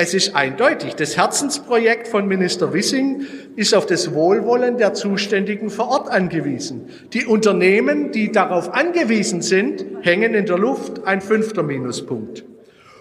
Es 0.00 0.14
ist 0.14 0.36
eindeutig, 0.36 0.94
das 0.94 1.16
Herzensprojekt 1.16 2.06
von 2.06 2.28
Minister 2.28 2.72
Wissing 2.72 3.26
ist 3.56 3.74
auf 3.74 3.84
das 3.84 4.14
Wohlwollen 4.14 4.76
der 4.76 4.94
Zuständigen 4.94 5.70
vor 5.70 5.88
Ort 5.88 6.08
angewiesen. 6.08 6.88
Die 7.12 7.26
Unternehmen, 7.26 8.12
die 8.12 8.30
darauf 8.30 8.72
angewiesen 8.72 9.42
sind, 9.42 9.84
hängen 10.02 10.34
in 10.34 10.46
der 10.46 10.56
Luft, 10.56 11.04
ein 11.04 11.20
fünfter 11.20 11.64
Minuspunkt. 11.64 12.44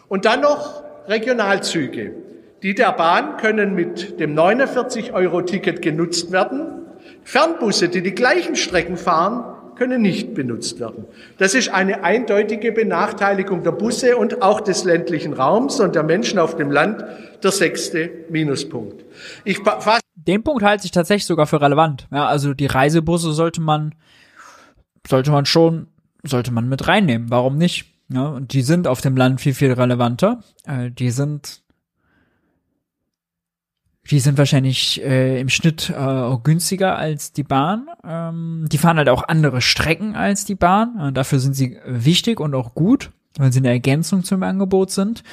Und 0.08 0.26
dann 0.26 0.42
noch 0.42 0.82
Regionalzüge. 1.08 2.16
Die 2.64 2.74
der 2.74 2.94
Bahn 2.94 3.38
können 3.38 3.76
mit 3.76 4.20
dem 4.20 4.36
49-Euro-Ticket 4.36 5.84
genutzt 5.84 6.32
werden. 6.32 6.88
Fernbusse, 7.24 7.90
die 7.90 8.02
die 8.02 8.16
gleichen 8.16 8.56
Strecken 8.56 8.98
fahren, 8.98 9.57
können 9.78 10.02
nicht 10.02 10.34
benutzt 10.34 10.80
werden. 10.80 11.06
Das 11.38 11.54
ist 11.54 11.70
eine 11.70 12.04
eindeutige 12.04 12.72
Benachteiligung 12.72 13.64
der 13.64 13.72
Busse 13.72 14.18
und 14.18 14.42
auch 14.42 14.62
des 14.62 14.84
ländlichen 14.84 15.34
Raums 15.34 15.80
und 15.80 15.96
der 15.96 16.04
Menschen 16.04 16.40
auf 16.40 16.56
dem 16.56 16.72
Land, 16.72 17.04
der 17.44 17.52
sechste 17.52 18.10
Minuspunkt. 18.30 19.06
Ich 19.46 19.60
Den 20.16 20.44
Punkt 20.44 20.64
halte 20.64 20.86
ich 20.86 20.92
tatsächlich 20.92 21.26
sogar 21.26 21.48
für 21.48 21.62
relevant. 21.62 22.08
Ja, 22.12 22.28
also 22.28 22.54
die 22.54 22.66
Reisebusse 22.66 23.34
sollte 23.34 23.62
man, 23.62 23.96
sollte 25.08 25.32
man 25.32 25.46
schon, 25.46 25.88
sollte 26.24 26.52
man 26.52 26.68
mit 26.68 26.88
reinnehmen. 26.88 27.30
Warum 27.30 27.58
nicht? 27.58 27.86
Ja, 28.10 28.28
und 28.28 28.54
die 28.54 28.62
sind 28.62 28.88
auf 28.88 29.02
dem 29.02 29.18
Land 29.18 29.42
viel, 29.42 29.54
viel 29.54 29.74
relevanter. 29.74 30.42
Äh, 30.66 30.92
die 30.92 31.12
sind 31.12 31.62
die 34.10 34.20
sind 34.20 34.38
wahrscheinlich 34.38 35.04
äh, 35.04 35.40
im 35.40 35.50
Schnitt 35.50 35.90
äh, 35.90 35.96
auch 35.96 36.44
günstiger 36.44 36.98
als 36.98 37.34
die 37.34 37.44
Bahn. 37.44 37.88
Ähm, 38.04 38.66
die 38.72 38.78
fahren 38.78 38.98
halt 38.98 39.10
auch 39.10 39.28
andere 39.28 39.62
Strecken 39.62 40.16
als 40.16 40.46
die 40.46 40.56
Bahn. 40.56 41.00
Äh, 41.00 41.12
dafür 41.12 41.40
sind 41.40 41.54
sie 41.54 41.78
wichtig 41.86 42.40
und 42.40 42.56
auch 42.56 42.74
gut, 42.74 43.12
weil 43.38 43.52
sie 43.52 43.60
eine 43.60 43.70
Ergänzung 43.70 44.24
zum 44.24 44.44
Angebot 44.44 44.92
sind. 44.92 45.24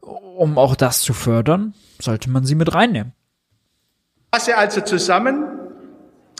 Um 0.00 0.58
auch 0.58 0.76
das 0.76 1.00
zu 1.00 1.12
fördern, 1.12 1.74
sollte 2.00 2.30
man 2.30 2.44
sie 2.44 2.54
mit 2.54 2.74
reinnehmen. 2.74 3.12
Passe 4.30 4.56
also 4.56 4.80
zusammen. 4.80 5.44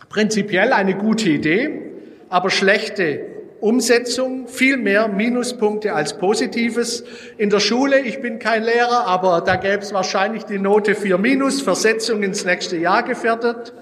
Prinzipiell 0.09 0.73
eine 0.73 0.97
gute 0.97 1.31
Idee, 1.31 1.81
aber 2.29 2.51
schlechte 2.51 3.36
Umsetzung, 3.67 4.47
viel 4.47 4.77
mehr 4.77 5.09
Minuspunkte 5.09 5.93
als 5.93 6.17
Positives. 6.19 7.03
In 7.37 7.51
der 7.51 7.59
Schule, 7.59 7.99
ich 7.99 8.21
bin 8.21 8.39
kein 8.39 8.63
Lehrer, 8.63 9.09
aber 9.09 9.41
da 9.41 9.57
gäbe 9.57 9.83
es 9.83 9.93
wahrscheinlich 9.93 10.45
die 10.45 10.61
Note 10.61 10.95
4 10.95 11.19
minus, 11.19 11.63
Versetzung 11.63 12.23
ins 12.23 12.45
nächste 12.45 12.77
Jahr 12.77 13.03
gefährdet. 13.03 13.75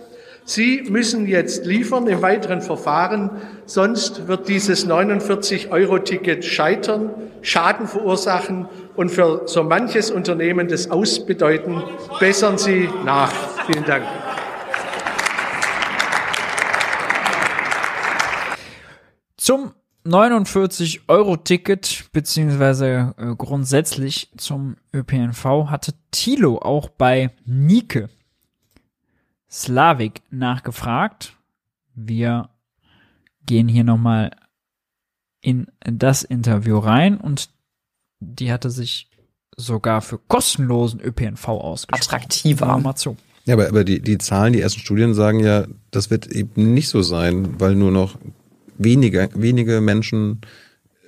Sie 0.47 0.87
müssen 0.89 1.27
jetzt 1.27 1.67
liefern 1.67 2.07
im 2.07 2.23
weiteren 2.23 2.63
Verfahren, 2.63 3.31
sonst 3.67 4.27
wird 4.27 4.49
dieses 4.49 4.89
49-Euro-Ticket 4.89 6.47
scheitern, 6.47 7.11
Schaden 7.43 7.87
verursachen 7.87 8.67
und 8.97 9.11
für 9.11 9.43
so 9.45 9.65
manches 9.65 10.11
Unternehmen 10.11 10.67
das 10.67 10.91
ausbedeuten. 10.91 11.83
Bessern 12.21 12.57
Sie 12.57 12.89
nach. 13.05 13.33
Vielen 13.67 13.85
Dank. 13.85 14.05
Zum 19.45 19.75
49-Euro-Ticket 20.07 22.07
beziehungsweise 22.13 23.15
äh, 23.19 23.35
grundsätzlich 23.37 24.31
zum 24.39 24.77
ÖPNV 24.95 25.67
hatte 25.67 25.93
Thilo 26.11 26.63
auch 26.63 26.89
bei 26.89 27.31
Nike 27.45 28.09
Slavik 29.51 30.23
nachgefragt. 30.31 31.37
Wir 31.95 32.49
gehen 33.45 33.69
hier 33.69 33.85
nochmal 33.85 34.31
in 35.43 35.67
das 35.81 36.23
Interview 36.23 36.79
rein 36.79 37.19
und 37.19 37.51
die 38.21 38.51
hatte 38.51 38.71
sich 38.71 39.11
sogar 39.59 40.01
für 40.01 40.17
kostenlosen 40.17 41.03
ÖPNV 41.03 41.49
ausgesprochen. 41.49 42.15
Attraktiver. 42.15 42.65
Information. 42.65 43.19
Ja, 43.45 43.53
aber, 43.53 43.69
aber 43.69 43.85
die, 43.85 44.01
die 44.01 44.17
Zahlen, 44.17 44.55
die 44.55 44.63
ersten 44.63 44.81
Studien 44.81 45.13
sagen 45.13 45.41
ja, 45.41 45.67
das 45.91 46.09
wird 46.09 46.29
eben 46.29 46.73
nicht 46.73 46.89
so 46.89 47.03
sein, 47.03 47.61
weil 47.61 47.75
nur 47.75 47.91
noch 47.91 48.17
wenige, 48.79 49.29
wenige 49.35 49.81
Menschen, 49.81 50.41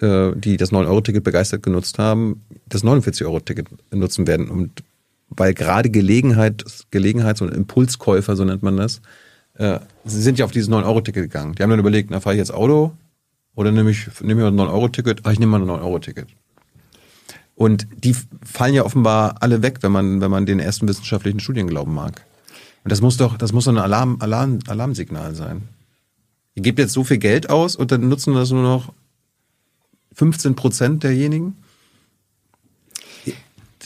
äh, 0.00 0.32
die 0.34 0.56
das 0.56 0.72
9-Euro-Ticket 0.72 1.24
begeistert 1.24 1.62
genutzt 1.62 1.98
haben, 1.98 2.42
das 2.68 2.84
49-Euro-Ticket 2.84 3.68
nutzen 3.92 4.26
werden. 4.26 4.48
Und 4.48 4.82
weil 5.28 5.54
gerade 5.54 5.90
Gelegenheit, 5.90 6.64
Gelegenheits- 6.90 7.40
und 7.40 7.52
Impulskäufer, 7.52 8.36
so 8.36 8.44
nennt 8.44 8.62
man 8.62 8.76
das, 8.76 9.00
äh, 9.54 9.80
sind 10.04 10.38
ja 10.38 10.44
auf 10.44 10.52
dieses 10.52 10.70
9-Euro-Ticket 10.70 11.24
gegangen. 11.24 11.54
Die 11.54 11.62
haben 11.62 11.70
dann 11.70 11.80
überlegt, 11.80 12.10
na, 12.10 12.20
fahre 12.20 12.34
ich 12.34 12.40
jetzt 12.40 12.52
Auto 12.52 12.92
oder 13.54 13.72
nehme 13.72 13.90
ich, 13.90 14.06
nehme 14.20 14.42
ich 14.42 14.46
ein 14.46 14.54
9-Euro-Ticket? 14.54 15.20
Ah, 15.24 15.32
ich 15.32 15.38
nehme 15.38 15.58
mal 15.58 15.62
ein 15.62 15.68
9-Euro-Ticket. 15.68 16.28
Und 17.54 17.86
die 18.04 18.14
fallen 18.44 18.74
ja 18.74 18.84
offenbar 18.84 19.36
alle 19.40 19.62
weg, 19.62 19.78
wenn 19.80 19.92
man, 19.92 20.20
wenn 20.20 20.30
man 20.30 20.44
den 20.44 20.60
ersten 20.60 20.86
wissenschaftlichen 20.86 21.40
Studien 21.40 21.66
glauben 21.66 21.94
mag. 21.94 22.22
Und 22.84 22.92
das 22.92 23.00
muss 23.00 23.16
doch, 23.16 23.38
das 23.38 23.52
muss 23.52 23.64
doch 23.64 23.72
ein 23.72 23.78
Alarm, 23.78 24.18
Alarm, 24.20 24.58
Alarmsignal 24.68 25.34
sein. 25.34 25.62
Ihr 26.56 26.62
gebt 26.62 26.78
jetzt 26.78 26.92
so 26.92 27.04
viel 27.04 27.18
Geld 27.18 27.50
aus 27.50 27.76
und 27.76 27.92
dann 27.92 28.08
nutzen 28.08 28.34
das 28.34 28.50
nur 28.50 28.62
noch 28.62 28.92
15 30.14 30.56
Prozent 30.56 31.04
derjenigen? 31.04 31.54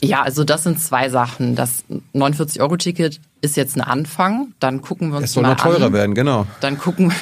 Ja, 0.02 0.22
also 0.22 0.44
das 0.44 0.62
sind 0.62 0.80
zwei 0.80 1.10
Sachen. 1.10 1.56
Das 1.56 1.84
49-Euro-Ticket 2.14 3.20
ist 3.42 3.56
jetzt 3.56 3.76
ein 3.76 3.82
Anfang. 3.82 4.54
Dann 4.60 4.80
gucken 4.80 5.10
wir 5.10 5.16
uns 5.18 5.26
es 5.26 5.32
soll 5.32 5.42
mal 5.42 5.50
noch 5.50 5.60
teurer 5.60 5.86
an. 5.86 5.92
werden, 5.92 6.14
genau. 6.14 6.46
Dann 6.60 6.78
gucken, 6.78 7.12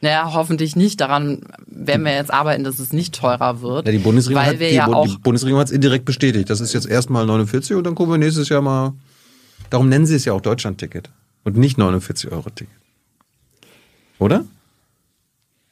naja, 0.00 0.32
hoffentlich 0.34 0.76
nicht. 0.76 1.00
Daran 1.00 1.42
werden 1.66 2.04
wir 2.04 2.12
jetzt 2.12 2.32
arbeiten, 2.32 2.64
dass 2.64 2.80
es 2.80 2.92
nicht 2.92 3.14
teurer 3.14 3.62
wird. 3.62 3.86
Ja, 3.86 3.92
die 3.92 3.98
Bundesregierung, 3.98 4.44
hat, 4.44 4.60
die, 4.60 4.74
ja 4.74 4.86
auch 4.88 5.06
die 5.06 5.16
Bundesregierung 5.18 5.60
hat 5.60 5.68
es 5.68 5.72
indirekt 5.72 6.04
bestätigt. 6.04 6.50
Das 6.50 6.60
ist 6.60 6.74
jetzt 6.74 6.86
erstmal 6.86 7.24
49 7.24 7.76
und 7.76 7.84
dann 7.84 7.94
gucken 7.94 8.12
wir 8.12 8.18
nächstes 8.18 8.48
Jahr 8.48 8.60
mal. 8.60 8.92
Darum 9.70 9.88
nennen 9.88 10.04
sie 10.04 10.16
es 10.16 10.24
ja 10.24 10.32
auch 10.32 10.40
Deutschland-Ticket 10.40 11.08
und 11.44 11.56
nicht 11.56 11.78
49-Euro-Ticket. 11.78 12.74
Oder? 14.18 14.44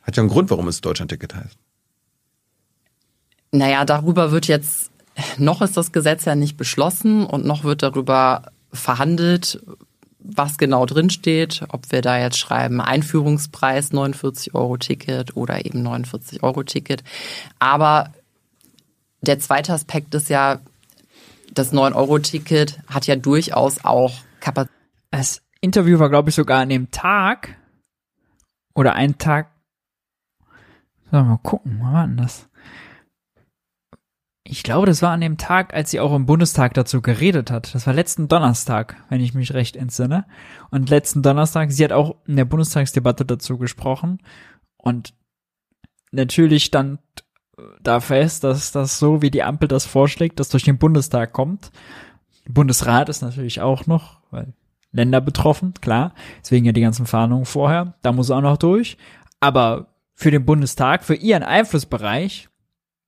Hat 0.05 0.17
ja 0.17 0.23
einen 0.23 0.31
Grund, 0.31 0.51
warum 0.51 0.69
es 0.69 0.81
Deutschlandticket 0.81 1.35
heißt. 1.35 1.59
Naja, 3.53 3.85
darüber 3.85 4.31
wird 4.31 4.47
jetzt, 4.47 4.91
noch 5.39 5.63
ist 5.63 5.77
das 5.77 5.93
Gesetz 5.93 6.25
ja 6.25 6.35
nicht 6.35 6.57
beschlossen 6.57 7.25
und 7.25 7.45
noch 7.45 7.65
wird 7.65 7.83
darüber 7.83 8.51
verhandelt, 8.73 9.63
was 10.19 10.59
genau 10.59 10.87
drinsteht, 10.87 11.65
ob 11.69 11.93
wir 11.93 12.01
da 12.01 12.19
jetzt 12.19 12.39
schreiben 12.39 12.81
Einführungspreis 12.81 13.93
49 13.93 14.55
Euro 14.55 14.77
Ticket 14.79 15.37
oder 15.37 15.65
eben 15.65 15.83
49 15.83 16.43
Euro 16.43 16.63
Ticket. 16.63 17.05
Aber 17.59 18.13
der 19.21 19.39
zweite 19.39 19.73
Aspekt 19.73 20.15
ist 20.15 20.31
ja, 20.31 20.61
das 21.53 21.73
9 21.73 21.93
Euro 21.93 22.19
Ticket 22.19 22.79
hat 22.89 23.07
ja 23.07 23.17
durchaus 23.17 23.85
auch 23.85 24.13
Kapazität. 24.41 24.75
Das 25.11 25.43
Interview 25.61 25.99
war, 25.99 26.11
glaube 26.11 26.31
ich, 26.31 26.35
sogar 26.35 26.61
an 26.63 26.71
dem 26.71 26.91
Tag 26.91 27.57
oder 28.75 28.95
einen 28.95 29.19
Tag 29.19 29.54
Sollen 31.15 31.27
wir 31.27 31.31
mal 31.35 31.39
gucken, 31.45 31.79
wann 31.81 31.93
war 31.93 32.25
das? 32.25 32.49
Ich 34.43 34.65
glaube, 34.65 34.89
das 34.89 35.01
war 35.01 35.13
an 35.13 35.21
dem 35.21 35.39
Tag, 35.39 35.73
als 35.73 35.93
sie 35.93 36.01
auch 36.01 36.13
im 36.13 36.27
Bundestag 36.27 36.75
dazu 36.75 37.03
geredet 37.03 37.53
hat. 37.53 37.73
Das 37.73 37.87
war 37.87 37.95
letzten 37.95 38.27
Donnerstag, 38.27 38.97
wenn 39.11 39.21
ich 39.21 39.33
mich 39.33 39.55
recht 39.55 39.77
entsinne. 39.77 40.27
Und 40.73 40.91
letzten 40.91 41.23
Donnerstag, 41.23 41.71
sie 41.71 41.85
hat 41.85 41.93
auch 41.93 42.17
in 42.27 42.35
der 42.35 42.47
Bundestagsdebatte 42.47 43.25
dazu 43.25 43.59
gesprochen. 43.59 44.19
Und 44.77 45.15
natürlich 46.11 46.65
stand 46.65 46.99
da 47.81 48.01
fest, 48.01 48.43
dass 48.43 48.73
das 48.73 48.99
so, 48.99 49.23
wie 49.23 49.31
die 49.31 49.45
Ampel 49.45 49.69
das 49.69 49.87
vorschlägt, 49.87 50.41
das 50.41 50.49
durch 50.49 50.65
den 50.65 50.79
Bundestag 50.79 51.33
kommt. 51.33 51.71
Bundesrat 52.49 53.09
ist 53.09 53.23
natürlich 53.23 53.61
auch 53.61 53.87
noch, 53.87 54.19
weil 54.33 54.53
Länder 54.91 55.21
betroffen, 55.21 55.75
klar. 55.81 56.13
Deswegen 56.41 56.67
ja 56.67 56.73
die 56.73 56.81
ganzen 56.81 57.07
Verhandlungen 57.07 57.45
vorher. 57.45 57.95
Da 58.03 58.11
muss 58.11 58.33
auch 58.33 58.41
noch 58.41 58.57
durch. 58.57 58.97
Aber 59.39 59.94
für 60.15 60.31
den 60.31 60.45
Bundestag, 60.45 61.05
für 61.05 61.15
ihren 61.15 61.43
Einflussbereich, 61.43 62.49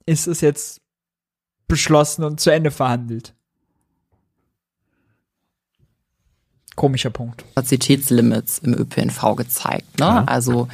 ist 0.06 0.26
es 0.26 0.40
jetzt 0.40 0.80
beschlossen 1.68 2.24
und 2.24 2.40
zu 2.40 2.50
Ende 2.50 2.70
verhandelt. 2.70 3.34
Komischer 6.76 7.08
Punkt. 7.08 7.42
Kapazitätslimits 7.54 8.58
im 8.58 8.74
ÖPNV 8.74 9.34
gezeigt. 9.34 9.98
Ne? 9.98 10.04
Ja. 10.04 10.24
Also 10.26 10.68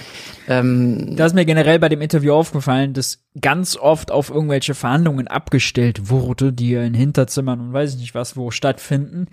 ähm, 0.48 1.14
da 1.16 1.26
ist 1.26 1.34
mir 1.34 1.44
generell 1.44 1.78
bei 1.78 1.88
dem 1.88 2.02
Interview 2.02 2.32
aufgefallen, 2.34 2.92
dass 2.92 3.22
ganz 3.40 3.76
oft 3.76 4.10
auf 4.10 4.28
irgendwelche 4.28 4.74
Verhandlungen 4.74 5.28
abgestellt 5.28 6.10
wurde, 6.10 6.52
die 6.52 6.74
in 6.74 6.94
Hinterzimmern 6.94 7.60
und 7.60 7.72
weiß 7.72 7.94
ich 7.94 8.00
nicht 8.00 8.14
was 8.16 8.36
wo 8.36 8.50
stattfinden, 8.50 9.28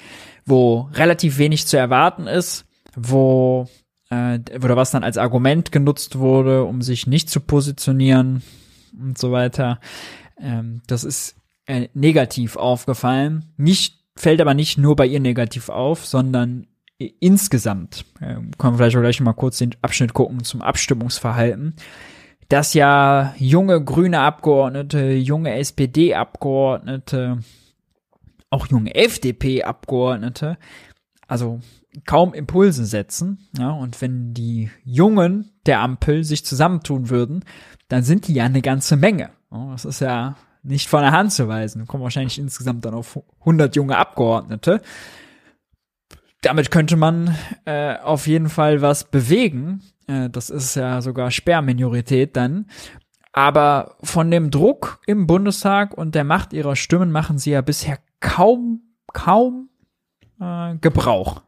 wo 0.45 0.89
relativ 0.93 1.39
wenig 1.39 1.65
zu 1.65 1.75
erwarten 1.75 2.27
ist, 2.27 2.65
wo 2.95 3.67
äh, 4.09 4.39
oder 4.63 4.75
was 4.75 4.91
dann 4.91 5.03
als 5.03 5.17
Argument 5.17 5.71
genutzt 5.71 6.17
wurde, 6.17 6.63
um 6.63 6.81
sich 6.81 7.07
nicht 7.07 7.29
zu 7.29 7.39
positionieren 7.39 8.41
und 8.99 9.17
so 9.17 9.31
weiter. 9.31 9.79
Ähm, 10.39 10.81
das 10.87 11.03
ist 11.03 11.35
äh, 11.65 11.87
negativ 11.93 12.55
aufgefallen. 12.55 13.45
Nicht 13.57 13.99
fällt 14.15 14.41
aber 14.41 14.53
nicht 14.53 14.77
nur 14.77 14.95
bei 14.95 15.05
ihr 15.05 15.19
negativ 15.19 15.69
auf, 15.69 16.05
sondern 16.05 16.67
insgesamt, 16.97 18.05
äh, 18.19 18.35
können 18.57 18.73
wir 18.73 18.77
vielleicht 18.77 18.97
auch 18.97 19.01
gleich 19.01 19.21
mal 19.21 19.33
kurz 19.33 19.59
den 19.59 19.75
Abschnitt 19.81 20.13
gucken 20.13 20.43
zum 20.43 20.61
Abstimmungsverhalten, 20.61 21.75
dass 22.49 22.73
ja 22.73 23.33
junge 23.37 23.83
grüne 23.83 24.19
Abgeordnete, 24.19 25.11
junge 25.11 25.53
SPD-Abgeordnete, 25.55 27.39
auch 28.49 28.67
junge 28.67 28.95
FDP-Abgeordnete, 28.95 30.57
also 31.27 31.61
kaum 32.05 32.33
Impulse 32.33 32.85
setzen, 32.85 33.47
ja, 33.57 33.71
und 33.71 34.01
wenn 34.01 34.33
die 34.33 34.69
Jungen 34.83 35.51
der 35.65 35.81
Ampel 35.81 36.23
sich 36.23 36.45
zusammentun 36.45 37.09
würden, 37.09 37.43
dann 37.87 38.03
sind 38.03 38.27
die 38.27 38.33
ja 38.33 38.45
eine 38.45 38.61
ganze 38.61 38.95
Menge. 38.95 39.31
Das 39.49 39.85
ist 39.85 39.99
ja 39.99 40.35
nicht 40.63 40.87
von 40.89 41.01
der 41.01 41.11
Hand 41.11 41.31
zu 41.31 41.47
weisen. 41.47 41.87
Kommen 41.87 42.03
wahrscheinlich 42.03 42.37
insgesamt 42.37 42.85
dann 42.85 42.93
auf 42.93 43.19
100 43.41 43.75
junge 43.75 43.97
Abgeordnete. 43.97 44.81
Damit 46.41 46.71
könnte 46.71 46.95
man 46.95 47.35
äh, 47.65 47.97
auf 47.97 48.27
jeden 48.27 48.49
Fall 48.49 48.81
was 48.81 49.05
bewegen. 49.05 49.81
Äh, 50.07 50.29
das 50.29 50.49
ist 50.49 50.75
ja 50.75 51.01
sogar 51.01 51.31
Sperrminorität 51.31 52.35
dann. 52.35 52.67
Aber 53.33 53.95
von 54.01 54.31
dem 54.31 54.51
Druck 54.51 55.01
im 55.05 55.27
Bundestag 55.27 55.93
und 55.97 56.15
der 56.15 56.23
Macht 56.23 56.53
ihrer 56.53 56.75
Stimmen 56.75 57.11
machen 57.11 57.37
sie 57.37 57.51
ja 57.51 57.61
bisher 57.61 57.99
kaum, 58.19 58.81
kaum 59.13 59.69
äh, 60.39 60.75
Gebrauch. 60.77 61.41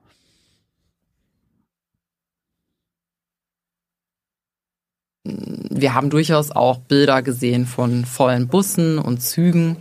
Wir 5.24 5.94
haben 5.94 6.10
durchaus 6.10 6.52
auch 6.52 6.80
Bilder 6.80 7.22
gesehen 7.22 7.66
von 7.66 8.06
vollen 8.06 8.48
Bussen 8.48 8.98
und 8.98 9.22
Zügen. 9.22 9.78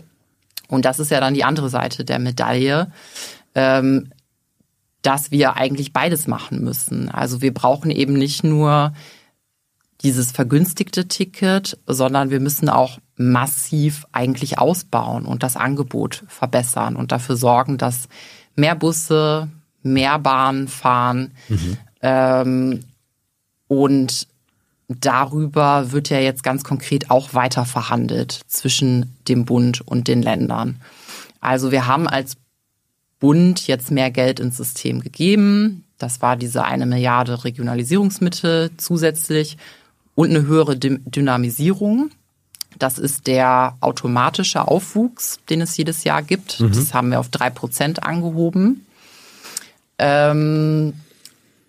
Und 0.69 0.85
das 0.85 0.99
ist 0.99 1.11
ja 1.11 1.21
dann 1.21 1.35
die 1.35 1.45
andere 1.45 1.69
Seite 1.69 2.05
der 2.05 2.19
Medaille, 2.19 2.93
ähm, 3.55 4.11
dass 5.03 5.31
wir 5.31 5.57
eigentlich 5.57 5.93
beides 5.93 6.27
machen 6.27 6.63
müssen. 6.63 7.09
Also 7.09 7.41
wir 7.41 7.55
brauchen 7.55 7.91
eben 7.91 8.13
nicht 8.15 8.45
nur 8.45 8.93
dieses 10.03 10.33
vergünstigte 10.33 11.09
Ticket, 11.09 11.79
sondern 11.87 12.31
wir 12.31 12.41
müssen 12.41 12.69
auch 12.69 12.99
massiv 13.17 14.07
eigentlich 14.13 14.59
ausbauen 14.59 15.27
und 15.27 15.43
das 15.43 15.57
Angebot 15.57 16.25
verbessern 16.29 16.97
und 16.97 17.13
dafür 17.13 17.37
sorgen, 17.37 17.77
dass 17.77 18.09
mehr 18.57 18.75
Busse, 18.75 19.49
mehr 19.83 20.19
Bahnen 20.19 20.69
fahren. 20.69 21.33
Mhm. 21.49 21.77
Ähm, 22.03 22.81
und 23.69 24.27
darüber 24.99 25.93
wird 25.93 26.11
ja 26.11 26.19
jetzt 26.19 26.43
ganz 26.43 26.65
konkret 26.65 27.11
auch 27.11 27.33
weiter 27.33 27.65
verhandelt 27.65 28.41
zwischen 28.49 29.17
dem 29.29 29.45
Bund 29.45 29.81
und 29.81 30.09
den 30.09 30.23
Ländern. 30.23 30.81
Also 31.41 31.71
wir 31.71 31.87
haben 31.87 32.09
als 32.09 32.37
Bund 33.21 33.67
jetzt 33.67 33.91
mehr 33.91 34.11
Geld 34.11 34.41
ins 34.41 34.57
System 34.57 35.01
gegeben. 35.01 35.85
Das 35.99 36.23
war 36.23 36.37
diese 36.37 36.65
eine 36.65 36.87
Milliarde 36.87 37.45
Regionalisierungsmittel 37.45 38.71
zusätzlich 38.79 39.59
und 40.15 40.31
eine 40.31 40.47
höhere 40.47 40.77
Dynamisierung. 40.77 42.11
Das 42.79 42.99
ist 42.99 43.27
der 43.27 43.77
automatische 43.81 44.67
Aufwuchs, 44.67 45.39
den 45.51 45.61
es 45.61 45.77
jedes 45.77 46.05
Jahr 46.05 46.23
gibt. 46.23 46.61
Mhm. 46.61 46.73
Das 46.73 46.95
haben 46.95 47.11
wir 47.11 47.21
auf 47.21 47.29
drei 47.29 47.51
Prozent 47.51 48.03
angehoben. 48.03 48.87
Ähm, 49.99 50.95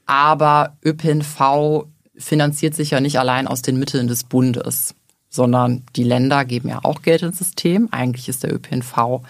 aber 0.06 0.77
ÖPNV 0.84 1.85
finanziert 2.22 2.76
sich 2.76 2.91
ja 2.91 3.02
nicht 3.02 3.19
allein 3.19 3.48
aus 3.48 3.61
den 3.61 3.77
Mitteln 3.77 4.07
des 4.07 4.23
Bundes, 4.23 4.95
sondern 5.30 5.84
die 5.95 6.03
Länder 6.03 6.45
geben 6.45 6.69
ja 6.69 6.80
auch 6.84 7.02
Geld 7.02 7.23
ins 7.23 7.38
System. 7.38 7.89
Eigentlich 7.91 8.30
ist 8.30 8.43
der 8.43 8.53
ÖPNV 8.53 9.22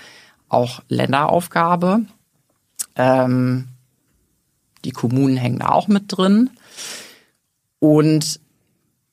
auch 0.49 0.81
Länderaufgabe. 0.89 2.01
Ähm, 2.95 3.68
die 4.84 4.91
Kommunen 4.91 5.38
hängen 5.38 5.59
da 5.59 5.69
auch 5.69 5.88
mit 5.88 6.05
drin. 6.07 6.49
Und 7.80 8.39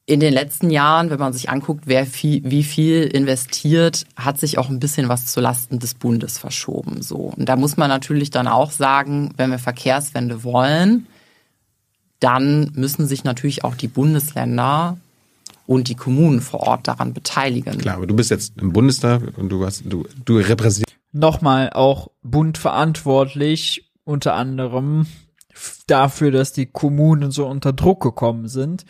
in 0.07 0.21
den 0.21 0.33
letzten 0.33 0.71
Jahren, 0.71 1.11
wenn 1.11 1.19
man 1.19 1.35
sich 1.35 1.51
anguckt, 1.51 1.83
wer 1.85 2.07
viel, 2.07 2.43
wie 2.45 2.65
viel 2.65 3.03
investiert, 3.03 4.07
hat 4.17 4.41
sich 4.41 4.57
auch 4.57 4.71
ein 4.71 4.81
bisschen 4.81 5.11
was 5.11 5.27
zu 5.27 5.41
Lasten 5.41 5.79
des 5.79 5.95
Bundes 5.95 6.39
verschoben. 6.39 7.03
So. 7.03 7.35
Und 7.37 7.47
da 7.47 7.57
muss 7.57 7.77
man 7.77 7.91
natürlich 7.91 8.31
dann 8.31 8.49
auch 8.49 8.71
sagen, 8.71 9.35
wenn 9.37 9.51
wir 9.51 9.59
Verkehrswende 9.59 10.45
wollen, 10.45 11.07
dann 12.21 12.73
müssen 12.75 13.07
sich 13.07 13.25
natürlich 13.25 13.65
auch 13.65 13.75
die 13.75 13.89
Bundesländer 13.89 14.97
und 15.67 15.89
die 15.89 15.95
Kommunen 15.95 16.41
vor 16.41 16.61
Ort 16.61 16.89
daran 16.89 17.13
beteiligen. 17.13 17.79
Klar, 17.79 17.97
aber 17.97 18.07
du 18.07 18.17
bist 18.17 18.31
jetzt 18.31 18.55
im 18.61 18.73
Bundestag 18.73 19.37
und 19.37 19.51
du 19.51 19.65
hast, 19.65 19.83
du, 19.85 20.07
du 20.25 20.39
repräsentierst. 20.39 20.97
Nochmal 21.13 21.71
auch 21.71 22.11
Bund 22.23 22.59
verantwortlich, 22.59 23.91
unter 24.05 24.35
anderem 24.35 25.07
dafür, 25.87 26.31
dass 26.31 26.53
die 26.53 26.67
Kommunen 26.67 27.31
so 27.31 27.47
unter 27.47 27.73
Druck 27.73 28.03
gekommen 28.03 28.49
sind, 28.49 28.85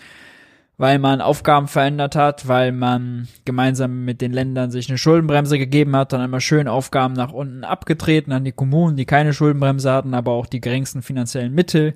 weil 0.76 0.98
man 0.98 1.20
Aufgaben 1.20 1.66
verändert 1.66 2.14
hat, 2.14 2.46
weil 2.46 2.70
man 2.70 3.26
gemeinsam 3.44 4.04
mit 4.04 4.20
den 4.20 4.32
Ländern 4.32 4.70
sich 4.70 4.88
eine 4.88 4.98
Schuldenbremse 4.98 5.58
gegeben 5.58 5.96
hat, 5.96 6.12
dann 6.12 6.20
einmal 6.20 6.40
schön 6.40 6.68
Aufgaben 6.68 7.14
nach 7.14 7.32
unten 7.32 7.64
abgetreten 7.64 8.32
an 8.32 8.44
die 8.44 8.52
Kommunen, 8.52 8.96
die 8.96 9.06
keine 9.06 9.32
Schuldenbremse 9.32 9.90
hatten, 9.90 10.14
aber 10.14 10.32
auch 10.32 10.46
die 10.46 10.60
geringsten 10.60 11.02
finanziellen 11.02 11.54
Mittel 11.54 11.94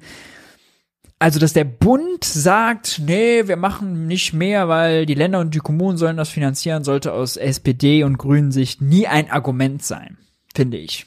also, 1.23 1.39
dass 1.39 1.53
der 1.53 1.63
Bund 1.63 2.25
sagt, 2.25 3.01
nee, 3.07 3.47
wir 3.47 3.57
machen 3.57 4.09
nicht 4.09 4.33
mehr, 4.33 4.69
weil 4.69 5.07
die 5.07 5.15
Länder 5.15 5.39
und 5.39 5.55
die 5.55 5.61
Kommunen 5.61 5.97
sollen 5.97 6.17
das 6.17 6.31
finanzieren, 6.31 6.83
sollte 6.83 7.13
aus 7.13 7.37
SPD 7.37 8.03
und 8.03 8.19
Grünen 8.19 8.51
Sicht 8.51 8.83
nie 8.83 9.07
ein 9.07 9.31
Argument 9.31 9.85
sein, 9.85 10.19
finde 10.53 10.79
ich. 10.79 11.07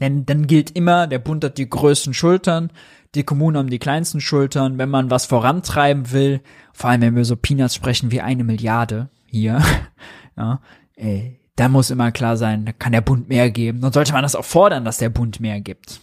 Denn 0.00 0.24
dann 0.24 0.46
gilt 0.46 0.70
immer, 0.70 1.06
der 1.06 1.18
Bund 1.18 1.44
hat 1.44 1.58
die 1.58 1.68
größten 1.68 2.14
Schultern, 2.14 2.72
die 3.14 3.24
Kommunen 3.24 3.58
haben 3.58 3.68
die 3.68 3.78
kleinsten 3.78 4.22
Schultern. 4.22 4.78
Wenn 4.78 4.88
man 4.88 5.10
was 5.10 5.26
vorantreiben 5.26 6.12
will, 6.12 6.40
vor 6.72 6.88
allem 6.88 7.02
wenn 7.02 7.16
wir 7.16 7.26
so 7.26 7.36
Peanuts 7.36 7.74
sprechen 7.74 8.10
wie 8.10 8.22
eine 8.22 8.42
Milliarde 8.42 9.10
hier, 9.26 9.62
ja, 10.38 10.62
äh, 10.94 11.32
da 11.56 11.68
muss 11.68 11.90
immer 11.90 12.10
klar 12.10 12.38
sein, 12.38 12.64
da 12.64 12.72
kann 12.72 12.92
der 12.92 13.02
Bund 13.02 13.28
mehr 13.28 13.50
geben. 13.50 13.82
Dann 13.82 13.92
sollte 13.92 14.14
man 14.14 14.22
das 14.22 14.34
auch 14.34 14.46
fordern, 14.46 14.86
dass 14.86 14.96
der 14.96 15.10
Bund 15.10 15.40
mehr 15.40 15.60
gibt. 15.60 16.00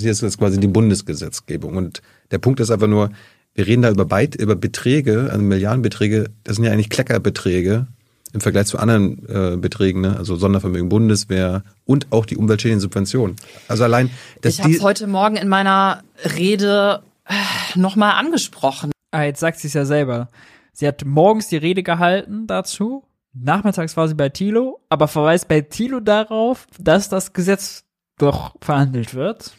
Hier 0.00 0.10
ist 0.10 0.22
das 0.22 0.36
quasi 0.36 0.60
die 0.60 0.66
Bundesgesetzgebung. 0.66 1.76
Und 1.76 2.02
der 2.30 2.38
Punkt 2.38 2.60
ist 2.60 2.70
einfach 2.70 2.86
nur, 2.86 3.10
wir 3.54 3.66
reden 3.66 3.82
da 3.82 3.90
über, 3.90 4.04
Beit 4.04 4.34
über 4.34 4.54
Beträge, 4.54 5.28
also 5.30 5.42
Milliardenbeträge, 5.42 6.30
das 6.44 6.56
sind 6.56 6.64
ja 6.66 6.72
eigentlich 6.72 6.90
Kleckerbeträge 6.90 7.86
im 8.34 8.40
Vergleich 8.42 8.66
zu 8.66 8.78
anderen 8.78 9.26
äh, 9.28 9.56
Beträgen, 9.56 10.02
ne? 10.02 10.16
also 10.18 10.36
Sondervermögen, 10.36 10.90
Bundeswehr 10.90 11.62
und 11.86 12.08
auch 12.10 12.26
die 12.26 12.36
umweltschädlichen 12.36 12.80
Subventionen. 12.80 13.36
Also 13.68 13.84
allein, 13.84 14.10
dass 14.42 14.54
ich 14.54 14.62
habe 14.62 14.74
es 14.74 14.82
heute 14.82 15.06
Morgen 15.06 15.36
in 15.36 15.48
meiner 15.48 16.02
Rede 16.36 17.02
äh, 17.24 17.78
nochmal 17.78 18.12
angesprochen. 18.12 18.92
Ah, 19.12 19.22
jetzt 19.22 19.40
sagt 19.40 19.58
sie 19.60 19.68
es 19.68 19.74
ja 19.74 19.86
selber. 19.86 20.28
Sie 20.72 20.86
hat 20.86 21.06
morgens 21.06 21.48
die 21.48 21.56
Rede 21.56 21.82
gehalten 21.82 22.46
dazu, 22.46 23.04
nachmittags 23.32 23.96
war 23.96 24.08
sie 24.08 24.14
bei 24.14 24.28
Thilo, 24.28 24.80
aber 24.90 25.08
verweist 25.08 25.48
bei 25.48 25.62
Thilo 25.62 26.00
darauf, 26.00 26.66
dass 26.78 27.08
das 27.08 27.32
Gesetz 27.32 27.84
doch 28.18 28.54
verhandelt 28.60 29.14
wird 29.14 29.54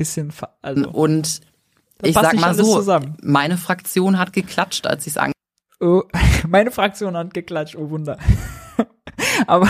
bisschen. 0.00 0.32
Also, 0.62 0.88
und 0.90 1.40
ich 2.02 2.14
sag 2.14 2.34
mal 2.34 2.54
so, 2.54 2.76
zusammen. 2.76 3.16
meine 3.22 3.56
Fraktion 3.56 4.18
hat 4.18 4.32
geklatscht, 4.32 4.86
als 4.86 5.06
ich 5.06 5.12
es 5.12 5.16
an. 5.18 5.32
Oh, 5.80 6.02
meine 6.48 6.70
Fraktion 6.70 7.16
hat 7.16 7.34
geklatscht, 7.34 7.76
oh 7.76 7.90
Wunder. 7.90 8.18
Aber 9.46 9.68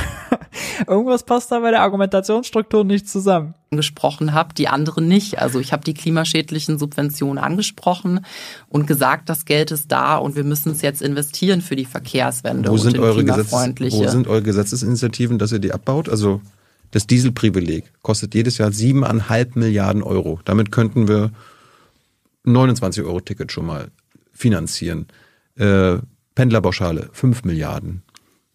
irgendwas 0.87 1.25
passt 1.25 1.51
da 1.51 1.61
bei 1.61 1.71
der 1.71 1.83
Argumentationsstruktur 1.83 2.85
nicht 2.85 3.09
zusammen. 3.09 3.55
Gesprochen 3.71 4.33
habe, 4.33 4.55
die 4.55 4.69
anderen 4.69 5.07
nicht. 5.09 5.39
Also 5.39 5.61
ich 5.61 5.73
habe 5.73 5.85
die 5.85 5.95
klimaschädlichen 5.95 6.79
Subventionen 6.79 7.43
angesprochen 7.43 8.25
und 8.69 8.87
gesagt, 8.87 9.29
das 9.29 9.45
Geld 9.45 9.71
ist 9.71 9.91
da 9.93 10.17
und 10.17 10.37
wir 10.37 10.45
müssen 10.45 10.73
es 10.73 10.83
jetzt 10.83 11.03
investieren 11.03 11.61
für 11.61 11.77
die 11.77 11.85
Verkehrswende. 11.85 12.71
Wo 12.71 12.77
sind, 12.77 12.99
eure, 12.99 13.25
Gesetz, 13.25 13.53
wo 13.53 14.09
sind 14.09 14.29
eure 14.29 14.43
Gesetzesinitiativen, 14.43 15.39
dass 15.39 15.53
ihr 15.53 15.61
die 15.61 15.73
abbaut? 15.73 16.09
Also 16.09 16.41
das 16.91 17.07
Dieselprivileg 17.07 17.93
kostet 18.03 18.35
jedes 18.35 18.59
Jahr 18.59 18.73
siebeneinhalb 18.73 19.57
Milliarden 19.57 20.03
Euro. 20.03 20.41
Damit 20.45 20.73
könnten 20.73 21.09
wir 21.09 21.31
29 22.45 23.05
Euro 23.05 23.21
Ticket 23.21 23.53
schon 23.53 23.67
mal 23.67 23.91
finanzieren. 24.33 25.07
Äh, 25.57 25.99
Pendlerpauschale, 26.35 27.11
5 27.13 27.45
Milliarden. 27.45 28.03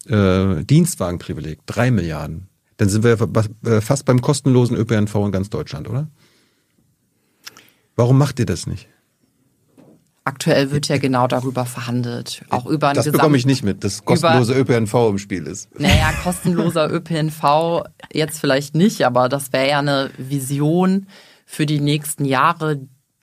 Äh, 0.06 0.64
Dienstwagenprivileg, 0.64 1.60
3 1.66 1.90
Milliarden. 1.90 2.48
Dann 2.76 2.88
sind 2.88 3.04
wir 3.04 3.18
äh, 3.64 3.80
fast 3.80 4.04
beim 4.04 4.20
kostenlosen 4.20 4.76
ÖPNV 4.76 5.14
in 5.14 5.32
ganz 5.32 5.50
Deutschland, 5.50 5.88
oder? 5.88 6.08
Warum 7.94 8.18
macht 8.18 8.38
ihr 8.38 8.46
das 8.46 8.66
nicht? 8.66 8.88
Aktuell 10.26 10.72
wird 10.72 10.88
ja 10.88 10.98
genau 10.98 11.28
darüber 11.28 11.64
verhandelt. 11.66 12.44
Auch 12.50 12.66
über 12.66 12.92
Das 12.92 13.08
bekomme 13.08 13.36
ich 13.36 13.46
nicht 13.46 13.62
mit, 13.62 13.84
dass 13.84 14.04
kostenlose 14.04 14.54
ÖPNV 14.54 14.92
im 15.10 15.18
Spiel 15.18 15.46
ist. 15.46 15.68
Naja, 15.78 16.10
kostenloser 16.24 16.90
ÖPNV 16.92 17.84
jetzt 18.12 18.40
vielleicht 18.40 18.74
nicht, 18.74 19.06
aber 19.06 19.28
das 19.28 19.52
wäre 19.52 19.68
ja 19.68 19.78
eine 19.78 20.10
Vision 20.18 21.06
für 21.44 21.64
die 21.64 21.78
nächsten 21.78 22.24
Jahre, 22.24 22.80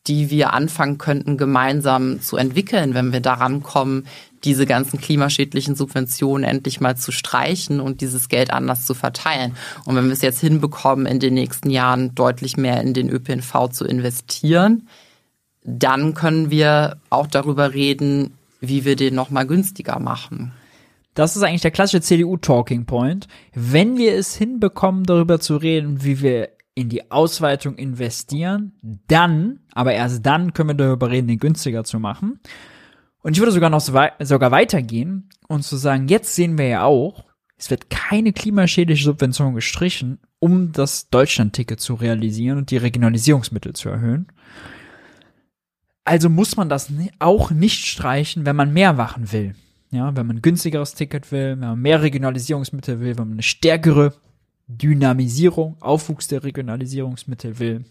die 0.07 0.29
wir 0.29 0.53
anfangen 0.53 0.97
könnten, 0.97 1.37
gemeinsam 1.37 2.21
zu 2.21 2.37
entwickeln, 2.37 2.93
wenn 2.93 3.11
wir 3.11 3.19
daran 3.19 3.63
kommen, 3.63 4.07
diese 4.45 4.65
ganzen 4.65 5.01
klimaschädlichen 5.01 5.75
Subventionen 5.75 6.45
endlich 6.45 6.79
mal 6.79 6.95
zu 6.95 7.11
streichen 7.11 7.81
und 7.81 7.99
dieses 7.99 8.29
Geld 8.29 8.51
anders 8.51 8.85
zu 8.85 8.93
verteilen. 8.93 9.57
Und 9.83 9.97
wenn 9.97 10.05
wir 10.05 10.13
es 10.13 10.21
jetzt 10.21 10.39
hinbekommen, 10.39 11.05
in 11.05 11.19
den 11.19 11.33
nächsten 11.33 11.69
Jahren 11.69 12.15
deutlich 12.15 12.55
mehr 12.55 12.79
in 12.79 12.93
den 12.93 13.09
ÖPNV 13.09 13.69
zu 13.71 13.83
investieren, 13.83 14.87
dann 15.63 16.13
können 16.13 16.49
wir 16.49 16.97
auch 17.09 17.27
darüber 17.27 17.73
reden, 17.73 18.37
wie 18.59 18.85
wir 18.85 18.95
den 18.95 19.15
nochmal 19.15 19.47
günstiger 19.47 19.99
machen. 19.99 20.53
Das 21.13 21.35
ist 21.35 21.43
eigentlich 21.43 21.61
der 21.61 21.71
klassische 21.71 22.01
CDU-Talking 22.01 22.85
Point. 22.85 23.27
Wenn 23.53 23.97
wir 23.97 24.15
es 24.15 24.35
hinbekommen, 24.35 25.03
darüber 25.03 25.39
zu 25.39 25.57
reden, 25.57 26.03
wie 26.03 26.21
wir 26.21 26.49
in 26.75 26.89
die 26.89 27.11
Ausweitung 27.11 27.75
investieren, 27.75 28.73
dann, 28.81 29.59
aber 29.73 29.93
erst 29.93 30.25
dann 30.25 30.53
können 30.53 30.69
wir 30.69 30.75
darüber 30.75 31.11
reden, 31.11 31.27
den 31.27 31.37
günstiger 31.37 31.83
zu 31.83 31.99
machen. 31.99 32.39
Und 33.21 33.33
ich 33.33 33.39
würde 33.39 33.51
sogar 33.51 33.69
noch 33.69 33.79
so 33.79 33.93
wei 33.93 34.11
sogar 34.19 34.51
weitergehen 34.51 35.29
und 35.47 35.63
zu 35.63 35.77
sagen, 35.77 36.07
jetzt 36.07 36.35
sehen 36.35 36.57
wir 36.57 36.67
ja 36.67 36.83
auch, 36.83 37.25
es 37.57 37.69
wird 37.69 37.89
keine 37.89 38.33
klimaschädliche 38.33 39.05
Subvention 39.05 39.53
gestrichen, 39.53 40.19
um 40.39 40.71
das 40.71 41.09
Deutschland-Ticket 41.09 41.79
zu 41.79 41.93
realisieren 41.93 42.57
und 42.57 42.71
die 42.71 42.77
Regionalisierungsmittel 42.77 43.73
zu 43.73 43.89
erhöhen. 43.89 44.27
Also 46.05 46.29
muss 46.29 46.57
man 46.57 46.69
das 46.69 46.91
auch 47.19 47.51
nicht 47.51 47.85
streichen, 47.85 48.45
wenn 48.45 48.55
man 48.55 48.73
mehr 48.73 48.93
machen 48.93 49.31
will. 49.31 49.55
Ja, 49.91 50.15
wenn 50.15 50.25
man 50.25 50.37
ein 50.37 50.41
günstigeres 50.41 50.95
Ticket 50.95 51.31
will, 51.31 51.51
wenn 51.51 51.59
man 51.59 51.79
mehr 51.79 52.01
Regionalisierungsmittel 52.01 52.99
will, 52.99 53.17
wenn 53.17 53.27
man 53.27 53.33
eine 53.33 53.43
stärkere 53.43 54.13
Dynamisierung, 54.67 55.77
Aufwuchs 55.81 56.27
der 56.27 56.43
Regionalisierungsmittel 56.43 57.59
will. 57.59 57.85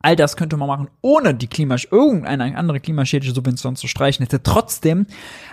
All 0.00 0.16
das 0.16 0.36
könnte 0.36 0.56
man 0.56 0.68
machen, 0.68 0.88
ohne 1.00 1.34
die 1.34 1.48
Klima, 1.48 1.76
irgendeine 1.90 2.56
andere 2.56 2.78
klimaschädliche 2.78 3.34
Subvention 3.34 3.74
zu 3.74 3.88
streichen, 3.88 4.22
hätte 4.22 4.42
trotzdem 4.42 5.06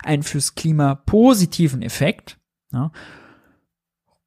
einen 0.03 0.23
fürs 0.23 0.56
Klima 0.56 0.95
positiven 0.95 1.81
Effekt. 1.81 2.38
Ja. 2.72 2.91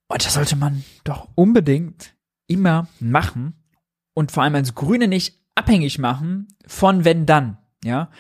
Und 0.09 0.25
das 0.25 0.35
sollte 0.35 0.57
man 0.57 0.85
doch 1.05 1.29
unbedingt 1.35 2.15
immer 2.49 2.89
machen 2.99 3.55
und 4.15 4.33
vor 4.33 4.43
allem 4.43 4.55
als 4.57 4.75
Grüne 4.75 5.07
nicht 5.07 5.39
abhängig 5.59 5.99
machen 5.99 6.49
von 6.67 7.05
wenn 7.05 7.27
dann, 7.27 7.59
ja. 7.85 8.11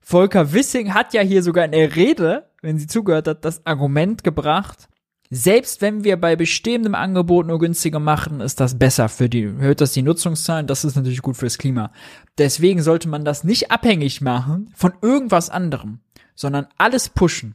Volker 0.00 0.52
Wissing 0.52 0.92
hat 0.92 1.14
ja 1.14 1.22
hier 1.22 1.42
sogar 1.42 1.64
in 1.64 1.72
der 1.72 1.96
Rede, 1.96 2.50
wenn 2.60 2.78
sie 2.78 2.86
zugehört 2.86 3.26
hat, 3.26 3.44
das 3.44 3.64
Argument 3.66 4.22
gebracht, 4.22 4.88
selbst 5.30 5.80
wenn 5.80 6.04
wir 6.04 6.16
bei 6.18 6.36
bestehendem 6.36 6.94
Angebot 6.94 7.46
nur 7.46 7.58
günstiger 7.58 7.98
machen, 7.98 8.40
ist 8.40 8.60
das 8.60 8.78
besser 8.78 9.08
für 9.08 9.28
die, 9.28 9.44
erhöht 9.44 9.80
das 9.80 9.92
die 9.92 10.02
Nutzungszahlen, 10.02 10.66
das 10.66 10.84
ist 10.84 10.94
natürlich 10.94 11.22
gut 11.22 11.36
fürs 11.36 11.58
Klima. 11.58 11.90
Deswegen 12.38 12.82
sollte 12.82 13.08
man 13.08 13.24
das 13.24 13.42
nicht 13.42 13.70
abhängig 13.70 14.20
machen 14.20 14.70
von 14.74 14.92
irgendwas 15.02 15.50
anderem, 15.50 16.00
sondern 16.34 16.68
alles 16.76 17.08
pushen. 17.08 17.54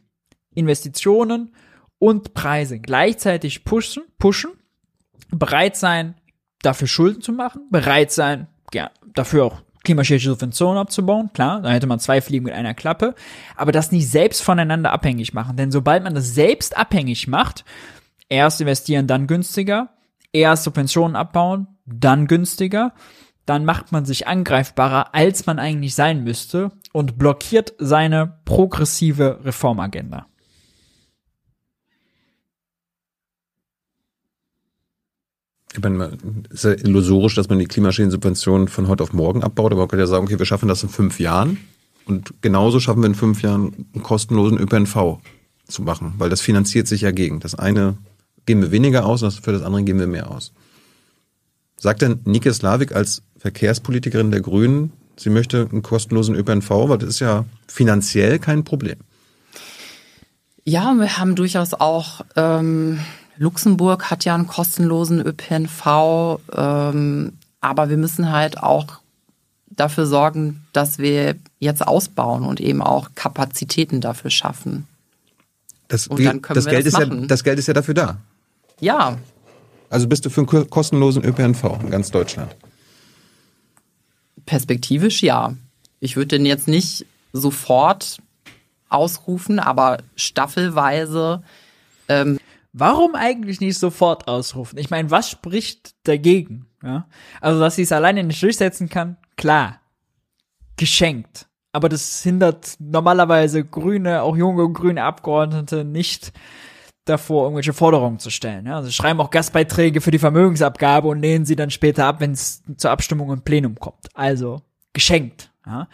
Investitionen 0.53 1.53
und 1.99 2.33
Preise 2.33 2.79
gleichzeitig 2.79 3.63
pushen, 3.63 4.03
pushen, 4.17 4.51
bereit 5.29 5.77
sein, 5.77 6.15
dafür 6.61 6.87
Schulden 6.87 7.21
zu 7.21 7.31
machen, 7.31 7.67
bereit 7.69 8.11
sein, 8.11 8.47
ja, 8.73 8.91
dafür 9.13 9.45
auch 9.45 9.61
klimaschädliche 9.83 10.29
Subventionen 10.29 10.77
abzubauen, 10.77 11.31
klar, 11.33 11.61
da 11.61 11.69
hätte 11.69 11.87
man 11.87 11.99
zwei 11.99 12.21
Fliegen 12.21 12.45
mit 12.45 12.53
einer 12.53 12.73
Klappe, 12.73 13.15
aber 13.55 13.71
das 13.71 13.91
nicht 13.91 14.09
selbst 14.09 14.41
voneinander 14.41 14.91
abhängig 14.91 15.33
machen, 15.33 15.55
denn 15.55 15.71
sobald 15.71 16.03
man 16.03 16.15
das 16.15 16.33
selbst 16.33 16.77
abhängig 16.77 17.27
macht, 17.27 17.63
erst 18.27 18.61
investieren, 18.61 19.07
dann 19.07 19.27
günstiger, 19.27 19.89
erst 20.33 20.65
Subventionen 20.65 21.15
abbauen, 21.15 21.67
dann 21.85 22.27
günstiger, 22.27 22.93
dann 23.45 23.65
macht 23.65 23.91
man 23.91 24.05
sich 24.05 24.27
angreifbarer, 24.27 25.15
als 25.15 25.47
man 25.47 25.57
eigentlich 25.57 25.95
sein 25.95 26.23
müsste 26.23 26.71
und 26.93 27.17
blockiert 27.17 27.73
seine 27.79 28.39
progressive 28.45 29.39
Reformagenda. 29.43 30.27
Ich 35.73 35.79
meine, 35.81 36.17
es 36.49 36.63
ist 36.63 36.81
ja 36.81 36.85
illusorisch, 36.85 37.35
dass 37.35 37.49
man 37.49 37.59
die 37.59 37.65
Klimaschädensubventionen 37.65 38.67
von 38.67 38.87
heute 38.87 39.03
auf 39.03 39.13
morgen 39.13 39.43
abbaut, 39.43 39.71
aber 39.71 39.81
man 39.81 39.87
könnte 39.87 40.03
ja 40.03 40.07
sagen, 40.07 40.25
okay, 40.25 40.39
wir 40.39 40.45
schaffen 40.45 40.67
das 40.67 40.81
in 40.81 40.89
fünf 40.89 41.19
Jahren 41.19 41.57
und 42.05 42.41
genauso 42.41 42.79
schaffen 42.79 43.01
wir 43.01 43.07
in 43.07 43.15
fünf 43.15 43.43
Jahren 43.43 43.85
einen 43.93 44.03
kostenlosen 44.03 44.57
ÖPNV 44.57 45.19
zu 45.67 45.81
machen, 45.83 46.15
weil 46.17 46.29
das 46.29 46.41
finanziert 46.41 46.87
sich 46.87 47.01
ja 47.01 47.11
gegen. 47.11 47.39
Das 47.39 47.53
eine 47.53 47.97
geben 48.47 48.61
wir 48.61 48.71
weniger 48.71 49.05
aus, 49.05 49.21
für 49.21 49.51
das 49.51 49.61
andere 49.61 49.83
geben 49.83 49.99
wir 49.99 50.07
mehr 50.07 50.31
aus. 50.31 50.53
Sagt 51.77 52.01
denn 52.01 52.19
Nike 52.25 52.51
Slavik 52.51 52.95
als 52.95 53.21
Verkehrspolitikerin 53.37 54.31
der 54.31 54.41
Grünen, 54.41 54.91
sie 55.17 55.29
möchte 55.29 55.67
einen 55.71 55.83
kostenlosen 55.83 56.35
ÖPNV, 56.35 56.69
weil 56.69 56.97
das 56.97 57.09
ist 57.09 57.19
ja 57.19 57.45
finanziell 57.67 58.39
kein 58.39 58.63
Problem. 58.63 58.97
Ja, 60.65 60.93
wir 60.95 61.17
haben 61.17 61.35
durchaus 61.35 61.73
auch 61.73 62.21
ähm, 62.35 62.99
Luxemburg 63.39 64.11
hat 64.11 64.25
ja 64.25 64.35
einen 64.35 64.47
kostenlosen 64.47 65.25
ÖPNV, 65.25 66.39
ähm, 66.51 67.33
aber 67.61 67.89
wir 67.89 67.95
müssen 67.95 68.31
halt 68.31 68.61
auch 68.61 68.99
dafür 69.69 70.05
sorgen, 70.05 70.67
dass 70.73 70.99
wir 70.99 71.35
jetzt 71.57 71.87
ausbauen 71.87 72.43
und 72.43 72.59
eben 72.59 72.81
auch 72.81 73.11
Kapazitäten 73.15 74.01
dafür 74.01 74.29
schaffen. 74.29 74.87
Das, 75.87 76.07
und 76.07 76.23
dann 76.23 76.41
können 76.41 76.55
das 76.55 76.65
wir 76.65 76.71
Geld 76.71 76.85
das, 76.85 76.93
ist 76.93 76.99
machen. 76.99 77.21
ja, 77.21 77.27
das 77.27 77.43
Geld 77.45 77.59
ist 77.59 77.67
ja 77.67 77.73
dafür 77.73 77.93
da. 77.93 78.17
Ja. 78.81 79.17
Also 79.89 80.07
bist 80.07 80.25
du 80.25 80.29
für 80.29 80.41
einen 80.41 80.69
kostenlosen 80.69 81.23
ÖPNV 81.23 81.63
in 81.81 81.89
ganz 81.89 82.11
Deutschland? 82.11 82.53
Perspektivisch 84.45 85.23
ja. 85.23 85.55
Ich 86.01 86.17
würde 86.17 86.37
den 86.37 86.45
jetzt 86.45 86.67
nicht 86.67 87.05
sofort 87.31 88.17
ausrufen, 88.89 89.59
aber 89.59 89.99
staffelweise 90.17 91.41
ähm, 92.09 92.37
Warum 92.71 93.15
eigentlich 93.15 93.59
nicht 93.59 93.77
sofort 93.77 94.27
ausrufen? 94.27 94.77
Ich 94.77 94.89
meine, 94.89 95.09
was 95.11 95.29
spricht 95.29 95.95
dagegen? 96.07 96.67
Ja? 96.83 97.07
Also, 97.41 97.59
dass 97.59 97.75
sie 97.75 97.83
es 97.83 97.91
alleine 97.91 98.23
nicht 98.23 98.41
durchsetzen 98.41 98.89
kann, 98.89 99.17
klar. 99.37 99.79
Geschenkt. 100.77 101.47
Aber 101.71 101.89
das 101.89 102.23
hindert 102.23 102.75
normalerweise 102.79 103.63
grüne, 103.63 104.23
auch 104.23 104.35
junge 104.35 104.71
grüne 104.71 105.03
Abgeordnete 105.03 105.83
nicht 105.83 106.31
davor, 107.05 107.43
irgendwelche 107.43 107.73
Forderungen 107.73 108.19
zu 108.19 108.29
stellen. 108.29 108.65
Ja? 108.65 108.77
Also 108.77 108.91
schreiben 108.91 109.19
auch 109.19 109.29
Gastbeiträge 109.29 110.01
für 110.01 110.11
die 110.11 110.19
Vermögensabgabe 110.19 111.07
und 111.07 111.19
lehnen 111.19 111.45
sie 111.45 111.55
dann 111.55 111.71
später 111.71 112.05
ab, 112.05 112.19
wenn 112.19 112.31
es 112.31 112.63
zur 112.77 112.91
Abstimmung 112.91 113.31
im 113.31 113.41
Plenum 113.41 113.75
kommt. 113.75 114.07
Also 114.13 114.61
geschenkt. 114.93 115.51
Ja? 115.65 115.87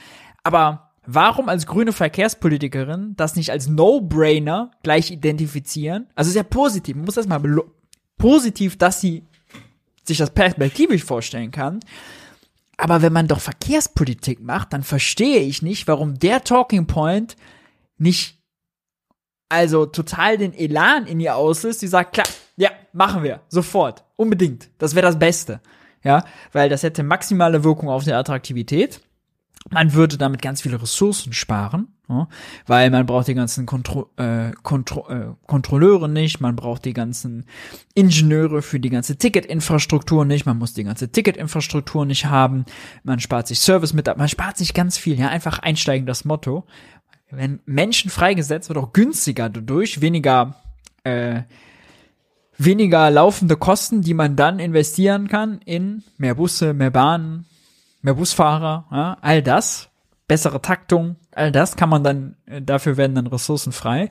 Aber 0.44 0.85
warum 1.07 1.49
als 1.49 1.68
grüne 1.68 1.94
Verkehrspolitikerin 1.94 3.15
das 3.15 3.36
nicht 3.36 3.52
als 3.52 3.68
No-Brainer 3.68 4.72
gleich 4.84 5.11
identifizieren? 5.11 6.07
Also 6.15 6.32
sehr 6.32 6.44
positiv, 6.44 6.95
man 6.95 7.06
muss 7.06 7.15
das 7.15 7.27
mal 7.27 7.41
positiv, 8.18 8.77
dass 8.77 9.02
sie 9.02 9.23
sich 10.03 10.18
das 10.18 10.32
perspektivisch 10.32 11.03
vorstellen 11.03 11.52
kann. 11.52 11.80
Aber 12.77 13.02
wenn 13.02 13.14
man 13.14 13.27
doch 13.27 13.40
Verkehrspolitik 13.40 14.41
macht, 14.41 14.73
dann 14.73 14.84
verstehe 14.84 15.40
ich 15.40 15.61
nicht, 15.61 15.88
warum 15.88 16.19
der 16.19 16.44
Talking 16.44 16.88
Point 16.88 17.36
nicht 17.98 18.38
also 19.49 19.86
total 19.86 20.38
den 20.38 20.53
Elan 20.53 21.06
in 21.06 21.19
ihr 21.19 21.36
auslöst, 21.36 21.82
die 21.82 21.88
sagt, 21.88 22.14
klar, 22.14 22.27
ja, 22.57 22.69
machen 22.94 23.23
wir, 23.23 23.41
sofort, 23.48 24.03
unbedingt, 24.15 24.69
das 24.80 24.95
wäre 24.95 25.06
das 25.06 25.19
Beste. 25.19 25.61
Ja, 26.03 26.23
weil 26.52 26.69
das 26.69 26.84
hätte 26.84 27.02
maximale 27.02 27.64
Wirkung 27.64 27.90
auf 27.90 28.03
die 28.03 28.14
Attraktivität. 28.14 29.02
Man 29.72 29.94
würde 29.94 30.18
damit 30.18 30.42
ganz 30.42 30.62
viele 30.62 30.80
Ressourcen 30.80 31.34
sparen, 31.34 31.88
weil 32.68 32.92
man 32.92 33.06
braucht 33.08 33.28
die 33.28 33.34
ganzen 33.34 33.66
Kontro 33.66 34.10
äh, 34.18 34.52
Kontro 34.62 35.10
äh, 35.10 35.34
Kontrolleure 35.48 36.08
nicht, 36.08 36.40
man 36.40 36.56
braucht 36.56 36.86
die 36.86 36.94
ganzen 36.94 37.46
Ingenieure 37.96 38.62
für 38.62 38.80
die 38.80 38.92
ganze 38.92 39.18
Ticketinfrastruktur 39.18 40.24
nicht, 40.24 40.46
man 40.46 40.60
muss 40.60 40.74
die 40.74 40.84
ganze 40.84 41.12
Ticketinfrastruktur 41.12 42.06
nicht 42.06 42.26
haben, 42.26 42.66
man 43.04 43.20
spart 43.20 43.48
sich 43.48 43.60
Service 43.60 43.94
mit, 43.94 44.06
man 44.06 44.30
spart 44.30 44.58
sich 44.58 44.76
ganz 44.76 45.00
viel, 45.00 45.20
ja, 45.20 45.30
einfach 45.30 45.58
einsteigen 45.60 46.06
das 46.06 46.26
Motto. 46.26 46.66
Wenn 47.32 47.60
Menschen 47.66 48.12
freigesetzt 48.12 48.70
wird, 48.70 48.78
auch 48.78 48.94
günstiger 48.94 49.50
dadurch, 49.50 50.00
weniger 50.00 50.56
äh, 51.04 51.42
weniger 52.58 53.10
laufende 53.10 53.58
Kosten, 53.58 54.02
die 54.02 54.14
man 54.14 54.36
dann 54.36 54.60
investieren 54.60 55.28
kann 55.28 55.60
in 55.66 56.04
mehr 56.18 56.36
Busse, 56.36 56.74
mehr 56.74 56.92
Bahnen, 56.92 57.46
mehr 58.06 58.14
Busfahrer, 58.14 58.86
ja, 58.91 59.18
all 59.22 59.41
das. 59.41 59.90
bessere 60.27 60.60
Taktung, 60.60 61.18
all 61.32 61.52
das 61.52 61.76
kann 61.76 61.90
man 61.90 62.03
dann, 62.03 62.36
äh, 62.48 62.60
dafür 62.61 62.98
werden 62.98 63.15
dann 63.15 63.27
Ressourcen 63.27 63.72
frei. 63.72 64.10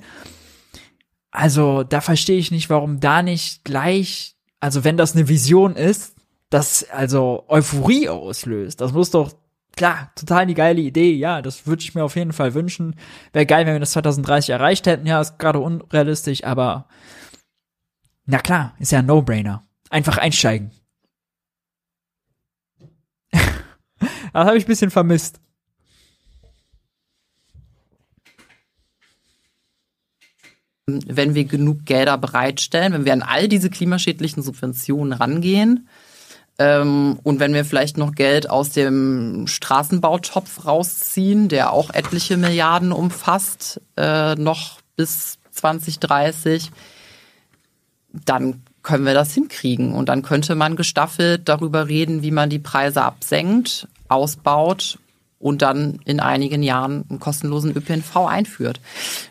Also 1.32 1.82
da 1.82 2.00
verstehe 2.00 2.38
ich 2.38 2.52
nicht, 2.52 2.70
warum 2.70 3.00
da 3.00 3.22
nicht 3.22 3.64
gleich, 3.64 4.36
also 4.60 4.84
wenn 4.84 4.96
das 4.96 5.16
eine 5.16 5.28
Vision 5.28 5.74
ist, 5.74 6.14
das 6.50 6.88
also 6.90 7.44
Euphorie 7.48 8.08
auslöst. 8.08 8.80
Das 8.80 8.92
muss 8.92 9.10
doch 9.10 9.32
klar, 9.74 10.12
total 10.14 10.46
die 10.46 10.54
geile 10.54 10.80
Idee. 10.80 11.14
Ja, 11.14 11.42
das 11.42 11.66
würde 11.66 11.82
ich 11.82 11.96
mir 11.96 12.04
auf 12.04 12.14
jeden 12.14 12.32
Fall 12.32 12.54
wünschen. 12.54 12.94
Wäre 13.32 13.46
geil, 13.46 13.66
wenn 13.66 13.74
wir 13.74 13.80
das 13.80 13.90
2030 13.92 14.50
erreicht 14.50 14.86
hätten. 14.86 15.06
Ja, 15.06 15.20
ist 15.20 15.40
gerade 15.40 15.58
unrealistisch, 15.58 16.44
aber 16.44 16.86
na 18.26 18.38
klar, 18.38 18.74
ist 18.78 18.92
ja 18.92 19.00
ein 19.00 19.06
No-Brainer. 19.06 19.64
Einfach 19.90 20.18
einsteigen. 20.18 20.70
Das 24.34 24.46
habe 24.46 24.58
ich 24.58 24.64
ein 24.64 24.68
bisschen 24.68 24.90
vermisst. 24.90 25.40
Wenn 30.86 31.34
wir 31.34 31.44
genug 31.44 31.86
Gelder 31.86 32.18
bereitstellen, 32.18 32.92
wenn 32.92 33.06
wir 33.06 33.14
an 33.14 33.22
all 33.22 33.48
diese 33.48 33.70
klimaschädlichen 33.70 34.42
Subventionen 34.42 35.14
rangehen, 35.14 35.88
ähm, 36.58 37.18
und 37.22 37.40
wenn 37.40 37.54
wir 37.54 37.64
vielleicht 37.64 37.96
noch 37.96 38.12
Geld 38.12 38.48
aus 38.48 38.70
dem 38.70 39.46
Straßenbautopf 39.46 40.66
rausziehen, 40.66 41.48
der 41.48 41.72
auch 41.72 41.90
etliche 41.90 42.36
Milliarden 42.36 42.92
umfasst, 42.92 43.80
äh, 43.96 44.34
noch 44.36 44.78
bis 44.96 45.38
2030, 45.50 46.70
dann 48.12 48.62
können 48.82 49.06
wir 49.06 49.14
das 49.14 49.34
hinkriegen. 49.34 49.92
Und 49.92 50.08
dann 50.08 50.22
könnte 50.22 50.54
man 50.54 50.76
gestaffelt 50.76 51.48
darüber 51.48 51.88
reden, 51.88 52.22
wie 52.22 52.30
man 52.30 52.50
die 52.50 52.60
Preise 52.60 53.02
absenkt, 53.02 53.88
ausbaut 54.08 54.98
und 55.38 55.62
dann 55.62 56.00
in 56.04 56.20
einigen 56.20 56.62
Jahren 56.62 57.04
einen 57.08 57.20
kostenlosen 57.20 57.76
ÖPNV 57.76 58.16
einführt. 58.16 58.80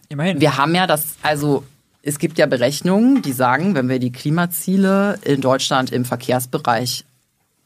Immerhin. 0.10 0.40
Wir 0.40 0.58
haben 0.58 0.76
ja 0.76 0.86
das, 0.86 1.16
also 1.24 1.64
es 2.04 2.20
gibt 2.20 2.38
ja 2.38 2.46
Berechnungen, 2.46 3.22
die 3.22 3.32
sagen, 3.32 3.76
wenn 3.76 3.90
wir 3.90 4.00
die 4.00 4.12
Klimaziele 4.12 5.18
in 5.24 5.42
Deutschland 5.42 5.92
im 5.92 6.06
Verkehrsbereich 6.06 7.06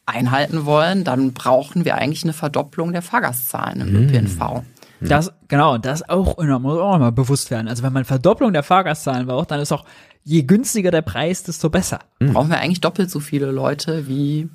einhalten 0.06 0.66
wollen, 0.66 1.04
dann 1.04 1.34
brauchen 1.34 1.84
wir 1.84 1.96
eigentlich 1.96 2.24
eine 2.24 2.34
Verdopplung 2.34 2.94
der 2.94 3.02
Fahrgastzahlen 3.02 3.82
im 3.82 3.90
mhm. 3.90 4.10
ÖPNV. 4.10 4.64
Das, 5.02 5.32
genau, 5.48 5.78
das 5.78 6.08
auch, 6.08 6.38
muss 6.38 6.80
auch 6.80 6.96
immer 6.96 7.12
bewusst 7.12 7.52
werden. 7.52 7.68
Also 7.68 7.84
wenn 7.84 7.94
man 7.94 8.06
Verdopplung 8.06 8.54
der 8.54 8.64
Fahrgastzahlen 8.64 9.28
braucht, 9.28 9.52
dann 9.52 9.60
ist 9.60 9.72
auch, 9.72 9.86
je 10.24 10.44
günstiger 10.44 10.92
der 10.92 11.04
Preis, 11.04 11.44
desto 11.44 11.70
besser. 11.70 12.00
Mhm. 12.20 12.34
Brauchen 12.34 12.50
wir 12.50 12.60
eigentlich 12.60 12.82
doppelt 12.82 13.12
so 13.12 13.20
viele 13.20 13.52
Leute 13.52 14.08
wie 14.08 14.50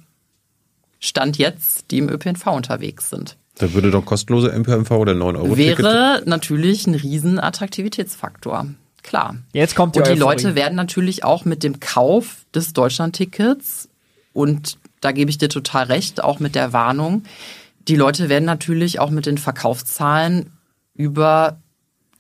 Stand 1.03 1.37
jetzt, 1.37 1.91
die 1.91 1.99
im 1.99 2.09
ÖPNV 2.09 2.47
unterwegs 2.47 3.11
sind. 3.11 3.37
Da 3.59 3.75
würde 3.75 3.91
doch 3.91 4.07
kostenlose 4.07 4.49
ÖPNV 4.49 4.91
oder 4.93 5.15
9 5.15 5.37
Euro 5.37 5.57
Wäre 5.57 6.23
natürlich 6.25 6.87
ein 6.87 6.95
riesen 6.95 7.39
Attraktivitätsfaktor. 7.39 8.69
Klar. 9.03 9.37
Jetzt 9.53 9.75
kommt 9.75 9.97
die 9.97 9.99
Und 9.99 10.07
die 10.07 10.13
Euphorie. 10.13 10.21
Leute 10.21 10.55
werden 10.55 10.77
natürlich 10.77 11.25
auch 11.25 11.45
mit 11.45 11.65
dem 11.65 11.81
Kauf 11.81 12.47
des 12.55 12.73
Deutschlandtickets 12.73 13.89
und 14.33 14.79
da 15.01 15.11
gebe 15.11 15.29
ich 15.29 15.39
dir 15.39 15.49
total 15.49 15.87
recht, 15.87 16.23
auch 16.23 16.39
mit 16.39 16.55
der 16.55 16.73
Warnung. 16.73 17.25
Die 17.89 17.97
Leute 17.97 18.29
werden 18.29 18.45
natürlich 18.45 19.01
auch 19.01 19.11
mit 19.11 19.27
den 19.27 19.39
Verkaufszahlen 19.39 20.53
über 20.95 21.59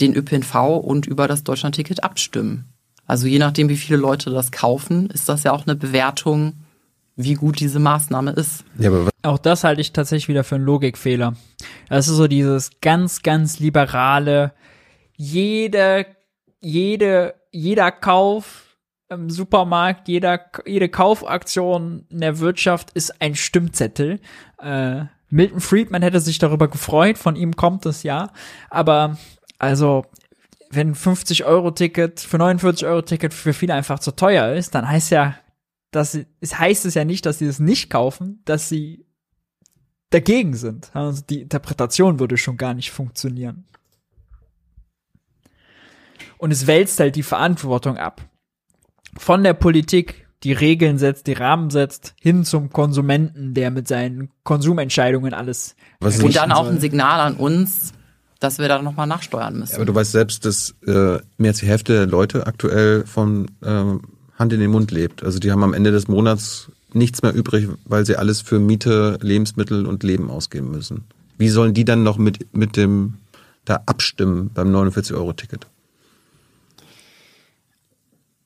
den 0.00 0.16
ÖPNV 0.16 0.54
und 0.82 1.06
über 1.06 1.28
das 1.28 1.44
Deutschlandticket 1.44 2.02
abstimmen. 2.02 2.64
Also 3.06 3.28
je 3.28 3.38
nachdem, 3.38 3.68
wie 3.68 3.76
viele 3.76 3.98
Leute 3.98 4.30
das 4.30 4.50
kaufen, 4.50 5.09
ist 5.10 5.28
das 5.28 5.44
ja 5.44 5.52
auch 5.52 5.66
eine 5.66 5.76
Bewertung, 5.76 6.54
wie 7.16 7.34
gut 7.34 7.60
diese 7.60 7.78
Maßnahme 7.78 8.32
ist. 8.32 8.64
Ja, 8.78 8.90
aber 8.90 9.10
auch 9.22 9.39
das 9.39 9.64
halte 9.64 9.80
ich 9.80 9.93
tatsächlich 9.93 10.28
wieder 10.28 10.44
für 10.44 10.56
einen 10.56 10.64
Logikfehler. 10.64 11.34
Das 11.89 12.09
ist 12.09 12.16
so 12.16 12.26
dieses 12.26 12.70
ganz, 12.80 13.22
ganz 13.22 13.59
liberale, 13.59 14.52
jede, 15.16 16.06
jede, 16.60 17.34
jeder 17.51 17.93
Kauf 17.93 18.76
im 19.09 19.30
Supermarkt, 19.30 20.09
jeder, 20.09 20.40
jede 20.64 20.89
Kaufaktion 20.89 22.06
in 22.09 22.20
der 22.20 22.39
Wirtschaft 22.39 22.90
ist 22.93 23.20
ein 23.20 23.34
Stimmzettel. 23.34 24.20
Äh, 24.59 25.05
Milton 25.28 25.60
Friedman 25.60 26.02
hätte 26.02 26.20
sich 26.20 26.39
darüber 26.39 26.68
gefreut, 26.68 27.18
von 27.18 27.36
ihm 27.36 27.56
kommt 27.56 27.86
es 27.86 28.02
ja. 28.02 28.30
Aber 28.70 29.18
also, 29.59 30.06
wenn 30.70 30.94
50 30.94 31.44
Euro 31.44 31.70
Ticket 31.70 32.20
für 32.20 32.39
49 32.39 32.86
Euro 32.86 33.02
Ticket 33.02 33.32
für 33.34 33.52
viele 33.52 33.74
einfach 33.74 33.98
zu 33.98 34.12
teuer 34.12 34.52
ist, 34.55 34.74
dann 34.74 34.89
heißt 34.89 35.10
ja, 35.10 35.34
dass 35.93 36.12
sie, 36.12 36.27
es 36.40 36.59
heißt 36.59 36.85
es 36.85 36.94
ja 36.94 37.05
nicht, 37.05 37.24
dass 37.24 37.39
sie 37.39 37.47
es 37.47 37.60
nicht 37.60 37.89
kaufen, 37.89 38.43
dass 38.44 38.69
sie 38.69 39.06
dagegen 40.10 40.55
sind. 40.55 40.90
Also 40.94 41.23
die 41.23 41.43
Interpretation 41.43 42.19
würde 42.19 42.36
schon 42.36 42.56
gar 42.56 42.74
nicht 42.74 42.90
funktionieren. 42.90 43.64
Und 46.39 46.51
es 46.51 46.66
wälzt 46.66 46.98
halt 46.98 47.14
die 47.14 47.23
Verantwortung 47.23 47.97
ab 47.97 48.28
von 49.16 49.43
der 49.43 49.55
Politik 49.55 50.27
die 50.43 50.52
Regeln 50.52 50.98
setzt, 50.98 51.28
die 51.28 51.35
Rahmen 51.35 51.70
setzt, 51.70 52.14
hin 52.20 52.44
zum 52.44 52.70
Konsumenten, 52.70 53.55
der 53.55 53.70
mit 53.70 53.86
seinen 53.86 54.31
Konsumentscheidungen 54.43 55.35
alles. 55.35 55.77
Was 56.01 56.19
und 56.20 56.35
dann 56.35 56.51
auch 56.51 56.66
ein 56.66 56.81
Signal 56.81 57.20
an 57.20 57.36
uns, 57.36 57.93
dass 58.40 58.59
wir 58.59 58.66
da 58.66 58.82
nochmal 58.82 59.06
nachsteuern 59.06 59.56
müssen. 59.56 59.73
Ja, 59.73 59.78
aber 59.78 59.86
du 59.86 59.94
weißt 59.94 60.10
selbst, 60.10 60.44
dass 60.44 60.74
äh, 60.85 61.19
mehr 61.36 61.51
als 61.51 61.60
die 61.60 61.66
Hälfte 61.66 61.93
der 61.93 62.06
Leute 62.06 62.47
aktuell 62.48 63.06
von 63.06 63.47
äh, 63.62 63.85
Hand 64.43 64.52
in 64.52 64.60
den 64.60 64.70
Mund 64.70 64.90
lebt. 64.90 65.24
Also 65.24 65.39
die 65.39 65.51
haben 65.51 65.62
am 65.62 65.73
Ende 65.73 65.90
des 65.90 66.09
Monats 66.09 66.70
nichts 66.93 67.23
mehr 67.23 67.35
übrig, 67.35 67.69
weil 67.86 68.05
sie 68.05 68.16
alles 68.16 68.43
für 68.43 68.59
Miete, 68.59 69.19
Lebensmittel 69.23 69.86
und 69.86 70.02
Leben 70.02 70.31
ausgeben 70.31 70.70
müssen. 70.70 71.05
Wie 71.39 71.48
sollen 71.48 71.73
die 71.73 71.86
dann 71.86 72.02
noch 72.02 72.19
mit, 72.19 72.55
mit 72.55 72.77
dem 72.77 73.14
da 73.64 73.82
abstimmen 73.86 74.51
beim 74.52 74.74
49-Euro-Ticket? 74.74 75.66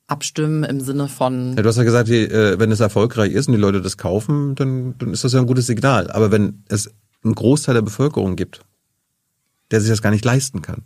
abstimmen 0.07 0.63
im 0.63 0.79
Sinne 0.79 1.09
von. 1.09 1.55
Ja, 1.55 1.63
du 1.63 1.67
hast 1.67 1.77
ja 1.77 1.83
gesagt, 1.83 2.09
äh, 2.09 2.57
wenn 2.57 2.71
es 2.71 2.79
erfolgreich 2.79 3.33
ist 3.33 3.47
und 3.47 3.53
die 3.55 3.59
Leute 3.59 3.81
das 3.81 3.97
kaufen, 3.97 4.55
dann, 4.55 4.97
dann 4.97 5.11
ist 5.11 5.23
das 5.23 5.33
ja 5.33 5.39
ein 5.39 5.47
gutes 5.47 5.67
Signal. 5.67 6.09
Aber 6.11 6.31
wenn 6.31 6.63
es 6.69 6.89
einen 7.23 7.35
Großteil 7.35 7.75
der 7.75 7.81
Bevölkerung 7.81 8.37
gibt, 8.37 8.61
der 9.69 9.81
sich 9.81 9.89
das 9.89 10.01
gar 10.01 10.11
nicht 10.11 10.23
leisten 10.23 10.61
kann. 10.61 10.83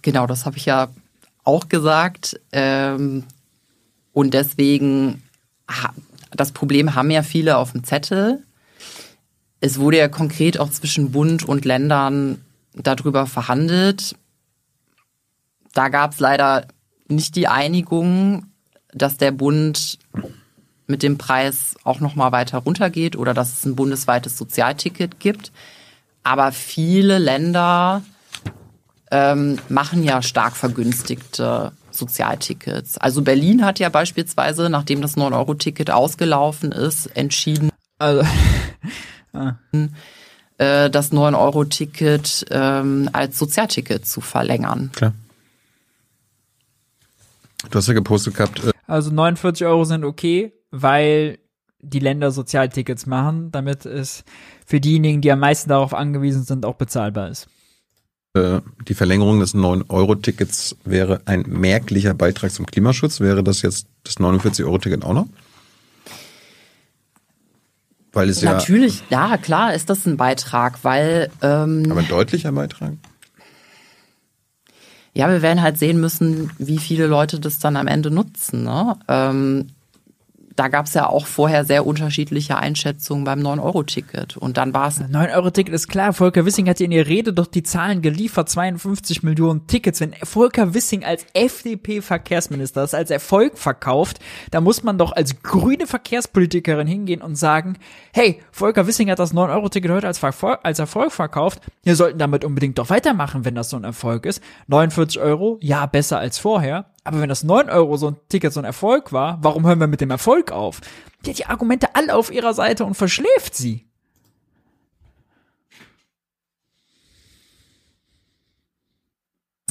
Genau, 0.00 0.26
das 0.26 0.46
habe 0.46 0.56
ich 0.56 0.64
ja 0.64 0.88
auch 1.44 1.68
gesagt. 1.68 2.40
Ähm, 2.52 3.24
und 4.12 4.34
deswegen, 4.34 5.22
das 6.30 6.52
Problem 6.52 6.94
haben 6.94 7.10
ja 7.10 7.22
viele 7.22 7.56
auf 7.56 7.72
dem 7.72 7.84
Zettel. 7.84 8.42
Es 9.60 9.78
wurde 9.78 9.98
ja 9.98 10.08
konkret 10.08 10.58
auch 10.58 10.70
zwischen 10.70 11.12
Bund 11.12 11.44
und 11.44 11.64
Ländern 11.64 12.44
darüber 12.74 13.26
verhandelt 13.26 14.16
da 15.72 15.88
gab 15.88 16.12
es 16.12 16.20
leider 16.20 16.66
nicht 17.08 17.36
die 17.36 17.48
Einigung, 17.48 18.46
dass 18.92 19.16
der 19.16 19.32
Bund 19.32 19.98
mit 20.86 21.02
dem 21.02 21.18
Preis 21.18 21.76
auch 21.84 22.00
noch 22.00 22.14
mal 22.14 22.32
weiter 22.32 22.58
runtergeht 22.58 23.16
oder 23.16 23.34
dass 23.34 23.52
es 23.52 23.64
ein 23.64 23.76
bundesweites 23.76 24.36
Sozialticket 24.36 25.20
gibt. 25.20 25.52
Aber 26.22 26.52
viele 26.52 27.18
Länder 27.18 28.02
ähm, 29.12 29.58
machen 29.68 30.02
ja 30.02 30.22
stark 30.22 30.56
vergünstigte 30.56 31.72
Sozialtickets. 31.90 32.96
Also 32.96 33.20
Berlin 33.20 33.64
hat 33.64 33.78
ja 33.78 33.90
beispielsweise, 33.90 34.70
nachdem 34.70 35.02
das 35.02 35.18
9-Euro-Ticket 35.18 35.90
ausgelaufen 35.90 36.72
ist, 36.72 37.06
entschieden, 37.14 37.70
also, 37.98 38.26
ah. 39.34 39.56
äh, 40.56 40.88
das 40.88 41.12
9-Euro-Ticket 41.12 42.46
ähm, 42.50 43.10
als 43.12 43.38
Sozialticket 43.38 44.06
zu 44.06 44.22
verlängern. 44.22 44.90
Klar. 44.94 45.12
Du 47.70 47.78
hast 47.78 47.86
ja 47.88 47.94
gepostet 47.94 48.34
gehabt. 48.34 48.64
Äh 48.64 48.72
also 48.86 49.10
49 49.10 49.66
Euro 49.66 49.84
sind 49.84 50.04
okay, 50.04 50.54
weil 50.70 51.38
die 51.80 51.98
Länder 51.98 52.30
Sozialtickets 52.30 53.04
machen, 53.04 53.52
damit 53.52 53.84
es 53.84 54.24
für 54.64 54.80
diejenigen, 54.80 55.20
die 55.20 55.30
am 55.30 55.40
meisten 55.40 55.68
darauf 55.68 55.92
angewiesen 55.92 56.44
sind, 56.44 56.64
auch 56.64 56.76
bezahlbar 56.76 57.28
ist. 57.28 57.48
Äh, 58.34 58.60
die 58.88 58.94
Verlängerung 58.94 59.40
des 59.40 59.54
9-Euro-Tickets 59.54 60.76
wäre 60.84 61.20
ein 61.26 61.44
merklicher 61.46 62.14
Beitrag 62.14 62.50
zum 62.50 62.64
Klimaschutz. 62.64 63.20
Wäre 63.20 63.44
das 63.44 63.60
jetzt 63.60 63.86
das 64.04 64.16
49-Euro-Ticket 64.16 65.04
auch 65.04 65.12
noch? 65.12 65.26
Weil 68.14 68.28
es 68.28 68.42
Natürlich, 68.42 69.02
ja, 69.10 69.30
ja, 69.30 69.36
klar 69.38 69.74
ist 69.74 69.88
das 69.88 70.06
ein 70.06 70.16
Beitrag, 70.16 70.82
weil. 70.82 71.30
Ähm, 71.40 71.86
aber 71.90 72.00
ein 72.00 72.08
deutlicher 72.08 72.52
Beitrag? 72.52 72.92
Ja, 75.14 75.28
wir 75.28 75.42
werden 75.42 75.62
halt 75.62 75.78
sehen 75.78 76.00
müssen, 76.00 76.50
wie 76.58 76.78
viele 76.78 77.06
Leute 77.06 77.38
das 77.38 77.58
dann 77.58 77.76
am 77.76 77.86
Ende 77.86 78.10
nutzen. 78.10 78.64
Ne? 78.64 78.96
Ähm, 79.08 79.68
da 80.56 80.68
gab 80.68 80.86
es 80.86 80.94
ja 80.94 81.08
auch 81.08 81.26
vorher 81.26 81.64
sehr 81.64 81.86
unterschiedliche 81.86 82.56
Einschätzungen 82.56 83.24
beim 83.24 83.40
9-Euro-Ticket. 83.40 84.36
Und 84.36 84.56
dann 84.56 84.74
war 84.74 84.88
es. 84.88 85.00
9-Euro-Ticket 85.00 85.74
ist 85.74 85.88
klar. 85.88 86.12
Volker 86.12 86.44
Wissing 86.44 86.68
hat 86.68 86.80
in 86.80 86.92
ihrer 86.92 87.06
Rede 87.06 87.32
doch 87.32 87.46
die 87.46 87.62
Zahlen 87.62 88.02
geliefert. 88.02 88.48
52 88.48 89.22
Millionen 89.22 89.66
Tickets. 89.66 90.00
Wenn 90.00 90.14
Volker 90.22 90.74
Wissing 90.74 91.04
als 91.04 91.26
FDP-Verkehrsminister 91.34 92.82
das 92.82 92.94
als 92.94 93.10
Erfolg 93.10 93.58
verkauft, 93.58 94.18
da 94.50 94.60
muss 94.60 94.82
man 94.82 94.98
doch 94.98 95.12
als 95.12 95.42
grüne 95.42 95.86
Verkehrspolitikerin 95.86 96.86
hingehen 96.86 97.22
und 97.22 97.36
sagen, 97.36 97.78
hey, 98.12 98.40
Volker 98.50 98.86
Wissing 98.86 99.10
hat 99.10 99.18
das 99.18 99.34
9-Euro-Ticket 99.34 99.90
heute 99.90 100.06
als, 100.06 100.22
als 100.22 100.78
Erfolg 100.78 101.12
verkauft. 101.12 101.60
Wir 101.82 101.96
sollten 101.96 102.18
damit 102.18 102.44
unbedingt 102.44 102.78
doch 102.78 102.90
weitermachen, 102.90 103.44
wenn 103.44 103.54
das 103.54 103.70
so 103.70 103.76
ein 103.76 103.84
Erfolg 103.84 104.26
ist. 104.26 104.42
49 104.68 105.20
Euro, 105.20 105.58
ja, 105.60 105.86
besser 105.86 106.18
als 106.18 106.38
vorher. 106.38 106.91
Aber 107.04 107.20
wenn 107.20 107.28
das 107.28 107.42
9 107.42 107.68
Euro 107.68 107.96
so 107.96 108.08
ein 108.08 108.16
Ticket 108.28 108.52
so 108.52 108.60
ein 108.60 108.64
Erfolg 108.64 109.12
war, 109.12 109.38
warum 109.42 109.66
hören 109.66 109.80
wir 109.80 109.88
mit 109.88 110.00
dem 110.00 110.10
Erfolg 110.10 110.52
auf? 110.52 110.80
Die 111.24 111.30
hat 111.30 111.38
die 111.38 111.46
Argumente 111.46 111.94
alle 111.94 112.14
auf 112.14 112.32
ihrer 112.32 112.54
Seite 112.54 112.84
und 112.84 112.94
verschläft 112.94 113.54
sie. 113.54 113.88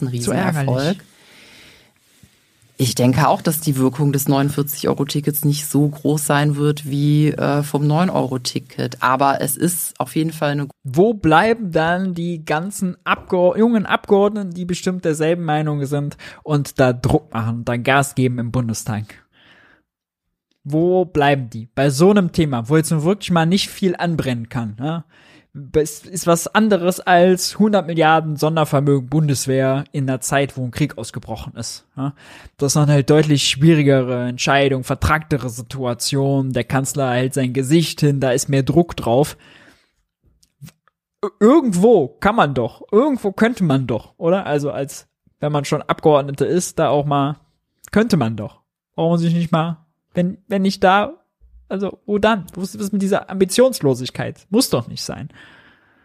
Ein 0.02 0.08
Riesenerfolg. 0.08 0.98
Ich 2.82 2.96
denke 2.96 3.28
auch, 3.28 3.44
dass 3.44 3.60
die 3.60 3.78
Wirkung 3.78 4.12
des 4.12 4.28
49-Euro-Tickets 4.28 5.46
nicht 5.46 5.68
so 5.68 5.88
groß 5.88 6.26
sein 6.26 6.56
wird 6.56 6.90
wie 6.90 7.28
äh, 7.28 7.62
vom 7.62 7.84
9-Euro-Ticket. 7.84 9.04
Aber 9.04 9.40
es 9.40 9.56
ist 9.56 9.94
auf 10.00 10.16
jeden 10.16 10.32
Fall 10.32 10.50
eine. 10.50 10.68
Wo 10.84 11.14
bleiben 11.14 11.72
dann 11.72 12.16
die 12.16 12.44
ganzen 12.44 12.98
Abgeord 13.04 13.60
jungen 13.60 13.86
Abgeordneten, 13.86 14.56
die 14.56 14.66
bestimmt 14.66 15.06
derselben 15.06 15.44
Meinung 15.44 15.86
sind 15.86 16.18
und 16.42 16.80
da 16.80 16.92
Druck 16.92 17.32
machen, 17.32 17.66
da 17.66 17.78
Gas 17.78 18.16
geben 18.16 18.40
im 18.40 18.52
Bundestag? 18.52 19.28
Wo 20.64 21.06
bleiben 21.06 21.52
die? 21.52 21.68
Bei 21.76 21.92
so 21.92 22.10
einem 22.10 22.32
Thema, 22.32 22.68
wo 22.68 22.78
jetzt 22.78 22.90
nun 22.90 23.04
wirklich 23.04 23.30
mal 23.30 23.46
nicht 23.46 23.70
viel 23.70 23.96
anbrennen 23.96 24.50
kann. 24.50 24.76
Ne? 24.80 25.04
Ist 25.54 26.28
was 26.28 26.48
anderes 26.48 27.02
als 27.02 27.54
100 27.54 27.86
Milliarden 27.86 28.38
Sondervermögen 28.38 29.10
Bundeswehr 29.10 29.84
in 29.92 30.10
einer 30.10 30.22
Zeit, 30.22 30.56
wo 30.56 30.64
ein 30.64 30.72
Krieg 30.72 30.98
ausgebrochen 30.98 31.56
ist. 31.56 31.86
Das 32.58 32.74
ist 32.74 32.78
eine 32.78 32.94
halt 32.94 33.10
deutlich 33.10 33.44
schwierigere 33.44 34.30
Entscheidung, 34.30 34.86
vertragtere 34.86 35.50
Situation. 35.50 36.54
Der 36.54 36.64
Kanzler 36.64 37.12
hält 37.12 37.34
sein 37.34 37.52
Gesicht 37.52 38.00
hin, 38.00 38.22
da 38.22 38.32
ist 38.32 38.48
mehr 38.48 38.64
Druck 38.64 38.96
drauf. 38.96 39.36
Irgendwo 41.40 42.08
kann 42.08 42.36
man 42.36 42.54
doch, 42.54 42.82
irgendwo 42.92 43.32
könnte 43.32 43.64
man 43.64 43.88
doch, 43.88 44.14
oder? 44.18 44.46
Also 44.46 44.72
als, 44.72 45.08
wenn 45.40 45.52
man 45.52 45.66
schon 45.66 45.82
Abgeordnete 45.82 46.46
ist, 46.46 46.80
da 46.80 46.88
auch 46.88 47.06
mal, 47.06 47.38
könnte 47.92 48.16
man 48.16 48.38
doch. 48.38 48.62
Man 48.96 49.18
sich 49.18 49.34
nicht 49.34 49.52
mal, 49.52 49.86
wenn, 50.14 50.38
wenn 50.48 50.62
nicht 50.62 50.84
da, 50.84 51.21
also, 51.72 52.00
wo 52.06 52.18
dann? 52.18 52.46
Wo 52.54 52.62
ist 52.62 52.80
das 52.80 52.92
mit 52.92 53.02
dieser 53.02 53.30
Ambitionslosigkeit? 53.30 54.46
Muss 54.50 54.70
doch 54.70 54.88
nicht 54.88 55.04
sein. 55.04 55.30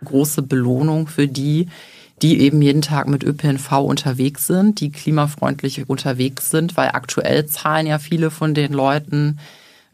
Große 0.05 0.43
Belohnung 0.43 1.09
für 1.09 1.27
die, 1.27 1.69
die 2.23 2.41
eben 2.41 2.63
jeden 2.63 2.83
Tag 2.83 3.09
mit 3.09 3.25
ÖPNV 3.25 3.73
unterwegs 3.81 4.47
sind, 4.47 4.81
die 4.81 4.91
klimafreundlich 4.91 5.89
unterwegs 5.89 6.51
sind, 6.51 6.77
weil 6.77 6.91
aktuell 6.91 7.47
zahlen 7.47 7.87
ja 7.87 7.99
viele 7.99 8.31
von 8.31 8.55
den 8.55 8.73
Leuten 8.73 9.39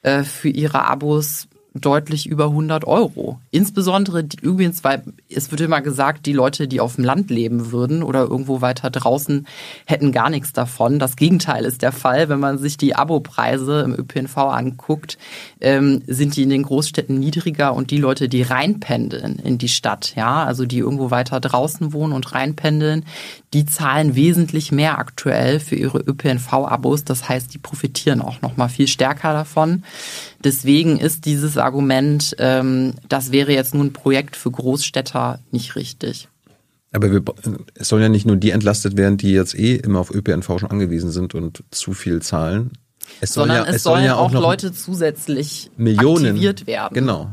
äh, 0.02 0.22
für 0.22 0.48
ihre 0.48 0.84
Abos 0.84 1.48
deutlich 1.74 2.26
über 2.26 2.46
100 2.46 2.86
Euro. 2.86 3.40
Insbesondere 3.50 4.24
die, 4.24 4.38
übrigens, 4.40 4.84
weil 4.84 5.02
es 5.30 5.50
wird 5.50 5.62
immer 5.62 5.80
gesagt, 5.80 6.26
die 6.26 6.32
Leute, 6.32 6.68
die 6.68 6.80
auf 6.80 6.96
dem 6.96 7.04
Land 7.04 7.30
leben 7.30 7.72
würden 7.72 8.02
oder 8.02 8.20
irgendwo 8.20 8.60
weiter 8.60 8.90
draußen, 8.90 9.46
hätten 9.86 10.12
gar 10.12 10.28
nichts 10.28 10.52
davon. 10.52 10.98
Das 10.98 11.16
Gegenteil 11.16 11.64
ist 11.64 11.82
der 11.82 11.92
Fall. 11.92 12.28
Wenn 12.28 12.40
man 12.40 12.58
sich 12.58 12.76
die 12.76 12.94
Abopreise 12.94 13.82
im 13.82 13.94
ÖPNV 13.94 14.36
anguckt, 14.36 15.16
ähm, 15.60 16.02
sind 16.06 16.36
die 16.36 16.42
in 16.42 16.50
den 16.50 16.62
Großstädten 16.62 17.18
niedriger 17.18 17.74
und 17.74 17.90
die 17.90 17.98
Leute, 17.98 18.28
die 18.28 18.42
reinpendeln 18.42 19.38
in 19.38 19.56
die 19.56 19.68
Stadt, 19.68 20.14
ja, 20.14 20.44
also 20.44 20.66
die 20.66 20.78
irgendwo 20.78 21.10
weiter 21.10 21.40
draußen 21.40 21.92
wohnen 21.92 22.12
und 22.12 22.34
reinpendeln, 22.34 23.04
die 23.54 23.64
zahlen 23.64 24.14
wesentlich 24.14 24.72
mehr 24.72 24.98
aktuell 24.98 25.60
für 25.60 25.76
ihre 25.76 25.98
ÖPNV-Abos. 25.98 27.04
Das 27.04 27.28
heißt, 27.28 27.52
die 27.52 27.58
profitieren 27.58 28.20
auch 28.20 28.42
noch 28.42 28.56
mal 28.56 28.68
viel 28.68 28.88
stärker 28.88 29.32
davon. 29.32 29.84
Deswegen 30.44 30.98
ist 30.98 31.24
dieses 31.24 31.56
Argument, 31.56 32.34
ähm, 32.38 32.94
das 33.08 33.32
wäre 33.32 33.52
jetzt 33.52 33.74
nun 33.74 33.88
ein 33.88 33.92
Projekt 33.92 34.36
für 34.36 34.50
Großstädter, 34.50 35.38
nicht 35.50 35.76
richtig. 35.76 36.28
Aber 36.92 37.10
wir, 37.10 37.22
es 37.74 37.88
sollen 37.88 38.02
ja 38.02 38.08
nicht 38.08 38.26
nur 38.26 38.36
die 38.36 38.50
entlastet 38.50 38.96
werden, 38.96 39.16
die 39.16 39.32
jetzt 39.32 39.54
eh 39.54 39.76
immer 39.76 40.00
auf 40.00 40.10
ÖPNV 40.10 40.46
schon 40.58 40.70
angewiesen 40.70 41.10
sind 41.10 41.34
und 41.34 41.64
zu 41.70 41.94
viel 41.94 42.20
zahlen. 42.20 42.72
Es 43.20 43.32
Sondern 43.32 43.58
ja, 43.58 43.62
es, 43.64 43.76
es 43.76 43.82
sollen, 43.82 43.94
sollen 43.96 44.04
ja 44.06 44.16
auch, 44.16 44.34
auch 44.34 44.40
Leute 44.40 44.72
zusätzlich 44.72 45.70
Millionen, 45.76 46.26
aktiviert 46.26 46.66
werden. 46.66 46.94
Genau. 46.94 47.30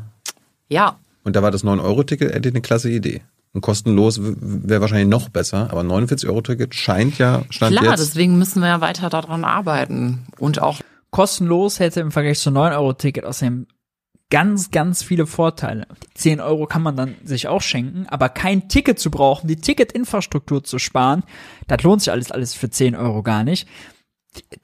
Ja. 0.70 0.98
Und 1.24 1.36
da 1.36 1.44
war 1.44 1.52
das 1.52 1.64
9-Euro-Ticket 1.64 2.46
eine 2.46 2.62
klasse 2.62 2.90
Idee. 2.90 3.22
Und 3.54 3.62
kostenlos 3.62 4.20
wäre 4.22 4.82
wahrscheinlich 4.82 5.10
noch 5.10 5.30
besser, 5.30 5.70
aber 5.72 5.82
49-Euro-Ticket 5.82 6.76
scheint 6.76 7.18
ja, 7.18 7.44
stand 7.50 7.76
Klar, 7.76 7.92
jetzt. 7.92 8.00
deswegen 8.00 8.38
müssen 8.38 8.62
wir 8.62 8.68
ja 8.68 8.82
weiter 8.82 9.10
daran 9.10 9.44
arbeiten. 9.44 10.28
Und 10.38 10.62
auch 10.62 10.80
kostenlos 11.12 11.80
hätte 11.80 12.00
im 12.02 12.12
Vergleich 12.12 12.40
zu 12.40 12.50
9-Euro-Ticket 12.50 13.26
außerdem 13.26 13.68
ganz, 14.30 14.72
ganz 14.72 15.04
viele 15.04 15.26
Vorteile. 15.26 15.88
Die 16.04 16.14
10 16.14 16.40
Euro 16.40 16.68
kann 16.68 16.84
man 16.84 16.96
dann 16.96 17.16
sich 17.24 17.48
auch 17.48 17.62
schenken, 17.62 18.06
aber 18.08 18.30
kein 18.30 18.70
Ticket 18.70 19.00
zu 19.00 19.10
brauchen, 19.10 19.48
die 19.48 19.56
Ticketinfrastruktur 19.56 20.64
zu 20.64 20.78
sparen, 20.78 21.24
das 21.68 21.82
lohnt 21.84 22.02
sich 22.02 22.12
alles, 22.12 22.32
alles 22.32 22.54
für 22.54 22.70
10 22.70 22.96
Euro 22.96 23.24
gar 23.24 23.44
nicht. 23.44 23.68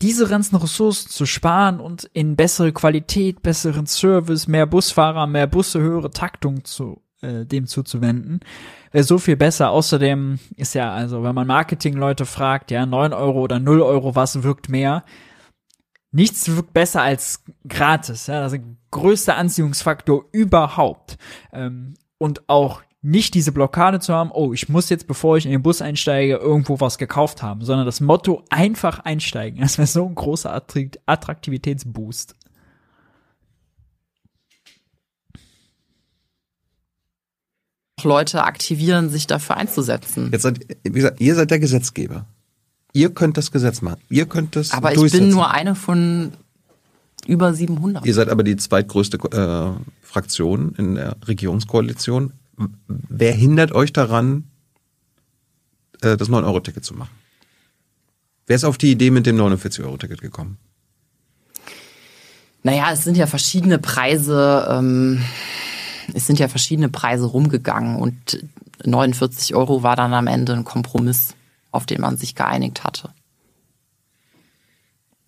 Diese 0.02 0.28
ganzen 0.28 0.58
Ressourcen 0.58 1.10
zu 1.10 1.26
sparen 1.26 1.80
und 1.80 2.04
in 2.14 2.36
bessere 2.36 2.72
Qualität, 2.72 3.42
besseren 3.42 3.88
Service, 3.88 4.48
mehr 4.48 4.68
Busfahrer, 4.68 5.26
mehr 5.26 5.48
Busse, 5.48 5.80
höhere 5.80 6.12
Taktung 6.12 6.64
zu 6.64 7.02
äh, 7.22 7.46
dem 7.46 7.66
zuzuwenden, 7.66 8.42
wäre 8.92 9.04
so 9.04 9.18
viel 9.18 9.36
besser. 9.36 9.72
Außerdem 9.72 10.38
ist 10.56 10.76
ja, 10.76 10.92
also, 10.92 11.24
wenn 11.24 11.34
man 11.34 11.48
Marketingleute 11.48 12.28
fragt, 12.28 12.70
ja, 12.70 12.86
9 12.86 13.14
Euro 13.14 13.42
oder 13.42 13.60
0 13.60 13.82
Euro, 13.82 14.16
was 14.16 14.44
wirkt 14.44 14.70
mehr? 14.70 15.04
Nichts 16.16 16.48
wirkt 16.48 16.72
besser 16.72 17.02
als 17.02 17.44
gratis. 17.68 18.28
Ja, 18.28 18.40
das 18.40 18.54
ist 18.54 18.62
der 18.62 18.68
größte 18.92 19.36
Anziehungsfaktor 19.36 20.24
überhaupt. 20.32 21.18
Ähm, 21.52 21.96
und 22.18 22.48
auch 22.48 22.82
nicht 23.02 23.34
diese 23.34 23.52
Blockade 23.52 24.00
zu 24.00 24.14
haben, 24.14 24.32
oh, 24.32 24.54
ich 24.54 24.70
muss 24.70 24.90
jetzt, 24.90 25.08
bevor 25.08 25.36
ich 25.36 25.46
in 25.46 25.52
den 25.52 25.62
Bus 25.62 25.82
einsteige, 25.82 26.38
irgendwo 26.38 26.80
was 26.80 26.98
gekauft 26.98 27.44
haben, 27.44 27.66
sondern 27.66 27.86
das 27.86 28.00
Motto 28.00 28.46
einfach 28.50 29.00
einsteigen. 29.00 29.60
Das 29.62 29.78
wäre 29.78 29.88
so 29.88 30.08
ein 30.08 30.16
großer 30.16 30.54
Attraktivitätsboost. 31.06 32.34
Leute 38.04 38.46
aktivieren, 38.46 39.10
sich 39.10 39.28
dafür 39.28 39.58
einzusetzen. 39.58 40.30
Jetzt 40.32 40.44
seid, 40.44 40.66
wie 40.84 40.92
gesagt, 40.92 41.20
ihr 41.20 41.36
seid 41.36 41.52
der 41.52 41.60
Gesetzgeber. 41.60 42.26
Ihr 42.96 43.14
könnt 43.14 43.36
das 43.36 43.52
Gesetz 43.52 43.82
machen. 43.82 44.00
Ihr 44.10 44.26
könnt 44.26 44.56
das 44.56 44.72
Aber 44.72 44.96
ich 44.96 45.12
bin 45.12 45.28
nur 45.28 45.52
eine 45.52 45.76
von 45.76 46.32
über 47.28 47.54
700. 47.54 48.06
Ihr 48.06 48.14
seid 48.14 48.30
aber 48.30 48.42
die 48.42 48.56
zweitgrößte 48.56 49.18
äh, 49.18 49.72
Fraktion 50.02 50.74
in 50.78 50.96
der 50.96 51.18
Regierungskoalition. 51.28 52.32
Wer 52.88 53.34
hindert 53.34 53.74
euch 53.74 53.92
daran, 53.92 54.46
äh, 56.02 56.16
das 56.16 56.30
9-Euro-Ticket 56.30 56.86
zu 56.86 56.94
machen? 56.94 57.10
Wer 58.48 58.56
ist 58.56 58.64
auf 58.64 58.78
die 58.78 58.92
Idee 58.92 59.12
mit 59.12 59.26
dem 59.26 59.36
49-Euro-Ticket 59.36 60.22
gekommen? 60.22 60.58
Naja, 62.64 62.94
es 62.94 63.04
sind 63.04 63.18
ja 63.18 63.28
verschiedene 63.28 63.78
Preise, 63.78 64.68
ähm, 64.72 65.22
es 66.14 66.28
sind 66.28 66.40
ja 66.40 66.48
verschiedene 66.48 66.88
Preise 66.88 67.26
rumgegangen 67.26 67.98
und 67.98 68.42
49 68.86 69.54
Euro 69.54 69.84
war 69.84 69.98
dann 69.98 70.14
am 70.14 70.28
Ende 70.28 70.54
ein 70.54 70.64
Kompromiss 70.64 71.36
auf 71.76 71.86
den 71.86 72.02
man 72.02 72.18
sich 72.18 72.36
geeinigt 72.36 72.84
hatte. 72.84 73.10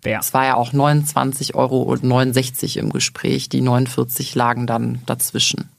Wer? 0.01 0.19
Es 0.19 0.33
war 0.33 0.45
ja 0.45 0.55
auch 0.55 0.73
29 0.73 1.55
Euro 1.55 1.81
und 1.81 2.03
69 2.03 2.77
im 2.77 2.91
Gespräch. 2.91 3.49
Die 3.49 3.61
49 3.61 4.35
lagen 4.35 4.67
dann 4.67 5.01
dazwischen. 5.05 5.69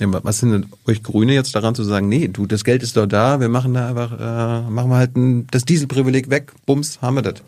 Ja, 0.00 0.06
was 0.24 0.38
sind 0.38 0.52
denn 0.52 0.66
euch 0.86 1.02
Grüne 1.02 1.34
jetzt 1.34 1.54
daran 1.54 1.74
zu 1.74 1.84
sagen, 1.84 2.08
nee, 2.08 2.28
du, 2.28 2.46
das 2.46 2.64
Geld 2.64 2.82
ist 2.82 2.96
doch 2.96 3.06
da, 3.06 3.38
wir 3.38 3.50
machen 3.50 3.74
da 3.74 3.88
einfach, 3.88 4.12
äh, 4.12 4.70
machen 4.70 4.90
wir 4.90 4.96
halt 4.96 5.14
ein, 5.14 5.46
das 5.48 5.66
Dieselprivileg 5.66 6.30
weg, 6.30 6.52
bums, 6.64 7.02
haben 7.02 7.16
wir 7.16 7.22
das. 7.22 7.42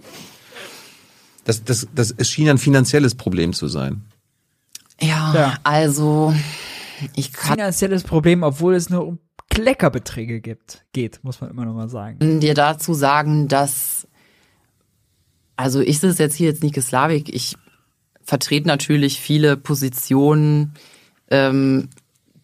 Das, 1.44 1.64
das, 1.64 1.88
das 1.94 2.14
es 2.16 2.28
schien 2.28 2.48
ein 2.48 2.58
finanzielles 2.58 3.14
Problem 3.14 3.54
zu 3.54 3.68
sein. 3.68 4.02
Ja, 5.00 5.34
ja. 5.34 5.58
also 5.64 6.34
ich 7.16 7.32
kann. 7.32 7.56
Finanzielles 7.56 8.04
Problem, 8.04 8.42
obwohl 8.42 8.74
es 8.74 8.90
nur 8.90 9.06
um 9.06 9.18
Kleckerbeträge 9.54 10.40
gibt, 10.40 10.84
geht, 10.92 11.22
muss 11.22 11.40
man 11.40 11.50
immer 11.50 11.64
noch 11.64 11.74
mal 11.74 11.88
sagen. 11.88 12.40
Dir 12.40 12.54
dazu 12.54 12.94
sagen, 12.94 13.48
dass, 13.48 14.06
also 15.56 15.80
ich 15.80 16.00
sitze 16.00 16.22
jetzt 16.22 16.34
hier 16.34 16.48
jetzt 16.48 16.62
nicht 16.62 16.80
Slavik, 16.80 17.34
ich 17.34 17.56
vertrete 18.22 18.66
natürlich 18.66 19.20
viele 19.20 19.56
Positionen, 19.56 20.74
ähm, 21.30 21.90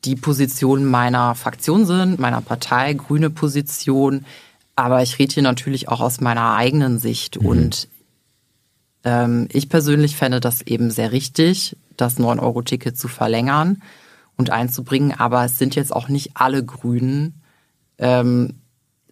die 0.04 0.16
Positionen 0.16 0.84
meiner 0.84 1.34
Fraktion 1.34 1.86
sind, 1.86 2.18
meiner 2.18 2.42
Partei, 2.42 2.92
grüne 2.92 3.30
Position, 3.30 4.26
aber 4.76 5.02
ich 5.02 5.18
rede 5.18 5.34
hier 5.34 5.42
natürlich 5.42 5.88
auch 5.88 6.00
aus 6.00 6.20
meiner 6.20 6.54
eigenen 6.54 6.98
Sicht 6.98 7.40
mhm. 7.40 7.46
und 7.46 7.88
Ähm, 9.04 9.46
ich 9.52 9.68
persönlich 9.68 10.16
fände 10.16 10.40
das 10.40 10.60
eben 10.62 10.90
sehr 10.90 11.12
richtig, 11.12 11.76
das 11.96 12.18
9-Euro-Ticket 12.18 12.98
zu 12.98 13.06
verlängern 13.06 13.80
und 14.38 14.50
einzubringen, 14.50 15.12
aber 15.12 15.44
es 15.44 15.58
sind 15.58 15.74
jetzt 15.74 15.94
auch 15.94 16.08
nicht 16.08 16.30
alle 16.34 16.64
Grünen 16.64 17.42
ähm, 17.98 18.54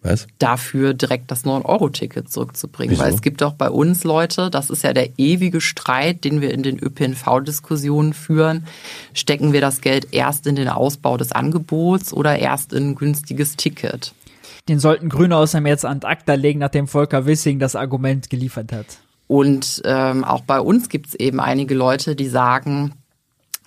was? 0.01 0.27
dafür 0.39 0.93
direkt 0.93 1.31
das 1.31 1.43
9-Euro-Ticket 1.43 2.31
zurückzubringen. 2.31 2.91
Wieso? 2.91 3.03
Weil 3.03 3.13
es 3.13 3.21
gibt 3.21 3.43
auch 3.43 3.53
bei 3.53 3.69
uns 3.69 4.03
Leute, 4.03 4.49
das 4.49 4.69
ist 4.69 4.83
ja 4.83 4.93
der 4.93 5.19
ewige 5.19 5.59
Streit, 5.59 6.23
den 6.23 6.39
wir 6.39 6.53
in 6.53 6.63
den 6.63 6.79
ÖPNV-Diskussionen 6.79 8.13
führen. 8.13 8.65
Stecken 9.13 9.53
wir 9.53 9.61
das 9.61 9.81
Geld 9.81 10.13
erst 10.13 10.47
in 10.47 10.55
den 10.55 10.69
Ausbau 10.69 11.17
des 11.17 11.31
Angebots 11.31 12.13
oder 12.13 12.39
erst 12.39 12.73
in 12.73 12.91
ein 12.91 12.95
günstiges 12.95 13.57
Ticket? 13.57 14.13
Den 14.69 14.79
sollten 14.79 15.09
Grüne 15.09 15.35
außerdem 15.35 15.67
jetzt 15.67 15.85
an 15.85 16.01
ACTA 16.01 16.35
legen, 16.35 16.59
nachdem 16.59 16.87
Volker 16.87 17.25
Wissing 17.25 17.59
das 17.59 17.75
Argument 17.75 18.29
geliefert 18.29 18.71
hat. 18.71 18.99
Und 19.27 19.81
ähm, 19.83 20.23
auch 20.23 20.41
bei 20.41 20.59
uns 20.61 20.87
gibt 20.89 21.07
es 21.07 21.15
eben 21.15 21.39
einige 21.39 21.75
Leute, 21.75 22.15
die 22.15 22.27
sagen, 22.27 22.93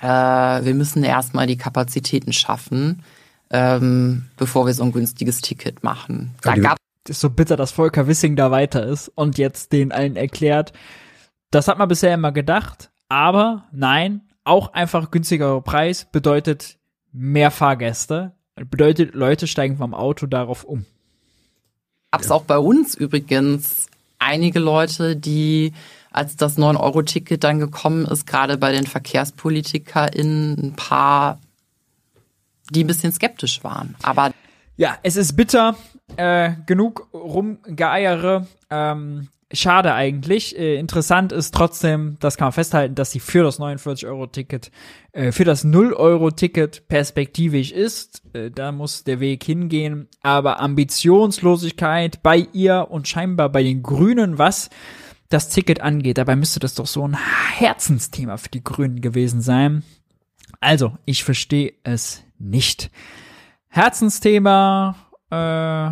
äh, 0.01 0.07
wir 0.07 0.75
müssen 0.75 1.05
erstmal 1.05 1.47
die 1.47 1.57
Kapazitäten 1.57 2.33
schaffen 2.33 3.03
ähm, 3.51 4.27
bevor 4.37 4.67
wir 4.67 4.75
so 4.75 4.85
ein 4.85 4.93
günstiges 4.93 5.41
Ticket 5.41 5.83
machen. 5.83 6.35
Da 6.43 6.57
gab 6.57 6.79
ist 7.09 7.21
so 7.21 7.31
bitter, 7.31 7.57
dass 7.57 7.73
Volker 7.73 8.07
Wissing 8.07 8.37
da 8.37 8.51
weiter 8.53 8.87
ist 8.87 9.09
und 9.09 9.37
jetzt 9.39 9.73
den 9.73 9.91
allen 9.91 10.15
erklärt. 10.15 10.73
Das 11.51 11.67
hat 11.67 11.79
man 11.79 11.89
bisher 11.89 12.15
immer 12.15 12.31
gedacht, 12.31 12.91
aber 13.09 13.65
nein, 13.73 14.21
auch 14.45 14.73
einfach 14.75 15.11
günstigerer 15.11 15.61
Preis 15.63 16.07
bedeutet 16.13 16.79
mehr 17.11 17.51
Fahrgäste, 17.51 18.33
bedeutet 18.55 19.15
Leute 19.15 19.49
steigen 19.49 19.79
vom 19.79 19.93
Auto 19.93 20.27
darauf 20.27 20.63
um. 20.63 20.85
Gab 22.13 22.21
es 22.21 22.31
auch 22.31 22.45
bei 22.45 22.59
uns 22.59 22.95
übrigens 22.95 23.89
einige 24.21 24.61
Leute, 24.61 25.17
die 25.17 25.73
als 26.11 26.37
das 26.37 26.59
9-Euro-Ticket 26.59 27.45
dann 27.45 27.59
gekommen 27.59 28.05
ist, 28.07 28.27
gerade 28.27 28.59
bei 28.59 28.73
den 28.73 28.87
VerkehrspolitikerInnen 28.87 30.59
ein 30.59 30.77
paar 30.77 31.41
die 32.71 32.85
ein 32.85 32.87
bisschen 32.87 33.13
skeptisch 33.13 33.63
waren. 33.65 33.97
Aber 34.03 34.33
ja, 34.77 34.97
es 35.03 35.17
ist 35.17 35.37
bitter. 35.37 35.77
Äh, 36.17 36.53
genug 36.67 37.09
rumgeeiere. 37.13 38.47
Ähm, 38.71 39.29
schade 39.53 39.95
eigentlich. 39.95 40.59
Äh, 40.59 40.77
interessant 40.77 41.33
ist 41.33 41.55
trotzdem, 41.55 42.17
das 42.19 42.37
kann 42.37 42.47
man 42.47 42.53
festhalten, 42.53 42.95
dass 42.95 43.13
sie 43.13 43.21
für 43.21 43.45
das 43.45 43.61
49-Euro-Ticket, 43.61 44.71
äh, 45.13 45.31
für 45.31 45.45
das 45.45 45.65
0-Euro-Ticket 45.65 46.89
perspektivisch 46.89 47.71
ist. 47.71 48.23
Äh, 48.33 48.51
da 48.51 48.73
muss 48.73 49.05
der 49.05 49.21
Weg 49.21 49.45
hingehen. 49.45 50.09
Aber 50.23 50.61
Ambitionslosigkeit 50.61 52.23
bei 52.23 52.49
ihr 52.53 52.89
und 52.91 53.07
scheinbar 53.07 53.51
bei 53.51 53.63
den 53.63 53.83
Grünen, 53.83 54.39
was 54.39 54.71
das 55.31 55.49
Ticket 55.49 55.81
angeht, 55.81 56.19
dabei 56.19 56.37
müsste 56.37 56.61
das 56.61 56.75
doch 56.75 56.87
so 56.87 57.07
ein 57.07 57.17
Herzensthema 57.17 58.37
für 58.37 58.51
die 58.51 58.63
Grünen 58.63 59.01
gewesen 59.01 59.41
sein. 59.41 59.83
Also, 60.61 60.99
ich 61.07 61.25
verstehe 61.25 61.73
es 61.85 62.23
nicht. 62.39 62.91
Herzensthema 63.69 64.97
äh, 65.31 65.91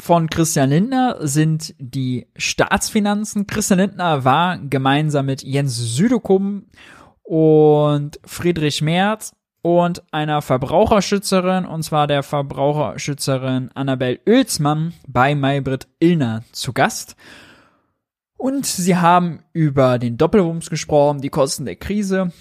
von 0.00 0.28
Christian 0.28 0.70
Lindner 0.70 1.16
sind 1.20 1.74
die 1.78 2.26
Staatsfinanzen. 2.36 3.46
Christian 3.46 3.78
Lindner 3.78 4.24
war 4.24 4.58
gemeinsam 4.58 5.26
mit 5.26 5.42
Jens 5.42 5.76
Südekum 5.76 6.66
und 7.22 8.20
Friedrich 8.24 8.82
Merz 8.82 9.32
und 9.62 10.02
einer 10.12 10.42
Verbraucherschützerin, 10.42 11.66
und 11.66 11.82
zwar 11.82 12.06
der 12.06 12.22
Verbraucherschützerin 12.22 13.70
Annabel 13.74 14.20
Oelsmann 14.26 14.94
bei 15.06 15.34
Maybrit 15.34 15.88
Illner 16.00 16.42
zu 16.52 16.72
Gast. 16.72 17.16
Und 18.38 18.64
sie 18.66 18.96
haben 18.96 19.42
über 19.52 19.98
den 19.98 20.16
Doppelwumms 20.16 20.70
gesprochen, 20.70 21.20
die 21.20 21.28
Kosten 21.28 21.64
der 21.64 21.74
Krise 21.74 22.32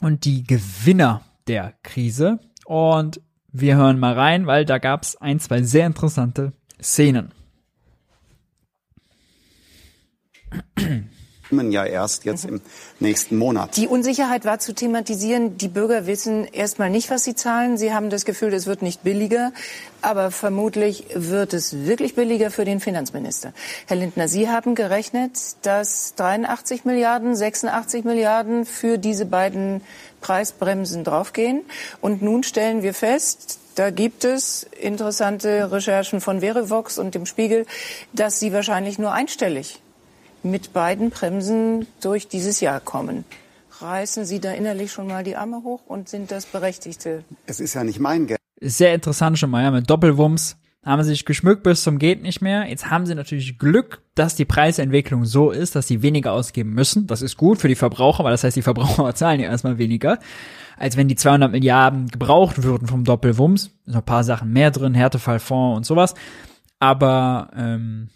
und 0.00 0.24
die 0.24 0.42
Gewinner 0.44 1.22
der 1.46 1.74
Krise. 1.84 2.40
Und 2.66 3.20
wir 3.52 3.76
hören 3.76 4.00
mal 4.00 4.14
rein, 4.14 4.46
weil 4.46 4.64
da 4.64 4.78
gab 4.78 5.04
es 5.04 5.16
ein, 5.16 5.38
zwei 5.38 5.62
sehr 5.62 5.86
interessante 5.86 6.52
Szenen. 6.82 7.32
Ja 11.70 11.84
erst 11.84 12.24
jetzt 12.24 12.44
im 12.44 12.60
nächsten 13.00 13.36
Monat. 13.36 13.76
Die 13.76 13.86
Unsicherheit 13.86 14.44
war 14.44 14.58
zu 14.58 14.74
thematisieren. 14.74 15.58
Die 15.58 15.68
Bürger 15.68 16.06
wissen 16.06 16.44
erstmal 16.46 16.90
nicht, 16.90 17.10
was 17.10 17.24
sie 17.24 17.34
zahlen. 17.34 17.76
Sie 17.76 17.92
haben 17.92 18.10
das 18.10 18.24
Gefühl, 18.24 18.54
es 18.54 18.66
wird 18.66 18.82
nicht 18.82 19.02
billiger. 19.02 19.52
Aber 20.00 20.30
vermutlich 20.30 21.06
wird 21.14 21.52
es 21.52 21.84
wirklich 21.86 22.14
billiger 22.14 22.50
für 22.50 22.64
den 22.64 22.80
Finanzminister. 22.80 23.52
Herr 23.86 23.96
Lindner, 23.96 24.28
Sie 24.28 24.48
haben 24.48 24.74
gerechnet, 24.74 25.38
dass 25.62 26.14
83 26.16 26.84
Milliarden, 26.84 27.36
86 27.36 28.04
Milliarden 28.04 28.64
für 28.64 28.98
diese 28.98 29.26
beiden 29.26 29.82
Preisbremsen 30.22 31.04
draufgehen. 31.04 31.62
Und 32.00 32.22
nun 32.22 32.42
stellen 32.42 32.82
wir 32.82 32.94
fest, 32.94 33.58
da 33.74 33.90
gibt 33.90 34.24
es 34.24 34.64
interessante 34.80 35.72
Recherchen 35.72 36.20
von 36.20 36.40
Verivox 36.40 36.98
und 36.98 37.14
dem 37.14 37.26
Spiegel, 37.26 37.66
dass 38.12 38.38
sie 38.38 38.52
wahrscheinlich 38.52 38.98
nur 38.98 39.12
einstellig 39.12 39.81
mit 40.44 40.72
beiden 40.72 41.10
Bremsen 41.10 41.86
durch 42.00 42.28
dieses 42.28 42.60
Jahr 42.60 42.80
kommen. 42.80 43.24
Reißen 43.80 44.24
Sie 44.24 44.40
da 44.40 44.52
innerlich 44.52 44.92
schon 44.92 45.08
mal 45.08 45.24
die 45.24 45.36
Arme 45.36 45.62
hoch 45.64 45.80
und 45.86 46.08
sind 46.08 46.30
das 46.30 46.46
Berechtigte? 46.46 47.24
Es 47.46 47.58
ist 47.58 47.74
ja 47.74 47.84
nicht 47.84 47.98
mein 47.98 48.26
Geld. 48.26 48.40
Sehr 48.60 48.94
interessant 48.94 49.38
schon 49.38 49.50
mal, 49.50 49.62
ja, 49.62 49.70
mit 49.70 49.90
Doppelwumms 49.90 50.56
haben 50.84 51.02
sie 51.04 51.10
sich 51.10 51.24
geschmückt 51.24 51.62
bis 51.62 51.84
zum 51.84 51.98
geht 51.98 52.22
nicht 52.22 52.42
mehr. 52.42 52.68
Jetzt 52.68 52.90
haben 52.90 53.06
sie 53.06 53.14
natürlich 53.14 53.58
Glück, 53.58 54.02
dass 54.14 54.34
die 54.34 54.44
Preisentwicklung 54.44 55.24
so 55.24 55.50
ist, 55.50 55.76
dass 55.76 55.86
sie 55.86 56.02
weniger 56.02 56.32
ausgeben 56.32 56.70
müssen. 56.70 57.06
Das 57.06 57.22
ist 57.22 57.36
gut 57.36 57.58
für 57.58 57.68
die 57.68 57.76
Verbraucher, 57.76 58.24
weil 58.24 58.32
das 58.32 58.42
heißt, 58.42 58.56
die 58.56 58.62
Verbraucher 58.62 59.14
zahlen 59.14 59.40
ja 59.40 59.48
erstmal 59.48 59.78
weniger, 59.78 60.18
als 60.76 60.96
wenn 60.96 61.06
die 61.06 61.14
200 61.14 61.52
Milliarden 61.52 62.08
gebraucht 62.08 62.64
würden 62.64 62.88
vom 62.88 63.04
Doppelwumms. 63.04 63.66
Ist 63.86 63.94
noch 63.94 64.02
ein 64.02 64.04
paar 64.04 64.24
Sachen 64.24 64.52
mehr 64.52 64.72
drin, 64.72 64.94
Härtefallfonds 64.94 65.76
und 65.76 65.86
sowas. 65.86 66.14
Aber 66.80 67.50
ähm, 67.56 68.08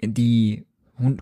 die 0.00 0.67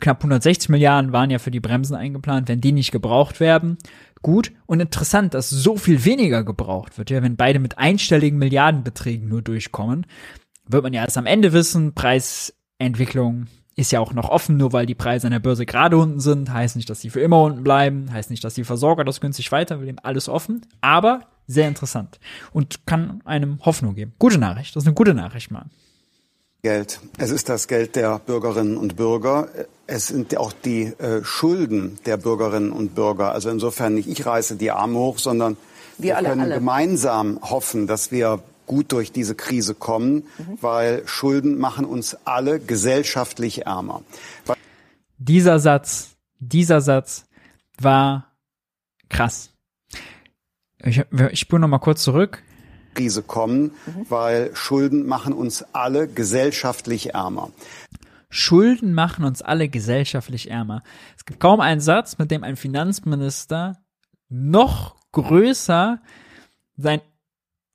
knapp 0.00 0.18
160 0.18 0.68
Milliarden 0.68 1.12
waren 1.12 1.30
ja 1.30 1.38
für 1.38 1.50
die 1.50 1.60
Bremsen 1.60 1.94
eingeplant, 1.94 2.48
wenn 2.48 2.60
die 2.60 2.72
nicht 2.72 2.92
gebraucht 2.92 3.40
werden. 3.40 3.78
Gut 4.22 4.52
und 4.66 4.80
interessant, 4.80 5.34
dass 5.34 5.50
so 5.50 5.76
viel 5.76 6.04
weniger 6.04 6.42
gebraucht 6.42 6.98
wird. 6.98 7.10
Ja, 7.10 7.22
wenn 7.22 7.36
beide 7.36 7.58
mit 7.58 7.78
einstelligen 7.78 8.38
Milliardenbeträgen 8.38 9.28
nur 9.28 9.42
durchkommen, 9.42 10.06
wird 10.66 10.82
man 10.82 10.92
ja 10.92 11.04
erst 11.04 11.18
am 11.18 11.26
Ende 11.26 11.52
wissen. 11.52 11.94
Preisentwicklung 11.94 13.46
ist 13.76 13.92
ja 13.92 14.00
auch 14.00 14.14
noch 14.14 14.30
offen, 14.30 14.56
nur 14.56 14.72
weil 14.72 14.86
die 14.86 14.94
Preise 14.94 15.26
an 15.26 15.32
der 15.32 15.38
Börse 15.38 15.66
gerade 15.66 15.98
unten 15.98 16.18
sind, 16.18 16.52
heißt 16.52 16.76
nicht, 16.76 16.88
dass 16.88 17.00
sie 17.00 17.10
für 17.10 17.20
immer 17.20 17.42
unten 17.42 17.62
bleiben, 17.62 18.10
heißt 18.10 18.30
nicht, 18.30 18.42
dass 18.42 18.54
die 18.54 18.64
Versorger 18.64 19.04
das 19.04 19.20
günstig 19.20 19.52
weiternehmen, 19.52 19.98
alles 20.02 20.28
offen, 20.28 20.62
aber 20.80 21.20
sehr 21.46 21.68
interessant 21.68 22.18
und 22.52 22.86
kann 22.86 23.20
einem 23.24 23.64
Hoffnung 23.64 23.94
geben. 23.94 24.14
Gute 24.18 24.38
Nachricht, 24.38 24.74
das 24.74 24.82
ist 24.82 24.88
eine 24.88 24.94
gute 24.94 25.14
Nachricht 25.14 25.50
mal. 25.50 25.66
Geld. 26.66 26.98
Es 27.16 27.30
ist 27.30 27.48
das 27.48 27.68
Geld 27.68 27.94
der 27.94 28.18
Bürgerinnen 28.18 28.76
und 28.76 28.96
Bürger. 28.96 29.46
Es 29.86 30.08
sind 30.08 30.36
auch 30.36 30.52
die 30.52 30.86
äh, 30.98 31.22
Schulden 31.22 32.00
der 32.06 32.16
Bürgerinnen 32.16 32.72
und 32.72 32.96
Bürger. 32.96 33.30
Also 33.30 33.50
insofern 33.50 33.94
nicht 33.94 34.08
ich 34.08 34.26
reiße 34.26 34.56
die 34.56 34.72
Arme 34.72 34.98
hoch, 34.98 35.20
sondern 35.20 35.56
wir, 35.96 36.06
wir 36.06 36.16
alle, 36.16 36.28
können 36.30 36.40
alle. 36.40 36.54
gemeinsam 36.56 37.38
hoffen, 37.40 37.86
dass 37.86 38.10
wir 38.10 38.40
gut 38.66 38.90
durch 38.90 39.12
diese 39.12 39.36
Krise 39.36 39.76
kommen, 39.76 40.24
mhm. 40.38 40.58
weil 40.60 41.06
Schulden 41.06 41.56
machen 41.56 41.84
uns 41.84 42.16
alle 42.24 42.58
gesellschaftlich 42.58 43.64
ärmer. 43.66 44.02
Dieser 45.18 45.60
Satz, 45.60 46.16
dieser 46.40 46.80
Satz 46.80 47.26
war 47.80 48.32
krass. 49.08 49.50
Ich, 50.82 51.00
ich 51.30 51.38
spüre 51.38 51.60
noch 51.60 51.68
mal 51.68 51.78
kurz 51.78 52.02
zurück. 52.02 52.42
Krise 52.96 53.22
kommen, 53.22 53.72
mhm. 53.86 54.06
weil 54.08 54.50
Schulden 54.54 55.06
machen 55.06 55.32
uns 55.32 55.64
alle 55.72 56.08
gesellschaftlich 56.08 57.14
ärmer. 57.14 57.50
Schulden 58.28 58.92
machen 58.92 59.24
uns 59.24 59.42
alle 59.42 59.68
gesellschaftlich 59.68 60.50
ärmer. 60.50 60.82
Es 61.16 61.24
gibt 61.24 61.38
kaum 61.38 61.60
einen 61.60 61.80
Satz, 61.80 62.18
mit 62.18 62.30
dem 62.30 62.42
ein 62.42 62.56
Finanzminister 62.56 63.78
noch 64.28 64.96
größer 65.12 66.00
sein 66.76 67.00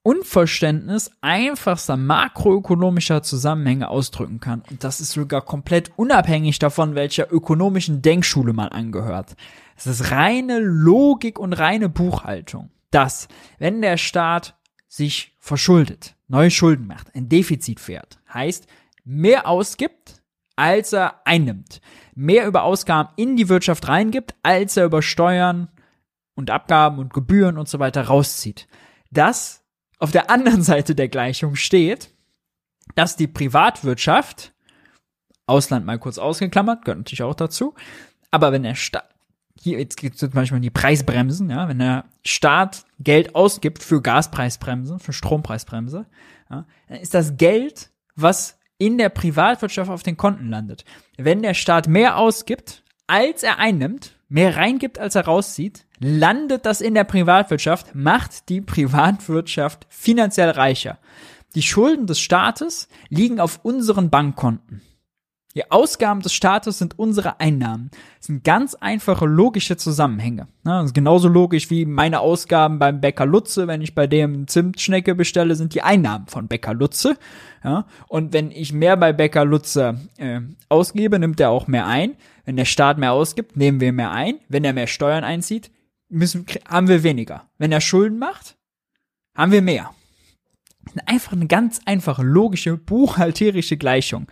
Unverständnis 0.04 1.12
einfachster 1.22 1.96
makroökonomischer 1.96 3.22
Zusammenhänge 3.22 3.90
ausdrücken 3.90 4.40
kann. 4.40 4.64
Und 4.70 4.84
das 4.84 5.00
ist 5.00 5.12
sogar 5.12 5.42
komplett 5.42 5.92
unabhängig 5.96 6.58
davon, 6.58 6.96
welcher 6.96 7.32
ökonomischen 7.32 8.02
Denkschule 8.02 8.54
man 8.54 8.70
angehört. 8.70 9.36
Es 9.78 9.86
ist 9.86 10.12
reine 10.12 10.60
Logik 10.60 11.38
und 11.38 11.54
reine 11.54 11.88
Buchhaltung. 11.88 12.72
Dass, 12.90 13.28
wenn 13.60 13.82
der 13.82 13.98
Staat 13.98 14.56
sich 14.92 15.38
verschuldet, 15.40 16.16
neue 16.28 16.52
Schulden 16.52 16.86
macht, 16.86 17.16
ein 17.16 17.30
Defizit 17.30 17.80
fährt, 17.80 18.20
heißt 18.34 18.68
mehr 19.06 19.48
ausgibt, 19.48 20.22
als 20.58 20.92
er 20.92 21.26
einnimmt, 21.26 21.80
mehr 22.14 22.46
über 22.46 22.64
Ausgaben 22.64 23.14
in 23.16 23.38
die 23.38 23.48
Wirtschaft 23.48 23.88
reingibt, 23.88 24.36
als 24.44 24.76
er 24.76 24.84
über 24.84 25.02
Steuern 25.02 25.70
und 26.36 26.52
Abgaben 26.52 27.00
und 27.00 27.14
Gebühren 27.14 27.58
und 27.58 27.70
so 27.70 27.80
weiter 27.80 28.04
rauszieht. 28.04 28.68
Das 29.12 29.64
auf 29.98 30.12
der 30.12 30.30
anderen 30.30 30.62
Seite 30.62 30.94
der 30.94 31.08
Gleichung 31.08 31.56
steht, 31.56 32.14
dass 32.96 33.16
die 33.16 33.28
Privatwirtschaft 33.28 34.54
Ausland 35.46 35.86
mal 35.86 36.00
kurz 36.00 36.18
ausgeklammert, 36.18 36.84
gehört 36.84 37.00
natürlich 37.00 37.24
auch 37.24 37.36
dazu. 37.36 37.76
Aber 38.30 38.52
wenn 38.52 38.64
der 38.64 38.76
Staat, 38.76 39.11
hier 39.62 39.80
jetzt 39.80 39.98
geht 39.98 40.14
es 40.14 40.20
zum 40.20 40.32
Beispiel 40.32 40.60
die 40.60 40.70
Preisbremsen, 40.70 41.50
ja, 41.50 41.68
wenn 41.68 41.80
der 41.80 42.06
Staat 42.26 42.86
Geld 43.00 43.36
ausgibt 43.36 43.84
für 43.84 44.02
Gaspreisbremse, 44.02 45.00
für 45.00 45.14
Strompreisbremse, 45.14 46.06
ja, 46.50 46.66
dann 46.88 46.98
ist 46.98 47.14
das 47.14 47.38
Geld, 47.38 47.92
was 48.16 48.58
in 48.78 48.98
der 48.98 49.10
Privatwirtschaft 49.10 49.92
auf 49.92 50.04
den 50.04 50.18
Konten 50.18 50.50
landet. 50.50 50.86
Wenn 51.18 51.44
der 51.44 51.54
Staat 51.54 51.88
mehr 51.88 52.18
ausgibt, 52.18 52.84
als 53.06 53.44
er 53.44 53.60
einnimmt, 53.60 54.18
mehr 54.28 54.56
reingibt, 54.56 54.98
als 54.98 55.16
er 55.16 55.26
rauszieht, 55.26 55.86
landet 56.00 56.66
das 56.66 56.82
in 56.82 56.96
der 56.96 57.04
Privatwirtschaft, 57.04 57.94
macht 57.94 58.50
die 58.50 58.62
Privatwirtschaft 58.62 59.86
finanziell 59.90 60.50
reicher. 60.50 60.98
Die 61.54 61.62
Schulden 61.62 62.08
des 62.08 62.20
Staates 62.20 62.88
liegen 63.10 63.40
auf 63.40 63.60
unseren 63.64 64.10
Bankkonten. 64.10 64.82
Die 65.56 65.70
Ausgaben 65.70 66.22
des 66.22 66.34
Staates 66.34 66.78
sind 66.78 66.98
unsere 66.98 67.42
Einnahmen. 67.42 67.92
Das 68.18 68.28
sind 68.28 68.44
ganz 68.44 68.74
einfache 68.76 69.26
logische 69.26 69.76
Zusammenhänge. 69.76 70.48
Das 70.64 70.86
ist 70.86 70.94
genauso 70.94 71.28
logisch 71.28 71.70
wie 71.70 71.86
meine 71.86 72.22
Ausgaben 72.22 72.80
beim 72.80 73.02
Bäcker 73.02 73.26
Lutze. 73.26 73.68
Wenn 73.68 73.82
ich 73.82 73.94
bei 73.94 74.08
dem 74.08 74.48
Zimtschnecke 74.48 75.14
bestelle, 75.14 75.56
sind 75.56 75.74
die 75.74 75.82
Einnahmen 75.82 76.28
von 76.28 76.48
Bäcker 76.48 76.74
Lutze. 76.74 77.18
Und 78.08 78.34
wenn 78.34 78.52
ich 78.52 78.72
mehr 78.72 78.96
bei 78.96 79.12
Bäcker 79.12 79.44
Lutze 79.44 80.00
äh, 80.18 80.40
ausgebe, 80.70 81.20
nimmt 81.20 81.40
er 81.40 81.50
auch 81.50 81.68
mehr 81.68 81.86
ein. 81.86 82.16
Wenn 82.46 82.56
der 82.56 82.66
Staat 82.66 82.98
mehr 82.98 83.12
ausgibt, 83.12 83.58
nehmen 83.58 83.82
wir 83.82 83.92
mehr 83.92 84.12
ein. 84.12 84.40
Wenn 84.48 84.64
er 84.64 84.74
mehr 84.74 84.88
Steuern 84.88 85.24
einzieht, 85.24 85.70
müssen, 86.10 86.46
haben 86.68 86.88
wir 86.88 87.04
weniger. 87.04 87.50
Wenn 87.58 87.72
er 87.72 87.82
Schulden 87.82 88.18
macht, 88.18 88.56
haben 89.36 89.52
wir 89.52 89.62
mehr. 89.62 89.92
Einfach 91.06 91.34
eine 91.34 91.48
ganz 91.48 91.82
einfache, 91.86 92.24
logische, 92.24 92.78
buchhalterische 92.78 93.78
Gleichung. 93.78 94.28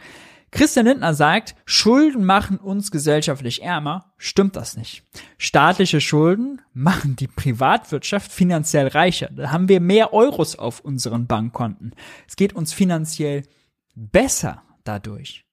Christian 0.51 0.87
Lindner 0.87 1.13
sagt, 1.13 1.55
Schulden 1.65 2.25
machen 2.25 2.57
uns 2.57 2.91
gesellschaftlich 2.91 3.61
ärmer. 3.61 4.13
Stimmt 4.17 4.55
das 4.55 4.75
nicht? 4.75 5.03
Staatliche 5.37 6.01
Schulden 6.01 6.61
machen 6.73 7.15
die 7.15 7.27
Privatwirtschaft 7.27 8.31
finanziell 8.31 8.87
reicher. 8.87 9.29
Da 9.31 9.51
haben 9.51 9.69
wir 9.69 9.79
mehr 9.79 10.13
Euros 10.13 10.57
auf 10.57 10.79
unseren 10.79 11.27
Bankkonten. 11.27 11.93
Es 12.27 12.35
geht 12.35 12.53
uns 12.53 12.73
finanziell 12.73 13.43
besser 13.95 14.63
dadurch. 14.83 15.45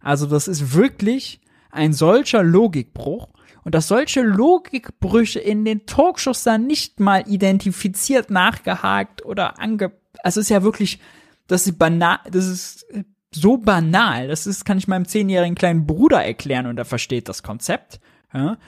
Also 0.00 0.26
das 0.26 0.48
ist 0.48 0.74
wirklich 0.74 1.40
ein 1.70 1.92
solcher 1.92 2.42
Logikbruch 2.42 3.28
und 3.62 3.74
dass 3.74 3.88
solche 3.88 4.22
Logikbrüche 4.22 5.38
in 5.38 5.64
den 5.64 5.86
Talkshows 5.86 6.42
dann 6.42 6.66
nicht 6.66 6.98
mal 6.98 7.22
identifiziert, 7.28 8.30
nachgehakt 8.30 9.24
oder 9.24 9.60
ange, 9.60 9.92
also 10.24 10.40
ist 10.40 10.48
ja 10.48 10.62
wirklich, 10.62 10.98
das 11.46 11.66
ist 11.66 11.78
banal, 11.78 12.18
das 12.30 12.46
ist 12.46 12.86
so 13.34 13.56
banal. 13.56 14.28
Das 14.28 14.46
ist, 14.46 14.64
kann 14.64 14.78
ich 14.78 14.88
meinem 14.88 15.06
zehnjährigen 15.06 15.54
kleinen 15.54 15.86
Bruder 15.86 16.24
erklären 16.24 16.66
und 16.66 16.78
er 16.78 16.84
versteht 16.84 17.28
das 17.28 17.42
Konzept. 17.42 18.00
Ja? 18.34 18.58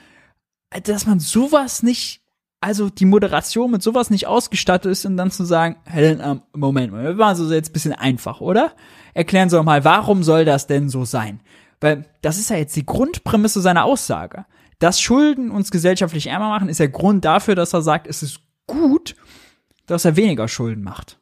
Dass 0.85 1.07
man 1.07 1.21
sowas 1.21 1.83
nicht, 1.83 2.23
also 2.61 2.89
die 2.89 3.05
Moderation 3.05 3.71
mit 3.71 3.83
sowas 3.83 4.11
nicht 4.11 4.27
ausgestattet 4.27 4.93
ist 4.93 5.05
und 5.05 5.17
dann 5.17 5.31
zu 5.31 5.45
sagen, 5.45 5.77
ähm, 5.95 6.43
Moment 6.55 6.93
mal, 6.93 7.05
wir 7.05 7.19
waren 7.19 7.37
so 7.37 7.53
jetzt 7.53 7.71
ein 7.71 7.73
bisschen 7.73 7.93
einfach, 7.93 8.41
oder? 8.41 8.73
Erklären 9.15 9.51
Sie 9.51 9.57
doch 9.57 9.65
mal, 9.65 9.85
warum 9.85 10.23
soll 10.23 10.45
das 10.45 10.67
denn 10.67 10.89
so 10.89 11.05
sein? 11.05 11.41
Weil 11.81 12.07
das 12.23 12.39
ist 12.39 12.51
ja 12.51 12.57
jetzt 12.57 12.77
die 12.77 12.87
Grundprämisse 12.87 13.61
seiner 13.61 13.85
Aussage. 13.85 14.47
Dass 14.79 15.01
Schulden 15.01 15.51
uns 15.51 15.71
gesellschaftlich 15.71 16.29
ärmer 16.29 16.49
machen, 16.49 16.69
ist 16.69 16.81
der 16.81 16.89
Grund 16.89 17.25
dafür, 17.25 17.55
dass 17.55 17.73
er 17.73 17.83
sagt, 17.83 18.07
es 18.07 18.23
ist 18.23 18.41
gut, 18.67 19.17
dass 19.87 20.05
er 20.05 20.17
weniger 20.17 20.49
Schulden 20.49 20.83
macht. 20.83 21.19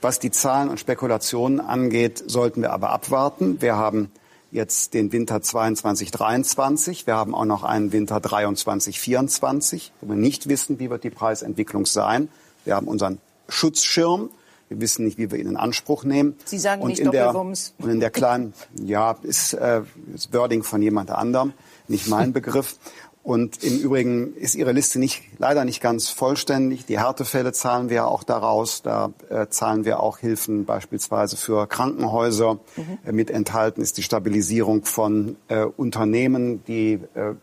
Was 0.00 0.18
die 0.18 0.30
Zahlen 0.30 0.70
und 0.70 0.80
Spekulationen 0.80 1.60
angeht, 1.60 2.24
sollten 2.26 2.62
wir 2.62 2.72
aber 2.72 2.90
abwarten. 2.90 3.60
Wir 3.60 3.76
haben 3.76 4.10
jetzt 4.50 4.94
den 4.94 5.12
Winter 5.12 5.42
22, 5.42 6.10
23. 6.10 7.06
Wir 7.06 7.16
haben 7.16 7.34
auch 7.34 7.44
noch 7.44 7.64
einen 7.64 7.92
Winter 7.92 8.18
23, 8.18 8.98
24, 8.98 9.92
wo 10.00 10.08
wir 10.08 10.16
nicht 10.16 10.48
wissen, 10.48 10.78
wie 10.78 10.88
wird 10.88 11.04
die 11.04 11.10
Preisentwicklung 11.10 11.84
sein. 11.84 12.28
Wir 12.64 12.76
haben 12.76 12.88
unseren 12.88 13.18
Schutzschirm. 13.48 14.30
Wir 14.70 14.80
wissen 14.80 15.04
nicht, 15.04 15.18
wie 15.18 15.30
wir 15.30 15.38
ihn 15.38 15.48
in 15.48 15.56
Anspruch 15.56 16.04
nehmen. 16.04 16.36
Sie 16.44 16.58
sagen 16.58 16.80
und 16.80 16.90
nicht 16.90 17.00
in. 17.00 17.10
Der, 17.10 17.34
und 17.34 17.72
in 17.80 18.00
der 18.00 18.10
kleinen, 18.10 18.54
ja, 18.76 19.16
ist, 19.22 19.52
äh, 19.52 19.82
ist 20.14 20.32
Wording 20.32 20.62
von 20.62 20.80
jemand 20.80 21.10
anderem, 21.10 21.52
nicht 21.88 22.08
mein 22.08 22.32
Begriff. 22.32 22.76
Und 23.22 23.62
im 23.62 23.78
Übrigen 23.80 24.34
ist 24.34 24.54
Ihre 24.54 24.72
Liste 24.72 24.98
nicht, 24.98 25.22
leider 25.38 25.66
nicht 25.66 25.82
ganz 25.82 26.08
vollständig. 26.08 26.86
Die 26.86 26.98
Härtefälle 26.98 27.52
zahlen 27.52 27.90
wir 27.90 28.06
auch 28.06 28.22
daraus. 28.22 28.80
Da 28.80 29.12
äh, 29.28 29.46
zahlen 29.48 29.84
wir 29.84 30.00
auch 30.00 30.18
Hilfen 30.18 30.64
beispielsweise 30.64 31.36
für 31.36 31.66
Krankenhäuser. 31.66 32.54
Mhm. 32.54 32.98
Äh, 33.04 33.12
mit 33.12 33.30
enthalten 33.30 33.82
ist 33.82 33.98
die 33.98 34.02
Stabilisierung 34.02 34.84
von 34.84 35.36
äh, 35.48 35.64
Unternehmen, 35.64 36.64
die 36.64 36.98
äh, 37.14 37.34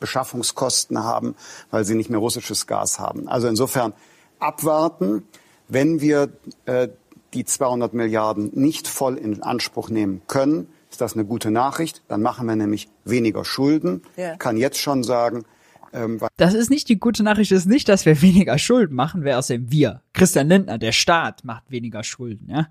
Beschaffungskosten 0.00 1.02
haben, 1.02 1.34
weil 1.70 1.84
sie 1.86 1.94
nicht 1.94 2.10
mehr 2.10 2.20
russisches 2.20 2.66
Gas 2.66 2.98
haben. 2.98 3.26
Also 3.26 3.48
insofern 3.48 3.94
abwarten. 4.38 5.22
Wenn 5.68 6.00
wir 6.00 6.28
äh, 6.66 6.88
die 7.32 7.44
200 7.44 7.94
Milliarden 7.94 8.50
nicht 8.54 8.86
voll 8.86 9.16
in 9.16 9.42
Anspruch 9.42 9.88
nehmen 9.88 10.22
können, 10.26 10.68
ist 10.96 11.02
das 11.02 11.12
eine 11.12 11.26
gute 11.26 11.50
Nachricht. 11.50 12.02
Dann 12.08 12.22
machen 12.22 12.48
wir 12.48 12.56
nämlich 12.56 12.88
weniger 13.04 13.44
Schulden. 13.44 14.00
Ja. 14.16 14.36
Kann 14.36 14.56
jetzt 14.56 14.78
schon 14.78 15.02
sagen, 15.02 15.44
ähm, 15.92 16.18
das 16.38 16.54
ist 16.54 16.70
nicht 16.70 16.88
die 16.88 16.98
gute 16.98 17.22
Nachricht, 17.22 17.52
ist 17.52 17.66
nicht, 17.66 17.90
dass 17.90 18.06
wir 18.06 18.22
weniger 18.22 18.56
Schulden 18.56 18.94
machen, 18.94 19.22
wer 19.22 19.38
aus 19.38 19.48
dem 19.48 19.70
wir. 19.70 20.00
Christian 20.14 20.48
Lindner, 20.48 20.78
der 20.78 20.92
Staat 20.92 21.44
macht 21.44 21.70
weniger 21.70 22.02
Schulden, 22.02 22.48
ja. 22.50 22.68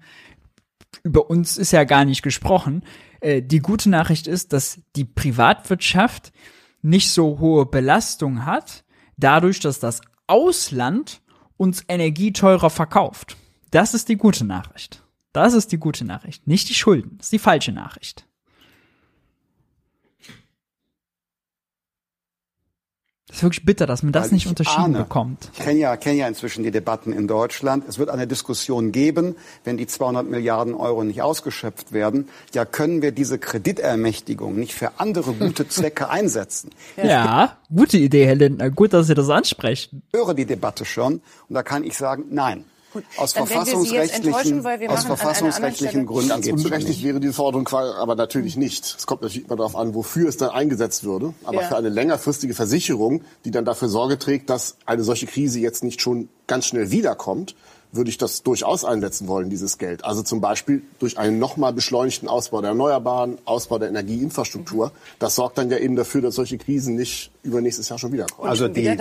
Über 1.03 1.29
uns 1.29 1.57
ist 1.57 1.71
ja 1.71 1.83
gar 1.83 2.03
nicht 2.03 2.23
gesprochen. 2.23 2.83
Äh, 3.19 3.43
die 3.43 3.59
gute 3.59 3.91
Nachricht 3.91 4.25
ist, 4.25 4.53
dass 4.53 4.79
die 4.95 5.05
Privatwirtschaft 5.05 6.31
nicht 6.81 7.11
so 7.11 7.37
hohe 7.37 7.67
Belastung 7.67 8.43
hat, 8.43 8.85
dadurch, 9.17 9.59
dass 9.59 9.79
das 9.79 10.01
Ausland 10.25 11.21
uns 11.57 11.83
Energie 11.87 12.33
teurer 12.33 12.71
verkauft. 12.71 13.37
Das 13.69 13.93
ist 13.93 14.09
die 14.09 14.17
gute 14.17 14.45
Nachricht. 14.45 15.04
Das 15.35 15.53
ist 15.53 15.73
die 15.73 15.77
gute 15.77 16.05
Nachricht, 16.05 16.47
nicht 16.47 16.69
die 16.69 16.73
Schulden. 16.73 17.15
Das 17.17 17.25
ist 17.25 17.33
die 17.33 17.39
falsche 17.39 17.73
Nachricht. 17.73 18.25
Das 23.27 23.37
ist 23.37 23.43
wirklich 23.43 23.65
bitter, 23.65 23.85
dass 23.85 24.01
man 24.01 24.13
das 24.13 24.27
Weil 24.27 24.35
nicht 24.35 24.47
unterschieden 24.47 24.95
ahne, 24.95 24.99
bekommt. 24.99 25.49
Ich 25.51 25.59
kenne 25.59 25.79
ja, 25.79 25.97
kenn 25.97 26.15
ja 26.15 26.25
inzwischen 26.25 26.63
die 26.63 26.71
Debatten 26.71 27.11
in 27.11 27.27
Deutschland. 27.27 27.83
Es 27.85 27.99
wird 27.99 28.09
eine 28.09 28.27
Diskussion 28.27 28.93
geben, 28.93 29.35
wenn 29.65 29.75
die 29.75 29.87
200 29.87 30.25
Milliarden 30.25 30.73
Euro 30.73 31.03
nicht 31.03 31.21
ausgeschöpft 31.21 31.91
werden. 31.91 32.29
Ja, 32.53 32.63
können 32.63 33.01
wir 33.01 33.11
diese 33.11 33.37
Kreditermächtigung 33.37 34.55
nicht 34.55 34.73
für 34.73 35.01
andere 35.01 35.33
gute 35.33 35.67
Zwecke 35.67 36.07
einsetzen? 36.07 36.69
Ja, 36.95 37.05
ja 37.05 37.57
gute 37.75 37.97
Idee, 37.97 38.25
Herr 38.25 38.35
Lindner. 38.35 38.69
Gut, 38.69 38.93
dass 38.93 39.07
Sie 39.07 39.15
das 39.15 39.29
ansprechen. 39.29 40.01
Ich 40.13 40.17
höre 40.17 40.33
die 40.33 40.45
Debatte 40.45 40.85
schon 40.85 41.15
und 41.49 41.55
da 41.55 41.61
kann 41.61 41.83
ich 41.83 41.97
sagen, 41.97 42.23
nein. 42.29 42.63
Gut, 42.95 43.03
aus 43.17 43.33
verfassungsrechtlichen, 43.33 44.65
aus 44.87 45.03
verfassungsrechtlichen 45.03 46.05
Gründen 46.05 46.29
Ganz 46.29 46.47
unberechtigt 46.47 47.03
wäre 47.03 47.19
diese 47.19 47.33
Forderung 47.33 47.67
aber 47.67 48.15
natürlich 48.15 48.55
nicht. 48.55 48.95
Es 48.97 49.05
kommt 49.05 49.21
natürlich 49.21 49.47
immer 49.47 49.57
darauf 49.57 49.75
an, 49.75 49.93
wofür 49.93 50.29
es 50.29 50.37
dann 50.37 50.51
eingesetzt 50.51 51.03
würde. 51.03 51.33
Aber 51.43 51.61
ja. 51.61 51.67
für 51.67 51.75
eine 51.75 51.89
längerfristige 51.89 52.53
Versicherung, 52.53 53.21
die 53.43 53.51
dann 53.51 53.65
dafür 53.65 53.89
Sorge 53.89 54.17
trägt, 54.17 54.49
dass 54.49 54.77
eine 54.85 55.03
solche 55.03 55.25
Krise 55.25 55.59
jetzt 55.59 55.83
nicht 55.83 55.99
schon 55.99 56.29
ganz 56.47 56.67
schnell 56.67 56.89
wiederkommt, 56.89 57.53
würde 57.91 58.09
ich 58.09 58.17
das 58.17 58.43
durchaus 58.43 58.85
einsetzen 58.85 59.27
wollen, 59.27 59.49
dieses 59.49 59.77
Geld. 59.77 60.05
Also 60.05 60.23
zum 60.23 60.39
Beispiel 60.39 60.81
durch 60.99 61.17
einen 61.17 61.37
nochmal 61.37 61.73
beschleunigten 61.73 62.29
Ausbau 62.29 62.61
der 62.61 62.69
Erneuerbaren, 62.69 63.39
Ausbau 63.43 63.77
der 63.77 63.89
Energieinfrastruktur. 63.89 64.93
Das 65.19 65.35
sorgt 65.35 65.57
dann 65.57 65.69
ja 65.69 65.79
eben 65.79 65.97
dafür, 65.97 66.21
dass 66.21 66.35
solche 66.35 66.57
Krisen 66.57 66.95
nicht 66.95 67.31
übernächstes 67.43 67.89
Jahr 67.89 67.99
schon 67.99 68.13
wiederkommen. 68.13 68.49
Also 68.49 68.69
die, 68.69 68.97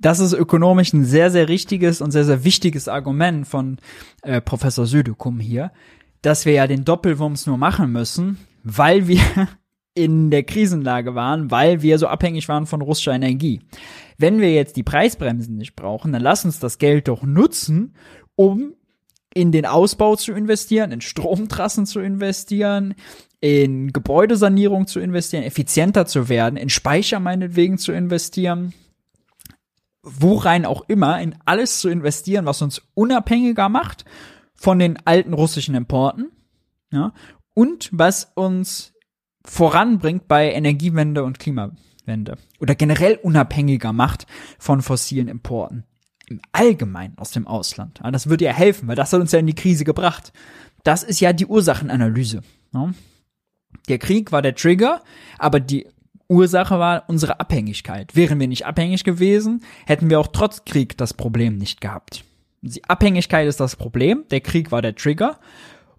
das 0.00 0.18
ist 0.18 0.32
ökonomisch 0.32 0.92
ein 0.92 1.04
sehr, 1.04 1.30
sehr 1.30 1.48
richtiges 1.48 2.00
und 2.00 2.10
sehr, 2.10 2.24
sehr 2.24 2.44
wichtiges 2.44 2.88
Argument 2.88 3.46
von 3.46 3.78
äh, 4.22 4.40
Professor 4.40 4.86
Südekum 4.86 5.38
hier, 5.38 5.72
dass 6.22 6.46
wir 6.46 6.54
ja 6.54 6.66
den 6.66 6.84
Doppelwumms 6.84 7.46
nur 7.46 7.58
machen 7.58 7.92
müssen, 7.92 8.38
weil 8.64 9.08
wir 9.08 9.20
in 9.94 10.30
der 10.30 10.44
Krisenlage 10.44 11.14
waren, 11.14 11.50
weil 11.50 11.82
wir 11.82 11.98
so 11.98 12.06
abhängig 12.06 12.48
waren 12.48 12.66
von 12.66 12.80
russischer 12.80 13.12
Energie. 13.12 13.60
Wenn 14.16 14.40
wir 14.40 14.52
jetzt 14.52 14.76
die 14.76 14.82
Preisbremsen 14.82 15.56
nicht 15.56 15.76
brauchen, 15.76 16.12
dann 16.12 16.22
lass 16.22 16.44
uns 16.44 16.58
das 16.58 16.78
Geld 16.78 17.08
doch 17.08 17.22
nutzen, 17.22 17.94
um 18.36 18.74
in 19.34 19.52
den 19.52 19.66
Ausbau 19.66 20.16
zu 20.16 20.32
investieren, 20.32 20.92
in 20.92 21.00
Stromtrassen 21.00 21.86
zu 21.86 22.00
investieren, 22.00 22.94
in 23.40 23.92
Gebäudesanierung 23.92 24.86
zu 24.86 24.98
investieren, 24.98 25.44
effizienter 25.44 26.06
zu 26.06 26.28
werden, 26.28 26.56
in 26.56 26.68
Speicher 26.68 27.20
meinetwegen 27.20 27.78
zu 27.78 27.92
investieren, 27.92 28.74
worein 30.02 30.64
auch 30.64 30.88
immer, 30.88 31.20
in 31.20 31.36
alles 31.44 31.80
zu 31.80 31.88
investieren, 31.88 32.46
was 32.46 32.62
uns 32.62 32.82
unabhängiger 32.94 33.68
macht 33.68 34.04
von 34.54 34.78
den 34.78 34.98
alten 35.06 35.32
russischen 35.32 35.74
Importen, 35.74 36.30
ja, 36.92 37.12
und 37.54 37.90
was 37.92 38.32
uns 38.34 38.92
voranbringt 39.44 40.28
bei 40.28 40.52
Energiewende 40.52 41.24
und 41.24 41.38
Klimawende 41.38 42.36
oder 42.58 42.74
generell 42.74 43.16
unabhängiger 43.22 43.92
macht 43.92 44.26
von 44.58 44.82
fossilen 44.82 45.28
Importen. 45.28 45.84
im 46.30 46.40
Allgemeinen 46.52 47.18
aus 47.18 47.32
dem 47.32 47.46
Ausland. 47.46 48.00
Das 48.12 48.28
würde 48.28 48.44
ja 48.44 48.52
helfen, 48.52 48.86
weil 48.86 48.96
das 48.96 49.12
hat 49.12 49.20
uns 49.20 49.32
ja 49.32 49.40
in 49.40 49.48
die 49.48 49.54
Krise 49.54 49.84
gebracht. 49.84 50.32
Das 50.84 51.02
ist 51.02 51.20
ja 51.20 51.32
die 51.32 51.46
Ursachenanalyse. 51.46 52.42
Ne? 52.72 52.94
Der 53.88 53.98
Krieg 53.98 54.30
war 54.32 54.40
der 54.40 54.54
Trigger, 54.54 55.02
aber 55.38 55.58
die 55.58 55.88
Ursache 56.30 56.78
war 56.78 57.04
unsere 57.08 57.40
Abhängigkeit. 57.40 58.14
Wären 58.14 58.38
wir 58.38 58.46
nicht 58.46 58.64
abhängig 58.64 59.04
gewesen, 59.04 59.64
hätten 59.84 60.08
wir 60.08 60.20
auch 60.20 60.28
trotz 60.28 60.64
Krieg 60.64 60.96
das 60.96 61.12
Problem 61.12 61.58
nicht 61.58 61.80
gehabt. 61.80 62.24
Die 62.62 62.84
Abhängigkeit 62.84 63.48
ist 63.48 63.58
das 63.58 63.74
Problem, 63.76 64.24
der 64.30 64.40
Krieg 64.40 64.70
war 64.70 64.80
der 64.80 64.94
Trigger 64.94 65.38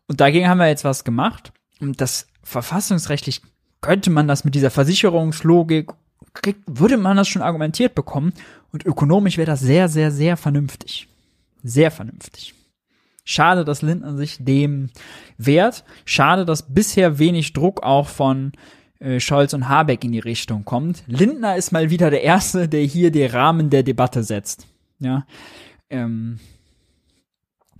und 0.07 0.21
dagegen 0.21 0.47
haben 0.47 0.59
wir 0.59 0.67
jetzt 0.67 0.85
was 0.85 1.03
gemacht 1.03 1.51
und 1.79 1.99
das 1.99 2.27
verfassungsrechtlich 2.43 3.41
könnte 3.81 4.09
man 4.09 4.27
das 4.27 4.43
mit 4.43 4.55
dieser 4.55 4.69
Versicherungslogik, 4.69 5.91
würde 6.65 6.97
man 6.97 7.17
das 7.17 7.27
schon 7.27 7.41
argumentiert 7.41 7.95
bekommen 7.95 8.33
und 8.71 8.85
ökonomisch 8.85 9.37
wäre 9.37 9.47
das 9.47 9.59
sehr, 9.59 9.89
sehr, 9.89 10.11
sehr 10.11 10.37
vernünftig. 10.37 11.07
Sehr 11.63 11.91
vernünftig. 11.91 12.53
Schade, 13.23 13.65
dass 13.65 13.81
Lindner 13.81 14.15
sich 14.15 14.37
dem 14.39 14.89
wehrt. 15.37 15.83
Schade, 16.05 16.45
dass 16.45 16.73
bisher 16.73 17.19
wenig 17.19 17.53
Druck 17.53 17.83
auch 17.83 18.07
von 18.07 18.51
äh, 19.01 19.19
Scholz 19.19 19.53
und 19.53 19.67
Habeck 19.67 20.03
in 20.03 20.11
die 20.11 20.19
Richtung 20.19 20.63
kommt. 20.63 21.03
Lindner 21.07 21.55
ist 21.55 21.71
mal 21.71 21.89
wieder 21.89 22.09
der 22.09 22.23
Erste, 22.23 22.69
der 22.69 22.83
hier 22.83 23.11
den 23.11 23.29
Rahmen 23.29 23.69
der 23.69 23.83
Debatte 23.83 24.23
setzt. 24.23 24.67
Ja, 24.99 25.25
ähm, 25.89 26.39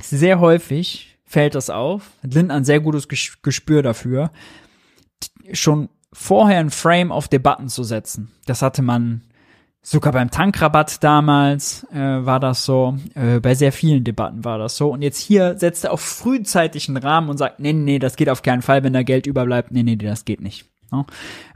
sehr 0.02 0.39
häufig 0.39 1.18
fällt 1.23 1.56
das 1.56 1.69
auf. 1.69 2.11
Lindner 2.23 2.56
ein 2.56 2.65
sehr 2.65 2.80
gutes 2.80 3.07
Gespür 3.07 3.84
dafür, 3.84 4.31
schon 5.53 5.89
vorher 6.11 6.60
ein 6.60 6.72
Frame 6.72 7.11
auf 7.11 7.27
Debatten 7.27 7.69
zu 7.69 7.84
setzen. 7.84 8.31
Das 8.45 8.61
hatte 8.61 8.81
man 8.81 9.22
Sogar 9.84 10.14
beim 10.14 10.30
Tankrabatt 10.30 11.03
damals 11.03 11.88
äh, 11.91 11.98
war 11.98 12.39
das 12.39 12.65
so, 12.65 12.98
äh, 13.15 13.39
bei 13.39 13.56
sehr 13.56 13.72
vielen 13.72 14.03
Debatten 14.03 14.45
war 14.45 14.60
das 14.60 14.77
so. 14.77 14.91
Und 14.91 15.02
jetzt 15.02 15.18
hier 15.18 15.57
setzt 15.57 15.85
er 15.85 15.91
auf 15.91 16.02
frühzeitigen 16.02 16.98
Rahmen 16.98 17.30
und 17.30 17.38
sagt, 17.38 17.60
nee, 17.60 17.73
nee, 17.73 17.98
das 17.98 18.15
geht 18.15 18.30
auf 18.30 18.43
keinen 18.43 18.61
Fall, 18.61 18.84
wenn 18.84 18.93
da 18.93 19.02
Geld 19.02 19.26
überbleibt. 19.26 19.72
Nee, 19.72 19.81
nee, 19.81 19.95
das 19.95 20.23
geht 20.23 20.39
nicht. 20.39 20.70
No? 20.91 21.05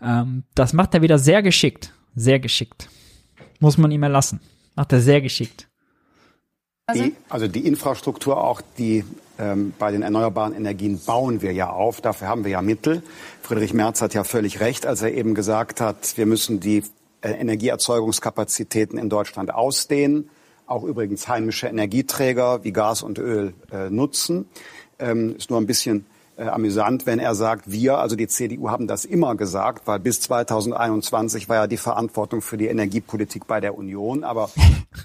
Ähm, 0.01 0.43
das 0.55 0.73
macht 0.73 0.93
er 0.93 1.01
wieder 1.01 1.19
sehr 1.19 1.43
geschickt. 1.43 1.93
Sehr 2.15 2.39
geschickt. 2.39 2.89
Muss 3.59 3.77
man 3.77 3.91
ihm 3.91 4.03
erlassen. 4.03 4.39
Macht 4.75 4.93
er 4.93 5.01
sehr 5.01 5.21
geschickt. 5.21 5.67
Die, 6.93 7.15
also 7.29 7.47
die 7.47 7.65
Infrastruktur 7.65 8.37
auch, 8.37 8.61
die 8.77 9.03
ähm, 9.39 9.73
bei 9.79 9.91
den 9.91 10.03
erneuerbaren 10.03 10.53
Energien 10.53 10.99
bauen 11.03 11.41
wir 11.41 11.51
ja 11.51 11.71
auf. 11.71 11.99
Dafür 11.99 12.27
haben 12.27 12.43
wir 12.43 12.51
ja 12.51 12.61
Mittel. 12.61 13.01
Friedrich 13.41 13.73
Merz 13.73 14.01
hat 14.01 14.13
ja 14.13 14.23
völlig 14.23 14.59
recht, 14.59 14.85
als 14.85 15.01
er 15.01 15.11
eben 15.13 15.33
gesagt 15.33 15.81
hat, 15.81 16.15
wir 16.15 16.27
müssen 16.27 16.59
die 16.59 16.83
äh, 17.21 17.31
Energieerzeugungskapazitäten 17.31 18.99
in 18.99 19.09
Deutschland 19.09 19.51
ausdehnen, 19.51 20.29
auch 20.67 20.83
übrigens 20.83 21.27
heimische 21.27 21.67
Energieträger 21.67 22.63
wie 22.63 22.71
Gas 22.71 23.01
und 23.01 23.17
Öl 23.17 23.55
äh, 23.71 23.89
nutzen. 23.89 24.47
Ähm, 24.99 25.35
ist 25.37 25.49
nur 25.49 25.59
ein 25.59 25.65
bisschen 25.65 26.05
äh, 26.37 26.43
amüsant, 26.43 27.05
wenn 27.05 27.19
er 27.19 27.35
sagt, 27.35 27.71
wir, 27.71 27.97
also 27.97 28.15
die 28.15 28.27
CDU 28.27 28.69
haben 28.69 28.87
das 28.87 29.05
immer 29.05 29.35
gesagt, 29.35 29.87
weil 29.87 29.99
bis 29.99 30.21
2021 30.21 31.49
war 31.49 31.55
ja 31.55 31.67
die 31.67 31.77
Verantwortung 31.77 32.41
für 32.41 32.57
die 32.57 32.67
Energiepolitik 32.67 33.47
bei 33.47 33.59
der 33.59 33.77
Union, 33.77 34.23
aber 34.23 34.49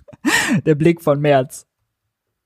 der 0.66 0.74
Blick 0.74 1.02
von 1.02 1.20
Merz. 1.20 1.66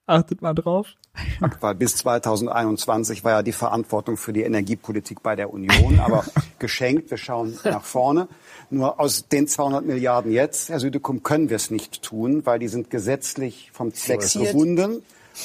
Achtet 0.07 0.43
mal 0.43 0.53
drauf. 0.53 0.89
Weil 1.61 1.77
bis 1.77 1.97
2021 1.97 3.25
war 3.25 3.33
ja 3.33 3.43
die 3.43 3.53
Verantwortung 3.53 4.17
für 4.17 4.35
die 4.35 4.43
Energiepolitik 4.43 5.23
bei 5.23 5.35
der 5.35 5.53
Union, 5.53 5.99
aber 5.99 6.25
geschenkt, 6.59 7.11
wir 7.11 7.17
schauen 7.17 7.59
nach 7.65 7.85
vorne. 7.85 8.29
Nur 8.69 9.01
aus 9.01 9.29
den 9.29 9.49
200 9.49 9.87
Milliarden 9.87 10.31
jetzt, 10.33 10.69
Herr 10.69 10.81
Südekum, 10.81 11.23
können 11.23 11.49
wir 11.49 11.57
es 11.57 11.71
nicht 11.71 12.03
tun, 12.03 12.45
weil 12.45 12.59
die 12.59 12.69
sind 12.69 12.91
gesetzlich 12.91 13.71
vom 13.73 13.95
Zweck 13.95 14.31
gebunden. 14.33 15.03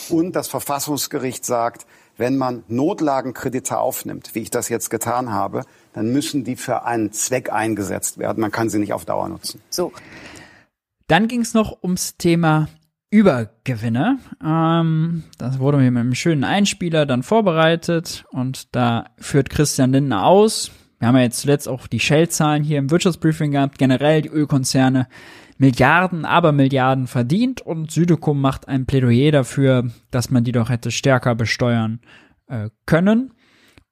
Und 0.09 0.35
das 0.35 0.47
Verfassungsgericht 0.47 1.45
sagt, 1.45 1.85
wenn 2.19 2.37
man 2.37 2.63
Notlagenkredite 2.67 3.77
aufnimmt, 3.77 4.35
wie 4.35 4.39
ich 4.39 4.51
das 4.51 4.69
jetzt 4.69 4.89
getan 4.89 5.31
habe, 5.31 5.63
dann 5.93 6.11
müssen 6.11 6.43
die 6.43 6.57
für 6.57 6.83
einen 6.83 7.11
Zweck 7.13 7.51
eingesetzt 7.51 8.17
werden. 8.17 8.41
Man 8.41 8.51
kann 8.51 8.69
sie 8.69 8.77
nicht 8.77 8.93
auf 8.93 9.05
Dauer 9.05 9.29
nutzen. 9.29 9.61
So. 9.69 9.93
Dann 11.07 11.27
ging 11.27 11.41
es 11.41 11.53
noch 11.53 11.81
ums 11.81 12.17
Thema 12.17 12.67
Übergewinne. 13.09 14.19
Ähm, 14.45 15.23
das 15.37 15.59
wurde 15.59 15.77
mir 15.77 15.89
mit 15.89 16.01
einem 16.01 16.13
schönen 16.13 16.43
Einspieler 16.43 17.05
dann 17.05 17.23
vorbereitet 17.23 18.25
und 18.29 18.75
da 18.75 19.05
führt 19.17 19.49
Christian 19.49 19.93
Lindner 19.93 20.25
aus. 20.25 20.71
Wir 20.99 21.07
haben 21.07 21.15
ja 21.15 21.23
jetzt 21.23 21.39
zuletzt 21.39 21.69
auch 21.69 21.87
die 21.87 22.01
Shell-Zahlen 22.01 22.63
hier 22.63 22.77
im 22.77 22.91
Wirtschaftsbriefing 22.91 23.51
gehabt. 23.51 23.77
Generell 23.79 24.21
die 24.21 24.29
Ölkonzerne 24.29 25.07
Milliarden, 25.59 26.23
aber 26.23 26.53
Milliarden 26.53 27.05
verdient 27.05 27.61
und 27.61 27.91
Südekum 27.91 28.39
macht 28.39 28.69
ein 28.69 28.85
Plädoyer 28.85 29.31
dafür, 29.31 29.91
dass 30.09 30.31
man 30.31 30.45
die 30.45 30.53
doch 30.53 30.69
hätte 30.69 30.89
stärker 30.89 31.35
besteuern 31.35 31.99
äh, 32.47 32.69
können. 32.85 33.33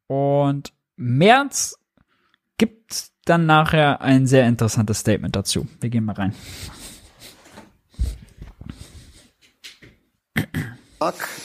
Und 0.07 0.73
März 0.95 1.77
gibt 2.57 3.09
dann 3.25 3.45
nachher 3.45 3.99
ein 3.99 4.27
sehr 4.27 4.47
interessantes 4.47 4.99
Statement 4.99 5.35
dazu. 5.35 5.67
Wir 5.81 5.89
gehen 5.89 6.05
mal 6.05 6.13
rein. 6.13 6.33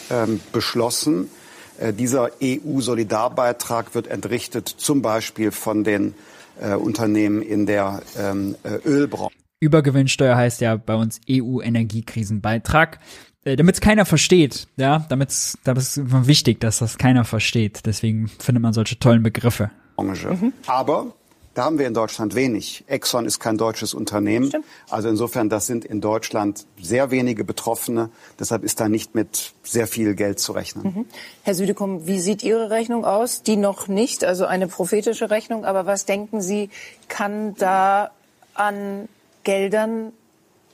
Ähm, 0.09 0.40
beschlossen. 0.53 1.31
Äh, 1.78 1.93
dieser 1.93 2.31
EU-Solidarbeitrag 2.40 3.94
wird 3.97 4.07
entrichtet 4.07 4.69
zum 4.69 5.03
Beispiel 5.03 5.51
von 5.51 5.82
den 5.82 6.15
äh, 6.61 6.74
Unternehmen 6.74 7.43
in 7.43 7.66
der 7.66 8.03
ähm, 8.16 8.55
äh, 8.62 8.77
Ölbranche. 8.89 9.41
Übergewinnsteuer 9.62 10.36
heißt 10.36 10.60
ja 10.60 10.76
bei 10.76 10.97
uns 10.97 11.20
EU-Energiekrisenbeitrag. 11.30 12.98
Äh, 13.44 13.56
damit 13.56 13.76
es 13.76 13.80
keiner 13.80 14.05
versteht, 14.05 14.66
ja, 14.76 15.06
damit 15.09 15.30
es 15.30 15.56
ist 15.64 16.01
wichtig, 16.26 16.60
dass 16.60 16.78
das 16.78 16.98
keiner 16.98 17.24
versteht. 17.24 17.86
Deswegen 17.86 18.26
findet 18.26 18.60
man 18.60 18.72
solche 18.72 18.98
tollen 18.98 19.22
Begriffe. 19.22 19.70
Mhm. 19.98 20.52
Aber 20.66 21.14
da 21.55 21.64
haben 21.64 21.78
wir 21.78 21.86
in 21.86 21.94
Deutschland 21.94 22.34
wenig. 22.34 22.82
Exxon 22.89 23.24
ist 23.24 23.39
kein 23.39 23.56
deutsches 23.56 23.94
Unternehmen. 23.94 24.48
Stimmt. 24.48 24.64
Also 24.90 25.09
insofern, 25.09 25.48
das 25.48 25.66
sind 25.66 25.84
in 25.84 26.01
Deutschland 26.01 26.66
sehr 26.80 27.12
wenige 27.12 27.44
Betroffene. 27.44 28.10
Deshalb 28.40 28.64
ist 28.64 28.80
da 28.80 28.89
nicht 28.89 29.14
mit 29.14 29.52
sehr 29.62 29.86
viel 29.86 30.16
Geld 30.16 30.40
zu 30.40 30.52
rechnen. 30.52 30.84
Mhm. 30.84 31.06
Herr 31.43 31.55
Südekum, 31.55 32.09
wie 32.09 32.18
sieht 32.18 32.43
Ihre 32.43 32.70
Rechnung 32.70 33.05
aus? 33.05 33.44
Die 33.44 33.56
noch 33.56 33.86
nicht, 33.86 34.24
also 34.24 34.44
eine 34.44 34.66
prophetische 34.66 35.30
Rechnung. 35.30 35.64
Aber 35.64 35.86
was 35.86 36.05
denken 36.05 36.40
Sie, 36.40 36.68
kann 37.06 37.55
da 37.55 38.10
an 38.55 39.09
Geldern 39.44 40.12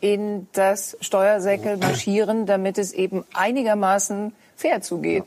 in 0.00 0.46
das 0.52 0.96
Steuersäckel 1.00 1.76
marschieren, 1.76 2.46
damit 2.46 2.78
es 2.78 2.92
eben 2.92 3.24
einigermaßen 3.34 4.32
fair 4.56 4.80
zugeht? 4.80 5.24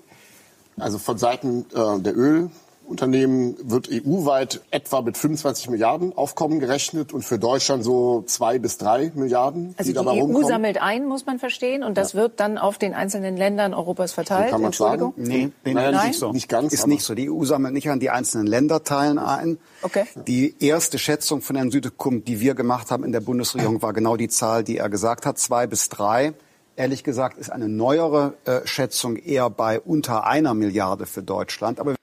Also 0.77 0.97
von 0.97 1.18
Seiten 1.18 1.65
äh, 1.73 1.99
der 1.99 2.15
Öl 2.15 2.49
Unternehmen 2.91 3.55
wird 3.63 3.89
EU-weit 3.89 4.61
etwa 4.69 5.01
mit 5.01 5.18
25 5.18 5.69
Milliarden 5.69 6.15
Aufkommen 6.15 6.59
gerechnet 6.59 7.13
und 7.13 7.23
für 7.23 7.39
Deutschland 7.39 7.84
so 7.84 8.23
zwei 8.27 8.59
bis 8.59 8.77
drei 8.77 9.11
Milliarden. 9.15 9.73
Also 9.77 9.91
die, 9.91 9.97
die 9.97 10.05
EU 10.05 10.11
rumkommen. 10.11 10.47
sammelt 10.47 10.81
ein, 10.81 11.05
muss 11.05 11.26
man 11.26 11.39
verstehen, 11.39 11.84
und 11.84 11.97
das 11.97 12.13
ja. 12.13 12.19
wird 12.19 12.39
dann 12.39 12.57
auf 12.57 12.77
den 12.77 12.93
einzelnen 12.93 13.38
Ländern 13.38 13.73
Europas 13.73 14.11
verteilt. 14.11 14.49
So 14.49 14.51
kann 14.51 14.61
man 14.61 14.73
sagen? 14.73 15.13
Nee, 15.15 15.51
nee 15.65 15.73
naja, 15.73 16.05
nicht 16.05 16.19
so. 16.19 16.31
Nicht 16.31 16.49
ganz. 16.49 16.73
Ist 16.73 16.85
nicht 16.85 17.03
so. 17.03 17.15
Die 17.15 17.31
EU 17.31 17.43
sammelt 17.45 17.73
nicht 17.73 17.89
an 17.89 17.99
die 17.99 18.09
einzelnen 18.09 18.45
Länderteilen 18.45 19.18
ein. 19.18 19.57
Okay. 19.81 20.05
Die 20.27 20.55
erste 20.59 20.99
Schätzung 20.99 21.41
von 21.41 21.55
Herrn 21.55 21.72
Südekum, 21.72 22.23
die 22.23 22.39
wir 22.39 22.53
gemacht 22.53 22.91
haben 22.91 23.03
in 23.03 23.11
der 23.11 23.22
Bundesregierung, 23.22 23.81
war 23.81 23.93
genau 23.93 24.18
die 24.18 24.27
Zahl, 24.27 24.63
die 24.63 24.77
er 24.77 24.89
gesagt 24.89 25.26
hat, 25.26 25.39
zwei 25.39 25.65
bis 25.65 25.89
drei. 25.89 26.34
Ehrlich 26.76 27.03
gesagt 27.03 27.38
ist 27.38 27.51
eine 27.51 27.68
neuere 27.68 28.34
äh, 28.45 28.61
Schätzung 28.65 29.15
eher 29.15 29.49
bei 29.49 29.80
unter 29.80 30.26
einer 30.26 30.53
Milliarde 30.53 31.05
für 31.05 31.22
Deutschland. 31.22 31.80
Aber 31.80 31.95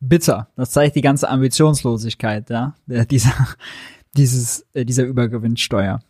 bitter. 0.00 0.48
Das 0.56 0.70
zeigt 0.70 0.96
die 0.96 1.00
ganze 1.00 1.28
Ambitionslosigkeit, 1.28 2.50
ja, 2.50 2.74
dieser, 2.86 3.32
dieses, 4.16 4.66
äh, 4.72 4.84
dieser 4.84 5.04
Übergewinnsteuer. 5.04 6.00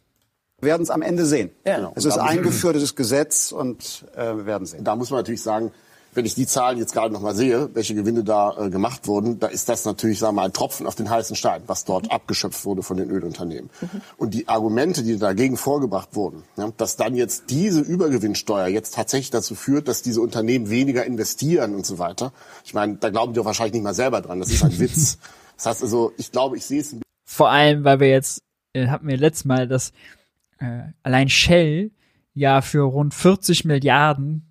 Wir 0.60 0.70
werden 0.70 0.82
es 0.82 0.90
am 0.90 1.02
Ende 1.02 1.26
sehen. 1.26 1.50
Ja. 1.66 1.76
Genau. 1.76 1.92
Es 1.96 2.04
ist 2.04 2.16
eingeführtes 2.16 2.94
Gesetz 2.96 3.52
und 3.52 4.06
äh, 4.14 4.36
wir 4.36 4.46
werden 4.46 4.66
sehen. 4.66 4.84
Da 4.84 4.96
muss 4.96 5.10
man 5.10 5.18
natürlich 5.20 5.42
sagen, 5.42 5.70
wenn 6.16 6.24
ich 6.24 6.34
die 6.34 6.46
Zahlen 6.46 6.78
jetzt 6.78 6.94
gerade 6.94 7.12
noch 7.12 7.20
mal 7.20 7.34
sehe, 7.34 7.68
welche 7.74 7.94
Gewinne 7.94 8.24
da 8.24 8.56
äh, 8.58 8.70
gemacht 8.70 9.06
wurden, 9.06 9.38
da 9.38 9.48
ist 9.48 9.68
das 9.68 9.84
natürlich, 9.84 10.18
sagen 10.18 10.34
wir 10.34 10.40
mal, 10.40 10.46
ein 10.46 10.52
Tropfen 10.52 10.86
auf 10.86 10.94
den 10.94 11.10
heißen 11.10 11.36
Stein, 11.36 11.62
was 11.66 11.84
dort 11.84 12.04
mhm. 12.04 12.10
abgeschöpft 12.10 12.64
wurde 12.64 12.82
von 12.82 12.96
den 12.96 13.10
Ölunternehmen. 13.10 13.68
Mhm. 13.80 14.00
Und 14.16 14.32
die 14.32 14.48
Argumente, 14.48 15.02
die 15.02 15.18
dagegen 15.18 15.58
vorgebracht 15.58 16.16
wurden, 16.16 16.42
ja, 16.56 16.72
dass 16.76 16.96
dann 16.96 17.14
jetzt 17.14 17.50
diese 17.50 17.80
Übergewinnsteuer 17.80 18.68
jetzt 18.68 18.94
tatsächlich 18.94 19.30
dazu 19.30 19.54
führt, 19.54 19.88
dass 19.88 20.00
diese 20.00 20.22
Unternehmen 20.22 20.70
weniger 20.70 21.04
investieren 21.04 21.74
und 21.74 21.84
so 21.84 21.98
weiter. 21.98 22.32
Ich 22.64 22.72
meine, 22.72 22.96
da 22.96 23.10
glauben 23.10 23.34
die 23.34 23.36
doch 23.36 23.44
wahrscheinlich 23.44 23.74
nicht 23.74 23.84
mal 23.84 23.94
selber 23.94 24.22
dran. 24.22 24.40
Das 24.40 24.50
ist 24.50 24.64
ein 24.64 24.78
Witz. 24.78 25.18
Das 25.56 25.64
heißt 25.64 25.82
also, 25.84 26.12
ich 26.18 26.32
glaube, 26.32 26.58
ich 26.58 26.66
sehe 26.66 26.82
es. 26.82 26.94
Vor 27.24 27.48
allem, 27.48 27.82
weil 27.82 27.98
wir 27.98 28.10
jetzt 28.10 28.42
äh, 28.74 28.88
hatten 28.88 29.08
wir 29.08 29.16
letztes 29.16 29.46
Mal, 29.46 29.66
dass 29.66 29.94
äh, 30.58 30.82
allein 31.02 31.30
Shell 31.30 31.92
ja 32.34 32.60
für 32.60 32.82
rund 32.82 33.14
40 33.14 33.64
Milliarden 33.64 34.45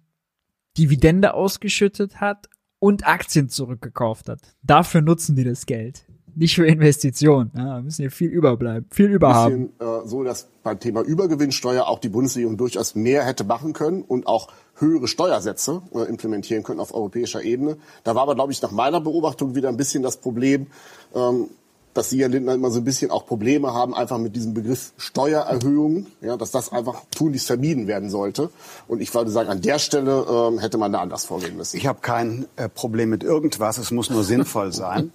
Dividende 0.77 1.33
ausgeschüttet 1.33 2.21
hat 2.21 2.49
und 2.79 3.07
Aktien 3.07 3.49
zurückgekauft 3.49 4.29
hat. 4.29 4.39
Dafür 4.61 5.01
nutzen 5.01 5.35
die 5.35 5.43
das 5.43 5.65
Geld. 5.65 6.05
nicht 6.35 6.55
für 6.55 6.67
Investitionen. 6.67 7.51
Ja, 7.55 7.81
müssen 7.81 8.03
hier 8.03 8.11
viel 8.11 8.29
überbleiben, 8.29 8.87
viel 8.91 9.07
überhaben. 9.07 9.69
Bisschen, 9.69 10.03
äh, 10.03 10.07
so, 10.07 10.23
dass 10.23 10.47
beim 10.63 10.79
Thema 10.79 11.01
Übergewinnsteuer 11.01 11.87
auch 11.87 11.99
die 11.99 12.09
Bundesregierung 12.09 12.57
durchaus 12.57 12.95
mehr 12.95 13.23
hätte 13.23 13.43
machen 13.43 13.73
können 13.73 14.01
und 14.01 14.27
auch 14.27 14.49
höhere 14.75 15.07
Steuersätze 15.07 15.81
äh, 15.93 16.01
implementieren 16.01 16.63
können 16.63 16.79
auf 16.79 16.93
europäischer 16.93 17.41
Ebene. 17.41 17.77
Da 18.03 18.15
war 18.15 18.23
aber, 18.23 18.35
glaube 18.35 18.51
ich, 18.51 18.61
nach 18.61 18.71
meiner 18.71 18.99
Beobachtung 18.99 19.55
wieder 19.55 19.69
ein 19.69 19.77
bisschen 19.77 20.03
das 20.03 20.17
Problem, 20.17 20.67
ähm, 21.13 21.47
dass 21.95 22.09
Sie, 22.09 22.21
Herr 22.21 22.27
Lindner, 22.27 22.53
immer 22.53 22.69
so 22.71 22.81
ein 22.81 22.83
bisschen 22.83 23.09
auch 23.09 23.25
Probleme 23.25 23.73
haben, 23.73 23.95
einfach 23.95 24.17
mit 24.17 24.35
diesem 24.35 24.53
Begriff 24.53 24.91
Steuererhöhung, 24.97 26.07
ja, 26.21 26.35
dass 26.35 26.51
das 26.51 26.71
einfach 26.71 27.01
tunlichst 27.09 27.47
vermieden 27.47 27.87
werden 27.87 28.09
sollte. 28.09 28.49
Und 28.87 29.01
ich 29.01 29.13
würde 29.13 29.31
sagen, 29.31 29.49
an 29.49 29.61
der 29.61 29.79
Stelle 29.79 30.25
ähm, 30.29 30.59
hätte 30.59 30.77
man 30.77 30.91
da 30.91 30.99
anders 30.99 31.23
vorgehen 31.23 31.55
müssen. 31.55 31.77
Ich 31.77 31.87
habe 31.87 31.99
kein 32.01 32.45
äh, 32.57 32.67
Problem 32.67 33.09
mit 33.09 33.23
irgendwas, 33.23 33.77
es 33.77 33.91
muss 33.91 34.09
nur 34.09 34.25
sinnvoll 34.25 34.73
sein. 34.73 35.13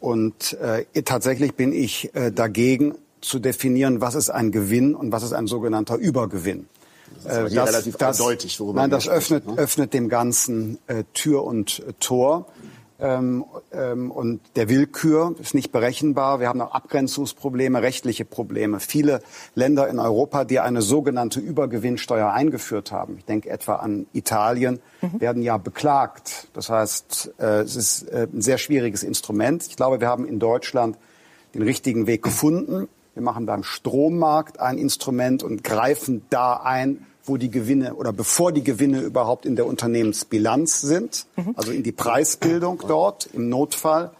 Und 0.00 0.52
äh, 0.60 0.84
tatsächlich 1.02 1.54
bin 1.54 1.72
ich 1.72 2.14
äh, 2.14 2.30
dagegen 2.30 2.94
zu 3.22 3.38
definieren, 3.38 4.02
was 4.02 4.14
ist 4.14 4.28
ein 4.28 4.52
Gewinn 4.52 4.94
und 4.94 5.10
was 5.10 5.22
ist 5.22 5.32
ein 5.32 5.46
sogenannter 5.46 5.96
Übergewinn. 5.96 6.68
Das 7.24 7.24
ist 7.24 7.52
äh, 7.52 7.54
das, 7.54 7.68
relativ 7.68 7.96
das, 7.96 8.20
eindeutig, 8.20 8.60
worüber 8.60 8.82
Nein, 8.82 8.90
das 8.90 9.08
öffnet, 9.08 9.46
ne? 9.46 9.54
öffnet 9.56 9.94
dem 9.94 10.10
Ganzen 10.10 10.78
äh, 10.88 11.04
Tür 11.14 11.44
und 11.44 11.80
äh, 11.80 11.94
Tor 11.98 12.46
ähm, 13.00 13.44
ähm, 13.72 14.10
und 14.10 14.40
der 14.56 14.68
Willkür 14.68 15.34
ist 15.40 15.54
nicht 15.54 15.70
berechenbar. 15.70 16.40
Wir 16.40 16.48
haben 16.48 16.60
auch 16.60 16.72
Abgrenzungsprobleme, 16.72 17.80
rechtliche 17.80 18.24
Probleme. 18.24 18.80
Viele 18.80 19.20
Länder 19.54 19.88
in 19.88 19.98
Europa, 20.00 20.44
die 20.44 20.58
eine 20.58 20.82
sogenannte 20.82 21.38
Übergewinnsteuer 21.38 22.32
eingeführt 22.32 22.90
haben, 22.90 23.18
ich 23.18 23.24
denke 23.24 23.50
etwa 23.50 23.76
an 23.76 24.06
Italien, 24.12 24.80
mhm. 25.00 25.20
werden 25.20 25.42
ja 25.42 25.58
beklagt. 25.58 26.48
Das 26.54 26.70
heißt, 26.70 27.34
äh, 27.38 27.60
es 27.60 27.76
ist 27.76 28.02
äh, 28.08 28.26
ein 28.32 28.42
sehr 28.42 28.58
schwieriges 28.58 29.04
Instrument. 29.04 29.66
Ich 29.68 29.76
glaube, 29.76 30.00
wir 30.00 30.08
haben 30.08 30.26
in 30.26 30.40
Deutschland 30.40 30.98
den 31.54 31.62
richtigen 31.62 32.06
Weg 32.06 32.22
gefunden. 32.22 32.88
Wir 33.14 33.22
machen 33.22 33.46
beim 33.46 33.62
Strommarkt 33.62 34.60
ein 34.60 34.78
Instrument 34.78 35.42
und 35.42 35.64
greifen 35.64 36.22
da 36.30 36.54
ein, 36.54 37.06
wo 37.28 37.36
die 37.36 37.50
Gewinne 37.50 37.94
oder 37.94 38.12
bevor 38.12 38.52
die 38.52 38.64
Gewinne 38.64 39.00
überhaupt 39.00 39.46
in 39.46 39.56
der 39.56 39.66
Unternehmensbilanz 39.66 40.80
sind, 40.80 41.26
mhm. 41.36 41.54
also 41.56 41.72
in 41.72 41.82
die 41.82 41.92
Preisbildung 41.92 42.82
dort 42.86 43.28
im 43.32 43.48
Notfall. 43.48 44.10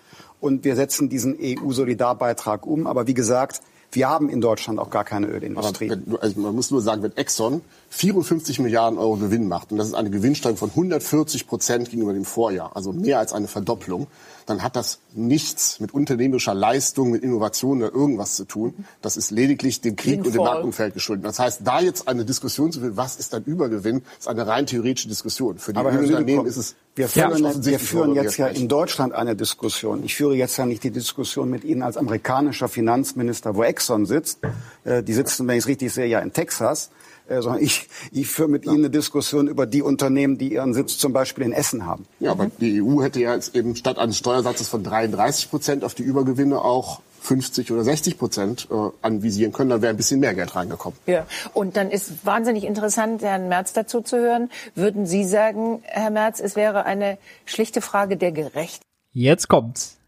Und 0.41 0.65
wir 0.65 0.77
setzen 0.77 1.09
diesen 1.09 1.37
EU-Solidarbeitrag 1.41 2.65
um. 2.67 2.87
Aber 2.87 3.07
wie 3.07 3.15
gesagt, 3.15 3.61
wir 3.91 4.09
haben 4.09 4.29
in 4.29 4.41
Deutschland 4.41 4.79
auch 4.79 4.91
gar 4.91 5.05
keine 5.05 5.27
Ölindustrie. 5.27 5.91
Wenn, 5.91 6.17
also 6.21 6.39
man 6.41 6.55
muss 6.55 6.71
nur 6.71 6.81
sagen, 6.81 7.03
wenn 7.03 7.17
Exxon 7.17 7.63
54 7.91 8.59
Milliarden 8.61 8.99
Euro 8.99 9.17
Gewinn 9.17 9.49
macht, 9.49 9.73
und 9.73 9.79
das 9.79 9.89
ist 9.89 9.95
eine 9.95 10.11
Gewinnsteigerung 10.11 10.59
von 10.59 10.71
140 10.71 11.47
Prozent 11.47 11.91
gegenüber 11.91 12.13
dem 12.13 12.25
Vorjahr, 12.25 12.77
also 12.77 12.93
mehr 12.93 13.19
als 13.19 13.33
eine 13.33 13.49
Verdopplung, 13.49 14.07
dann 14.49 14.63
hat 14.63 14.77
das 14.77 15.01
nichts 15.15 15.79
mit 15.79 15.93
unternehmerischer 15.93 16.55
Leistung, 16.55 17.11
mit 17.11 17.23
Innovation 17.23 17.83
oder 17.83 17.95
irgendwas 17.95 18.35
zu 18.35 18.45
tun. 18.45 18.87
Das 19.03 19.17
ist 19.17 19.31
lediglich 19.31 19.83
dem 19.83 19.95
Krieg 19.95 20.15
Sinnvoll. 20.15 20.27
und 20.27 20.35
dem 20.35 20.45
Marktumfeld 20.45 20.95
geschuldet. 20.95 21.27
Das 21.27 21.39
heißt, 21.39 21.61
da 21.65 21.81
jetzt 21.81 22.09
eine 22.09 22.25
Diskussion 22.25 22.73
zu 22.73 22.81
führen, 22.81 22.97
was 22.97 23.17
ist 23.17 23.35
ein 23.35 23.45
Übergewinn, 23.45 24.03
ist 24.19 24.27
eine 24.27 24.47
rein 24.47 24.67
theoretische 24.67 25.09
Diskussion. 25.09 25.59
Für 25.59 25.73
die 25.73 25.79
Aber 25.79 25.91
Unternehmen 25.91 26.47
ist 26.47 26.57
es 26.57 26.77
wir 26.95 27.09
führen, 27.09 27.45
ja, 27.45 27.65
wir 27.65 27.79
führen 27.79 28.15
jetzt 28.15 28.39
ja 28.39 28.49
in 28.49 28.67
Deutschland 28.69 29.13
eine 29.13 29.37
Diskussion. 29.37 30.03
Ich 30.03 30.17
führe 30.17 30.35
jetzt 30.35 30.57
ja 30.57 30.67
nicht 30.67 30.83
die 30.83 30.91
Diskussion 30.91 31.49
mit 31.49 31.63
Ihnen 31.63 31.83
als 31.83 31.97
amerikanischer 31.97 32.69
Finanzminister, 32.69 33.55
wo 33.55 33.63
Exxon 33.63 34.05
sitzt. 34.05 34.41
Äh, 34.85 35.05
die 35.05 35.13
sitzen, 35.13 35.47
wenn 35.47 35.57
ich 35.57 35.65
es 35.65 35.69
richtig 35.69 35.93
sehe, 35.93 36.07
ja 36.07 36.19
in 36.19 36.33
Texas. 36.33 36.91
Äh, 37.29 37.43
sondern 37.43 37.63
ich, 37.63 37.89
ich 38.11 38.27
führe 38.27 38.49
mit 38.49 38.65
ja. 38.65 38.73
Ihnen 38.73 38.85
eine 38.85 38.91
Diskussion 38.91 39.49
über 39.49 39.67
die 39.67 39.83
Unternehmen, 39.83 40.39
die 40.39 40.53
ihren 40.53 40.75
Sitz 40.75 40.99
zum 40.99 41.13
Beispiel 41.13 41.45
in 41.45 41.53
Essen 41.53 41.87
haben. 41.87 42.07
Ja, 42.21 42.31
aber 42.31 42.51
die 42.61 42.83
EU 42.83 43.03
hätte 43.03 43.21
ja 43.21 43.35
jetzt 43.35 43.55
eben 43.55 43.77
statt 43.77 43.99
eines 43.99 44.17
Steuersatzes 44.17 44.69
von 44.69 44.83
33 44.83 45.51
Prozent 45.51 45.85
auf 45.85 45.95
die 45.95 46.03
Übergewinne 46.03 46.61
auch 46.63 47.01
50 47.21 47.71
oder 47.73 47.85
60 47.85 48.17
Prozent 48.17 48.69
äh, 48.71 48.75
anvisieren 49.03 49.53
können, 49.53 49.71
dann 49.71 49.83
wäre 49.83 49.91
ein 49.91 49.97
bisschen 49.97 50.21
mehr 50.21 50.35
Geld 50.35 50.55
reingekommen. 50.55 50.99
Ja, 51.07 51.27
und 51.53 51.77
dann 51.77 51.91
ist 51.91 52.25
wahnsinnig 52.25 52.65
interessant, 52.65 53.23
Herrn 53.23 53.49
Merz 53.49 53.73
dazu 53.73 54.01
zu 54.01 54.17
hören. 54.17 54.51
Würden 54.75 55.05
Sie 55.05 55.25
sagen, 55.25 55.83
Herr 55.83 56.11
Merz, 56.11 56.41
es 56.41 56.57
wäre 56.57 56.85
eine 56.85 57.19
schlichte 57.45 57.83
Frage 57.83 58.17
der 58.17 58.33
Gerechtigkeit? 58.33 58.81
Jetzt 59.13 59.49
kommt's. 59.49 59.99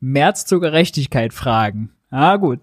Merz 0.00 0.46
zur 0.46 0.60
Gerechtigkeit 0.60 1.34
fragen. 1.34 1.92
Ah, 2.10 2.36
gut 2.36 2.60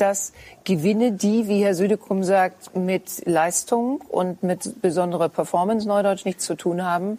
dass 0.00 0.32
Gewinne, 0.64 1.12
die, 1.12 1.48
wie 1.48 1.62
Herr 1.62 1.74
Südekum 1.74 2.24
sagt, 2.24 2.76
mit 2.76 3.26
Leistung 3.26 4.00
und 4.08 4.42
mit 4.42 4.80
besonderer 4.80 5.28
Performance 5.28 5.86
Neudeutsch 5.86 6.24
nichts 6.24 6.44
zu 6.44 6.54
tun 6.54 6.84
haben, 6.84 7.18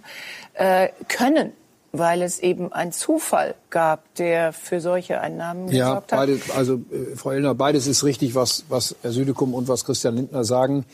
äh, 0.53 0.89
können 1.07 1.53
weil 1.93 2.21
es 2.21 2.39
eben 2.39 2.71
ein 2.71 2.93
Zufall 2.93 3.55
gab, 3.69 4.15
der 4.15 4.53
für 4.53 4.79
solche 4.79 5.19
Einnahmen 5.19 5.67
ja, 5.67 5.87
gesorgt 5.89 6.11
hat. 6.13 6.19
Beide, 6.19 6.39
also 6.55 6.75
äh, 6.75 7.15
Frau 7.17 7.31
Illner, 7.31 7.53
beides 7.53 7.85
ist 7.85 8.05
richtig, 8.05 8.33
was, 8.33 8.63
was 8.69 8.95
Herr 9.01 9.11
Südekum 9.11 9.53
und 9.53 9.67
was 9.67 9.83
Christian 9.83 10.15
Lindner 10.15 10.45
sagen 10.45 10.85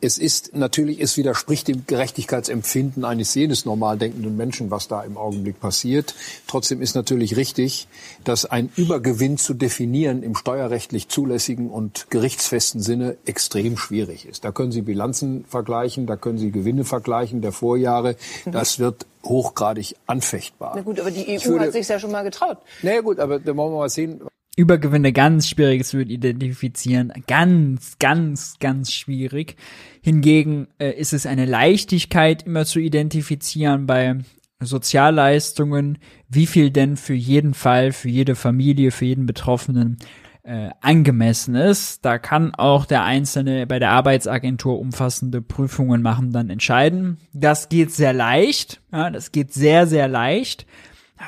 es 0.00 0.18
ist 0.18 0.54
natürlich, 0.54 1.00
es 1.00 1.16
widerspricht 1.16 1.68
dem 1.68 1.84
Gerechtigkeitsempfinden 1.86 3.04
eines 3.04 3.34
jedes 3.34 3.64
normal 3.64 3.98
denkenden 3.98 4.36
Menschen, 4.36 4.70
was 4.70 4.88
da 4.88 5.02
im 5.02 5.16
Augenblick 5.16 5.60
passiert. 5.60 6.14
Trotzdem 6.46 6.80
ist 6.80 6.94
natürlich 6.94 7.36
richtig, 7.36 7.86
dass 8.24 8.44
ein 8.44 8.70
Übergewinn 8.76 9.36
zu 9.36 9.54
definieren 9.54 10.22
im 10.22 10.34
steuerrechtlich 10.34 11.08
zulässigen 11.08 11.70
und 11.70 12.06
gerichtsfesten 12.10 12.80
Sinne 12.80 13.16
extrem 13.26 13.76
schwierig 13.76 14.26
ist. 14.26 14.44
Da 14.44 14.52
können 14.52 14.72
Sie 14.72 14.82
Bilanzen 14.82 15.44
vergleichen, 15.48 16.06
da 16.06 16.16
können 16.16 16.38
Sie 16.38 16.50
Gewinne 16.50 16.84
vergleichen 16.84 17.42
der 17.42 17.52
Vorjahre. 17.52 18.16
Mhm. 18.44 18.52
Das 18.52 18.78
wird 18.78 19.06
hochgradig 19.24 19.96
anfechtbar. 20.06 20.72
Na 20.76 20.82
gut, 20.82 20.98
aber 20.98 21.10
die 21.10 21.26
EU 21.28 21.44
würde, 21.50 21.66
hat 21.66 21.72
sich 21.72 21.86
ja 21.88 21.98
schon 21.98 22.10
mal 22.10 22.22
getraut. 22.22 22.58
Na 22.82 22.94
ja, 22.94 23.00
gut, 23.02 23.18
aber 23.18 23.38
da 23.38 23.54
wollen 23.56 23.72
wir 23.72 23.78
mal 23.78 23.90
sehen. 23.90 24.22
Übergewinne 24.60 25.12
ganz 25.12 25.48
schwierig 25.48 25.84
zu 25.84 26.00
identifizieren. 26.00 27.12
Ganz, 27.26 27.96
ganz, 27.98 28.58
ganz 28.60 28.92
schwierig. 28.92 29.56
Hingegen 30.02 30.68
äh, 30.78 30.90
ist 30.90 31.14
es 31.14 31.24
eine 31.24 31.46
Leichtigkeit, 31.46 32.42
immer 32.42 32.66
zu 32.66 32.78
identifizieren 32.78 33.86
bei 33.86 34.18
Sozialleistungen, 34.60 35.98
wie 36.28 36.46
viel 36.46 36.70
denn 36.70 36.98
für 36.98 37.14
jeden 37.14 37.54
Fall, 37.54 37.92
für 37.92 38.10
jede 38.10 38.34
Familie, 38.34 38.90
für 38.90 39.06
jeden 39.06 39.24
Betroffenen 39.24 39.96
äh, 40.42 40.70
angemessen 40.80 41.54
ist. 41.54 42.04
Da 42.04 42.18
kann 42.18 42.54
auch 42.54 42.84
der 42.84 43.04
Einzelne 43.04 43.66
bei 43.66 43.78
der 43.78 43.90
Arbeitsagentur 43.90 44.78
umfassende 44.78 45.40
Prüfungen 45.40 46.02
machen, 46.02 46.32
dann 46.32 46.50
entscheiden. 46.50 47.18
Das 47.32 47.70
geht 47.70 47.92
sehr 47.92 48.12
leicht. 48.12 48.80
Ja, 48.92 49.10
das 49.10 49.32
geht 49.32 49.54
sehr, 49.54 49.86
sehr 49.86 50.08
leicht. 50.08 50.66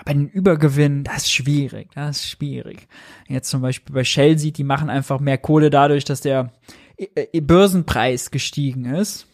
Aber 0.01 0.15
den 0.15 0.29
Übergewinn, 0.29 1.05
das 1.05 1.25
ist 1.25 1.33
schwierig, 1.33 1.91
das 1.95 2.19
ist 2.19 2.31
schwierig. 2.31 2.89
Jetzt 3.29 3.51
zum 3.51 3.61
Beispiel 3.61 3.95
bei 3.95 4.05
Shell 4.05 4.39
sieht, 4.39 4.57
die 4.57 4.65
machen 4.65 4.89
einfach 4.89 5.21
mehr 5.21 5.39
Kohle 5.39 5.69
dadurch, 5.69 6.05
dass 6.05 6.23
der 6.23 6.53
äh, 6.97 7.41
Börsenpreis 7.41 8.31
gestiegen 8.31 8.87
ist 8.87 9.27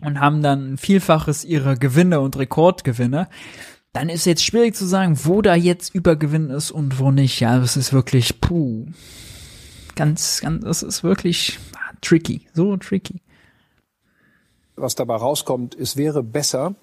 und 0.00 0.20
haben 0.20 0.42
dann 0.42 0.72
ein 0.72 0.78
Vielfaches 0.78 1.44
ihrer 1.44 1.76
Gewinne 1.76 2.20
und 2.20 2.38
Rekordgewinne, 2.38 3.28
dann 3.92 4.08
ist 4.08 4.24
jetzt 4.24 4.44
schwierig 4.44 4.74
zu 4.74 4.86
sagen, 4.86 5.18
wo 5.24 5.42
da 5.42 5.54
jetzt 5.54 5.94
Übergewinn 5.94 6.50
ist 6.50 6.70
und 6.70 6.98
wo 6.98 7.10
nicht. 7.10 7.38
Ja, 7.40 7.58
das 7.58 7.76
ist 7.76 7.92
wirklich, 7.92 8.40
puh, 8.40 8.86
ganz, 9.94 10.40
ganz, 10.40 10.64
das 10.64 10.82
ist 10.82 11.04
wirklich 11.04 11.58
ah, 11.74 11.92
tricky, 12.00 12.46
so 12.54 12.76
tricky. 12.76 13.20
Was 14.76 14.94
dabei 14.94 15.16
rauskommt, 15.16 15.76
es 15.78 15.96
wäre 15.96 16.22
besser, 16.24 16.74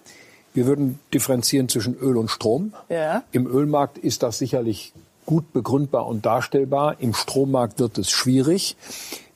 wir 0.54 0.66
würden 0.66 1.00
differenzieren 1.14 1.70
zwischen 1.70 1.96
Öl 1.96 2.18
und 2.18 2.30
Strom. 2.30 2.74
Ja. 2.90 3.24
Im 3.32 3.48
Ölmarkt 3.48 3.98
ist 3.98 4.24
das 4.24 4.38
sicherlich 4.38 4.94
gut 5.26 5.54
begründbar 5.54 6.08
und 6.08 6.26
darstellbar. 6.26 6.96
Im 7.00 7.14
Strommarkt 7.14 7.80
wird 7.80 7.98
es 7.98 8.10
schwierig. 8.10 8.76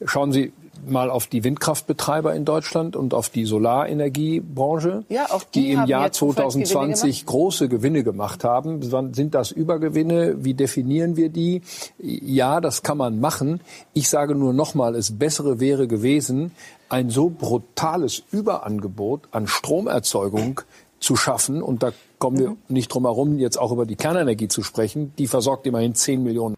Schauen 0.06 0.32
Sie, 0.32 0.52
mal 0.88 1.10
auf 1.10 1.28
die 1.28 1.44
Windkraftbetreiber 1.44 2.36
in 2.36 2.46
Deutschland 2.46 2.96
und 2.96 3.14
auf 3.14 3.30
die 3.30 3.46
Solarenergiebranche, 3.46 5.04
ja, 5.10 5.28
die, 5.54 5.62
die 5.62 5.72
im 5.72 5.86
Jahr 5.86 6.12
2020 6.12 7.26
große 7.26 7.70
Gewinne 7.70 8.04
gemacht 8.04 8.44
haben. 8.44 8.82
Sind 9.14 9.36
das 9.36 9.52
Übergewinne? 9.52 10.44
Wie 10.44 10.54
definieren 10.54 11.16
wir 11.16 11.30
die? 11.30 11.62
Ja, 11.98 12.62
das 12.62 12.84
kann 12.84 12.98
man 12.98 13.20
machen. 13.20 13.62
Ich 13.94 14.10
sage 14.10 14.36
nur 14.36 14.54
nochmal, 14.54 14.96
es 14.96 15.18
bessere 15.18 15.60
wäre 15.60 15.88
gewesen, 15.88 16.52
ein 16.90 17.10
so 17.10 17.30
brutales 17.30 18.22
Überangebot 18.32 19.22
an 19.32 19.48
Stromerzeugung 19.48 20.62
zu 21.06 21.16
schaffen. 21.16 21.62
Und 21.62 21.84
da 21.84 21.94
kommen 22.18 22.40
wir 22.40 22.50
mhm. 22.50 22.58
nicht 22.68 22.90
drum 22.90 23.06
herum, 23.06 23.38
jetzt 23.38 23.58
auch 23.58 23.72
über 23.72 23.86
die 23.86 23.96
Kernenergie 23.96 24.48
zu 24.48 24.64
sprechen. 24.64 25.14
Die 25.18 25.28
versorgt 25.28 25.66
immerhin 25.68 25.96
10 25.96 26.24
Millionen 26.24 26.56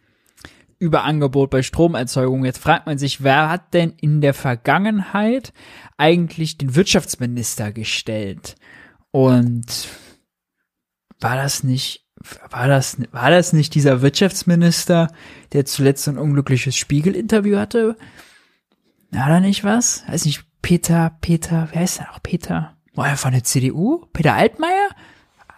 Überangebot 0.79 1.49
bei 1.49 1.63
Stromerzeugung. 1.63 2.45
Jetzt 2.45 2.59
fragt 2.59 2.85
man 2.85 2.97
sich, 2.97 3.23
wer 3.23 3.49
hat 3.49 3.73
denn 3.73 3.93
in 3.99 4.21
der 4.21 4.35
Vergangenheit 4.35 5.51
eigentlich 5.97 6.57
den 6.57 6.75
Wirtschaftsminister 6.75 7.71
gestellt? 7.71 8.55
Und 9.11 9.65
war 11.19 11.35
das 11.35 11.63
nicht, 11.63 12.05
war 12.51 12.67
das, 12.67 12.97
war 13.11 13.31
das 13.31 13.53
nicht 13.53 13.73
dieser 13.73 14.03
Wirtschaftsminister, 14.03 15.07
der 15.51 15.65
zuletzt 15.65 16.07
ein 16.07 16.19
unglückliches 16.19 16.75
Spiegel-Interview 16.75 17.57
hatte? 17.57 17.97
War 19.09 19.29
da 19.29 19.39
nicht 19.39 19.63
was? 19.63 20.03
Weiß 20.07 20.25
nicht, 20.25 20.43
Peter, 20.61 21.17
Peter, 21.21 21.69
wer 21.71 21.83
ist 21.83 21.97
denn 21.97 22.07
auch 22.13 22.21
Peter? 22.21 22.76
War 22.97 23.09
er 23.09 23.17
von 23.17 23.31
der 23.31 23.43
CDU? 23.43 24.07
Peter 24.11 24.33
Altmaier? 24.33 24.89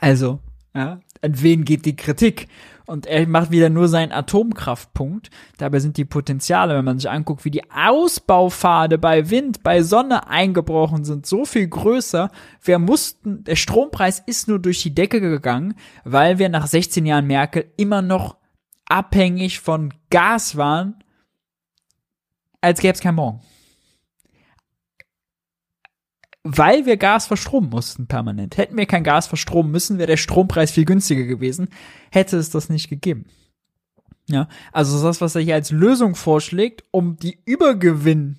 Also, 0.01 0.39
ja, 0.75 0.99
an 1.21 1.41
wen 1.41 1.63
geht 1.63 1.85
die 1.85 1.95
Kritik? 1.95 2.49
Und 2.85 3.05
er 3.05 3.25
macht 3.27 3.49
wieder 3.49 3.69
nur 3.69 3.87
seinen 3.87 4.11
Atomkraftpunkt. 4.11 5.29
Dabei 5.57 5.79
sind 5.79 5.95
die 5.95 6.03
Potenziale, 6.03 6.75
wenn 6.75 6.83
man 6.83 6.99
sich 6.99 7.09
anguckt, 7.09 7.45
wie 7.45 7.51
die 7.51 7.71
Ausbaupfade 7.71 8.97
bei 8.97 9.29
Wind, 9.29 9.63
bei 9.63 9.83
Sonne 9.83 10.27
eingebrochen 10.27 11.05
sind, 11.05 11.25
so 11.25 11.45
viel 11.45 11.69
größer. 11.69 12.29
Wir 12.61 12.77
mussten, 12.77 13.45
der 13.45 13.55
Strompreis 13.55 14.19
ist 14.19 14.49
nur 14.49 14.59
durch 14.59 14.83
die 14.83 14.93
Decke 14.93 15.21
gegangen, 15.21 15.75
weil 16.03 16.39
wir 16.39 16.49
nach 16.49 16.67
16 16.67 17.05
Jahren 17.05 17.27
Merkel 17.27 17.71
immer 17.77 18.01
noch 18.01 18.35
abhängig 18.85 19.61
von 19.61 19.93
Gas 20.09 20.57
waren, 20.57 20.95
als 22.59 22.81
gäbe 22.81 22.95
es 22.95 22.99
kein 22.99 23.15
Morgen 23.15 23.39
weil 26.43 26.85
wir 26.85 26.97
Gas 26.97 27.27
verstromen 27.27 27.69
mussten 27.69 28.07
permanent. 28.07 28.57
Hätten 28.57 28.77
wir 28.77 28.85
kein 28.85 29.03
Gas 29.03 29.27
verstromen 29.27 29.71
müssen, 29.71 29.97
wäre 29.97 30.07
der 30.07 30.17
Strompreis 30.17 30.71
viel 30.71 30.85
günstiger 30.85 31.25
gewesen, 31.25 31.69
hätte 32.11 32.37
es 32.37 32.49
das 32.49 32.69
nicht 32.69 32.89
gegeben. 32.89 33.25
Ja, 34.27 34.47
also 34.71 35.01
das, 35.01 35.21
was 35.21 35.35
er 35.35 35.41
hier 35.41 35.55
als 35.55 35.71
Lösung 35.71 36.15
vorschlägt, 36.15 36.83
um 36.91 37.17
die 37.17 37.39
Übergewinn, 37.45 38.37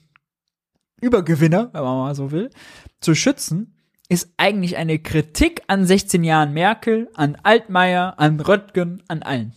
Übergewinner, 1.00 1.70
wenn 1.72 1.82
man 1.82 1.98
mal 1.98 2.14
so 2.14 2.30
will, 2.30 2.50
zu 3.00 3.14
schützen, 3.14 3.74
ist 4.08 4.32
eigentlich 4.36 4.76
eine 4.76 4.98
Kritik 4.98 5.62
an 5.66 5.86
16 5.86 6.24
Jahren 6.24 6.52
Merkel, 6.52 7.08
an 7.14 7.36
Altmaier, 7.42 8.14
an 8.18 8.40
Röttgen, 8.40 9.02
an 9.08 9.22
allen. 9.22 9.52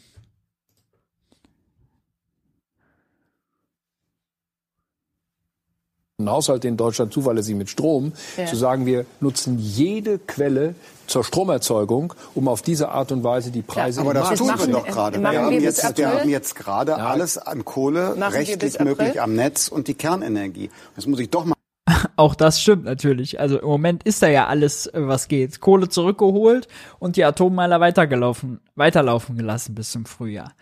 Haushalte 6.22 6.68
in 6.68 6.78
Deutschland 6.78 7.12
zuverlässig 7.12 7.56
mit 7.56 7.70
Strom, 7.70 8.14
ja. 8.38 8.46
zu 8.46 8.56
sagen, 8.56 8.86
wir 8.86 9.06
nutzen 9.20 9.58
jede 9.58 10.20
Quelle 10.20 10.76
zur 11.08 11.24
Stromerzeugung, 11.24 12.14
um 12.36 12.48
auf 12.48 12.62
diese 12.62 12.90
Art 12.90 13.12
und 13.12 13.24
Weise 13.24 13.50
die 13.50 13.64
Preise 13.64 14.02
ja, 14.02 14.06
Aber 14.06 14.14
das 14.14 14.38
tun 14.38 14.48
wir 14.48 14.68
doch 14.68 14.86
gerade. 14.86 15.20
Wir, 15.20 15.42
haben 15.42 15.60
jetzt, 15.60 15.98
wir 15.98 16.08
haben 16.08 16.30
jetzt 16.30 16.56
gerade 16.56 16.92
ja. 16.92 16.98
alles 16.98 17.40
an 17.40 17.66
Kohle 17.66 18.16
machen 18.16 18.34
rechtlich 18.34 18.80
möglich 18.80 19.20
am 19.20 19.34
Netz 19.34 19.68
und 19.68 19.88
die 19.88 19.96
Kernenergie. 19.96 20.70
Das 20.96 21.08
muss 21.08 21.20
ich 21.20 21.32
doch 21.32 21.46
mal 21.46 21.56
auch 22.16 22.36
das 22.36 22.62
stimmt 22.62 22.86
natürlich. 22.86 23.40
Also 23.40 23.60
im 23.60 23.68
Moment 23.68 24.04
ist 24.04 24.22
da 24.22 24.28
ja 24.28 24.48
alles, 24.48 24.86
äh, 24.88 25.08
was 25.08 25.28
geht. 25.28 25.60
Kohle 25.60 25.90
zurückgeholt 25.90 26.68
und 27.00 27.16
die 27.18 27.26
Atommeiler 27.26 27.80
weitergelaufen, 27.80 28.62
weiterlaufen 28.76 29.36
gelassen 29.36 29.74
bis 29.74 29.92
zum 29.92 30.06
Frühjahr. 30.06 30.54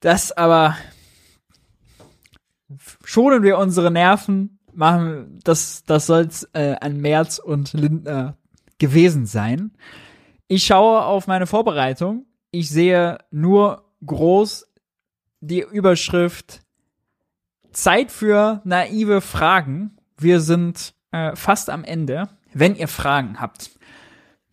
Das 0.00 0.32
aber 0.32 0.76
schonen 3.04 3.42
wir 3.42 3.58
unsere 3.58 3.90
Nerven, 3.90 4.58
machen, 4.74 5.38
das, 5.44 5.84
das 5.84 6.06
soll's 6.06 6.48
äh, 6.52 6.76
an 6.80 6.98
Merz 6.98 7.38
und 7.38 7.72
Lindner 7.72 8.36
gewesen 8.78 9.26
sein. 9.26 9.72
Ich 10.48 10.64
schaue 10.64 11.02
auf 11.04 11.26
meine 11.26 11.46
Vorbereitung. 11.46 12.26
Ich 12.50 12.68
sehe 12.68 13.18
nur 13.30 13.84
groß 14.04 14.66
die 15.40 15.60
Überschrift 15.60 16.60
Zeit 17.72 18.10
für 18.10 18.60
naive 18.64 19.20
Fragen. 19.20 19.96
Wir 20.18 20.40
sind 20.40 20.94
äh, 21.10 21.34
fast 21.36 21.70
am 21.70 21.84
Ende. 21.84 22.28
Wenn 22.52 22.76
ihr 22.76 22.88
Fragen 22.88 23.40
habt 23.40 23.70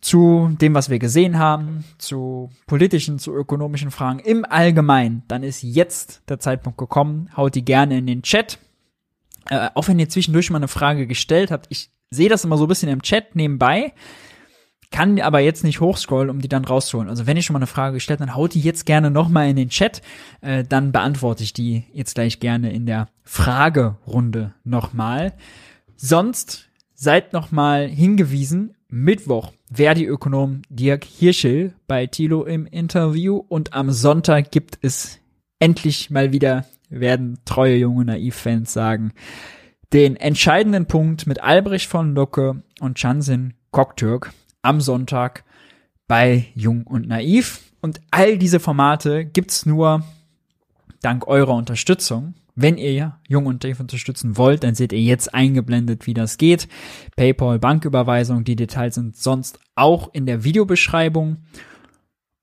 zu 0.00 0.56
dem, 0.60 0.74
was 0.74 0.88
wir 0.88 0.98
gesehen 0.98 1.38
haben, 1.38 1.84
zu 1.98 2.50
politischen, 2.66 3.18
zu 3.18 3.34
ökonomischen 3.34 3.90
Fragen 3.90 4.18
im 4.18 4.44
Allgemeinen, 4.44 5.22
dann 5.28 5.42
ist 5.42 5.62
jetzt 5.62 6.22
der 6.28 6.40
Zeitpunkt 6.40 6.78
gekommen. 6.78 7.30
Haut 7.36 7.54
die 7.54 7.64
gerne 7.64 7.98
in 7.98 8.06
den 8.06 8.22
Chat. 8.22 8.58
Äh, 9.50 9.68
auch 9.74 9.88
wenn 9.88 9.98
ihr 9.98 10.08
zwischendurch 10.08 10.50
mal 10.50 10.58
eine 10.58 10.68
Frage 10.68 11.06
gestellt 11.06 11.50
habt, 11.50 11.66
ich 11.68 11.90
sehe 12.10 12.28
das 12.28 12.44
immer 12.44 12.56
so 12.56 12.64
ein 12.64 12.68
bisschen 12.68 12.88
im 12.88 13.02
Chat 13.02 13.36
nebenbei, 13.36 13.92
kann 14.90 15.20
aber 15.20 15.40
jetzt 15.40 15.64
nicht 15.64 15.80
hochscrollen, 15.80 16.30
um 16.30 16.40
die 16.40 16.48
dann 16.48 16.64
rauszuholen. 16.64 17.08
Also 17.08 17.26
wenn 17.26 17.36
ihr 17.36 17.42
schon 17.42 17.54
mal 17.54 17.60
eine 17.60 17.66
Frage 17.66 17.94
gestellt, 17.94 18.20
dann 18.20 18.34
haut 18.34 18.54
die 18.54 18.60
jetzt 18.60 18.86
gerne 18.86 19.10
nochmal 19.10 19.48
in 19.48 19.56
den 19.56 19.68
Chat, 19.68 20.02
äh, 20.40 20.64
dann 20.64 20.92
beantworte 20.92 21.44
ich 21.44 21.52
die 21.52 21.84
jetzt 21.92 22.14
gleich 22.14 22.40
gerne 22.40 22.72
in 22.72 22.86
der 22.86 23.08
Fragerunde 23.22 24.54
nochmal. 24.64 25.34
Sonst 25.96 26.68
seid 26.94 27.32
nochmal 27.32 27.86
hingewiesen, 27.86 28.74
Mittwoch 28.90 29.52
Verdi-Ökonom 29.72 30.62
Dirk 30.68 31.04
Hirschel 31.04 31.74
bei 31.86 32.06
Thilo 32.06 32.44
im 32.44 32.66
Interview 32.66 33.36
und 33.36 33.72
am 33.72 33.92
Sonntag 33.92 34.50
gibt 34.50 34.78
es 34.82 35.20
endlich 35.60 36.10
mal 36.10 36.32
wieder 36.32 36.66
werden 36.88 37.38
treue 37.44 37.76
junge 37.76 38.04
Naiv-Fans 38.04 38.72
sagen, 38.72 39.12
den 39.92 40.16
entscheidenden 40.16 40.86
Punkt 40.86 41.26
mit 41.26 41.40
Albrecht 41.40 41.88
von 41.88 42.14
Lucke 42.14 42.62
und 42.80 42.98
Chansin 42.98 43.54
Koktürk 43.70 44.32
am 44.62 44.80
Sonntag 44.80 45.44
bei 46.08 46.48
Jung 46.54 46.82
und 46.84 47.06
Naiv. 47.06 47.60
Und 47.80 48.00
all 48.10 48.38
diese 48.38 48.60
Formate 48.60 49.24
gibt's 49.24 49.66
nur 49.66 50.04
dank 51.00 51.28
eurer 51.28 51.54
Unterstützung. 51.54 52.34
Wenn 52.54 52.78
ihr 52.78 53.18
Jung 53.28 53.46
und 53.46 53.62
Naiv 53.62 53.80
unterstützen 53.80 54.36
wollt, 54.36 54.64
dann 54.64 54.74
seht 54.74 54.92
ihr 54.92 55.00
jetzt 55.00 55.34
eingeblendet, 55.34 56.06
wie 56.06 56.14
das 56.14 56.38
geht. 56.38 56.68
PayPal, 57.16 57.58
Banküberweisung, 57.58 58.44
die 58.44 58.56
Details 58.56 58.96
sind 58.96 59.16
sonst 59.16 59.58
auch 59.74 60.12
in 60.12 60.26
der 60.26 60.44
Videobeschreibung. 60.44 61.38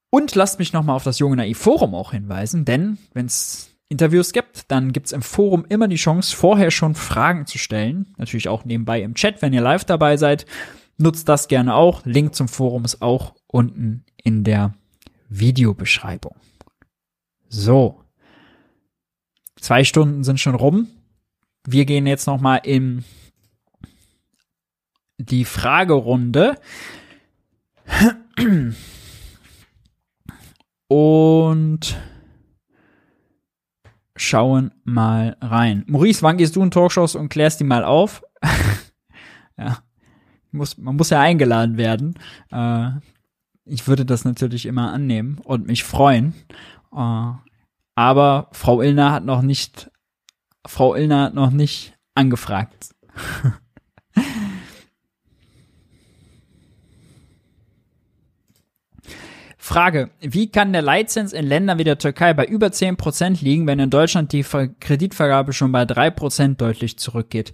Und 0.10 0.36
lasst 0.36 0.60
mich 0.60 0.74
nochmal 0.74 0.96
auf 0.96 1.04
das 1.04 1.20
Junge 1.20 1.36
Naiv 1.36 1.58
Forum 1.58 1.94
auch 1.94 2.12
hinweisen, 2.12 2.66
denn 2.66 2.98
wenn 3.14 3.26
es 3.26 3.78
Interviews 3.90 4.34
gibt, 4.34 4.70
dann 4.72 4.92
gibt's 4.92 5.12
im 5.12 5.22
Forum 5.22 5.66
immer 5.70 5.88
die 5.88 5.96
Chance, 5.96 6.36
vorher 6.36 6.72
schon 6.72 6.96
Fragen 6.96 7.46
zu 7.46 7.58
stellen. 7.58 8.14
Natürlich 8.18 8.50
auch 8.50 8.66
nebenbei 8.66 9.02
im 9.02 9.16
Chat, 9.16 9.42
wenn 9.42 9.54
ihr 9.54 9.62
live 9.62 9.86
dabei 9.86 10.18
seid. 10.18 10.46
Nutzt 10.98 11.30
das 11.30 11.48
gerne 11.48 11.76
auch. 11.76 12.06
Link 12.06 12.36
zum 12.36 12.48
Forum 12.48 12.84
ist 12.84 13.02
auch 13.02 13.36
unten 13.48 14.04
in 14.22 14.44
der 14.44 14.74
Videobeschreibung. 15.30 16.36
So. 17.48 18.04
Zwei 19.60 19.84
Stunden 19.84 20.24
sind 20.24 20.40
schon 20.40 20.56
rum. 20.56 20.88
Wir 21.66 21.86
gehen 21.86 22.08
jetzt 22.08 22.28
noch 22.28 22.40
mal 22.40 22.58
in 22.58 23.04
die 25.18 25.46
Fragerunde. 25.46 26.56
Und 30.88 31.98
schauen 34.16 34.72
mal 34.84 35.38
rein. 35.42 35.84
Maurice, 35.88 36.22
wann 36.22 36.38
gehst 36.38 36.56
du 36.56 36.64
in 36.64 36.72
Talkshows 36.72 37.16
und 37.16 37.30
klärst 37.30 37.60
die 37.60 37.66
mal 37.66 37.84
auf? 37.84 38.24
ja, 39.58 39.80
muss, 40.52 40.78
man 40.78 40.96
muss 40.96 41.10
ja 41.10 41.20
eingeladen 41.20 41.78
werden. 41.78 42.16
Äh, 42.52 42.92
ich 43.66 43.88
würde 43.88 44.06
das 44.06 44.24
natürlich 44.26 44.66
immer 44.66 44.92
annehmen 44.94 45.40
und 45.44 45.68
mich 45.68 45.84
freuen. 45.84 46.34
Äh, 46.96 47.32
aber 47.98 48.48
Frau 48.52 48.82
Illner 48.84 49.11
hat 49.11 49.26
noch 49.26 49.41
nicht, 49.41 49.90
Frau 50.68 50.94
Illner 50.94 51.24
hat 51.24 51.34
noch 51.34 51.49
nicht 51.49 51.98
angefragt. 52.14 52.94
Frage, 59.57 60.11
wie 60.22 60.52
kann 60.52 60.74
der 60.74 60.84
Leitzins 60.84 61.34
in 61.34 61.48
Ländern 61.48 61.80
wie 61.80 61.84
der 61.84 61.98
Türkei 61.98 62.36
bei 62.36 62.45
über 62.45 62.68
10% 62.68 63.44
liegen, 63.44 63.65
wenn 63.65 63.80
in 63.80 63.90
Deutschland 63.90 64.32
die 64.32 64.44
Kreditvergabe 64.44 65.52
schon 65.52 65.72
bei 65.72 65.82
3% 65.82 66.56
deutlich 66.56 66.99
zurückgeht? 66.99 67.52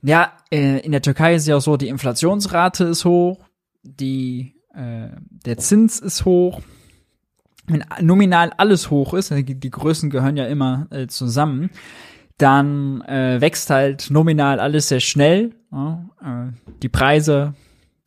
Ja, 0.00 0.32
äh, 0.50 0.78
in 0.78 0.92
der 0.92 1.02
Türkei 1.02 1.34
ist 1.34 1.46
ja 1.46 1.58
auch 1.58 1.60
so, 1.60 1.76
die 1.76 1.88
Inflationsrate 1.88 2.84
ist 2.84 3.04
hoch, 3.04 3.44
die, 3.82 4.54
äh, 4.74 5.08
der 5.44 5.58
Zins 5.58 6.00
ist 6.00 6.24
hoch. 6.24 6.62
Wenn 7.66 7.84
nominal 8.00 8.52
alles 8.56 8.90
hoch 8.90 9.14
ist, 9.14 9.30
die, 9.30 9.70
Größen 9.70 10.10
gehören 10.10 10.36
ja 10.36 10.46
immer 10.46 10.88
äh, 10.90 11.06
zusammen, 11.06 11.70
dann 12.38 13.02
äh, 13.02 13.40
wächst 13.40 13.70
halt 13.70 14.10
nominal 14.10 14.58
alles 14.58 14.88
sehr 14.88 15.00
schnell. 15.00 15.54
Ja, 15.70 16.04
äh, 16.20 16.52
die 16.82 16.88
Preise 16.88 17.54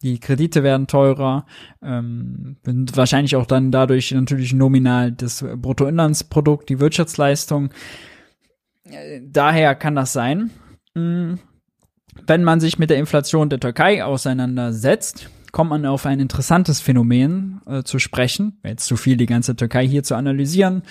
die 0.06 0.19
Kredite 0.19 0.61
werden 0.61 0.86
teurer, 0.86 1.48
ähm, 1.82 2.57
wahrscheinlich 2.64 3.36
auch 3.36 3.48
dann 3.48 3.72
dadurch 3.72 4.11
natürlich 4.11 4.53
nominal 4.53 5.11
das 5.11 5.44
Bruttoinlandsprodukt, 5.56 6.69
die 6.69 6.80
Wirtschaftsleistung. 6.80 7.72
Äh, 8.84 9.22
daher 9.23 9.73
kann 9.73 9.95
das 9.95 10.14
sein. 10.14 10.52
Mm, 10.94 11.36
wenn 12.27 12.44
man 12.44 12.60
sich 12.60 12.77
mit 12.77 12.91
der 12.91 12.98
Inflation 12.98 13.49
der 13.49 13.60
Türkei 13.60 14.03
auseinandersetzt, 14.03 15.30
kommt 15.56 15.69
man 15.69 15.86
auf 15.86 16.06
ein 16.06 16.19
interessantes 16.19 16.82
Phänomen 16.82 17.61
äh, 17.65 17.84
zu 17.84 17.98
sprechen. 17.98 18.60
Jetzt 18.65 18.88
zu 18.88 18.98
viel 18.98 19.15
die 19.15 19.26
ganze 19.26 19.56
Türkei 19.56 19.88
hier 19.88 20.03
zu 20.03 20.15
analysieren. 20.15 20.84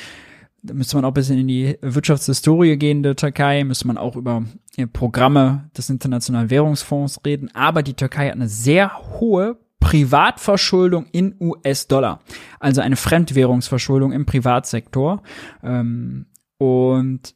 Da 0.63 0.73
müsste 0.73 0.97
man 0.97 1.05
auch 1.05 1.11
ein 1.11 1.15
bisschen 1.15 1.39
in 1.39 1.49
die 1.49 1.77
Wirtschaftshistorie 1.83 2.79
gehen 2.79 3.03
der 3.03 3.15
Türkei, 3.15 3.63
müsste 3.65 3.87
man 3.87 3.99
auch 3.99 4.17
über 4.17 4.45
äh, 4.79 4.87
Programme 4.87 5.69
des 5.77 5.91
Internationalen 5.91 6.49
Währungsfonds 6.49 7.21
reden. 7.27 7.51
Aber 7.53 7.83
die 7.83 7.93
Türkei 7.93 8.29
hat 8.29 8.37
eine 8.37 8.49
sehr 8.49 8.91
hohe 9.21 9.59
Privatverschuldung 9.81 11.09
in 11.13 11.35
US-Dollar. 11.39 12.21
Also 12.59 12.81
eine 12.81 12.97
Fremdwährungsverschuldung 12.97 14.13
im 14.13 14.25
Privatsektor. 14.25 15.23
Ähm, 15.63 16.25
und 16.57 17.35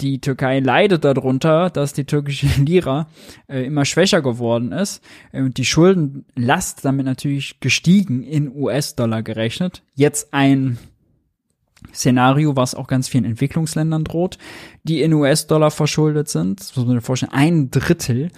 die 0.00 0.20
Türkei 0.20 0.60
leidet 0.60 1.04
darunter, 1.04 1.70
dass 1.70 1.92
die 1.92 2.04
türkische 2.04 2.46
Lira 2.62 3.08
äh, 3.48 3.64
immer 3.64 3.84
schwächer 3.84 4.22
geworden 4.22 4.72
ist 4.72 5.02
und 5.32 5.56
die 5.56 5.64
Schuldenlast 5.64 6.84
damit 6.84 7.06
natürlich 7.06 7.60
gestiegen 7.60 8.22
in 8.22 8.54
US-Dollar 8.54 9.22
gerechnet. 9.22 9.82
Jetzt 9.94 10.32
ein 10.32 10.78
Szenario, 11.94 12.56
was 12.56 12.74
auch 12.74 12.86
ganz 12.86 13.08
vielen 13.08 13.24
Entwicklungsländern 13.24 14.04
droht, 14.04 14.38
die 14.84 15.02
in 15.02 15.12
US-Dollar 15.12 15.70
verschuldet 15.70 16.28
sind. 16.28 16.60
Das 16.60 16.76
muss 16.76 16.86
man 16.86 16.96
sich 16.96 17.04
vorstellen. 17.04 17.32
Ein 17.32 17.70
Drittel 17.70 18.30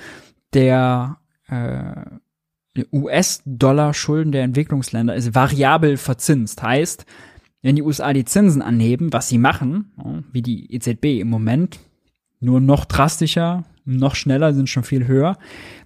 der 0.55 1.19
äh, 1.49 2.05
US-Dollar-Schulden 2.93 4.33
der 4.33 4.45
Entwicklungsländer 4.45 5.15
ist 5.15 5.35
variabel 5.35 5.97
verzinst. 5.97 6.63
Heißt, 6.63 7.05
wenn 7.63 7.77
die 7.77 7.83
USA 7.83 8.13
die 8.13 8.25
Zinsen 8.25 8.61
anheben, 8.61 9.13
was 9.13 9.29
sie 9.29 9.39
machen, 9.39 9.93
wie 10.33 10.43
die 10.43 10.75
EZB 10.75 11.21
im 11.21 11.29
Moment, 11.29 11.79
nur 12.41 12.61
noch 12.61 12.85
drastischer, 12.85 13.65
noch 13.85 14.17
schneller, 14.17 14.53
sind 14.53 14.69
schon 14.69 14.83
viel 14.83 15.07
höher, 15.07 15.39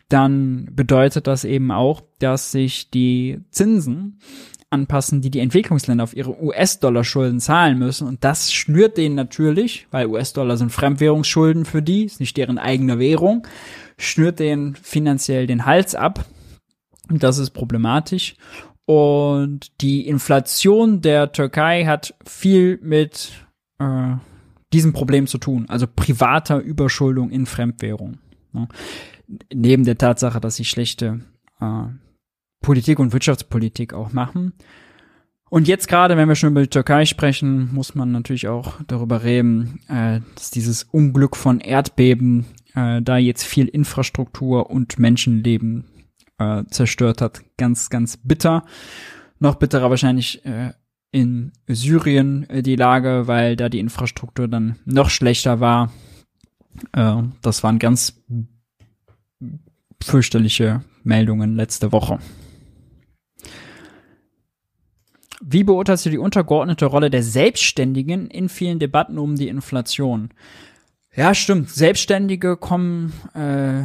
dann 0.08 0.70
bedeutet 0.72 1.26
das 1.26 1.44
eben 1.44 1.70
auch, 1.70 2.02
dass 2.18 2.52
sich 2.52 2.90
die 2.90 3.40
Zinsen 3.50 4.20
anpassen, 4.70 5.20
die 5.20 5.30
die 5.30 5.40
Entwicklungsländer 5.40 6.04
auf 6.04 6.16
ihre 6.16 6.42
US-Dollar-Schulden 6.42 7.40
zahlen 7.40 7.78
müssen. 7.78 8.06
Und 8.06 8.24
das 8.24 8.52
schnürt 8.52 8.96
denen 8.96 9.14
natürlich, 9.14 9.86
weil 9.90 10.06
US-Dollar 10.06 10.56
sind 10.56 10.72
Fremdwährungsschulden 10.72 11.64
für 11.64 11.82
die, 11.82 12.04
ist 12.04 12.20
nicht 12.20 12.36
deren 12.36 12.58
eigene 12.58 12.98
Währung, 12.98 13.46
schnürt 13.96 14.38
denen 14.40 14.74
finanziell 14.74 15.46
den 15.46 15.66
Hals 15.66 15.94
ab. 15.94 16.24
Und 17.08 17.22
das 17.22 17.38
ist 17.38 17.50
problematisch. 17.50 18.36
Und 18.86 19.80
die 19.80 20.06
Inflation 20.06 21.00
der 21.00 21.32
Türkei 21.32 21.84
hat 21.84 22.14
viel 22.24 22.78
mit 22.82 23.32
äh, 23.80 24.14
diesem 24.72 24.92
Problem 24.92 25.26
zu 25.26 25.38
tun, 25.38 25.66
also 25.68 25.86
privater 25.86 26.58
Überschuldung 26.60 27.30
in 27.30 27.46
Fremdwährung. 27.46 28.18
Ne? 28.52 28.68
Neben 29.52 29.84
der 29.84 29.98
Tatsache, 29.98 30.40
dass 30.40 30.56
sie 30.56 30.64
schlechte 30.64 31.20
äh, 31.60 31.84
Politik 32.62 33.00
und 33.00 33.12
Wirtschaftspolitik 33.12 33.92
auch 33.92 34.12
machen. 34.12 34.52
Und 35.48 35.68
jetzt 35.68 35.88
gerade, 35.88 36.16
wenn 36.16 36.28
wir 36.28 36.34
schon 36.34 36.50
über 36.50 36.62
die 36.62 36.68
Türkei 36.68 37.04
sprechen, 37.04 37.72
muss 37.72 37.94
man 37.94 38.10
natürlich 38.10 38.48
auch 38.48 38.74
darüber 38.86 39.22
reden, 39.24 39.80
äh, 39.88 40.20
dass 40.34 40.50
dieses 40.50 40.84
Unglück 40.84 41.36
von 41.36 41.60
Erdbeben 41.60 42.46
äh, 42.74 43.02
da 43.02 43.16
jetzt 43.16 43.44
viel 43.44 43.66
Infrastruktur 43.66 44.70
und 44.70 44.98
Menschenleben 44.98 45.84
äh, 46.38 46.64
zerstört 46.70 47.20
hat. 47.20 47.42
Ganz, 47.56 47.90
ganz 47.90 48.16
bitter. 48.16 48.64
Noch 49.38 49.56
bitterer 49.56 49.90
wahrscheinlich 49.90 50.44
äh, 50.44 50.72
in 51.10 51.52
Syrien 51.66 52.48
äh, 52.48 52.62
die 52.62 52.76
Lage, 52.76 53.26
weil 53.26 53.56
da 53.56 53.68
die 53.68 53.80
Infrastruktur 53.80 54.48
dann 54.48 54.78
noch 54.84 55.10
schlechter 55.10 55.60
war. 55.60 55.92
Äh, 56.92 57.22
das 57.42 57.62
waren 57.62 57.78
ganz 57.78 58.22
fürchterliche 60.02 60.84
Meldungen 61.04 61.56
letzte 61.56 61.92
Woche. 61.92 62.18
Wie 65.40 65.64
beurteilst 65.64 66.06
du 66.06 66.10
die 66.10 66.18
untergeordnete 66.18 66.86
Rolle 66.86 67.10
der 67.10 67.22
Selbstständigen 67.22 68.28
in 68.28 68.48
vielen 68.48 68.78
Debatten 68.78 69.18
um 69.18 69.36
die 69.36 69.48
Inflation? 69.48 70.30
Ja, 71.14 71.34
stimmt. 71.34 71.70
Selbstständige 71.70 72.56
kommen 72.56 73.12
äh, 73.34 73.84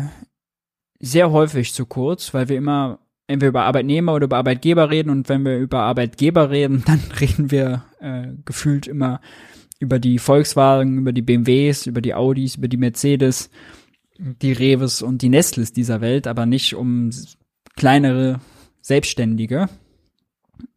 sehr 1.01 1.31
häufig 1.31 1.73
zu 1.73 1.85
kurz, 1.85 2.33
weil 2.33 2.49
wir 2.49 2.57
immer 2.57 2.99
entweder 3.27 3.49
über 3.49 3.63
Arbeitnehmer 3.63 4.13
oder 4.13 4.25
über 4.25 4.37
Arbeitgeber 4.37 4.89
reden 4.89 5.09
und 5.09 5.29
wenn 5.29 5.43
wir 5.43 5.57
über 5.57 5.81
Arbeitgeber 5.81 6.49
reden, 6.49 6.83
dann 6.87 7.01
reden 7.19 7.51
wir 7.51 7.85
äh, 7.99 8.27
gefühlt 8.45 8.87
immer 8.87 9.21
über 9.79 9.99
die 9.99 10.19
Volkswagen, 10.19 10.99
über 10.99 11.11
die 11.11 11.23
BMWs, 11.23 11.87
über 11.87 12.01
die 12.01 12.13
Audis, 12.13 12.55
über 12.55 12.67
die 12.67 12.77
Mercedes, 12.77 13.49
die 14.17 14.51
Reves 14.51 15.01
und 15.01 15.23
die 15.23 15.29
Nestles 15.29 15.73
dieser 15.73 16.01
Welt, 16.01 16.27
aber 16.27 16.45
nicht 16.45 16.75
um 16.75 17.09
kleinere 17.75 18.39
Selbstständige. 18.81 19.69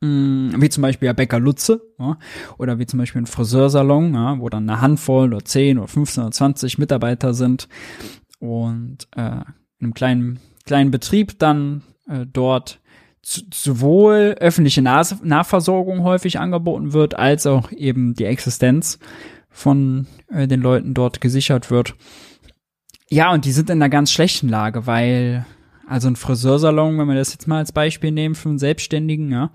Mm, 0.00 0.52
wie 0.58 0.70
zum 0.70 0.80
Beispiel 0.80 1.08
der 1.08 1.14
Bäcker 1.14 1.38
Lutze 1.38 1.82
ja, 1.98 2.18
oder 2.56 2.78
wie 2.78 2.86
zum 2.86 2.98
Beispiel 2.98 3.20
ein 3.20 3.26
Friseursalon, 3.26 4.14
ja, 4.14 4.38
wo 4.38 4.48
dann 4.48 4.68
eine 4.68 4.80
Handvoll 4.80 5.34
oder 5.34 5.44
10 5.44 5.78
oder 5.78 5.88
15 5.88 6.22
oder 6.22 6.32
20 6.32 6.78
Mitarbeiter 6.78 7.34
sind 7.34 7.68
und 8.38 9.06
äh, 9.14 9.40
einem 9.84 9.94
kleinen, 9.94 10.40
kleinen 10.64 10.90
Betrieb 10.90 11.38
dann 11.38 11.82
äh, 12.08 12.26
dort 12.30 12.80
sowohl 13.22 14.36
öffentliche 14.38 14.82
Nas 14.82 15.16
Nahversorgung 15.22 16.02
häufig 16.02 16.38
angeboten 16.38 16.92
wird, 16.92 17.18
als 17.18 17.46
auch 17.46 17.72
eben 17.72 18.14
die 18.14 18.26
Existenz 18.26 18.98
von 19.48 20.06
äh, 20.28 20.46
den 20.46 20.60
Leuten 20.60 20.94
dort 20.94 21.20
gesichert 21.20 21.70
wird. 21.70 21.94
Ja, 23.08 23.32
und 23.32 23.44
die 23.44 23.52
sind 23.52 23.70
in 23.70 23.80
einer 23.80 23.88
ganz 23.88 24.10
schlechten 24.12 24.48
Lage, 24.48 24.86
weil 24.86 25.46
also 25.86 26.08
ein 26.08 26.16
Friseursalon, 26.16 26.98
wenn 26.98 27.08
wir 27.08 27.14
das 27.14 27.32
jetzt 27.32 27.46
mal 27.46 27.58
als 27.58 27.72
Beispiel 27.72 28.10
nehmen 28.10 28.34
für 28.34 28.48
einen 28.48 28.58
Selbstständigen, 28.58 29.30
ja, 29.30 29.50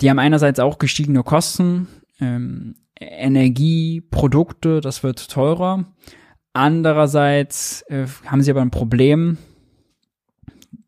die 0.00 0.10
haben 0.10 0.18
einerseits 0.18 0.58
auch 0.58 0.78
gestiegene 0.78 1.22
Kosten, 1.22 1.88
ähm, 2.20 2.74
Energie, 2.98 4.00
Produkte, 4.00 4.80
das 4.80 5.02
wird 5.02 5.30
teurer. 5.30 5.84
Andererseits 6.52 7.82
äh, 7.88 8.06
haben 8.26 8.42
sie 8.42 8.50
aber 8.50 8.60
ein 8.60 8.70
Problem, 8.70 9.38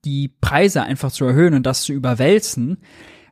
die 0.04 0.28
Preise 0.28 0.82
einfach 0.82 1.10
zu 1.10 1.24
erhöhen 1.24 1.54
und 1.54 1.64
das 1.64 1.82
zu 1.82 1.92
überwälzen, 1.92 2.78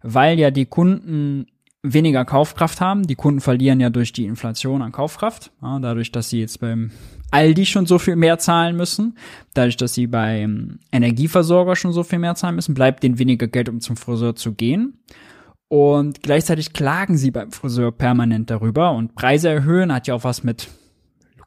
weil 0.03 0.39
ja 0.39 0.51
die 0.51 0.67
Kunden 0.67 1.47
weniger 1.83 2.25
Kaufkraft 2.25 2.81
haben. 2.81 3.07
Die 3.07 3.15
Kunden 3.15 3.41
verlieren 3.41 3.81
ja 3.81 3.91
durch 3.91 4.13
die 4.13 4.25
Inflation 4.25 4.83
an 4.83 4.93
Kaufkraft, 4.93 5.53
ja, 5.61 5.79
dadurch, 5.79 6.13
dass 6.13 6.31
sie 6.31 6.41
jetzt 6.41 6.61
beim 6.61 6.91
Aldi 7.31 7.67
schon 7.67 7.87
so 7.87 7.99
viel 7.99 8.17
mehr 8.17 8.39
zahlen 8.39 8.77
müssen, 8.77 9.17
dadurch, 9.55 9.77
dass 9.77 9.95
sie 9.95 10.07
beim 10.07 10.79
Energieversorger 10.93 11.77
schon 11.77 11.93
so 11.93 12.03
viel 12.03 12.19
mehr 12.19 12.35
zahlen 12.35 12.55
müssen, 12.55 12.75
bleibt 12.75 13.03
denen 13.03 13.19
weniger 13.19 13.49
Geld, 13.49 13.69
um 13.69 13.81
zum 13.81 13.97
Friseur 13.97 14.37
zu 14.37 14.53
gehen. 14.53 14.99
Und 15.69 16.23
gleichzeitig 16.23 16.75
klagen 16.75 17.17
sie 17.17 17.31
beim 17.31 17.51
Friseur 17.51 17.93
permanent 17.93 18.51
darüber 18.51 18.93
und 18.93 19.15
Preise 19.15 19.49
erhöhen 19.49 19.93
hat 19.93 20.07
ja 20.07 20.15
auch 20.15 20.25
was 20.25 20.45
mit 20.45 20.69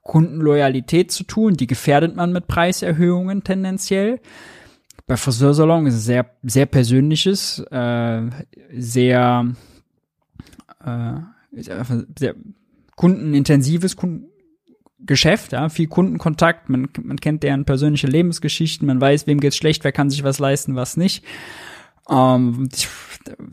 Kundenloyalität 0.06 1.12
zu 1.12 1.26
tun. 1.26 1.56
Die 1.56 1.68
gefährdet 1.68 2.16
man 2.16 2.32
mit 2.32 2.48
Preiserhöhungen 2.48 3.44
tendenziell. 3.44 4.22
Bei 5.08 5.18
Friseursalon 5.18 5.86
ist 5.88 5.96
es 5.96 6.06
sehr, 6.06 6.30
sehr 6.44 6.68
persönliches, 6.68 7.60
äh, 7.72 8.22
sehr, 8.72 9.48
äh, 10.84 11.14
sehr 11.62 12.36
kundenintensives 12.96 13.98
Kunden 13.98 14.30
Geschäft, 15.06 15.52
ja, 15.52 15.70
viel 15.70 15.88
Kundenkontakt, 15.88 16.70
man, 16.70 16.88
man 17.04 17.18
kennt 17.18 17.44
deren 17.44 17.66
persönliche 17.66 18.08
Lebensgeschichten, 18.08 18.88
man 18.88 19.00
weiß, 19.00 19.28
wem 19.28 19.40
geht's 19.40 19.58
schlecht, 19.58 19.84
wer 19.84 19.92
kann 19.92 20.10
sich 20.10 20.24
was 20.24 20.40
leisten, 20.40 20.76
was 20.76 20.98
nicht. 20.98 21.24
Ähm, 22.10 22.70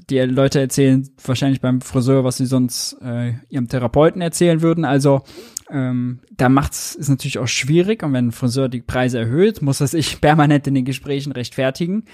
die 0.08 0.18
Leute 0.20 0.60
erzählen 0.60 1.08
wahrscheinlich 1.24 1.60
beim 1.60 1.80
Friseur, 1.80 2.24
was 2.24 2.36
sie 2.36 2.46
sonst 2.46 2.96
äh, 3.02 3.34
ihrem 3.48 3.68
Therapeuten 3.68 4.20
erzählen 4.20 4.62
würden. 4.62 4.84
Also 4.84 5.22
ähm, 5.72 6.20
da 6.30 6.48
macht's 6.48 6.94
ist 6.94 7.08
natürlich 7.08 7.38
auch 7.38 7.48
schwierig 7.48 8.02
und 8.02 8.12
wenn 8.12 8.28
ein 8.28 8.32
Friseur 8.32 8.68
die 8.68 8.82
Preise 8.82 9.18
erhöht, 9.18 9.62
muss 9.62 9.80
er 9.80 9.88
sich 9.88 10.20
permanent 10.20 10.66
in 10.66 10.74
den 10.74 10.84
Gesprächen 10.84 11.32
rechtfertigen. 11.32 12.04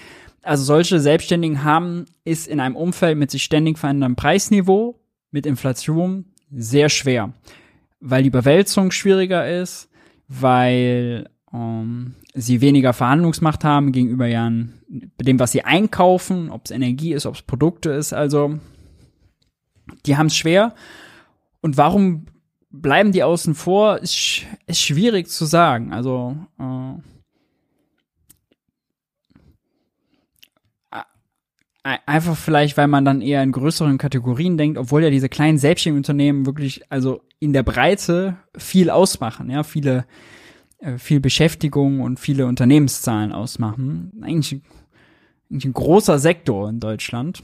Also 0.41 0.63
solche 0.63 0.99
Selbstständigen 0.99 1.63
haben 1.63 2.05
ist 2.23 2.47
in 2.47 2.59
einem 2.59 2.75
Umfeld 2.75 3.17
mit 3.17 3.29
sich 3.29 3.43
ständig 3.43 3.77
veränderndem 3.77 4.15
Preisniveau 4.15 4.99
mit 5.31 5.45
Inflation 5.45 6.25
sehr 6.49 6.89
schwer 6.89 7.33
weil 7.99 8.23
die 8.23 8.29
Überwälzung 8.29 8.91
schwieriger 8.91 9.49
ist, 9.49 9.89
weil 10.27 11.29
ähm, 11.53 12.15
sie 12.33 12.61
weniger 12.61 12.93
Verhandlungsmacht 12.93 13.63
haben 13.63 13.91
gegenüber 13.91 14.27
ja 14.27 14.49
dem, 14.49 15.39
was 15.39 15.51
sie 15.51 15.63
einkaufen, 15.63 16.49
ob 16.49 16.65
es 16.65 16.71
Energie 16.71 17.13
ist, 17.13 17.25
ob 17.25 17.35
es 17.35 17.41
Produkte 17.41 17.91
ist. 17.91 18.13
Also 18.13 18.59
die 20.05 20.17
haben 20.17 20.27
es 20.27 20.37
schwer. 20.37 20.73
Und 21.61 21.77
warum 21.77 22.25
bleiben 22.71 23.11
die 23.11 23.23
außen 23.23 23.55
vor, 23.55 23.97
ist, 23.99 24.45
ist 24.67 24.81
schwierig 24.81 25.27
zu 25.27 25.45
sagen. 25.45 25.93
Also 25.93 26.35
äh, 26.59 26.95
einfach 32.05 32.35
vielleicht, 32.35 32.77
weil 32.77 32.87
man 32.87 33.05
dann 33.05 33.21
eher 33.21 33.41
in 33.41 33.51
größeren 33.51 33.97
Kategorien 33.97 34.57
denkt, 34.57 34.77
obwohl 34.77 35.03
ja 35.03 35.09
diese 35.09 35.29
kleinen 35.29 35.57
selbstständigen 35.57 35.99
Unternehmen 35.99 36.45
wirklich, 36.45 36.83
also 36.91 37.21
in 37.39 37.53
der 37.53 37.63
Breite 37.63 38.37
viel 38.57 38.89
ausmachen, 38.89 39.49
ja, 39.49 39.63
viele, 39.63 40.05
äh, 40.79 40.97
viel 40.97 41.19
Beschäftigung 41.19 42.01
und 42.01 42.19
viele 42.19 42.45
Unternehmenszahlen 42.45 43.31
ausmachen. 43.31 44.11
Eigentlich, 44.21 44.61
eigentlich 45.49 45.65
ein 45.65 45.73
großer 45.73 46.19
Sektor 46.19 46.69
in 46.69 46.79
Deutschland. 46.79 47.41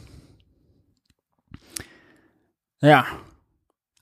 Ja. 2.82 3.06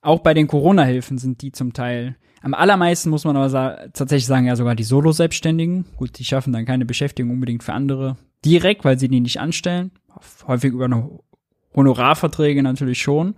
Auch 0.03 0.19
bei 0.19 0.35
den 0.35 0.47
Corona-Hilfen 0.47 1.17
sind 1.17 1.41
die 1.41 1.51
zum 1.51 1.73
Teil 1.73 2.15
am 2.43 2.53
allermeisten 2.53 3.09
muss 3.09 3.23
man 3.23 3.38
aber 3.38 3.49
sa 3.49 3.77
tatsächlich 3.93 4.25
sagen, 4.25 4.45
ja 4.45 4.57
sogar 4.57 4.75
die 4.75 4.84
Solo-Selbstständigen. 4.84 5.85
Gut, 5.95 6.19
die 6.19 6.25
schaffen 6.25 6.51
dann 6.51 6.65
keine 6.65 6.85
Beschäftigung 6.85 7.31
unbedingt 7.31 7.63
für 7.63 7.71
andere 7.71 8.17
direkt, 8.43 8.84
weil 8.84 8.99
sie 8.99 9.07
die 9.07 9.21
nicht 9.21 9.39
anstellen. 9.39 9.91
Häufig 10.45 10.73
über 10.73 10.89
Honorarverträge 11.73 12.61
natürlich 12.61 13.01
schon. 13.01 13.35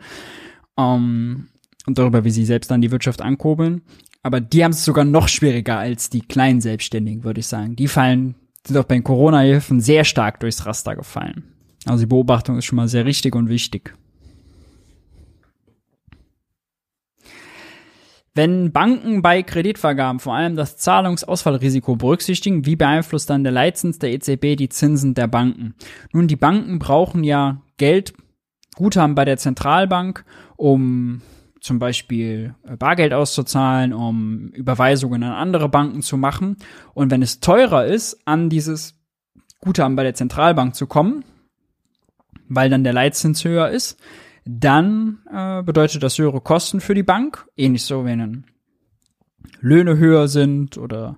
Ähm, 0.76 1.50
und 1.86 2.00
darüber, 2.00 2.24
wie 2.24 2.32
sie 2.32 2.46
selbst 2.46 2.72
dann 2.72 2.82
die 2.82 2.90
Wirtschaft 2.90 3.22
ankurbeln. 3.22 3.84
Aber 4.24 4.42
die 4.42 4.64
haben 4.64 4.72
es 4.72 4.84
sogar 4.84 5.06
noch 5.06 5.28
schwieriger 5.28 5.78
als 5.78 6.10
die 6.10 6.22
kleinen 6.22 6.60
Selbstständigen, 6.60 7.24
würde 7.24 7.42
ich 7.42 7.48
sagen. 7.48 7.76
Die 7.76 7.88
fallen, 7.88 8.34
sind 8.66 8.76
auch 8.76 8.86
bei 8.86 8.96
den 8.96 9.04
Corona-Hilfen 9.04 9.82
sehr 9.82 10.04
stark 10.04 10.40
durchs 10.40 10.66
Raster 10.66 10.96
gefallen. 10.96 11.44
Also 11.86 12.06
die 12.06 12.10
Beobachtung 12.10 12.58
ist 12.58 12.66
schon 12.66 12.78
mal 12.78 12.88
sehr 12.88 13.06
richtig 13.06 13.36
und 13.36 13.50
wichtig. 13.50 13.94
Wenn 18.36 18.74
Banken 18.74 19.22
bei 19.22 19.44
Kreditvergaben 19.44 20.20
vor 20.20 20.36
allem 20.36 20.58
das 20.58 20.76
Zahlungsausfallrisiko 20.76 21.96
berücksichtigen, 21.96 22.66
wie 22.66 22.76
beeinflusst 22.76 23.30
dann 23.30 23.44
der 23.46 23.54
Leitzins 23.54 23.98
der 23.98 24.12
EZB 24.12 24.58
die 24.58 24.68
Zinsen 24.68 25.14
der 25.14 25.28
Banken? 25.28 25.74
Nun, 26.12 26.28
die 26.28 26.36
Banken 26.36 26.78
brauchen 26.78 27.24
ja 27.24 27.62
Geld, 27.78 28.14
Guthaben 28.76 29.16
bei 29.16 29.24
der 29.24 29.38
Zentralbank, 29.38 30.26
um 30.58 31.22
zum 31.62 31.80
Beispiel 31.80 32.54
äh, 32.68 32.76
Bargeld 32.76 33.14
auszuzahlen, 33.14 33.94
um 33.94 34.50
Überweisungen 34.50 35.24
an 35.24 35.32
andere 35.32 35.70
Banken 35.70 36.02
zu 36.02 36.18
machen. 36.18 36.58
Und 36.94 37.12
wenn 37.12 37.22
es 37.22 37.40
teurer 37.40 37.86
ist, 37.86 38.20
an 38.26 38.50
dieses 38.50 39.00
Guthaben 39.62 39.96
bei 39.96 40.04
der 40.04 40.14
Zentralbank 40.14 40.76
zu 40.76 40.88
kommen, 40.88 41.24
weil 42.50 42.70
dann 42.70 42.84
der 42.84 42.94
Leitzins 42.94 43.46
höher 43.46 43.70
ist, 43.70 43.98
dann 44.46 45.20
äh, 45.32 45.64
bedeutet 45.64 46.04
das 46.04 46.18
höhere 46.18 46.42
Kosten 46.42 46.80
für 46.80 46.94
die 46.94 47.04
Bank. 47.04 47.48
Ähnlich 47.58 47.84
so, 47.84 48.06
wenn 48.06 48.46
Löhne 49.60 49.98
höher 49.98 50.28
sind 50.28 50.78
oder 50.78 51.18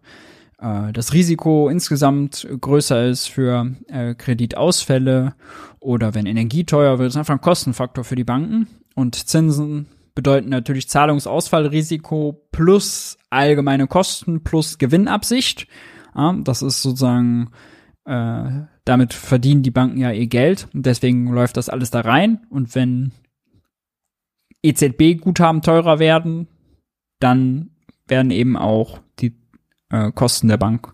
äh, 0.60 0.94
das 0.94 1.14
Risiko 1.14 1.70
insgesamt 1.70 2.48
größer 2.60 3.06
ist 3.06 3.28
für 3.28 3.76
äh, 3.88 4.16
Kreditausfälle 4.16 5.36
oder 5.80 6.16
wenn 6.16 6.26
Energie 6.26 6.64
teuer 6.64 7.00
wird, 7.00 7.10
ist 7.10 7.18
einfach 7.18 7.36
ein 7.36 7.42
Kostenfaktor 7.42 8.04
für 8.04 8.16
die 8.16 8.24
Banken. 8.24 8.68
Und 8.96 9.16
Zinsen 9.16 9.88
bedeuten 10.16 10.50
natürlich 10.50 10.90
Zahlungsausfallrisiko 10.90 12.48
plus 12.52 13.18
allgemeine 13.30 13.88
Kosten 13.88 14.44
plus 14.44 14.78
Gewinnabsicht. 14.78 15.68
Ja, 16.16 16.34
das 16.44 16.62
ist 16.62 16.82
sozusagen 16.82 17.52
äh, 18.08 18.68
damit 18.86 19.14
verdienen 19.14 19.64
die 19.64 19.72
Banken 19.72 19.98
ja 19.98 20.12
ihr 20.12 20.28
Geld 20.28 20.70
und 20.74 20.86
deswegen 20.86 21.28
läuft 21.28 21.58
das 21.58 21.70
alles 21.70 21.92
da 21.92 22.02
rein. 22.02 22.48
Und 22.50 22.74
wenn 22.74 23.12
EZB-Guthaben 24.64 25.62
teurer 25.62 26.00
werden, 26.00 26.48
dann 27.20 27.72
werden 28.08 28.32
eben 28.32 28.56
auch 28.56 29.00
die 29.20 29.36
äh, 29.90 30.12
Kosten 30.14 30.48
der 30.48 30.58
Bank 30.58 30.94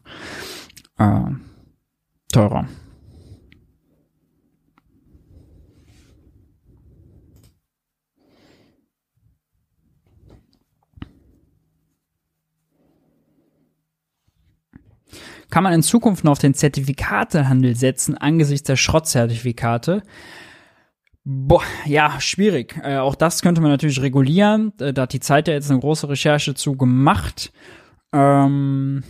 äh, 0.97 1.31
teurer. 2.31 2.67
Kann 15.53 15.61
man 15.63 15.73
in 15.73 15.83
Zukunft 15.83 16.23
noch 16.23 16.31
auf 16.31 16.39
den 16.39 16.55
Zertifikatehandel 16.55 17.75
setzen 17.75 18.17
angesichts 18.17 18.65
der 18.65 18.75
Schrottzertifikate? 18.75 20.01
Boah, 21.25 21.61
ja, 21.85 22.19
schwierig. 22.19 22.75
Äh, 22.81 22.97
auch 22.97 23.13
das 23.13 23.43
könnte 23.43 23.61
man 23.61 23.69
natürlich 23.69 24.01
regulieren. 24.01 24.73
Äh, 24.79 24.93
da 24.93 25.03
hat 25.03 25.13
die 25.13 25.19
Zeit 25.19 25.47
ja 25.47 25.53
jetzt 25.53 25.69
eine 25.69 25.79
große 25.79 26.09
Recherche 26.09 26.55
zu 26.55 26.75
gemacht. 26.75 27.53
Ähm, 28.11 29.03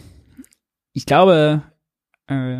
ich 0.92 1.06
glaube, 1.06 1.64
äh, 2.28 2.58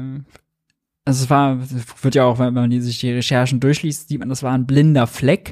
also 1.04 1.26
es 1.26 1.30
war, 1.30 1.58
wird 1.60 2.16
ja 2.16 2.24
auch, 2.24 2.40
wenn 2.40 2.54
man 2.54 2.72
sich 2.80 3.02
die 3.02 3.12
Recherchen 3.12 3.60
durchliest, 3.60 4.08
sieht 4.08 4.20
man, 4.20 4.30
das 4.30 4.44
war 4.44 4.54
ein 4.54 4.66
blinder 4.66 5.08
Fleck. 5.08 5.52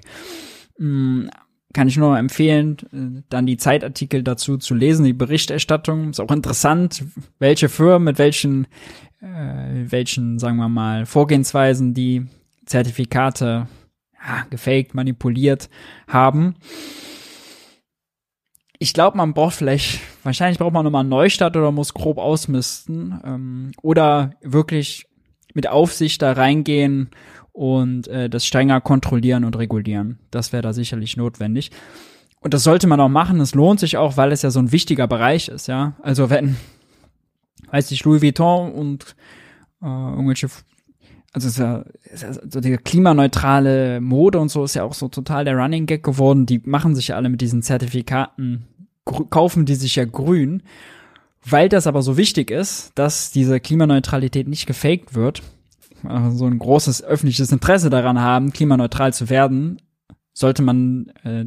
Mhm 0.77 1.29
kann 1.73 1.87
ich 1.87 1.97
nur 1.97 2.17
empfehlen, 2.17 3.23
dann 3.29 3.45
die 3.45 3.57
Zeitartikel 3.57 4.23
dazu 4.23 4.57
zu 4.57 4.73
lesen, 4.73 5.05
die 5.05 5.13
Berichterstattung. 5.13 6.09
Ist 6.09 6.19
auch 6.19 6.31
interessant, 6.31 7.03
welche 7.39 7.69
Firmen 7.69 8.05
mit 8.05 8.17
welchen, 8.17 8.65
äh, 9.21 9.85
welchen, 9.85 10.39
sagen 10.39 10.57
wir 10.57 10.69
mal, 10.69 11.05
Vorgehensweisen 11.05 11.93
die 11.93 12.25
Zertifikate 12.65 13.67
ja, 14.13 14.45
gefaked, 14.49 14.93
manipuliert 14.93 15.69
haben. 16.07 16.55
Ich 18.79 18.93
glaube, 18.93 19.17
man 19.17 19.33
braucht 19.33 19.55
vielleicht, 19.55 19.99
wahrscheinlich 20.23 20.57
braucht 20.57 20.73
man 20.73 20.83
nochmal 20.83 21.01
einen 21.01 21.09
Neustart 21.09 21.55
oder 21.55 21.71
muss 21.71 21.93
grob 21.93 22.17
ausmisten 22.17 23.19
ähm, 23.23 23.71
oder 23.81 24.31
wirklich 24.41 25.05
mit 25.53 25.67
Aufsicht 25.67 26.21
da 26.21 26.31
reingehen 26.31 27.11
und 27.53 28.07
äh, 28.07 28.29
das 28.29 28.45
strenger 28.45 28.81
kontrollieren 28.81 29.43
und 29.43 29.57
regulieren. 29.57 30.19
Das 30.31 30.53
wäre 30.53 30.63
da 30.63 30.73
sicherlich 30.73 31.17
notwendig. 31.17 31.71
Und 32.39 32.53
das 32.53 32.63
sollte 32.63 32.87
man 32.87 32.99
auch 32.99 33.09
machen. 33.09 33.39
Es 33.39 33.53
lohnt 33.53 33.79
sich 33.79 33.97
auch, 33.97 34.17
weil 34.17 34.31
es 34.31 34.41
ja 34.41 34.49
so 34.49 34.59
ein 34.59 34.71
wichtiger 34.71 35.07
Bereich 35.07 35.47
ist, 35.47 35.67
ja. 35.67 35.93
Also 36.01 36.29
wenn, 36.29 36.57
weiß 37.69 37.91
ich, 37.91 38.03
Louis 38.03 38.21
Vuitton 38.21 38.71
und 38.71 39.15
äh, 39.81 39.85
irgendwelche, 39.85 40.47
also 41.33 41.47
ist 41.47 41.59
ja, 41.59 41.85
ist 42.03 42.23
ja 42.23 42.33
so 42.33 42.59
die 42.59 42.77
klimaneutrale 42.77 44.01
Mode 44.01 44.39
und 44.39 44.49
so 44.49 44.63
ist 44.63 44.73
ja 44.73 44.83
auch 44.83 44.95
so 44.95 45.07
total 45.07 45.45
der 45.45 45.55
Running 45.55 45.85
Gag 45.85 46.03
geworden. 46.03 46.45
Die 46.45 46.61
machen 46.65 46.95
sich 46.95 47.09
ja 47.09 47.15
alle 47.15 47.29
mit 47.29 47.41
diesen 47.41 47.61
Zertifikaten, 47.61 48.65
kaufen 49.05 49.65
die 49.65 49.75
sich 49.75 49.95
ja 49.95 50.05
grün. 50.05 50.63
Weil 51.43 51.69
das 51.69 51.87
aber 51.87 52.03
so 52.03 52.17
wichtig 52.17 52.51
ist, 52.51 52.91
dass 52.95 53.31
diese 53.31 53.59
Klimaneutralität 53.59 54.47
nicht 54.47 54.67
gefaked 54.67 55.15
wird, 55.15 55.41
so 56.31 56.45
ein 56.45 56.59
großes 56.59 57.03
öffentliches 57.03 57.51
Interesse 57.51 57.89
daran 57.89 58.19
haben, 58.19 58.53
klimaneutral 58.53 59.13
zu 59.13 59.29
werden, 59.29 59.81
sollte 60.33 60.61
man 60.61 61.09
äh, 61.23 61.45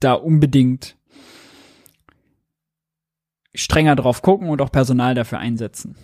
da 0.00 0.14
unbedingt 0.14 0.96
strenger 3.54 3.96
drauf 3.96 4.22
gucken 4.22 4.50
und 4.50 4.60
auch 4.60 4.70
Personal 4.70 5.14
dafür 5.14 5.38
einsetzen. 5.38 5.96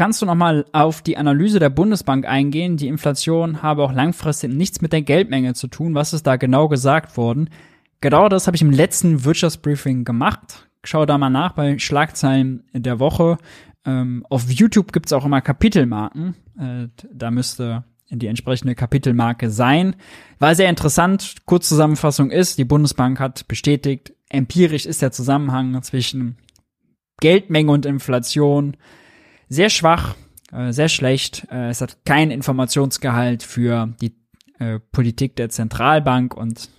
Kannst 0.00 0.22
du 0.22 0.24
nochmal 0.24 0.64
auf 0.72 1.02
die 1.02 1.18
Analyse 1.18 1.58
der 1.58 1.68
Bundesbank 1.68 2.24
eingehen? 2.24 2.78
Die 2.78 2.88
Inflation 2.88 3.60
habe 3.60 3.82
auch 3.82 3.92
langfristig 3.92 4.50
nichts 4.50 4.80
mit 4.80 4.94
der 4.94 5.02
Geldmenge 5.02 5.52
zu 5.52 5.68
tun. 5.68 5.94
Was 5.94 6.14
ist 6.14 6.26
da 6.26 6.36
genau 6.36 6.68
gesagt 6.68 7.18
worden? 7.18 7.50
Genau 8.00 8.30
das 8.30 8.46
habe 8.46 8.56
ich 8.56 8.62
im 8.62 8.70
letzten 8.70 9.24
Wirtschaftsbriefing 9.24 10.06
gemacht. 10.06 10.70
Schau 10.84 11.04
da 11.04 11.18
mal 11.18 11.28
nach 11.28 11.52
bei 11.52 11.78
Schlagzeilen 11.78 12.64
der 12.72 12.98
Woche. 12.98 13.36
Ähm, 13.84 14.24
auf 14.30 14.50
YouTube 14.50 14.94
gibt's 14.94 15.12
auch 15.12 15.26
immer 15.26 15.42
Kapitelmarken. 15.42 16.34
Äh, 16.58 16.88
da 17.12 17.30
müsste 17.30 17.84
die 18.08 18.28
entsprechende 18.28 18.74
Kapitelmarke 18.74 19.50
sein. 19.50 19.96
War 20.38 20.54
sehr 20.54 20.70
interessant. 20.70 21.44
Kurzzusammenfassung 21.44 22.30
ist, 22.30 22.56
die 22.56 22.64
Bundesbank 22.64 23.20
hat 23.20 23.46
bestätigt, 23.48 24.14
empirisch 24.30 24.86
ist 24.86 25.02
der 25.02 25.12
Zusammenhang 25.12 25.82
zwischen 25.82 26.38
Geldmenge 27.20 27.70
und 27.70 27.84
Inflation 27.84 28.78
sehr 29.50 29.68
schwach, 29.68 30.14
äh, 30.52 30.72
sehr 30.72 30.88
schlecht. 30.88 31.46
Äh, 31.50 31.68
es 31.68 31.82
hat 31.82 31.98
keinen 32.06 32.30
Informationsgehalt 32.30 33.42
für 33.42 33.92
die 34.00 34.14
äh, 34.58 34.78
Politik 34.92 35.36
der 35.36 35.50
Zentralbank 35.50 36.34
und 36.34 36.70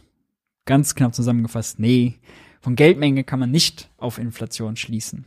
ganz 0.65 0.95
knapp 0.95 1.13
zusammengefasst, 1.13 1.79
nee, 1.79 2.15
von 2.61 2.75
Geldmenge 2.75 3.23
kann 3.23 3.39
man 3.39 3.51
nicht 3.51 3.89
auf 3.97 4.17
Inflation 4.17 4.75
schließen. 4.75 5.25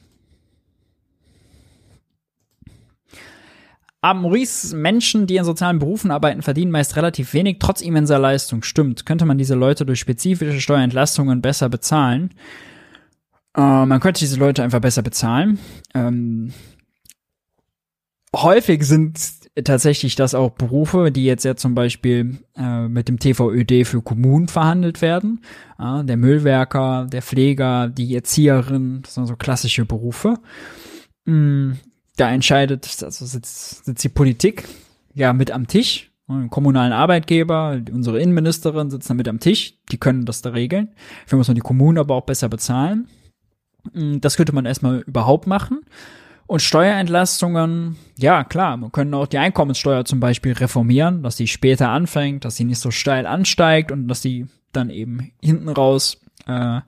Aber 4.00 4.20
Maurice, 4.20 4.76
Menschen, 4.76 5.26
die 5.26 5.36
in 5.36 5.44
sozialen 5.44 5.78
Berufen 5.78 6.10
arbeiten, 6.10 6.42
verdienen 6.42 6.70
meist 6.70 6.94
relativ 6.94 7.32
wenig, 7.32 7.56
trotz 7.58 7.80
immenser 7.80 8.18
Leistung. 8.18 8.62
Stimmt. 8.62 9.06
Könnte 9.06 9.24
man 9.24 9.38
diese 9.38 9.54
Leute 9.54 9.86
durch 9.86 9.98
spezifische 9.98 10.60
Steuerentlastungen 10.60 11.40
besser 11.40 11.70
bezahlen? 11.70 12.34
Äh, 13.56 13.86
man 13.86 14.00
könnte 14.00 14.20
diese 14.20 14.38
Leute 14.38 14.62
einfach 14.62 14.80
besser 14.80 15.02
bezahlen. 15.02 15.58
Ähm, 15.94 16.52
häufig 18.42 18.82
sind 18.84 19.18
tatsächlich 19.62 20.16
das 20.16 20.34
auch 20.34 20.50
Berufe, 20.50 21.12
die 21.12 21.24
jetzt 21.24 21.44
ja 21.44 21.54
zum 21.54 21.74
Beispiel 21.74 22.38
äh, 22.56 22.88
mit 22.88 23.08
dem 23.08 23.18
TVÖD 23.18 23.86
für 23.86 24.02
Kommunen 24.02 24.48
verhandelt 24.48 25.00
werden. 25.00 25.42
Äh, 25.78 26.04
der 26.04 26.16
Müllwerker, 26.16 27.06
der 27.06 27.22
Pfleger, 27.22 27.88
die 27.88 28.14
Erzieherin, 28.14 29.02
das 29.02 29.14
sind 29.14 29.26
so 29.26 29.36
klassische 29.36 29.84
Berufe. 29.84 30.38
Mm, 31.24 31.72
da 32.16 32.30
entscheidet, 32.30 33.02
also 33.02 33.26
sitzt, 33.26 33.84
sitzt 33.84 34.02
die 34.02 34.08
Politik 34.08 34.64
ja 35.14 35.32
mit 35.32 35.50
am 35.50 35.68
Tisch. 35.68 36.10
Einen 36.26 36.48
kommunalen 36.48 36.92
Arbeitgeber, 36.92 37.80
unsere 37.92 38.18
Innenministerin 38.18 38.90
sitzt 38.90 39.10
da 39.10 39.14
mit 39.14 39.28
am 39.28 39.40
Tisch, 39.40 39.74
die 39.92 39.98
können 39.98 40.24
das 40.24 40.40
da 40.40 40.50
regeln. 40.50 40.88
Dafür 41.24 41.36
muss 41.36 41.48
man 41.48 41.54
die 41.54 41.60
Kommunen 41.60 41.98
aber 41.98 42.14
auch 42.14 42.24
besser 42.24 42.48
bezahlen. 42.48 43.08
Mm, 43.92 44.18
das 44.20 44.36
könnte 44.36 44.54
man 44.54 44.66
erstmal 44.66 45.00
überhaupt 45.00 45.46
machen. 45.46 45.82
Und 46.46 46.60
Steuerentlastungen, 46.60 47.96
ja 48.18 48.44
klar, 48.44 48.76
man 48.76 48.92
können 48.92 49.14
auch 49.14 49.26
die 49.26 49.38
Einkommenssteuer 49.38 50.04
zum 50.04 50.20
Beispiel 50.20 50.52
reformieren, 50.52 51.22
dass 51.22 51.36
die 51.36 51.46
später 51.46 51.88
anfängt, 51.88 52.44
dass 52.44 52.56
sie 52.56 52.64
nicht 52.64 52.80
so 52.80 52.90
steil 52.90 53.26
ansteigt 53.26 53.90
und 53.90 54.08
dass 54.08 54.20
sie 54.20 54.46
dann 54.72 54.90
eben 54.90 55.32
hinten 55.42 55.68
raus 55.68 56.20
äh, 56.46 56.80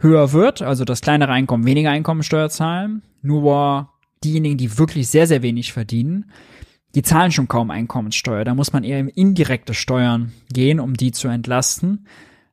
höher 0.00 0.32
wird, 0.32 0.62
also 0.62 0.84
dass 0.84 1.00
kleinere 1.00 1.32
Einkommen 1.32 1.66
weniger 1.66 1.90
Einkommensteuer 1.90 2.48
zahlen. 2.48 3.02
Nur 3.22 3.90
diejenigen, 4.22 4.56
die 4.56 4.78
wirklich 4.78 5.08
sehr, 5.08 5.26
sehr 5.26 5.42
wenig 5.42 5.72
verdienen, 5.72 6.30
die 6.94 7.02
zahlen 7.02 7.32
schon 7.32 7.48
kaum 7.48 7.70
Einkommenssteuer. 7.70 8.44
Da 8.44 8.54
muss 8.54 8.72
man 8.72 8.84
eher 8.84 9.00
in 9.00 9.08
indirekte 9.08 9.74
Steuern 9.74 10.32
gehen, 10.52 10.80
um 10.80 10.94
die 10.94 11.12
zu 11.12 11.28
entlasten. 11.28 12.06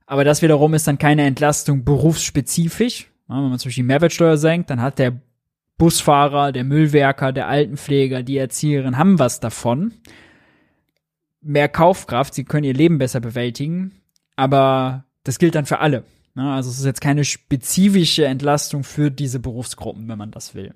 Aber 0.06 0.24
das 0.24 0.42
wiederum 0.42 0.74
ist 0.74 0.88
dann 0.88 0.98
keine 0.98 1.24
Entlastung 1.24 1.86
berufsspezifisch. 1.86 3.10
Wenn 3.28 3.50
man 3.50 3.60
zum 3.60 3.70
Beispiel 3.70 3.84
die 3.84 3.88
Mehrwertsteuer 3.88 4.38
senkt, 4.38 4.70
dann 4.70 4.82
hat 4.82 5.00
der 5.00 5.22
Busfahrer, 5.78 6.52
der 6.52 6.64
Müllwerker, 6.64 7.32
der 7.32 7.48
Altenpfleger, 7.48 8.24
die 8.24 8.38
Erzieherin 8.38 8.98
haben 8.98 9.20
was 9.20 9.40
davon. 9.40 9.94
Mehr 11.42 11.68
Kaufkraft, 11.68 12.34
sie 12.34 12.46
können 12.46 12.64
ihr 12.64 12.74
Leben 12.74 12.98
besser 12.98 13.20
bewältigen. 13.20 13.92
Aber 14.36 15.06
das 15.24 15.40
gilt 15.40 15.56
dann 15.56 15.66
für 15.66 15.80
alle. 15.80 16.04
Ja, 16.36 16.56
also 16.56 16.70
es 16.70 16.80
ist 16.80 16.86
jetzt 16.86 17.02
keine 17.02 17.26
spezifische 17.26 18.26
Entlastung 18.26 18.84
für 18.84 19.12
diese 19.12 19.40
Berufsgruppen, 19.40 20.08
wenn 20.08 20.18
man 20.18 20.32
das 20.32 20.56
will. 20.56 20.74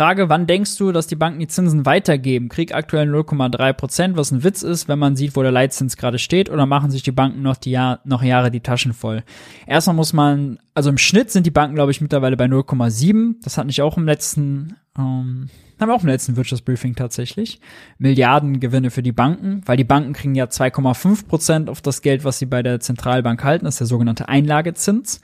Frage, 0.00 0.30
wann 0.30 0.46
denkst 0.46 0.78
du, 0.78 0.92
dass 0.92 1.08
die 1.08 1.14
Banken 1.14 1.40
die 1.40 1.46
Zinsen 1.46 1.84
weitergeben? 1.84 2.48
Krieg 2.48 2.74
aktuell 2.74 3.06
0,3 3.06 3.74
Prozent, 3.74 4.16
was 4.16 4.30
ein 4.30 4.42
Witz 4.42 4.62
ist, 4.62 4.88
wenn 4.88 4.98
man 4.98 5.14
sieht, 5.14 5.36
wo 5.36 5.42
der 5.42 5.52
Leitzins 5.52 5.98
gerade 5.98 6.18
steht, 6.18 6.48
oder 6.48 6.64
machen 6.64 6.90
sich 6.90 7.02
die 7.02 7.12
Banken 7.12 7.42
noch 7.42 7.58
die 7.58 7.72
Jahr, 7.72 8.00
noch 8.04 8.22
Jahre 8.22 8.50
die 8.50 8.62
Taschen 8.62 8.94
voll? 8.94 9.24
Erstmal 9.66 9.94
muss 9.94 10.14
man, 10.14 10.58
also 10.72 10.88
im 10.88 10.96
Schnitt 10.96 11.30
sind 11.30 11.44
die 11.44 11.50
Banken, 11.50 11.74
glaube 11.74 11.90
ich, 11.90 12.00
mittlerweile 12.00 12.38
bei 12.38 12.46
0,7. 12.46 13.42
Das 13.42 13.58
hat 13.58 13.66
nicht 13.66 13.82
auch 13.82 13.98
im 13.98 14.06
letzten, 14.06 14.76
ähm, 14.96 15.50
haben 15.78 15.88
wir 15.90 15.94
auch 15.94 16.02
im 16.02 16.08
letzten 16.08 16.34
Wirtschaftsbriefing 16.34 16.94
tatsächlich. 16.94 17.60
Milliardengewinne 17.98 18.88
für 18.88 19.02
die 19.02 19.12
Banken, 19.12 19.60
weil 19.66 19.76
die 19.76 19.84
Banken 19.84 20.14
kriegen 20.14 20.34
ja 20.34 20.46
2,5 20.46 21.28
Prozent 21.28 21.68
auf 21.68 21.82
das 21.82 22.00
Geld, 22.00 22.24
was 22.24 22.38
sie 22.38 22.46
bei 22.46 22.62
der 22.62 22.80
Zentralbank 22.80 23.44
halten. 23.44 23.66
Das 23.66 23.74
ist 23.74 23.80
der 23.80 23.86
sogenannte 23.86 24.30
Einlagezins. 24.30 25.20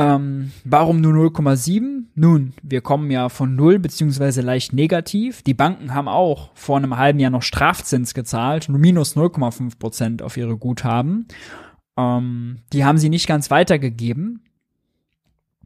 Ähm, 0.00 0.50
warum 0.64 1.02
nur 1.02 1.12
0,7? 1.12 2.04
Nun, 2.14 2.54
wir 2.62 2.80
kommen 2.80 3.10
ja 3.10 3.28
von 3.28 3.54
0 3.54 3.78
beziehungsweise 3.78 4.40
leicht 4.40 4.72
negativ. 4.72 5.42
Die 5.42 5.52
Banken 5.52 5.92
haben 5.92 6.08
auch 6.08 6.52
vor 6.54 6.78
einem 6.78 6.96
halben 6.96 7.18
Jahr 7.18 7.30
noch 7.30 7.42
Strafzins 7.42 8.14
gezahlt, 8.14 8.70
nur 8.70 8.78
minus 8.78 9.14
0,5 9.14 9.78
Prozent 9.78 10.22
auf 10.22 10.38
ihre 10.38 10.56
Guthaben. 10.56 11.28
Ähm, 11.98 12.60
die 12.72 12.86
haben 12.86 12.96
sie 12.96 13.10
nicht 13.10 13.26
ganz 13.26 13.50
weitergegeben. 13.50 14.42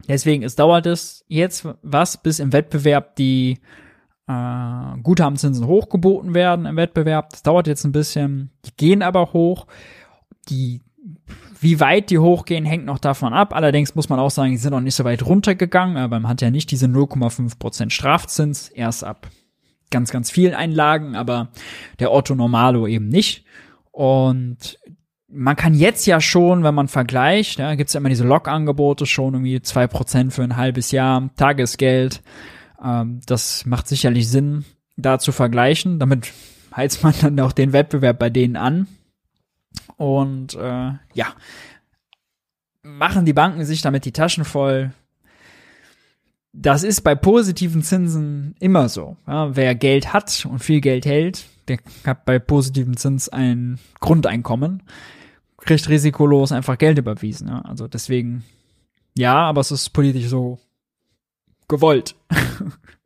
Deswegen, 0.09 0.43
es 0.43 0.56
dauert 0.56 0.86
es 0.86 1.24
jetzt 1.28 1.69
was, 1.82 2.20
bis 2.20 2.40
im 2.40 2.52
Wettbewerb 2.52 3.15
die 3.15 3.61
äh, 4.27 4.98
Guthabenzinsen 5.01 5.65
hochgeboten 5.65 6.35
werden 6.35 6.66
im 6.66 6.77
Wettbewerb. 6.77 7.31
Das 7.31 7.44
dauert 7.44 7.69
jetzt 7.69 7.85
ein 7.85 7.93
bisschen. 7.93 8.51
Die 8.65 8.74
gehen 8.77 9.01
aber 9.01 9.32
hoch. 9.32 9.69
Die 10.48 10.81
wie 11.64 11.80
weit 11.80 12.10
die 12.10 12.18
hochgehen, 12.18 12.64
hängt 12.64 12.84
noch 12.84 12.98
davon 12.98 13.32
ab. 13.32 13.54
Allerdings 13.54 13.94
muss 13.94 14.08
man 14.08 14.20
auch 14.20 14.30
sagen, 14.30 14.52
die 14.52 14.58
sind 14.58 14.70
noch 14.70 14.80
nicht 14.80 14.94
so 14.94 15.04
weit 15.04 15.26
runtergegangen, 15.26 15.96
aber 15.96 16.20
man 16.20 16.30
hat 16.30 16.42
ja 16.42 16.50
nicht 16.50 16.70
diese 16.70 16.86
0,5% 16.86 17.90
Strafzins, 17.90 18.68
erst 18.68 19.02
ab 19.02 19.28
ganz, 19.90 20.10
ganz 20.10 20.30
vielen 20.30 20.54
Einlagen, 20.54 21.14
aber 21.14 21.48
der 22.00 22.12
Otto 22.12 22.34
Normalo 22.34 22.86
eben 22.86 23.08
nicht. 23.08 23.44
Und 23.92 24.78
man 25.28 25.56
kann 25.56 25.74
jetzt 25.74 26.06
ja 26.06 26.20
schon, 26.20 26.64
wenn 26.64 26.74
man 26.74 26.88
vergleicht, 26.88 27.58
ja, 27.58 27.74
gibt 27.74 27.88
es 27.88 27.94
ja 27.94 28.00
immer 28.00 28.08
diese 28.08 28.24
Log-Angebote, 28.24 29.06
schon 29.06 29.34
irgendwie 29.34 29.58
2% 29.58 30.32
für 30.32 30.42
ein 30.42 30.56
halbes 30.56 30.90
Jahr, 30.90 31.30
Tagesgeld. 31.36 32.22
Ähm, 32.82 33.20
das 33.26 33.66
macht 33.66 33.88
sicherlich 33.88 34.28
Sinn, 34.28 34.64
da 34.96 35.18
zu 35.18 35.32
vergleichen. 35.32 35.98
Damit 35.98 36.32
heizt 36.74 37.02
man 37.02 37.14
dann 37.20 37.38
auch 37.40 37.52
den 37.52 37.72
Wettbewerb 37.72 38.18
bei 38.18 38.30
denen 38.30 38.56
an. 38.56 38.88
Und 39.96 40.54
äh, 40.54 40.92
ja, 41.14 41.34
machen 42.82 43.24
die 43.24 43.32
Banken 43.32 43.64
sich 43.64 43.82
damit 43.82 44.04
die 44.04 44.12
Taschen 44.12 44.44
voll. 44.44 44.92
Das 46.52 46.84
ist 46.84 47.00
bei 47.00 47.14
positiven 47.16 47.82
Zinsen 47.82 48.54
immer 48.60 48.88
so. 48.88 49.16
Ja, 49.26 49.56
wer 49.56 49.74
Geld 49.74 50.12
hat 50.12 50.46
und 50.48 50.60
viel 50.60 50.80
Geld 50.80 51.04
hält, 51.04 51.46
der 51.66 51.78
hat 52.06 52.24
bei 52.24 52.38
positiven 52.38 52.96
Zins 52.96 53.28
ein 53.28 53.80
Grundeinkommen, 54.00 54.82
kriegt 55.56 55.88
risikolos 55.88 56.52
einfach 56.52 56.78
Geld 56.78 56.98
überwiesen. 56.98 57.48
Ja. 57.48 57.62
Also 57.62 57.88
deswegen, 57.88 58.44
ja, 59.16 59.36
aber 59.36 59.62
es 59.62 59.72
ist 59.72 59.90
politisch 59.90 60.28
so 60.28 60.60
gewollt. 61.66 62.14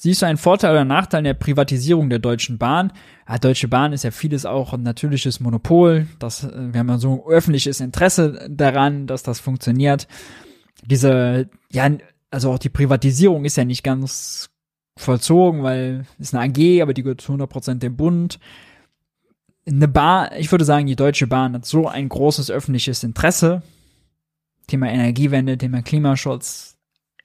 Siehst 0.00 0.22
du 0.22 0.26
einen 0.26 0.38
Vorteil 0.38 0.70
oder 0.70 0.84
Nachteil 0.84 1.18
in 1.18 1.24
der 1.24 1.34
Privatisierung 1.34 2.08
der 2.08 2.20
Deutschen 2.20 2.56
Bahn? 2.56 2.92
Ja, 3.28 3.36
Deutsche 3.38 3.66
Bahn 3.66 3.92
ist 3.92 4.04
ja 4.04 4.12
vieles 4.12 4.46
auch 4.46 4.72
ein 4.72 4.84
natürliches 4.84 5.40
Monopol. 5.40 6.06
Das, 6.20 6.44
äh, 6.44 6.72
wir 6.72 6.78
haben 6.78 6.88
ja 6.88 6.98
so 6.98 7.14
ein 7.14 7.28
öffentliches 7.28 7.80
Interesse 7.80 8.48
daran, 8.48 9.08
dass 9.08 9.24
das 9.24 9.40
funktioniert. 9.40 10.06
Diese, 10.86 11.50
ja, 11.72 11.90
also 12.30 12.52
auch 12.52 12.60
die 12.60 12.68
Privatisierung 12.68 13.44
ist 13.44 13.56
ja 13.56 13.64
nicht 13.64 13.82
ganz 13.82 14.50
vollzogen, 14.96 15.64
weil 15.64 16.06
es 16.20 16.32
eine 16.32 16.44
AG, 16.44 16.80
aber 16.80 16.94
die 16.94 17.02
gehört 17.02 17.20
zu 17.20 17.32
100% 17.32 17.80
dem 17.80 17.96
Bund. 17.96 18.38
Eine 19.66 19.88
Bahn, 19.88 20.28
ich 20.38 20.52
würde 20.52 20.64
sagen, 20.64 20.86
die 20.86 20.94
Deutsche 20.94 21.26
Bahn 21.26 21.54
hat 21.54 21.66
so 21.66 21.88
ein 21.88 22.08
großes 22.08 22.52
öffentliches 22.52 23.02
Interesse. 23.02 23.62
Thema 24.68 24.90
Energiewende, 24.90 25.58
Thema 25.58 25.82
Klimaschutz, 25.82 26.77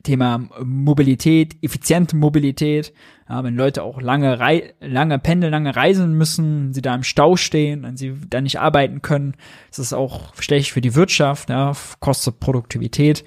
Thema 0.04 0.50
Mobilität, 0.64 1.56
effiziente 1.62 2.16
Mobilität, 2.18 2.94
ja, 3.30 3.44
wenn 3.44 3.56
Leute 3.56 3.84
auch 3.84 4.02
lange, 4.02 4.40
Rei 4.40 4.74
lange 4.82 5.18
pendeln, 5.18 5.52
lange 5.52 5.76
reisen 5.76 6.18
müssen, 6.18 6.74
sie 6.74 6.82
da 6.82 6.94
im 6.94 7.04
Stau 7.04 7.38
stehen, 7.38 7.84
wenn 7.84 7.96
sie 7.96 8.14
da 8.30 8.42
nicht 8.42 8.60
arbeiten 8.60 9.02
können, 9.02 9.36
ist 9.72 9.80
es 9.80 9.94
auch 9.94 10.36
schlecht 10.36 10.72
für 10.72 10.82
die 10.82 10.96
Wirtschaft, 10.96 11.50
ja, 11.50 11.72
kostet 12.02 12.42
Produktivität. 12.42 13.24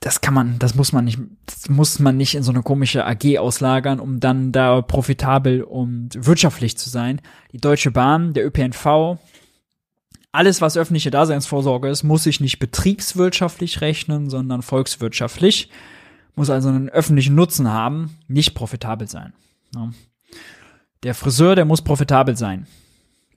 Das 0.00 0.20
kann 0.20 0.34
man, 0.34 0.58
das 0.58 0.74
muss 0.74 0.92
man 0.92 1.04
nicht, 1.04 1.18
das 1.46 1.68
muss 1.68 1.98
man 1.98 2.16
nicht 2.16 2.34
in 2.34 2.42
so 2.42 2.52
eine 2.52 2.62
komische 2.62 3.06
AG 3.06 3.38
auslagern, 3.38 4.00
um 4.00 4.20
dann 4.20 4.52
da 4.52 4.80
profitabel 4.82 5.62
und 5.62 6.10
wirtschaftlich 6.26 6.76
zu 6.76 6.88
sein. 6.88 7.20
Die 7.52 7.60
Deutsche 7.60 7.90
Bahn, 7.90 8.32
der 8.32 8.46
ÖPNV, 8.46 9.18
alles, 10.32 10.60
was 10.60 10.76
öffentliche 10.76 11.10
Daseinsvorsorge 11.10 11.88
ist, 11.88 12.04
muss 12.04 12.24
sich 12.24 12.40
nicht 12.40 12.58
betriebswirtschaftlich 12.58 13.80
rechnen, 13.80 14.30
sondern 14.30 14.62
volkswirtschaftlich. 14.62 15.70
Muss 16.36 16.50
also 16.50 16.68
einen 16.68 16.88
öffentlichen 16.88 17.34
Nutzen 17.34 17.68
haben, 17.68 18.16
nicht 18.28 18.54
profitabel 18.54 19.08
sein. 19.08 19.32
Ja. 19.74 19.90
Der 21.02 21.14
Friseur, 21.14 21.56
der 21.56 21.64
muss 21.64 21.82
profitabel 21.82 22.36
sein. 22.36 22.66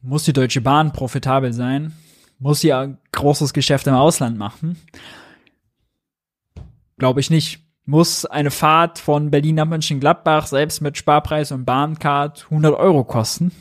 Muss 0.01 0.25
die 0.25 0.33
Deutsche 0.33 0.61
Bahn 0.61 0.91
profitabel 0.91 1.53
sein? 1.53 1.93
Muss 2.37 2.59
sie 2.59 2.73
ein 2.73 2.97
großes 3.11 3.53
Geschäft 3.53 3.87
im 3.87 3.93
Ausland 3.93 4.37
machen? 4.37 4.77
Glaube 6.97 7.21
ich 7.21 7.29
nicht. 7.29 7.61
Muss 7.85 8.25
eine 8.25 8.51
Fahrt 8.51 8.99
von 8.99 9.31
Berlin 9.31 9.55
nach 9.55 9.65
Mönchengladbach 9.65 10.47
selbst 10.47 10.81
mit 10.81 10.97
Sparpreis 10.97 11.51
und 11.51 11.65
Bahncard 11.65 12.45
100 12.45 12.75
Euro 12.75 13.03
kosten? 13.03 13.51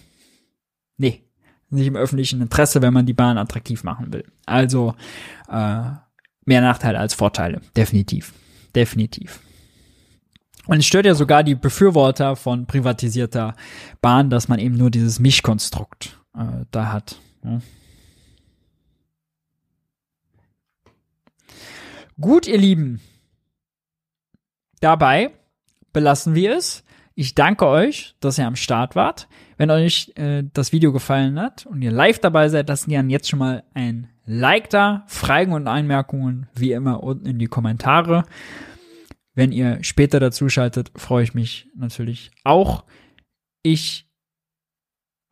Nicht 1.72 1.86
im 1.86 1.96
öffentlichen 1.96 2.42
Interesse, 2.42 2.82
wenn 2.82 2.92
man 2.92 3.06
die 3.06 3.14
Bahn 3.14 3.38
attraktiv 3.38 3.82
machen 3.82 4.12
will. 4.12 4.24
Also 4.44 4.94
äh, 5.48 5.82
mehr 6.44 6.60
Nachteile 6.60 6.98
als 6.98 7.14
Vorteile, 7.14 7.62
definitiv, 7.76 8.34
definitiv. 8.74 9.40
Und 10.66 10.78
es 10.78 10.86
stört 10.86 11.06
ja 11.06 11.14
sogar 11.14 11.42
die 11.42 11.54
Befürworter 11.54 12.36
von 12.36 12.66
privatisierter 12.66 13.56
Bahn, 14.00 14.30
dass 14.30 14.48
man 14.48 14.58
eben 14.58 14.76
nur 14.76 14.90
dieses 14.90 15.18
Mischkonstrukt 15.18 16.20
äh, 16.36 16.64
da 16.70 16.92
hat. 16.92 17.16
Ja. 17.42 17.60
Gut, 22.20 22.46
ihr 22.46 22.58
Lieben. 22.58 23.00
Dabei 24.80 25.30
belassen 25.92 26.34
wir 26.34 26.56
es. 26.56 26.84
Ich 27.14 27.34
danke 27.34 27.66
euch, 27.66 28.14
dass 28.20 28.38
ihr 28.38 28.46
am 28.46 28.56
Start 28.56 28.96
wart. 28.96 29.28
Wenn 29.58 29.70
euch 29.70 30.12
äh, 30.16 30.44
das 30.52 30.72
Video 30.72 30.92
gefallen 30.92 31.38
hat 31.38 31.66
und 31.66 31.82
ihr 31.82 31.90
live 31.90 32.18
dabei 32.18 32.48
seid, 32.48 32.68
lasst 32.68 32.86
gerne 32.86 33.10
jetzt 33.10 33.28
schon 33.28 33.38
mal 33.38 33.64
ein 33.74 34.08
Like 34.24 34.70
da. 34.70 35.04
Fragen 35.08 35.52
und 35.52 35.66
Einmerkungen 35.66 36.48
wie 36.54 36.72
immer 36.72 37.02
unten 37.02 37.26
in 37.26 37.38
die 37.38 37.48
Kommentare. 37.48 38.24
Wenn 39.34 39.52
ihr 39.52 39.82
später 39.82 40.20
dazu 40.20 40.48
schaltet, 40.48 40.92
freue 40.96 41.24
ich 41.24 41.34
mich 41.34 41.68
natürlich 41.74 42.30
auch. 42.44 42.84
Ich 43.62 44.08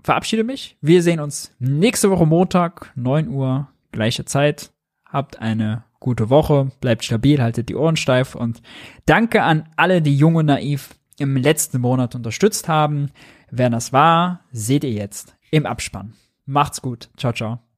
verabschiede 0.02 0.44
mich. 0.44 0.76
Wir 0.80 1.02
sehen 1.02 1.20
uns 1.20 1.54
nächste 1.58 2.10
Woche 2.10 2.26
Montag, 2.26 2.92
9 2.96 3.28
Uhr, 3.28 3.68
gleiche 3.92 4.24
Zeit. 4.24 4.72
Habt 5.04 5.40
eine 5.40 5.84
gute 5.98 6.30
Woche, 6.30 6.70
bleibt 6.80 7.04
stabil, 7.04 7.42
haltet 7.42 7.68
die 7.68 7.76
Ohren 7.76 7.96
steif 7.96 8.34
und 8.34 8.62
danke 9.06 9.42
an 9.42 9.68
alle, 9.76 10.00
die 10.00 10.16
Junge 10.16 10.44
Naiv 10.44 10.94
im 11.20 11.36
letzten 11.36 11.80
Monat 11.80 12.14
unterstützt 12.14 12.68
haben. 12.68 13.10
Wer 13.50 13.70
das 13.70 13.92
war, 13.92 14.40
seht 14.52 14.84
ihr 14.84 14.92
jetzt 14.92 15.36
im 15.50 15.66
Abspann. 15.66 16.14
Macht's 16.46 16.82
gut. 16.82 17.10
Ciao, 17.16 17.32
ciao. 17.32 17.69